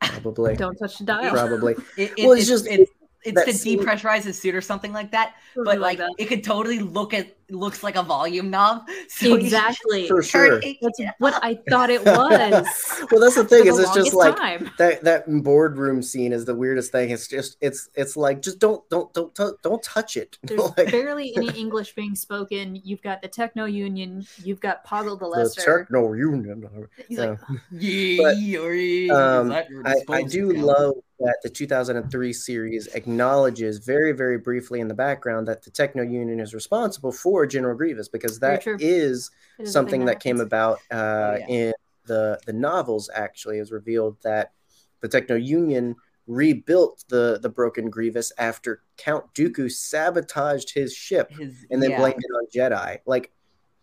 Probably. 0.00 0.54
Don't 0.56 0.76
touch 0.76 0.98
the 0.98 1.04
dial. 1.04 1.30
Probably. 1.32 1.74
It, 1.96 2.12
it, 2.18 2.24
Well, 2.26 2.32
it's 2.32 2.42
it's 2.42 2.48
just- 2.50 2.64
just 2.66 2.90
it's, 3.26 3.40
it's 3.46 3.62
to 3.62 3.76
depressurize 3.78 4.24
his 4.24 4.38
suit 4.38 4.54
or 4.54 4.60
something 4.60 4.92
like 4.92 5.10
that. 5.12 5.34
Something 5.54 5.64
But 5.64 5.80
like, 5.80 5.96
that. 5.98 6.10
it 6.18 6.26
could 6.26 6.44
totally 6.44 6.78
look 6.80 7.14
at 7.14 7.34
looks 7.50 7.82
like 7.82 7.96
a 7.96 8.02
volume 8.02 8.50
knob. 8.50 8.86
So 9.08 9.34
exactly. 9.36 10.08
For 10.08 10.22
sure. 10.22 10.58
it- 10.62 10.78
That's 10.82 11.00
what 11.18 11.38
I 11.42 11.54
thought 11.68 11.90
it 11.90 12.04
was. 12.04 12.66
Well, 13.10 13.20
that's 13.20 13.34
the 13.36 13.42
for 13.44 13.48
thing 13.48 13.64
the 13.64 13.70
is, 13.70 13.78
it's 13.78 13.94
just 13.94 14.14
like 14.14 14.36
time. 14.36 14.70
that 14.78 15.04
that 15.04 15.24
boardroom 15.42 16.02
scene 16.02 16.32
is 16.32 16.44
the 16.44 16.54
weirdest 16.54 16.90
thing. 16.90 17.10
It's 17.10 17.28
just 17.28 17.56
it's 17.60 17.88
it's 17.94 18.16
like 18.16 18.40
just 18.42 18.58
don't 18.58 18.88
don't 18.88 19.12
don't 19.12 19.34
don't, 19.34 19.60
don't 19.62 19.82
touch 19.82 20.16
it. 20.16 20.38
There's 20.42 20.60
like, 20.76 20.90
barely 20.90 21.36
any 21.36 21.50
English 21.50 21.94
being 21.94 22.14
spoken. 22.16 22.80
You've 22.82 23.02
got 23.02 23.20
the 23.22 23.28
Techno 23.28 23.66
Union. 23.66 24.26
You've 24.42 24.60
got 24.60 24.84
Poggle 24.86 25.18
the 25.18 25.24
the 25.24 25.26
Lesser. 25.26 25.78
techno 25.80 26.12
union. 26.14 26.68
He's 27.08 27.18
Yeah. 27.18 27.26
like, 27.30 27.38
yeah, 27.70 28.18
But, 28.22 28.36
is 28.36 29.10
um, 29.10 29.52
I, 29.52 29.94
I 30.10 30.22
do 30.22 30.50
account?" 30.50 30.66
love 30.66 30.94
that 31.20 31.36
the 31.42 31.48
2003 31.48 32.32
series 32.32 32.88
acknowledges 32.88 33.78
very, 33.78 34.12
very 34.12 34.36
briefly 34.36 34.80
in 34.80 34.88
the 34.88 34.94
background 34.94 35.46
that 35.48 35.62
the 35.62 35.70
Techno 35.70 36.02
Union 36.02 36.40
is 36.40 36.52
responsible 36.54 37.12
for 37.12 37.43
General 37.46 37.76
Grievous 37.76 38.08
because 38.08 38.38
that 38.40 38.66
is, 38.66 38.80
is 38.80 39.30
It 39.58 39.62
is 39.62 39.68
a 39.68 39.72
something 39.72 40.00
thing 40.00 40.06
that 40.06 40.20
came 40.20 40.40
about 40.40 40.78
uh, 40.90 41.36
yeah. 41.40 41.46
in 41.48 41.72
the 42.06 42.38
the 42.46 42.52
novels. 42.52 43.10
Actually, 43.14 43.58
is 43.58 43.70
revealed 43.72 44.16
that 44.22 44.52
the 45.00 45.08
Techno 45.08 45.36
Union 45.36 45.96
rebuilt 46.26 47.04
the 47.08 47.38
the 47.42 47.48
broken 47.48 47.90
Grievous 47.90 48.32
after 48.38 48.80
Count 48.96 49.32
Dooku 49.34 49.70
sabotaged 49.70 50.72
his 50.72 50.94
ship 50.94 51.30
His- 51.30 51.66
and 51.70 51.82
then 51.82 51.90
yeah. 51.90 51.98
blamed 51.98 52.18
it 52.22 52.32
on 52.34 52.46
Jedi. 52.54 52.98
Like 53.06 53.30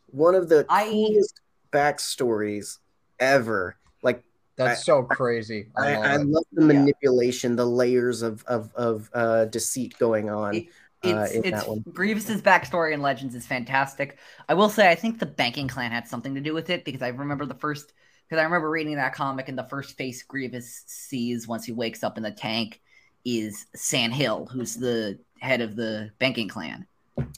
one 0.08 0.34
of 0.36 0.50
the 0.50 0.66
I- 0.70 0.90
coolest 0.90 1.42
backstories 1.72 2.80
ever. 3.20 3.78
Like 4.02 4.24
That's 4.56 4.84
so 4.86 5.04
crazy. 5.04 5.70
I, 5.78 5.94
I, 5.94 5.96
love 5.96 6.06
I 6.06 6.16
love 6.18 6.44
the 6.52 6.62
Yeah. 6.62 6.80
manipulation, 6.80 7.56
the 7.56 7.66
layers 7.66 8.22
of 8.24 8.44
of, 8.46 8.72
of 8.76 9.10
uh, 9.14 9.46
deceit 9.46 9.96
going 10.00 10.30
on. 10.30 10.56
It- 10.56 10.68
It's, 11.04 11.32
in 11.32 11.46
it's 11.46 11.60
that 11.62 11.68
one. 11.68 11.84
Grievous's 11.94 12.42
backstory 12.42 12.94
in 12.94 13.02
Legends 13.02 13.34
is 13.34 13.48
fantastic. 13.48 14.18
I 14.48 14.54
will 14.54 14.70
say 14.70 14.90
I 14.90 14.96
think 14.96 15.20
the 15.20 15.26
banking 15.26 15.68
clan 15.68 15.92
had 15.92 16.08
something 16.08 16.36
to 16.36 16.42
do 16.42 16.54
with 16.54 16.70
it 16.70 16.86
because 16.86 17.02
I 17.02 17.10
remember 17.10 17.46
the 17.46 17.56
first 17.56 17.94
because 18.28 18.40
I 18.40 18.44
remember 18.44 18.70
reading 18.70 18.96
that 18.96 19.14
comic 19.14 19.50
and 19.50 19.58
the 19.58 19.68
first 19.68 19.98
face 19.98 20.24
Grievous 20.24 20.84
sees 20.86 21.48
once 21.48 21.66
he 21.66 21.72
wakes 21.72 22.04
up 22.04 22.18
in 22.18 22.24
the 22.24 22.32
tank 22.32 22.82
is 23.26 23.66
San 23.76 24.12
Hill, 24.12 24.48
who's 24.52 24.76
the 24.76 25.20
head 25.40 25.62
of 25.62 25.76
the 25.76 26.12
banking 26.20 26.48
clan. 26.48 26.86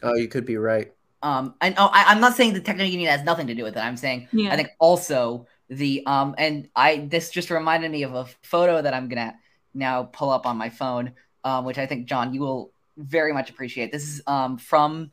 Oh, 0.02 0.16
you 0.16 0.28
could 0.28 0.46
be 0.46 0.58
right. 0.58 0.94
Um, 1.22 1.56
and 1.62 1.74
oh, 1.78 1.90
I, 1.92 2.06
I'm 2.08 2.20
not 2.20 2.36
saying 2.36 2.54
the 2.54 2.60
Techno 2.60 2.84
Union 2.84 3.10
has 3.10 3.24
nothing 3.24 3.48
to 3.48 3.56
do 3.56 3.64
with 3.64 3.78
it. 3.78 3.80
I'm 3.80 3.98
saying 3.98 4.28
Yeah. 4.34 4.52
I 4.52 4.58
think 4.58 4.70
also 4.78 5.48
the 5.70 6.06
um, 6.06 6.36
and 6.38 6.68
I 6.76 7.08
this 7.10 7.30
just 7.30 7.50
reminded 7.50 7.92
me 7.92 8.04
of 8.04 8.14
a 8.14 8.26
photo 8.42 8.82
that 8.82 8.94
I'm 8.94 9.08
gonna 9.08 9.36
now 9.74 10.04
pull 10.04 10.30
up 10.30 10.46
on 10.46 10.58
my 10.58 10.70
phone, 10.70 11.14
um, 11.46 11.64
which 11.64 11.78
I 11.78 11.86
think 11.86 12.08
John 12.08 12.34
you 12.34 12.42
will 12.42 12.73
very 12.98 13.34
much 13.34 13.50
appreciate. 13.50 13.92
This 13.92 14.04
is 14.04 14.22
um 14.28 14.58
from 14.58 15.12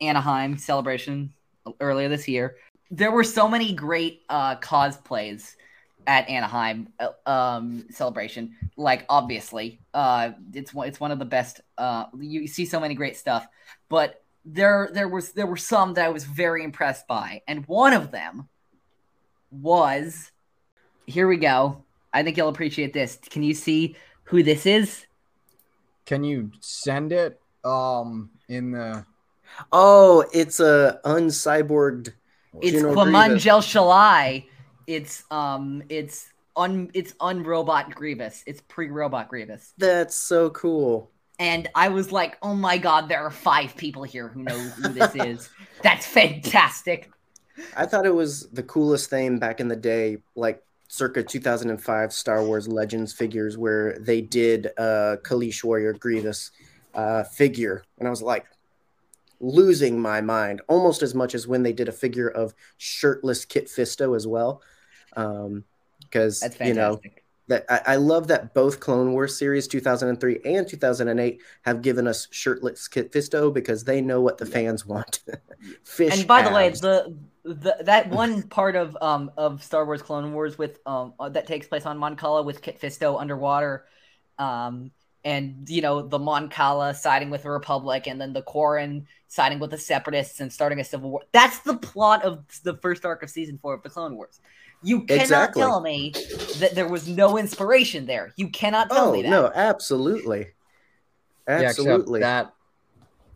Anaheim 0.00 0.58
celebration 0.58 1.32
earlier 1.80 2.08
this 2.08 2.26
year. 2.28 2.56
There 2.90 3.12
were 3.12 3.24
so 3.24 3.48
many 3.48 3.72
great 3.72 4.22
uh 4.28 4.56
cosplays 4.56 5.54
at 6.06 6.28
Anaheim 6.28 6.88
uh, 6.98 7.30
um 7.30 7.86
celebration. 7.90 8.56
Like 8.76 9.04
obviously, 9.08 9.80
uh, 9.94 10.30
it's 10.52 10.72
one 10.72 10.88
it's 10.88 11.00
one 11.00 11.10
of 11.10 11.18
the 11.18 11.24
best. 11.24 11.60
Uh, 11.78 12.06
you 12.18 12.46
see 12.46 12.64
so 12.64 12.80
many 12.80 12.94
great 12.94 13.16
stuff, 13.16 13.46
but 13.88 14.22
there 14.44 14.90
there 14.92 15.08
was 15.08 15.32
there 15.32 15.46
were 15.46 15.56
some 15.56 15.94
that 15.94 16.06
I 16.06 16.08
was 16.08 16.24
very 16.24 16.64
impressed 16.64 17.06
by, 17.06 17.42
and 17.46 17.66
one 17.66 17.92
of 17.92 18.10
them 18.10 18.48
was 19.50 20.30
here 21.06 21.28
we 21.28 21.36
go. 21.36 21.84
I 22.12 22.22
think 22.22 22.36
you'll 22.36 22.48
appreciate 22.48 22.92
this. 22.92 23.18
Can 23.30 23.42
you 23.42 23.54
see 23.54 23.96
who 24.24 24.42
this 24.42 24.66
is? 24.66 25.06
Can 26.10 26.24
you 26.24 26.50
send 26.58 27.12
it 27.12 27.40
um 27.62 28.30
in 28.48 28.72
the 28.72 29.06
Oh, 29.70 30.24
it's 30.32 30.58
a 30.58 30.98
uncyborged. 31.04 32.12
It's 32.60 32.72
General 32.72 32.96
Qymaen 32.96 33.38
jai 33.38 33.58
Sheelal. 33.58 34.44
It's 34.88 35.22
um 35.30 35.84
it's 35.88 36.28
un 36.56 36.90
it's 36.94 37.12
unrobot 37.12 37.94
Grievous. 37.94 38.42
It's 38.48 38.60
pre-robot 38.62 39.28
Grievous. 39.28 39.72
That's 39.78 40.16
so 40.16 40.50
cool. 40.50 41.12
And 41.38 41.68
I 41.76 41.90
was 41.90 42.10
like, 42.10 42.38
oh 42.42 42.56
my 42.56 42.76
god, 42.76 43.08
there 43.08 43.22
are 43.22 43.30
five 43.30 43.76
people 43.76 44.02
here 44.02 44.26
who 44.26 44.42
know 44.42 44.58
who 44.58 44.92
this 44.92 45.14
is. 45.14 45.48
That's 45.84 46.06
fantastic. 46.06 47.08
I 47.76 47.86
thought 47.86 48.04
it 48.04 48.14
was 48.16 48.48
the 48.48 48.64
coolest 48.64 49.10
thing 49.10 49.38
back 49.38 49.60
in 49.60 49.68
the 49.68 49.76
day, 49.76 50.18
like 50.34 50.60
circa 50.92 51.22
2005 51.22 52.12
Star 52.12 52.44
Wars 52.44 52.66
Legends 52.66 53.12
figures, 53.12 53.56
where 53.56 53.96
they 54.00 54.20
did 54.20 54.66
a 54.76 55.18
Kaleesh 55.22 55.62
Warrior 55.62 55.92
Grievous 55.92 56.50
uh, 56.94 57.22
figure, 57.22 57.84
and 57.98 58.08
I 58.08 58.10
was 58.10 58.22
like 58.22 58.46
losing 59.38 59.98
my 59.98 60.20
mind 60.20 60.60
almost 60.68 61.02
as 61.02 61.14
much 61.14 61.34
as 61.34 61.46
when 61.46 61.62
they 61.62 61.72
did 61.72 61.88
a 61.88 61.92
figure 61.92 62.28
of 62.28 62.54
shirtless 62.76 63.44
Kit 63.44 63.66
Fisto 63.66 64.16
as 64.16 64.26
well. 64.26 64.62
Um, 65.16 65.64
because 66.00 66.40
That's 66.40 66.58
you 66.58 66.74
know 66.74 67.00
that 67.46 67.64
I, 67.68 67.92
I 67.92 67.96
love 67.96 68.26
that 68.26 68.52
both 68.52 68.80
Clone 68.80 69.12
Wars 69.12 69.38
series 69.38 69.68
2003 69.68 70.40
and 70.44 70.66
2008 70.66 71.40
have 71.62 71.82
given 71.82 72.08
us 72.08 72.26
shirtless 72.32 72.88
Kit 72.88 73.12
Fisto 73.12 73.54
because 73.54 73.84
they 73.84 74.00
know 74.00 74.20
what 74.20 74.38
the 74.38 74.46
fans 74.46 74.84
want. 74.84 75.20
Fish. 75.84 76.18
and 76.18 76.26
by 76.26 76.42
the 76.42 76.50
way, 76.50 76.68
the, 76.70 77.14
the 77.44 77.76
that 77.82 78.08
one 78.10 78.42
part 78.44 78.76
of 78.76 78.96
um 79.00 79.30
of 79.36 79.62
Star 79.62 79.84
Wars 79.84 80.02
Clone 80.02 80.32
Wars 80.32 80.58
with 80.58 80.78
um 80.86 81.14
uh, 81.18 81.28
that 81.30 81.46
takes 81.46 81.66
place 81.66 81.86
on 81.86 81.98
Mon 81.98 82.16
Cala 82.16 82.42
with 82.42 82.62
Kit 82.62 82.80
Fisto 82.80 83.20
underwater, 83.20 83.86
um 84.38 84.90
and 85.24 85.68
you 85.68 85.82
know 85.82 86.02
the 86.02 86.18
Mon 86.18 86.48
Cala 86.48 86.94
siding 86.94 87.30
with 87.30 87.42
the 87.42 87.50
Republic 87.50 88.06
and 88.06 88.20
then 88.20 88.32
the 88.32 88.42
Quarren 88.42 89.06
siding 89.28 89.58
with 89.58 89.70
the 89.70 89.78
Separatists 89.78 90.40
and 90.40 90.52
starting 90.52 90.80
a 90.80 90.84
civil 90.84 91.10
war. 91.10 91.22
That's 91.32 91.60
the 91.60 91.76
plot 91.76 92.24
of 92.24 92.44
the 92.64 92.76
first 92.78 93.04
arc 93.04 93.22
of 93.22 93.30
season 93.30 93.58
four 93.58 93.74
of 93.74 93.82
the 93.82 93.90
Clone 93.90 94.16
Wars. 94.16 94.40
You 94.82 95.02
cannot 95.02 95.22
Exactly. 95.22 95.62
tell 95.62 95.80
me 95.80 96.12
that 96.58 96.74
there 96.74 96.88
was 96.88 97.06
no 97.06 97.36
inspiration 97.36 98.06
there. 98.06 98.32
You 98.36 98.48
cannot 98.48 98.88
tell 98.90 99.10
oh 99.10 99.12
me 99.12 99.22
that. 99.22 99.28
no, 99.28 99.52
absolutely, 99.54 100.48
absolutely. 101.46 102.20
Yeah, 102.20 102.40
except 102.40 102.54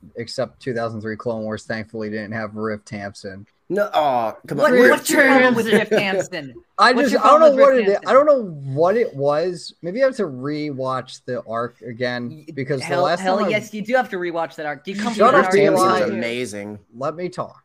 that 0.06 0.16
except 0.16 0.62
2003 0.62 1.16
Clone 1.16 1.42
Wars 1.42 1.64
thankfully 1.64 2.08
didn't 2.10 2.32
have 2.32 2.56
Riff 2.56 2.84
Tamson. 2.84 3.46
No, 3.70 3.88
oh 3.94 4.36
come 4.46 4.58
What, 4.58 4.72
on. 4.72 4.78
We're- 4.78 4.90
what's 4.90 5.08
your 5.08 5.22
problem 5.22 5.54
with 5.54 5.66
Riff 5.66 5.88
Tamson? 5.88 6.54
I 6.78 6.92
What's 6.92 7.12
just 7.12 7.24
I 7.24 7.28
don't 7.28 7.40
know 7.40 7.62
what 7.62 7.72
Rick 7.74 7.86
it 7.86 7.88
is. 7.88 7.92
Tamson? 7.94 8.08
I 8.08 8.12
don't 8.12 8.26
know 8.26 8.42
what 8.74 8.96
it 8.96 9.14
was. 9.14 9.74
Maybe 9.80 10.02
I 10.02 10.06
have 10.06 10.16
to 10.16 10.24
rewatch 10.24 11.20
the 11.24 11.42
arc 11.46 11.80
again 11.82 12.44
because 12.54 12.82
hell, 12.82 12.98
the 13.00 13.04
last 13.04 13.20
hell 13.20 13.38
time 13.38 13.46
I- 13.46 13.50
yes, 13.50 13.72
you 13.72 13.80
do 13.80 13.94
have 13.94 14.10
to 14.10 14.16
rewatch 14.16 14.56
that 14.56 14.66
arc. 14.66 14.84
Do 14.84 14.90
you 14.92 15.00
come 15.00 15.14
Shut 15.14 15.30
from 15.34 15.44
up, 15.44 15.52
an 15.54 15.74
arc- 15.76 16.10
amazing. 16.10 16.78
let 16.94 17.14
me 17.14 17.28
talk. 17.28 17.62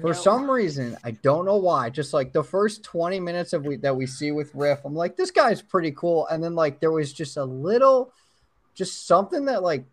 For 0.00 0.08
No. 0.08 0.12
some 0.12 0.48
reason, 0.48 0.96
I 1.02 1.10
don't 1.10 1.44
know 1.44 1.56
why. 1.56 1.90
Just 1.90 2.12
like 2.14 2.32
the 2.32 2.44
first 2.44 2.84
20 2.84 3.18
minutes 3.18 3.52
of 3.52 3.64
we 3.66 3.76
that 3.78 3.96
we 3.96 4.06
see 4.06 4.30
with 4.30 4.54
Riff, 4.54 4.78
I'm 4.84 4.94
like, 4.94 5.16
this 5.16 5.32
guy's 5.32 5.60
pretty 5.60 5.90
cool. 5.92 6.28
And 6.28 6.42
then 6.44 6.54
like 6.54 6.78
there 6.78 6.92
was 6.92 7.12
just 7.12 7.36
a 7.36 7.44
little, 7.44 8.12
just 8.74 9.08
something 9.08 9.46
that 9.46 9.64
like 9.64 9.84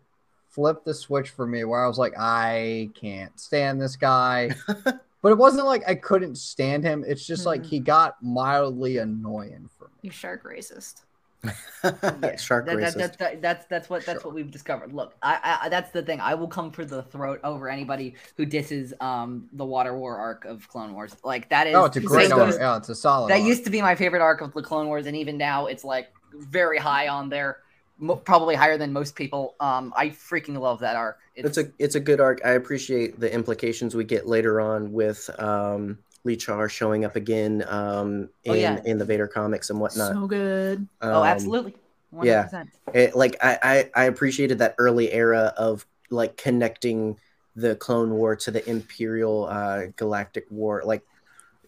flipped 0.50 0.84
the 0.84 0.94
switch 0.94 1.30
for 1.30 1.46
me 1.46 1.64
where 1.64 1.84
I 1.84 1.88
was 1.88 1.98
like, 1.98 2.12
I 2.18 2.90
can't 2.94 3.38
stand 3.38 3.80
this 3.80 3.96
guy. 3.96 4.50
but 5.22 5.32
it 5.32 5.38
wasn't 5.38 5.66
like 5.66 5.82
I 5.88 5.94
couldn't 5.94 6.36
stand 6.36 6.84
him. 6.84 7.04
It's 7.06 7.26
just 7.26 7.46
like 7.46 7.62
Mhm. 7.62 7.66
he 7.66 7.78
got 7.80 8.22
mildly 8.22 8.98
annoying 8.98 9.68
for 9.78 9.84
me. 9.84 9.90
You 10.02 10.10
shark 10.10 10.44
racist. 10.44 11.02
Yeah, 11.82 12.36
Shark 12.36 12.66
that- 12.66 12.76
that- 12.78 12.94
racist. 12.94 12.94
that- 12.96 13.18
that- 13.18 13.40
that's 13.42 13.64
that's 13.66 13.88
what 13.88 14.04
that's 14.04 14.22
what 14.24 14.34
we've 14.34 14.50
discovered. 14.50 14.92
Look, 14.92 15.14
I, 15.22 15.60
I 15.62 15.68
that's 15.70 15.90
the 15.90 16.02
thing. 16.02 16.20
I 16.20 16.34
will 16.34 16.48
come 16.48 16.70
for 16.70 16.84
the 16.84 17.02
throat 17.04 17.40
over 17.42 17.70
anybody 17.70 18.14
who 18.36 18.44
disses 18.44 18.92
um 19.00 19.48
the 19.54 19.64
Water 19.64 19.96
War 19.96 20.18
arc 20.18 20.44
of 20.44 20.68
Clone 20.68 20.92
Wars. 20.92 21.16
Like 21.24 21.48
that 21.48 21.66
is 21.66 21.74
Oh, 21.74 21.86
it's 21.86 21.96
a 21.96 22.00
great 22.00 22.30
arc. 22.30 22.54
Yeah, 22.58 22.76
it's 22.76 22.90
a 22.90 22.94
solid. 22.94 23.30
that 23.30 23.38
arc. 23.38 23.44
used 23.46 23.64
to 23.64 23.70
be 23.70 23.80
my 23.80 23.94
favorite 23.94 24.20
arc 24.20 24.42
of 24.42 24.52
the 24.52 24.62
Clone 24.62 24.88
Wars, 24.88 25.06
and 25.06 25.16
even 25.16 25.38
now 25.38 25.64
it's 25.66 25.82
like 25.84 26.08
very 26.34 26.76
high 26.76 27.08
on 27.08 27.30
there, 27.30 27.58
mo- 28.00 28.16
probably 28.16 28.54
higher 28.56 28.76
than 28.76 28.92
most 28.92 29.14
people. 29.14 29.54
Um, 29.60 29.92
I 29.96 30.08
freaking 30.08 30.58
love 30.58 30.80
that 30.80 30.96
arc. 30.96 31.18
it's 31.36 31.58
a 31.58 31.70
it's 31.78 31.94
a 31.94 32.00
good 32.00 32.20
arc. 32.20 32.40
I 32.44 32.50
appreciate 32.52 33.20
the 33.20 33.32
implications 33.32 33.94
we 33.94 34.04
get 34.04 34.26
later 34.26 34.60
on 34.60 34.92
with 34.92 35.30
um 35.38 35.98
Lee 36.24 36.36
Char 36.36 36.68
showing 36.68 37.04
up 37.04 37.16
again 37.16 37.64
um, 37.68 38.28
in 38.44 38.52
Oh, 38.52 38.54
yeah. 38.54 38.80
in 38.84 38.98
the 38.98 39.04
Vader 39.04 39.26
comics 39.28 39.70
and 39.70 39.80
whatnot. 39.80 40.12
So 40.12 40.26
good. 40.26 40.86
oh, 41.00 41.20
Um, 41.20 41.26
absolutely. 41.26 41.74
100%. 42.12 42.24
yeah. 42.24 42.64
it, 42.92 43.14
like 43.14 43.36
I, 43.42 43.58
I 43.62 44.02
I 44.02 44.04
appreciated 44.06 44.58
that 44.58 44.74
early 44.78 45.12
era 45.12 45.54
of 45.56 45.86
like 46.10 46.36
connecting 46.36 47.16
the 47.56 47.76
Clone 47.76 48.10
War 48.10 48.34
to 48.36 48.50
the 48.50 48.68
Imperial 48.68 49.46
uh, 49.46 49.86
Galactic 49.96 50.46
War. 50.50 50.82
Like 50.84 51.02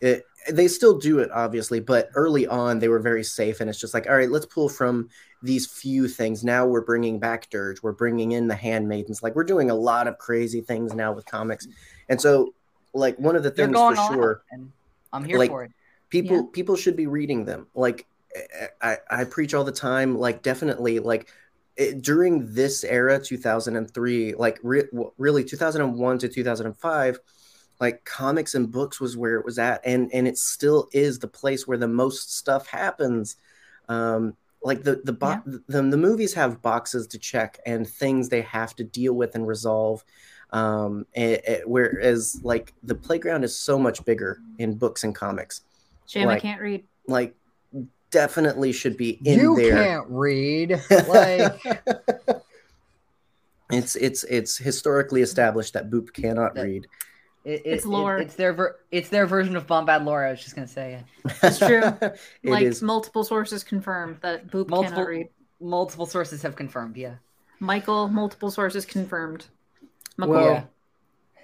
it, 0.01 0.25
they 0.51 0.67
still 0.69 0.99
do 0.99 1.21
it 1.21 1.31
obviously, 1.31 1.79
but 1.79 2.11
early 2.17 2.47
on 2.49 2.81
they 2.81 2.89
were 2.89 2.99
very 2.99 3.23
safe, 3.23 3.61
and 3.61 3.71
it's 3.71 3.79
just 3.81 3.95
like 3.95 4.09
all 4.09 4.17
right, 4.17 4.31
let's 4.31 4.47
pull 4.47 4.69
from 4.69 5.09
these 5.43 5.67
few 5.67 6.09
things. 6.09 6.45
Now 6.45 6.67
we're 6.67 6.81
bringing 6.83 7.19
back 7.19 7.51
Durge, 7.51 7.83
we're 7.83 7.93
bringing 7.93 8.33
in 8.33 8.49
the 8.49 8.55
Handmaidens. 8.55 9.23
Like 9.23 9.35
we're 9.35 9.45
doing 9.45 9.71
a 9.71 9.75
lot 9.75 10.07
of 10.07 10.19
crazy 10.19 10.61
things 10.61 10.95
now 10.95 11.13
with 11.13 11.27
comics, 11.27 11.67
and 12.09 12.21
so 12.21 12.55
like 12.95 13.19
one 13.19 13.37
of 13.37 13.43
the 13.43 13.51
things 13.51 13.77
for 13.77 13.97
sure 13.97 14.43
I'm 15.13 15.25
here 15.25 15.39
like, 15.39 15.51
for 15.51 15.65
it. 15.65 15.73
people 16.11 16.37
Yeah. 16.37 16.43
people 16.53 16.77
should 16.77 16.97
be 16.97 17.07
reading 17.07 17.45
them 17.45 17.67
like 17.75 18.07
I, 18.81 18.97
I 19.11 19.25
preach 19.25 19.55
all 19.55 19.65
the 19.65 19.73
time 19.73 20.17
like 20.19 20.43
definitely 20.43 20.99
like 20.99 21.29
it, 21.77 22.03
during 22.03 22.53
this 22.53 22.85
era 22.85 23.19
2003 23.19 24.35
like 24.35 24.59
re- 24.63 24.89
really 25.19 25.45
2001 25.45 26.19
to 26.19 26.29
2005 26.29 27.19
like 27.81 28.05
comics 28.05 28.55
and 28.55 28.71
books 28.71 29.01
was 29.01 29.17
where 29.17 29.37
it 29.37 29.45
was 29.45 29.59
at 29.59 29.81
and 29.85 30.11
and 30.13 30.29
it 30.29 30.39
still 30.39 30.89
is 30.93 31.19
the 31.19 31.29
place 31.29 31.67
where 31.67 31.79
the 31.79 31.89
most 31.89 32.37
stuff 32.37 32.67
happens 32.67 33.37
um 33.89 34.37
like 34.65 34.83
the 34.85 35.01
the, 35.05 35.13
bo- 35.13 35.43
the 35.69 35.83
the 35.83 35.97
movies 35.97 36.35
have 36.35 36.63
boxes 36.63 37.07
to 37.09 37.19
check 37.19 37.59
and 37.67 37.87
things 37.89 38.29
they 38.29 38.43
have 38.43 38.75
to 38.77 38.85
deal 38.85 39.15
with 39.15 39.35
and 39.35 39.47
resolve 39.47 40.05
um 40.51 41.07
and, 41.15 41.41
and 41.47 41.63
whereas 41.67 42.41
like 42.45 42.73
the 42.83 42.95
playground 42.95 43.43
is 43.45 43.59
so 43.59 43.79
much 43.79 44.05
bigger 44.05 44.39
in 44.59 44.75
books 44.75 45.03
and 45.05 45.15
comics 45.15 45.63
Shame 46.07 46.29
I 46.29 46.33
Like, 46.35 46.43
can't 46.43 46.61
read. 46.61 46.85
like 47.09 47.35
definitely 48.11 48.73
should 48.73 48.97
be 48.99 49.19
in 49.25 49.41
you 49.41 49.57
there 49.57 49.83
can't 49.85 50.07
read. 50.09 50.81
Like 51.09 51.59
it's 53.71 53.97
it's 53.97 54.25
it's 54.25 54.59
historically 54.59 55.23
established 55.23 55.73
that 55.75 55.91
boop 55.91 56.13
cannot 56.13 56.55
That- 56.55 56.65
read 56.67 56.87
It, 57.45 57.51
it- 57.51 57.63
It's 57.67 57.85
it- 57.87 58.21
it's 58.23 58.35
their 58.37 58.53
ver- 58.53 58.77
it's 58.91 59.09
their 59.09 59.27
version 59.27 59.57
of 59.57 59.67
Bombad 59.67 60.05
Lore. 60.05 60.25
I 60.25 60.31
was 60.31 60.43
just 60.43 60.55
gonna 60.55 60.69
say 60.69 61.03
It's 61.43 61.59
true. 61.59 61.83
It 62.43 62.51
like 62.51 62.63
is- 62.65 62.83
multiple 62.83 63.25
sources 63.25 63.65
confirmed 63.65 64.19
that 64.23 64.47
Boop 64.49 64.69
multiple 64.69 64.83
cannot 65.05 65.09
read. 65.09 65.29
multiple 65.61 66.07
sources 66.07 66.43
have 66.43 66.55
confirmed. 66.57 66.97
Yeah. 66.97 67.15
Michael, 67.59 68.09
multiple 68.09 68.51
sources 68.51 68.85
confirmed. 68.85 69.47
McCoy. 70.19 70.29
Well, 70.29 70.69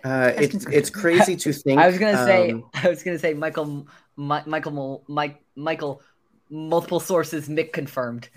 uh, 0.04 0.32
it's 0.36 0.50
confirmed. 0.52 0.74
it's 0.74 0.90
crazy 0.90 1.36
to 1.36 1.52
think 1.64 1.80
I 1.80 1.86
was 1.88 1.98
gonna 1.98 2.24
say 2.24 2.52
um, 2.52 2.64
I 2.74 2.88
was 2.88 3.02
gonna 3.02 3.18
say 3.18 3.34
Michael 3.34 3.86
Mi- 4.16 4.42
Michael 4.46 5.02
Mike 5.08 5.42
Michael 5.56 6.02
multiple 6.50 6.98
sources 7.00 7.46
Mick 7.48 7.72
confirmed. 7.72 8.28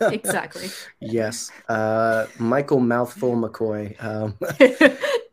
exactly. 0.00 0.68
yes 1.00 1.50
uh 1.68 2.24
michael 2.38 2.80
mouthful 2.80 3.36
mccoy 3.36 3.94
um 4.02 4.34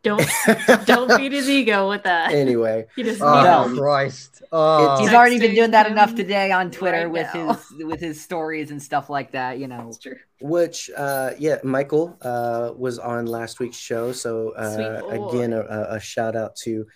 don't 0.08 0.86
don't 0.86 1.10
feed 1.18 1.32
his 1.32 1.48
ego 1.48 1.88
with 1.88 2.02
that. 2.04 2.32
anyway 2.32 2.86
He 2.96 3.02
doesn't 3.02 3.22
oh 3.26 3.68
No. 3.68 3.80
Christ. 3.80 4.42
Oh, 4.50 4.96
He's 4.98 5.08
Texting 5.10 5.14
already 5.14 5.38
been 5.38 5.54
doing 5.54 5.70
that 5.72 5.86
enough 5.90 6.14
today 6.14 6.50
on 6.52 6.70
Twitter 6.70 7.04
right 7.08 7.10
with 7.18 7.28
now. 7.34 7.52
his 7.54 7.84
with 7.90 8.00
his 8.00 8.20
stories 8.20 8.70
and 8.70 8.80
stuff 8.82 9.10
like 9.10 9.32
that. 9.32 9.58
You 9.58 9.68
know. 9.68 9.86
It's 9.88 9.98
true. 9.98 10.16
which 10.40 10.90
uh 10.96 11.30
yeah 11.38 11.56
michael 11.64 12.16
uh 12.22 12.72
was 12.76 12.98
on 12.98 13.26
last 13.26 13.58
week's 13.60 13.76
show 13.90 14.12
so 14.12 14.50
uh 14.56 15.02
again 15.18 15.52
a, 15.52 15.60
a 15.62 15.80
a 15.96 16.00
shout 16.00 16.34
out 16.36 16.54
to 16.64 16.86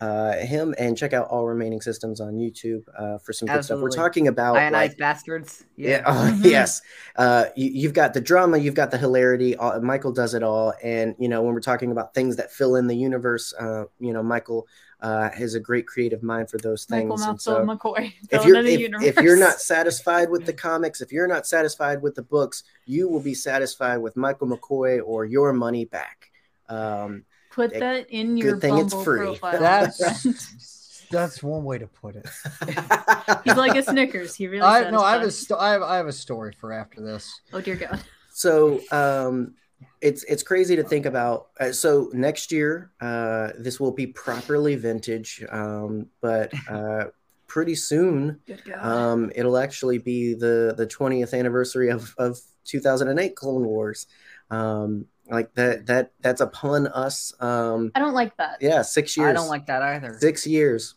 uh 0.00 0.32
him 0.38 0.74
and 0.78 0.96
check 0.96 1.12
out 1.12 1.26
all 1.28 1.46
remaining 1.46 1.80
systems 1.80 2.20
on 2.20 2.34
youtube 2.34 2.82
uh 2.98 3.18
for 3.18 3.32
some 3.32 3.46
good 3.46 3.62
stuff 3.64 3.80
we're 3.80 3.90
talking 3.90 4.28
about 4.28 4.56
Ionized 4.56 4.92
like 4.92 4.98
bastards. 4.98 5.64
yeah, 5.76 5.88
Yeah. 5.90 6.02
oh, 6.06 6.30
Mhm. 6.40 6.44
yes 6.44 6.80
uh 7.16 7.46
you, 7.56 7.70
you've 7.70 7.92
got 7.94 8.14
the 8.14 8.20
drama 8.20 8.56
you've 8.58 8.74
got 8.74 8.90
the 8.90 8.98
hilarity 8.98 9.56
michael 9.82 10.12
does 10.12 10.34
it 10.34 10.42
all 10.42 10.72
and 10.82 11.14
you 11.18 11.28
know 11.28 11.42
when 11.42 11.52
we're 11.54 11.60
talking 11.60 11.90
about 11.90 12.14
things 12.14 12.36
that 12.36 12.50
fill 12.50 12.76
in 12.76 12.86
the 12.86 12.96
universe 12.96 13.52
uh 13.58 13.84
you 13.98 14.12
know 14.12 14.22
michael 14.22 14.66
uh 15.02 15.30
has 15.30 15.54
a 15.54 15.60
great 15.60 15.86
creative 15.86 16.22
mind 16.22 16.48
for 16.50 16.58
those 16.58 16.86
Michael 16.90 17.16
things 17.16 17.20
Mouthful 17.26 17.38
so 17.38 17.64
McCoy. 17.66 18.12
if 18.30 18.44
you're 18.44 18.56
if, 18.64 19.16
if 19.16 19.22
you're 19.24 19.38
not 19.38 19.60
satisfied 19.60 20.30
with 20.30 20.46
the 20.46 20.52
comics 20.52 21.00
if 21.00 21.10
you're 21.12 21.28
not 21.28 21.46
satisfied 21.46 22.00
with 22.02 22.14
the 22.14 22.22
books 22.22 22.64
you 22.86 23.08
will 23.08 23.20
be 23.20 23.34
satisfied 23.34 23.98
with 23.98 24.16
michael 24.16 24.46
mccoy 24.46 25.00
or 25.04 25.24
your 25.24 25.52
money 25.52 25.84
back 25.84 26.30
um 26.68 27.24
put 27.50 27.74
a 27.76 27.80
that 27.80 28.10
in 28.10 28.36
your 28.36 28.52
Good 28.54 28.60
thing 28.62 28.78
it's 28.78 28.94
free. 29.02 29.18
profile. 29.18 29.60
that's 29.60 31.06
that's 31.10 31.42
one 31.42 31.64
way 31.64 31.78
to 31.78 31.86
put 31.86 32.16
it. 32.16 32.28
He's 33.44 33.56
like 33.56 33.76
a 33.76 33.82
Snickers. 33.82 34.34
He 34.34 34.46
really. 34.46 34.62
I 34.62 34.90
no, 34.90 35.00
I 35.02 35.12
have 35.14 35.22
a 35.22 35.30
sto- 35.30 35.58
I 35.58 35.70
have 35.72 35.82
I 35.82 35.96
have 35.96 36.06
a 36.06 36.12
story 36.12 36.52
for 36.58 36.72
after 36.72 37.00
this. 37.00 37.40
Oh 37.52 37.60
dear 37.60 37.76
God. 37.76 38.00
so 38.32 38.80
um 38.92 39.54
it's 40.00 40.22
it's 40.24 40.42
crazy 40.42 40.76
to 40.76 40.82
think 40.84 41.06
about 41.06 41.48
uh, 41.58 41.72
so 41.72 42.10
next 42.12 42.52
year 42.52 42.90
uh 43.00 43.48
this 43.58 43.80
will 43.80 43.92
be 43.92 44.06
properly 44.06 44.76
vintage 44.76 45.42
um 45.50 46.06
but 46.20 46.52
uh 46.68 47.04
pretty 47.46 47.74
soon 47.74 48.38
um 48.78 49.30
it'll 49.34 49.56
actually 49.58 49.98
be 49.98 50.34
the 50.34 50.74
the 50.76 50.86
20th 50.86 51.36
anniversary 51.38 51.88
of 51.90 52.14
of 52.18 52.38
2008 52.64 53.34
clone 53.34 53.64
wars 53.64 54.06
um 54.50 55.06
like 55.30 55.52
that 55.54 55.86
that 55.86 56.12
that's 56.20 56.40
upon 56.40 56.86
us 56.88 57.32
um 57.40 57.90
I 57.94 57.98
don't 58.00 58.14
like 58.14 58.36
that. 58.38 58.58
yeah 58.60 58.82
six 58.82 59.16
years 59.16 59.28
I 59.28 59.32
don't 59.32 59.48
like 59.48 59.66
that 59.66 59.82
either. 59.82 60.16
six 60.20 60.46
years 60.46 60.94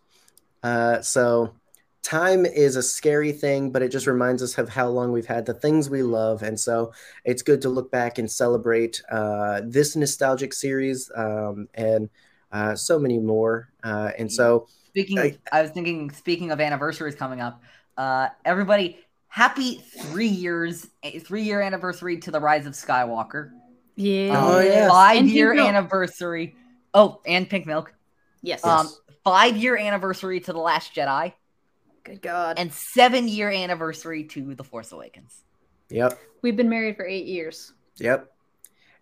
uh 0.63 1.01
so 1.01 1.53
time 2.01 2.45
is 2.45 2.75
a 2.75 2.83
scary 2.83 3.31
thing 3.31 3.71
but 3.71 3.81
it 3.81 3.89
just 3.89 4.07
reminds 4.07 4.41
us 4.43 4.57
of 4.57 4.69
how 4.69 4.87
long 4.89 5.11
we've 5.11 5.25
had 5.25 5.45
the 5.45 5.53
things 5.53 5.89
we 5.89 6.03
love 6.03 6.43
and 6.43 6.59
so 6.59 6.91
it's 7.23 7.41
good 7.41 7.61
to 7.61 7.69
look 7.69 7.91
back 7.91 8.17
and 8.17 8.29
celebrate 8.29 9.01
uh 9.11 9.61
this 9.65 9.95
nostalgic 9.95 10.53
series 10.53 11.09
um 11.15 11.67
and 11.75 12.09
uh 12.51 12.75
so 12.75 12.99
many 12.99 13.19
more 13.19 13.69
uh 13.83 14.11
and 14.17 14.31
so 14.31 14.67
Speaking, 14.89 15.17
I- 15.17 15.37
I, 15.51 15.63
was 15.63 15.71
thinking. 15.71 16.11
Speaking 16.11 16.51
of 16.51 16.61
anniversaries 16.61 17.15
coming 17.15 17.41
up, 17.41 17.63
uh, 17.97 18.27
everybody, 18.45 18.99
happy 19.27 19.83
three 19.97 20.27
years, 20.27 20.85
three 21.21 21.41
year 21.41 21.61
anniversary 21.61 22.19
to 22.19 22.29
the 22.29 22.39
Rise 22.39 22.67
of 22.67 22.73
Skywalker. 22.73 23.49
Yeah. 23.95 24.33
Oh, 24.45 24.59
yeah. 24.59 24.87
Five 24.89 25.17
And 25.19 25.29
year 25.29 25.53
Milk. 25.53 25.67
anniversary. 25.67 26.55
Oh, 26.93 27.21
and 27.25 27.49
Pink 27.49 27.65
Milk. 27.65 27.93
Yes. 28.41 28.63
Um, 28.65 28.89
five 29.23 29.55
year 29.57 29.77
anniversary 29.77 30.39
to 30.41 30.53
the 30.53 30.59
Last 30.59 30.93
Jedi, 30.93 31.33
Good 32.03 32.21
God. 32.21 32.59
and 32.59 32.71
seven 32.73 33.27
year 33.27 33.49
anniversary 33.49 34.23
to 34.25 34.53
the 34.55 34.63
Force 34.63 34.91
Awakens. 34.91 35.43
yep 35.89 36.19
We've 36.41 36.55
been 36.57 36.69
married 36.69 36.97
for 36.97 37.05
eight 37.05 37.25
years. 37.25 37.71
yep 37.97 38.29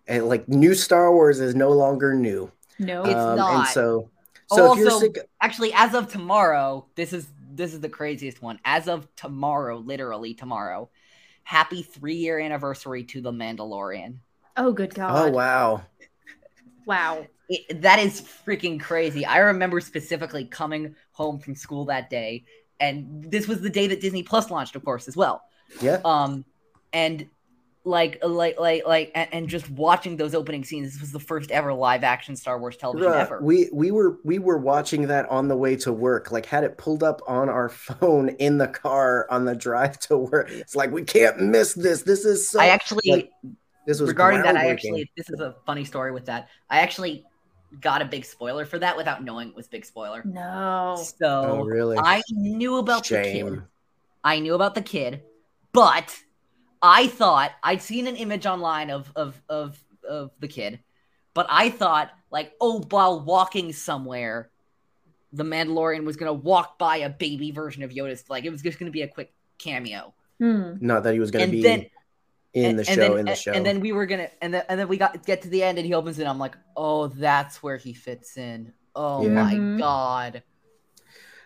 and 0.07 0.27
like 0.27 0.47
new 0.49 0.73
star 0.73 1.11
wars 1.13 1.39
is 1.39 1.53
no 1.55 1.69
longer 1.71 2.13
new 2.13 2.51
No. 2.79 3.03
It's 3.03 3.13
um, 3.15 3.29
and 3.29 3.37
not. 3.37 3.67
so 3.69 4.09
so 4.51 4.73
if 4.73 4.79
you're 4.79 4.87
Also- 4.91 4.99
sick 5.07 5.17
Actually, 5.41 5.71
as 5.73 5.93
of 5.95 6.07
tomorrow, 6.11 6.85
this 6.95 7.13
is 7.13 7.27
this 7.53 7.73
is 7.73 7.79
the 7.81 7.89
craziest 7.89 8.41
one. 8.41 8.59
As 8.63 8.87
of 8.87 9.07
tomorrow, 9.15 9.77
literally 9.77 10.33
tomorrow, 10.33 10.89
happy 11.43 11.81
three 11.83 12.15
year 12.15 12.39
anniversary 12.39 13.03
to 13.05 13.21
the 13.21 13.31
Mandalorian. 13.31 14.17
Oh, 14.57 14.71
good 14.71 14.93
God. 14.93 15.27
oh 15.27 15.31
wow 15.31 15.83
wow. 16.85 17.25
It, 17.49 17.81
that 17.81 17.99
is 17.99 18.21
freaking 18.21 18.79
crazy. 18.79 19.25
I 19.25 19.39
remember 19.39 19.81
specifically 19.81 20.45
coming 20.45 20.95
home 21.11 21.39
from 21.39 21.55
school 21.55 21.85
that 21.85 22.09
day, 22.09 22.45
and 22.79 23.25
this 23.29 23.47
was 23.47 23.61
the 23.61 23.69
day 23.69 23.87
that 23.87 24.01
Disney 24.01 24.23
Plus 24.23 24.49
launched, 24.49 24.75
of 24.75 24.85
course, 24.85 25.07
as 25.07 25.17
well. 25.17 25.41
yeah 25.81 25.99
Um, 26.05 26.45
and 26.93 27.27
like, 27.83 28.19
like, 28.23 28.59
like, 28.59 28.85
like, 28.85 29.11
and, 29.15 29.27
and 29.33 29.49
just 29.49 29.69
watching 29.71 30.15
those 30.15 30.35
opening 30.35 30.63
scenes. 30.63 30.93
This 30.93 31.01
was 31.01 31.11
the 31.11 31.19
first 31.19 31.49
ever 31.49 31.73
live 31.73 32.03
action 32.03 32.35
Star 32.35 32.59
Wars 32.59 32.77
television 32.77 33.11
Bruh, 33.11 33.21
ever. 33.21 33.41
we 33.41 33.69
we 33.73 33.89
were 33.91 34.19
we 34.23 34.37
were 34.37 34.59
watching 34.59 35.07
that 35.07 35.27
on 35.29 35.47
the 35.47 35.57
way 35.57 35.75
to 35.77 35.91
work 35.91 36.31
like 36.31 36.45
had 36.45 36.63
it 36.63 36.77
pulled 36.77 37.01
up 37.01 37.21
on 37.27 37.49
our 37.49 37.69
phone 37.87 38.29
in 38.29 38.59
the 38.59 38.67
car 38.67 39.25
on 39.31 39.45
the 39.45 39.55
drive 39.55 39.97
to 39.99 40.17
work 40.17 40.51
it's 40.51 40.75
like 40.75 40.91
we 40.91 41.01
can't 41.01 41.41
miss 41.41 41.73
this 41.73 42.03
this 42.03 42.23
is 42.23 42.47
so 42.47 42.59
I 42.59 42.67
actually, 42.67 43.09
like, 43.09 43.31
this 43.85 43.99
was 43.99 44.09
regarding 44.09 44.41
that, 44.43 44.55
I 44.55 44.69
actually, 44.69 45.09
this 45.17 45.29
is 45.29 45.39
a 45.39 45.55
funny 45.65 45.85
story 45.85 46.11
with 46.11 46.25
that. 46.25 46.49
I 46.69 46.79
actually 46.79 47.25
got 47.79 48.01
a 48.01 48.05
big 48.05 48.25
spoiler 48.25 48.65
for 48.65 48.79
that 48.79 48.97
without 48.97 49.23
knowing 49.23 49.49
it 49.49 49.55
was 49.55 49.67
big 49.67 49.85
spoiler. 49.85 50.23
No. 50.25 51.01
So 51.19 51.45
oh 51.47 51.63
really 51.63 51.97
I 51.97 52.21
knew 52.29 52.77
about 52.77 53.07
the 53.07 53.21
kid. 53.21 53.61
I 54.23 54.39
knew 54.39 54.55
about 54.55 54.75
the 54.75 54.81
kid, 54.81 55.23
but 55.71 56.17
I 56.81 57.07
thought 57.07 57.51
I'd 57.63 57.81
seen 57.81 58.07
an 58.07 58.15
image 58.15 58.45
online 58.45 58.89
of 58.89 59.11
of 59.15 59.41
of 59.47 59.81
of 60.07 60.31
the 60.39 60.47
kid, 60.47 60.79
but 61.33 61.47
I 61.49 61.69
thought 61.69 62.11
like, 62.29 62.53
oh, 62.59 62.83
while 62.89 63.21
walking 63.21 63.71
somewhere, 63.71 64.49
the 65.31 65.43
Mandalorian 65.43 66.03
was 66.03 66.17
gonna 66.17 66.33
walk 66.33 66.77
by 66.77 66.97
a 66.97 67.09
baby 67.09 67.51
version 67.51 67.83
of 67.83 67.91
Yoda's. 67.91 68.29
Like 68.29 68.43
it 68.43 68.51
was 68.51 68.61
just 68.61 68.79
gonna 68.79 68.91
be 68.91 69.03
a 69.03 69.07
quick 69.07 69.33
cameo, 69.57 70.13
Hmm. 70.39 70.73
not 70.81 71.03
that 71.03 71.13
he 71.13 71.19
was 71.19 71.31
going 71.31 71.41
to 71.41 71.43
and 71.43 71.51
be 71.51 71.61
then 71.61 71.85
in 72.53 72.65
and- 72.71 72.79
the 72.79 72.83
show 72.83 72.95
then, 72.95 73.17
in 73.19 73.25
the 73.25 73.35
show 73.35 73.51
and 73.53 73.65
then 73.65 73.79
we 73.79 73.91
were 73.91 74.05
gonna, 74.05 74.29
and 74.41 74.53
then 74.53 74.63
and 74.69 74.79
then 74.79 74.87
we 74.87 74.97
got 74.97 75.25
get 75.25 75.41
to 75.43 75.47
the 75.49 75.63
end, 75.63 75.77
and 75.77 75.87
he 75.87 75.93
opens 75.93 76.19
it. 76.19 76.27
I'm 76.27 76.39
like, 76.39 76.55
oh, 76.75 77.07
that's 77.07 77.63
where 77.63 77.77
he 77.77 77.93
fits 77.93 78.37
in. 78.37 78.73
Oh 78.95 79.23
Yeah. 79.23 79.29
my 79.29 79.53
Mhm. 79.55 79.77
god. 79.79 80.43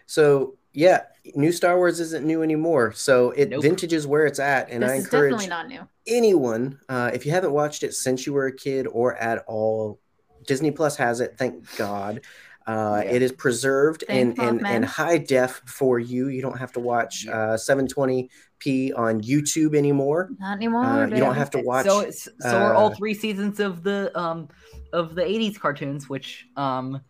So 0.08 0.58
yeah, 0.74 1.04
new 1.36 1.52
Star 1.52 1.78
Wars 1.78 2.00
isn't 2.00 2.26
new 2.26 2.42
anymore. 2.44 2.92
So 2.92 3.32
it 3.32 3.50
Nope. 3.50 3.62
vintage 3.62 3.94
is 3.94 4.06
where 4.06 4.26
it's 4.26 4.40
at, 4.40 4.70
and 4.70 4.84
this 4.84 4.92
I 4.92 4.96
is 4.96 5.04
encourage 5.06 5.32
definitely 5.32 5.48
not 5.50 5.68
new. 5.70 5.88
anyone, 6.08 6.80
uh, 6.90 7.12
if 7.14 7.26
you 7.26 7.32
haven't 7.32 7.54
watched 7.54 7.84
it 7.84 7.94
since 7.94 8.26
you 8.26 8.34
were 8.34 8.48
a 8.48 8.56
kid 8.56 8.88
or 8.88 9.16
at 9.16 9.44
all, 9.48 10.00
Disney 10.48 10.72
Plus 10.72 10.98
has 10.98 11.22
it. 11.22 11.36
Thank 11.38 11.76
God. 11.78 12.22
Uh, 12.68 13.02
Yeah. 13.04 13.12
It 13.12 13.22
is 13.22 13.32
preserved 13.32 14.04
in, 14.04 14.36
Thank 14.36 14.40
in, 14.40 14.66
in 14.66 14.82
Mothman. 14.82 14.86
high 14.86 15.18
def 15.20 15.62
for 15.66 16.00
you. 16.00 16.30
You 16.30 16.42
don't 16.42 16.58
have 16.58 16.72
to 16.74 16.80
watch 16.80 17.28
uh, 17.28 17.56
720p 17.58 18.98
on 18.98 19.22
YouTube 19.22 19.76
anymore. 19.76 20.30
Not 20.40 20.58
anymore. 20.58 20.84
Uh, 20.86 21.08
you 21.08 21.18
don't 21.18 21.36
have 21.36 21.52
to 21.52 21.62
watch. 21.62 21.86
So, 21.86 22.00
it's- 22.02 22.28
so 22.40 22.58
are 22.58 22.74
all 22.74 22.92
uh, 22.92 22.96
three 22.96 23.14
seasons 23.14 23.60
of 23.60 23.84
the 23.84 24.12
um 24.18 24.48
of 24.94 25.14
the 25.16 25.22
'80s 25.24 25.60
cartoons, 25.60 26.10
which 26.10 26.48
um 26.56 27.02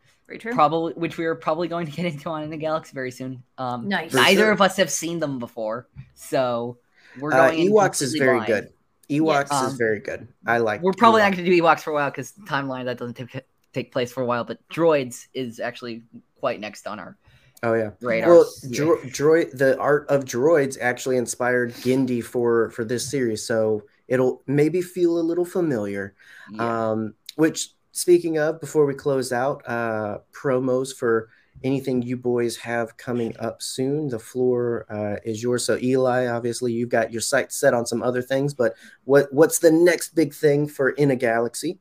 probably 0.52 0.94
which 0.94 1.18
we 1.18 1.26
are 1.26 1.36
probably 1.36 1.68
going 1.68 1.86
to 1.86 1.92
get 1.92 2.06
into 2.06 2.30
on 2.30 2.44
in 2.44 2.50
the 2.50 2.58
galaxy 2.58 2.92
very 2.94 3.12
soon. 3.12 3.44
Um, 3.58 3.88
Nice. 3.88 4.14
Neither 4.14 4.42
sure. 4.46 4.52
of 4.52 4.62
us 4.62 4.76
have 4.78 4.90
seen 4.90 5.20
them 5.20 5.40
before, 5.40 5.88
so 6.16 6.80
we're 7.20 7.32
Uh, 7.32 7.48
going. 7.50 7.60
in 7.68 7.72
Ewoks 7.72 8.02
is 8.02 8.14
very 8.16 8.38
blind. 8.40 8.48
good. 8.48 8.70
Ewoks 9.10 9.46
is 9.46 9.72
Um, 9.74 9.78
very 9.78 10.00
good. 10.00 10.28
I 10.48 10.58
like. 10.58 10.82
We're 10.82 10.94
probably 10.94 11.22
Ewoks. 11.22 11.26
not 11.26 11.32
going 11.34 11.46
to 11.46 11.52
do 11.52 11.62
Ewoks 11.62 11.82
for 11.82 11.92
a 11.92 11.94
while 11.94 12.10
because 12.10 12.34
timeline 12.48 12.86
that 12.86 12.98
doesn't 12.98 13.14
take 13.16 13.44
take 13.76 13.92
place 13.92 14.12
for 14.12 14.24
a 14.24 14.26
while. 14.26 14.44
But 14.44 14.58
droids 14.70 15.28
is 15.34 15.60
actually 15.60 16.04
quite 16.40 16.60
next 16.60 16.88
on 16.88 16.98
our 17.00 17.18
Oh 17.62 17.74
yeah. 17.74 17.92
radar. 18.02 18.30
Well, 18.30 18.46
Yeah. 18.64 18.78
dro- 18.78 19.02
droid 19.04 19.58
the 19.58 19.78
art 19.78 20.08
of 20.10 20.26
droids 20.26 20.78
actually 20.80 21.18
inspired 21.18 21.74
Genndy 21.74 22.24
for 22.24 22.70
for 22.72 22.84
this 22.86 23.10
series, 23.10 23.44
so 23.46 23.84
it'll 24.08 24.42
maybe 24.48 24.82
feel 24.82 25.20
a 25.20 25.26
little 25.30 25.46
familiar. 25.46 26.14
Yeah. 26.52 26.92
Um, 26.92 27.14
which 27.36 27.76
speaking 27.92 28.38
of, 28.38 28.60
before 28.60 28.86
we 28.86 28.94
close 28.94 29.32
out, 29.32 29.62
uh, 29.68 30.20
promos 30.32 30.96
for 30.96 31.30
anything 31.64 32.02
you 32.02 32.18
boys 32.18 32.58
have 32.58 32.98
coming 32.98 33.34
up 33.40 33.62
soon. 33.62 34.10
The 34.10 34.20
floor 34.20 34.86
uh, 34.90 35.16
is 35.24 35.42
yours. 35.42 35.66
So 35.66 35.78
Eli, 35.82 36.28
obviously, 36.28 36.74
you've 36.74 36.90
got 36.90 37.12
your 37.14 37.22
sights 37.22 37.56
set 37.60 37.74
on 37.74 37.86
some 37.86 38.04
other 38.04 38.22
things, 38.22 38.54
but 38.54 38.76
what 39.06 39.32
what's 39.34 39.60
the 39.60 39.72
next 39.72 40.14
big 40.16 40.34
thing 40.34 40.68
for 40.68 40.90
In 40.92 41.12
a 41.12 41.16
Galaxy? 41.16 41.80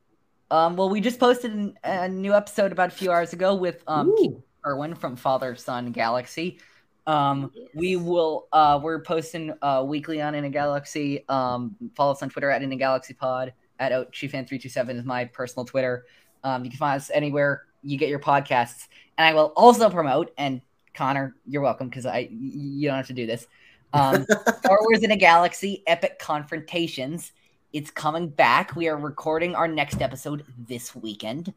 Um, 0.51 0.75
well, 0.75 0.89
we 0.89 1.01
just 1.01 1.19
posted 1.19 1.53
an, 1.53 1.77
a 1.83 2.07
new 2.07 2.33
episode 2.33 2.71
about 2.71 2.89
a 2.89 2.95
few 2.95 3.11
hours 3.11 3.33
ago 3.33 3.55
with 3.55 3.83
um, 3.87 4.15
Keith 4.17 4.37
Irwin 4.65 4.95
from 4.95 5.15
Father 5.15 5.55
Son 5.55 5.91
Galaxy. 5.91 6.59
Um, 7.07 7.51
we 7.73 7.95
will 7.95 8.47
uh, 8.51 8.79
we're 8.81 9.01
posting 9.01 9.53
uh, 9.61 9.83
weekly 9.85 10.21
on 10.21 10.35
In 10.35 10.45
a 10.45 10.49
Galaxy. 10.49 11.23
Um, 11.29 11.75
follow 11.95 12.11
us 12.11 12.21
on 12.21 12.29
Twitter 12.29 12.49
at 12.49 12.61
In 12.61 12.71
a 12.71 12.75
Galaxy 12.75 13.13
Pod. 13.13 13.53
At 13.77 13.91
OutChiefan327 13.91 14.99
is 14.99 15.03
my 15.03 15.25
personal 15.25 15.65
Twitter. 15.65 16.05
Um, 16.43 16.63
you 16.63 16.69
can 16.69 16.77
find 16.77 16.95
us 16.95 17.11
anywhere 17.13 17.63
you 17.83 17.97
get 17.97 18.09
your 18.09 18.19
podcasts. 18.19 18.87
And 19.17 19.25
I 19.25 19.33
will 19.33 19.53
also 19.55 19.89
promote. 19.89 20.31
And 20.37 20.61
Connor, 20.93 21.35
you're 21.45 21.61
welcome 21.61 21.89
because 21.89 22.05
I 22.05 22.29
you 22.31 22.87
don't 22.87 22.97
have 22.97 23.07
to 23.07 23.13
do 23.13 23.25
this. 23.25 23.47
Um, 23.93 24.25
Star 24.59 24.79
Wars 24.81 25.03
in 25.03 25.11
a 25.11 25.17
Galaxy 25.17 25.83
Epic 25.87 26.19
Confrontations. 26.19 27.31
It's 27.75 27.91
coming 27.91 28.29
back. 28.29 28.73
We 28.77 28.87
are 28.87 28.95
recording 28.95 29.53
our 29.53 29.67
next 29.67 30.01
episode 30.01 30.45
this 30.57 30.95
weekend. 30.95 31.53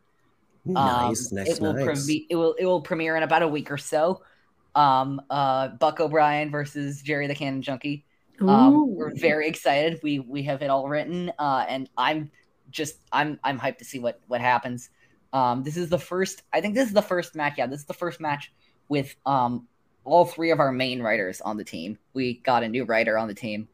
Nice, 0.64 1.30
Um, 1.30 1.36
nice, 1.36 1.48
it 1.48 1.60
will 1.62 1.74
nice. 1.74 1.84
preve- 1.86 2.26
it 2.28 2.34
will 2.34 2.54
it 2.54 2.64
will 2.66 2.80
premiere 2.80 3.16
in 3.16 3.22
about 3.22 3.42
a 3.42 3.46
week 3.46 3.70
or 3.70 3.78
so. 3.78 4.22
Um, 4.74 5.22
uh, 5.30 5.68
Buck 5.68 6.00
O'Brien 6.00 6.50
versus 6.50 7.02
Jerry 7.02 7.28
the 7.28 7.36
Cannon 7.36 7.62
Junkie. 7.62 8.04
Um, 8.40 8.96
we're 8.96 9.14
very 9.14 9.46
excited. 9.46 10.00
We 10.02 10.18
we 10.18 10.42
have 10.42 10.60
it 10.60 10.70
all 10.70 10.88
written, 10.88 11.30
uh, 11.38 11.64
and 11.68 11.88
I'm 11.96 12.32
just 12.68 12.96
I'm 13.12 13.38
I'm 13.44 13.56
hyped 13.56 13.78
to 13.78 13.84
see 13.84 14.00
what 14.00 14.18
what 14.26 14.40
happens. 14.40 14.90
Um, 15.32 15.62
this 15.62 15.76
is 15.76 15.88
the 15.88 16.00
first. 16.00 16.42
I 16.52 16.60
think 16.60 16.74
this 16.74 16.88
is 16.88 16.94
the 16.94 17.00
first 17.00 17.36
match. 17.36 17.54
Yeah, 17.58 17.68
this 17.68 17.78
is 17.78 17.86
the 17.86 17.94
first 17.94 18.18
match 18.18 18.52
with 18.88 19.14
um 19.24 19.68
all 20.02 20.24
three 20.24 20.50
of 20.50 20.58
our 20.58 20.72
main 20.72 21.00
writers 21.00 21.40
on 21.40 21.56
the 21.56 21.64
team. 21.64 21.96
We 22.12 22.38
got 22.38 22.64
a 22.64 22.68
new 22.68 22.82
writer 22.84 23.16
on 23.16 23.28
the 23.28 23.34
team 23.34 23.68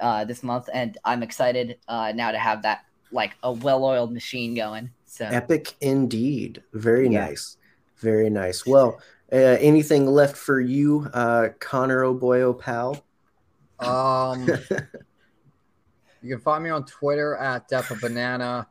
uh, 0.00 0.24
this 0.24 0.42
month, 0.42 0.68
and 0.72 0.96
I'm 1.04 1.22
excited 1.22 1.78
uh, 1.88 2.12
now 2.14 2.30
to 2.32 2.38
have 2.38 2.62
that 2.62 2.84
like 3.12 3.32
a 3.42 3.52
well-oiled 3.52 4.12
machine 4.12 4.54
going. 4.54 4.90
So 5.06 5.24
Epic 5.26 5.74
indeed. 5.80 6.62
Very 6.72 7.08
Yeah. 7.08 7.26
nice. 7.26 7.56
Very 7.98 8.30
nice. 8.30 8.64
Well, 8.64 9.00
uh, 9.32 9.36
anything 9.36 10.06
left 10.06 10.36
for 10.36 10.60
you, 10.60 11.08
uh, 11.12 11.48
Connor 11.58 12.04
O'Boy 12.04 12.52
pal? 12.54 13.04
Um, 13.78 14.46
you 16.22 16.34
can 16.34 16.40
find 16.40 16.64
me 16.64 16.70
on 16.70 16.84
Twitter 16.84 17.36
at 17.36 17.68
Depa 17.68 18.00
Banana. 18.00 18.66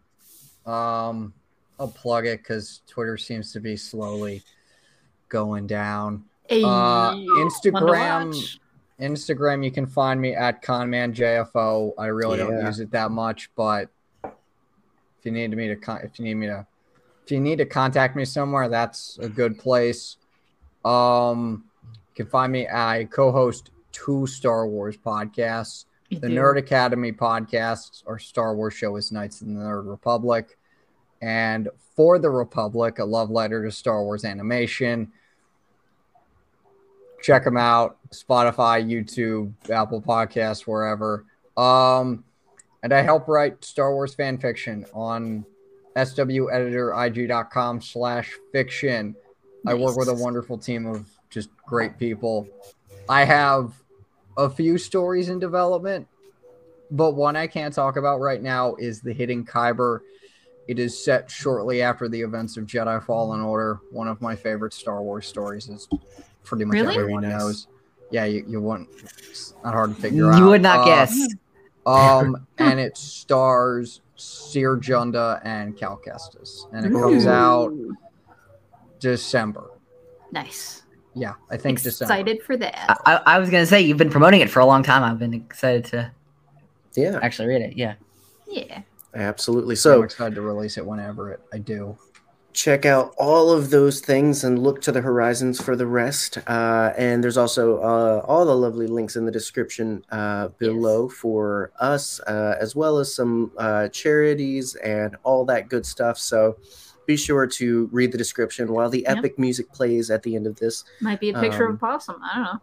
Um, 0.66 1.34
I'll 1.80 1.88
plug 1.88 2.26
it 2.26 2.40
because 2.40 2.82
Twitter 2.88 3.18
seems 3.18 3.52
to 3.54 3.60
be 3.60 3.76
slowly 3.76 4.44
going 5.30 5.68
down. 5.68 6.26
Hey, 6.48 6.64
Uh, 6.64 7.16
one 7.16 7.18
to 7.18 7.32
Instagram, 7.72 8.36
watch. 8.36 8.60
Instagram, 9.00 9.64
you 9.64 9.72
can 9.72 9.86
find 9.86 10.20
me 10.20 10.36
at 10.36 10.64
ConmanJFO. 10.64 11.94
I 11.98 12.08
really 12.08 12.38
don't 12.38 12.66
use 12.66 12.80
it 12.80 12.92
that 12.92 13.12
much, 13.12 13.50
but 13.56 13.90
if 14.24 15.26
you 15.26 15.32
need 15.32 15.56
me 15.56 15.68
to, 15.68 15.76
con- 15.76 16.02
if 16.04 16.20
you 16.20 16.26
need 16.26 16.36
me 16.36 16.48
to, 16.48 16.66
if 17.24 17.32
you 17.32 17.40
need 17.40 17.58
to 17.58 17.66
contact 17.66 18.16
me 18.16 18.26
somewhere, 18.26 18.70
that's 18.70 19.18
a 19.20 19.30
good 19.30 19.58
place. 19.58 20.18
Um, 20.84 21.66
you 21.94 22.24
can 22.24 22.28
find 22.28 22.52
me. 22.52 22.68
I 22.68 23.08
co-host 23.12 23.72
two 23.92 24.28
Star 24.28 24.68
Wars 24.68 24.98
podcasts. 24.98 25.86
You 26.10 26.20
The 26.20 26.30
do. 26.30 26.36
Nerd 26.36 26.58
Academy 26.58 27.12
podcasts 27.12 28.04
or 28.06 28.18
Star 28.20 28.56
Wars 28.56 28.74
show 28.74 28.96
is 28.96 29.12
Knights 29.12 29.42
of 29.42 29.48
the 29.48 29.54
Nerd 29.54 29.88
Republic. 29.88 30.58
And 31.22 31.70
For 31.96 32.18
the 32.18 32.30
Republic, 32.30 33.00
a 33.00 33.06
love 33.06 33.30
letter 33.30 33.64
to 33.64 33.72
Star 33.72 34.04
Wars 34.04 34.26
animation. 34.26 35.12
Check 37.22 37.44
them 37.44 37.58
out. 37.58 37.98
Spotify, 38.12 38.84
YouTube, 38.84 39.54
Apple 39.70 40.02
Podcasts, 40.02 40.62
wherever. 40.62 41.26
Um, 41.58 42.24
and 42.84 42.94
I 42.94 43.02
help 43.02 43.28
write 43.28 43.64
Star 43.64 43.94
Wars 43.94 44.16
fan 44.16 44.38
fiction 44.38 44.86
on 44.94 45.46
sweditorig.com 45.96 47.82
slash 47.82 48.34
fiction. 48.52 49.16
I 49.68 49.74
work 49.74 49.98
with 49.98 50.08
a 50.08 50.14
wonderful 50.14 50.58
team 50.58 50.86
of 50.86 51.10
just 51.30 51.50
great 51.66 51.98
people. 51.98 52.48
I 53.10 53.26
have 53.26 53.74
a 54.38 54.50
few 54.50 54.78
stories 54.78 55.30
in 55.30 55.40
development, 55.40 56.08
but 56.92 57.12
one 57.12 57.36
I 57.36 57.48
can't 57.48 57.74
talk 57.74 57.98
about 57.98 58.20
right 58.20 58.42
now 58.42 58.76
is 58.76 59.02
the 59.02 59.12
Hidden 59.12 59.46
Kyber. 59.46 60.00
It 60.68 60.80
is 60.80 61.04
set 61.04 61.30
shortly 61.30 61.82
after 61.82 62.08
the 62.08 62.22
events 62.22 62.56
of 62.56 62.66
Jedi 62.66 63.04
Fallen 63.04 63.42
Order. 63.42 63.82
One 63.92 64.08
of 64.08 64.22
my 64.22 64.36
favorite 64.36 64.74
Star 64.74 65.02
Wars 65.02 65.28
stories 65.28 65.68
is 65.68 65.90
pretty 66.50 66.66
much 66.66 66.74
Really? 66.74 66.98
everyone 66.98 67.24
nice. 67.24 67.40
knows. 67.40 67.68
Yeah, 68.12 68.26
you, 68.26 68.44
you 68.48 68.60
wouldn't. 68.60 68.90
It's 69.30 69.54
not 69.64 69.74
hard 69.74 69.96
to 69.96 70.02
figure 70.02 70.32
out. 70.32 70.40
you 70.40 70.46
would 70.46 70.62
not 70.64 70.80
Uh, 70.82 70.86
guess. 70.86 71.18
Um, 71.86 72.46
and 72.60 72.80
it 72.80 72.98
stars 72.98 74.02
Cere 74.16 74.78
Junda 74.78 75.40
and 75.44 75.76
Cal 75.78 76.00
Kestis, 76.06 76.72
and 76.74 76.86
it 76.86 76.92
comes 76.92 77.26
out 77.26 77.74
December. 79.00 79.72
Nice. 80.32 80.84
Yeah, 81.16 81.34
I 81.50 81.58
think 81.58 81.82
December. 81.82 82.14
Excited 82.14 82.44
for 82.44 82.58
that. 82.58 83.00
I, 83.06 83.22
I 83.26 83.40
was 83.40 83.50
gonna 83.50 83.66
say 83.66 83.82
you've 83.82 83.98
been 83.98 84.10
promoting 84.12 84.42
it 84.42 84.50
for 84.50 84.60
a 84.60 84.66
long 84.66 84.84
time. 84.84 85.04
I've 85.04 85.18
been 85.20 85.34
excited 85.34 85.86
to 85.86 86.12
Yeah, 86.96 87.18
actually 87.24 87.48
read 87.48 87.62
it. 87.62 87.78
Yeah. 87.78 87.96
Yeah. 88.48 88.82
absolutely. 89.16 89.74
I'm 89.74 89.78
So 89.78 90.04
excited 90.04 90.36
to 90.36 90.42
release 90.42 90.78
it 90.78 90.86
whenever 90.86 91.32
it 91.32 91.40
I 91.54 91.58
do. 91.58 91.98
Check 92.54 92.86
out 92.86 93.14
all 93.18 93.52
of 93.52 93.70
those 93.70 94.02
things 94.02 94.44
and 94.44 94.60
look 94.62 94.82
to 94.82 94.92
the 94.92 95.02
horizons 95.02 95.62
for 95.62 95.76
the 95.76 95.86
rest. 95.86 96.38
Uh, 96.48 96.92
and 96.98 97.24
there's 97.24 97.38
also 97.38 97.78
uh, 97.78 98.26
all 98.28 98.46
the 98.46 98.56
lovely 98.56 98.88
links 98.88 99.16
in 99.16 99.26
the 99.26 99.32
description 99.32 100.04
uh, 100.12 100.50
below 100.58 101.08
for 101.08 101.72
us, 101.80 102.20
uh, 102.22 102.56
as 102.60 102.76
well 102.76 102.98
as 102.98 103.14
some 103.14 103.52
uh, 103.58 103.88
charities 103.90 104.76
and 104.76 105.16
all 105.24 105.46
that 105.46 105.70
good 105.70 105.86
stuff. 105.86 106.18
So 106.18 106.58
be 107.06 107.16
sure 107.18 107.48
to 107.48 107.90
read 107.92 108.12
the 108.12 108.18
description 108.18 108.72
while 108.74 108.90
the 108.90 109.02
Yeah. 109.02 109.14
epic 109.18 109.40
music 109.40 109.72
plays 109.72 110.12
at 110.12 110.24
the 110.24 110.36
end 110.36 110.46
of 110.48 110.58
this. 110.58 110.84
Might 111.02 111.20
be 111.20 111.30
a 111.30 111.40
picture 111.40 111.66
Um, 111.66 111.72
of 111.72 111.76
a 111.76 111.80
possum. 111.80 112.18
I 112.24 112.36
don't 112.36 112.44
know. 112.46 112.60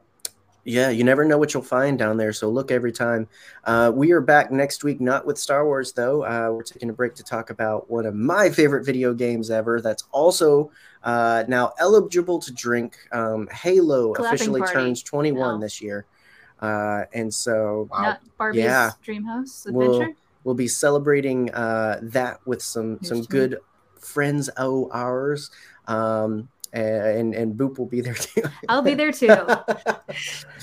Yeah, 0.68 0.90
you 0.90 1.04
never 1.04 1.24
know 1.24 1.38
what 1.38 1.54
you'll 1.54 1.62
find 1.62 1.96
down 1.96 2.16
there. 2.16 2.32
So 2.32 2.48
look 2.50 2.72
every 2.72 2.90
time. 2.90 3.28
Uh, 3.62 3.92
we 3.94 4.10
are 4.10 4.20
back 4.20 4.50
next 4.50 4.82
week, 4.82 5.00
not 5.00 5.24
with 5.24 5.38
Star 5.38 5.64
Wars, 5.64 5.92
though. 5.92 6.24
Uh, 6.24 6.50
we're 6.52 6.64
taking 6.64 6.90
a 6.90 6.92
break 6.92 7.14
to 7.14 7.22
talk 7.22 7.50
about 7.50 7.88
one 7.88 8.04
of 8.04 8.16
my 8.16 8.50
favorite 8.50 8.84
video 8.84 9.14
games 9.14 9.48
ever 9.48 9.80
that's 9.80 10.02
also 10.10 10.72
uh, 11.04 11.44
now 11.46 11.72
eligible 11.78 12.40
to 12.40 12.52
drink. 12.52 12.96
Um, 13.12 13.46
Halo 13.52 14.12
Clapping 14.12 14.34
officially 14.34 14.60
Party. 14.60 14.74
turns 14.74 15.02
21 15.04 15.54
No. 15.54 15.60
this 15.64 15.80
year. 15.80 16.04
Uh, 16.60 17.04
and 17.14 17.32
so 17.32 17.88
Wow. 17.92 18.02
Not 18.02 18.20
Barbie's 18.36 18.64
Yeah. 18.64 18.90
Dreamhouse 19.06 19.70
We'll- 19.70 19.92
Adventure. 20.00 20.16
we'll 20.42 20.56
be 20.56 20.66
celebrating 20.66 21.48
uh, 21.54 22.00
that 22.02 22.40
with 22.44 22.60
some 22.60 22.98
Here's 22.98 23.08
some 23.08 23.22
to 23.22 23.28
good 23.28 23.58
friends 24.00 24.48
of 24.48 24.88
ours. 24.90 25.52
Um, 25.86 26.48
and 26.76 27.34
and 27.34 27.54
Boop 27.58 27.78
will 27.78 27.86
be 27.86 28.00
there 28.00 28.14
too. 28.26 28.42
I'll 28.68 28.82
be 28.82 28.94
there 28.94 29.12
too. 29.12 29.30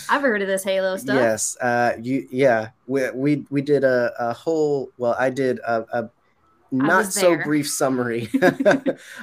I've 0.10 0.22
heard 0.22 0.41
of 0.41 0.48
this 0.48 0.64
Halo 0.64 0.98
stuff. 0.98 1.15
Yes, 1.15 1.57
uh, 1.61 1.94
you 2.02 2.27
yeah. 2.31 2.69
We 2.88 3.10
we 3.11 3.45
we 3.49 3.61
did 3.61 3.84
a, 3.84 4.11
a 4.19 4.34
whole. 4.34 4.91
Well, 4.98 5.15
I 5.18 5.30
did 5.30 5.60
a, 5.60 5.85
a 5.94 6.10
not 6.72 7.06
so 7.14 7.38
brief 7.44 7.69
summary 7.69 8.30
of, 8.41 8.61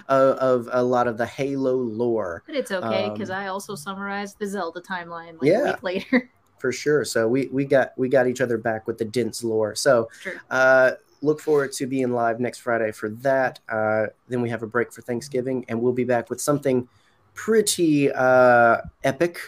of 0.08 0.68
a 0.72 0.82
lot 0.82 1.08
of 1.08 1.16
the 1.18 1.26
Halo 1.26 1.74
lore 1.74 2.44
But 2.46 2.54
it's 2.54 2.70
okay 2.70 3.10
because 3.12 3.28
Um, 3.30 3.36
I 3.36 3.48
also 3.48 3.74
summarized 3.74 4.38
the 4.38 4.46
Zelda 4.46 4.80
timeline 4.80 5.32
like 5.40 5.50
Yeah. 5.50 5.62
a 5.62 5.64
week 5.72 5.82
later. 5.82 6.30
for 6.60 6.70
sure. 6.70 7.04
So 7.04 7.26
we 7.26 7.48
we 7.52 7.64
got 7.64 7.92
we 7.96 8.08
got 8.08 8.26
each 8.28 8.40
other 8.40 8.56
back 8.56 8.86
with 8.86 8.98
the 8.98 9.04
Dints 9.04 9.42
lore. 9.42 9.74
So 9.74 10.08
uh, 10.50 10.92
look 11.22 11.40
forward 11.40 11.72
to 11.72 11.86
being 11.86 12.12
live 12.12 12.40
next 12.40 12.58
Friday 12.58 12.92
for 12.92 13.10
that. 13.10 13.60
Uh, 13.68 14.06
then 14.28 14.40
we 14.40 14.50
have 14.50 14.62
a 14.62 14.66
break 14.66 14.92
for 14.92 15.02
Thanksgiving, 15.02 15.64
and 15.68 15.80
we'll 15.80 15.92
be 15.92 16.04
back 16.04 16.30
with 16.30 16.40
something 16.40 16.88
pretty 17.34 18.10
uh, 18.12 18.78
epic. 19.04 19.38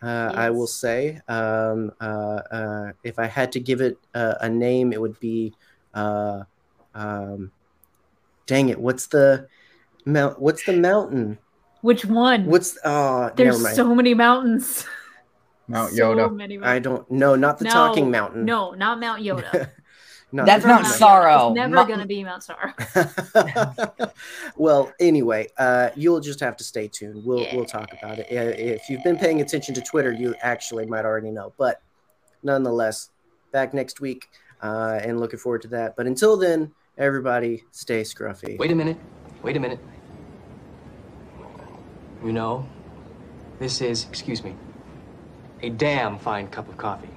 Uh, 0.00 0.32
I 0.34 0.50
will 0.50 0.68
say, 0.68 1.20
um, 1.26 1.90
uh, 2.00 2.04
uh, 2.04 2.92
if 3.02 3.18
I 3.18 3.26
had 3.26 3.50
to 3.52 3.60
give 3.60 3.80
it 3.80 3.98
a, 4.14 4.36
a 4.42 4.48
name, 4.48 4.92
it 4.92 5.00
would 5.00 5.18
be, 5.18 5.54
uh, 5.92 6.44
um, 6.94 7.50
dang 8.46 8.68
it, 8.68 8.80
what's 8.80 9.08
the 9.08 9.48
mount? 10.04 10.40
What's 10.40 10.64
the 10.64 10.74
mountain? 10.74 11.38
Which 11.80 12.04
one? 12.04 12.46
What's 12.46 12.78
oh, 12.84 13.32
There's 13.34 13.56
never 13.56 13.62
mind. 13.64 13.76
so 13.76 13.94
many 13.94 14.14
mountains. 14.14 14.86
Mount 15.66 15.92
So 15.94 16.14
Yoda. 16.14 16.34
many 16.34 16.58
I 16.58 16.78
don't 16.78 17.10
know, 17.10 17.34
not 17.34 17.58
the 17.58 17.64
No, 17.64 17.70
talking 17.70 18.10
mountain. 18.10 18.44
No, 18.44 18.72
not 18.72 19.00
Mount 19.00 19.22
Yoda. 19.22 19.70
Not 20.30 20.44
That's 20.44 20.62
the 20.62 20.68
Mount 20.68 20.84
talking 20.84 20.98
Sorrow. 20.98 21.46
It's 21.48 21.54
never 21.54 21.74
Mount- 21.74 21.88
gonna 21.88 22.06
be 22.06 22.22
Mount 22.22 22.42
Sorrow. 22.42 22.74
well, 24.56 24.92
anyway, 25.00 25.48
uh, 25.56 25.88
you'll 25.96 26.20
just 26.20 26.40
have 26.40 26.56
to 26.58 26.64
stay 26.64 26.86
tuned. 26.86 27.24
We'll 27.24 27.46
we'll 27.54 27.64
talk 27.64 27.88
about 27.94 28.18
it. 28.18 28.26
If 28.30 28.90
you've 28.90 29.02
been 29.02 29.16
paying 29.16 29.40
attention 29.40 29.74
to 29.74 29.80
Twitter, 29.80 30.12
you 30.12 30.34
actually 30.42 30.84
might 30.84 31.06
already 31.06 31.30
know. 31.30 31.54
But 31.56 31.80
nonetheless, 32.42 33.10
back 33.52 33.72
next 33.72 34.00
week, 34.00 34.28
uh, 34.62 35.00
and 35.02 35.18
looking 35.18 35.38
forward 35.38 35.62
to 35.62 35.68
that. 35.68 35.96
But 35.96 36.06
until 36.06 36.36
then, 36.36 36.72
everybody, 36.98 37.64
stay 37.70 38.02
scruffy. 38.02 38.58
Wait 38.58 38.70
a 38.70 38.74
minute. 38.74 38.98
Wait 39.42 39.56
a 39.56 39.60
minute. 39.60 39.80
You 42.22 42.32
know, 42.32 42.68
this 43.60 43.80
is, 43.80 44.04
excuse 44.08 44.42
me, 44.42 44.54
a 45.62 45.70
damn 45.70 46.18
fine 46.18 46.48
cup 46.48 46.68
of 46.68 46.76
coffee. 46.76 47.08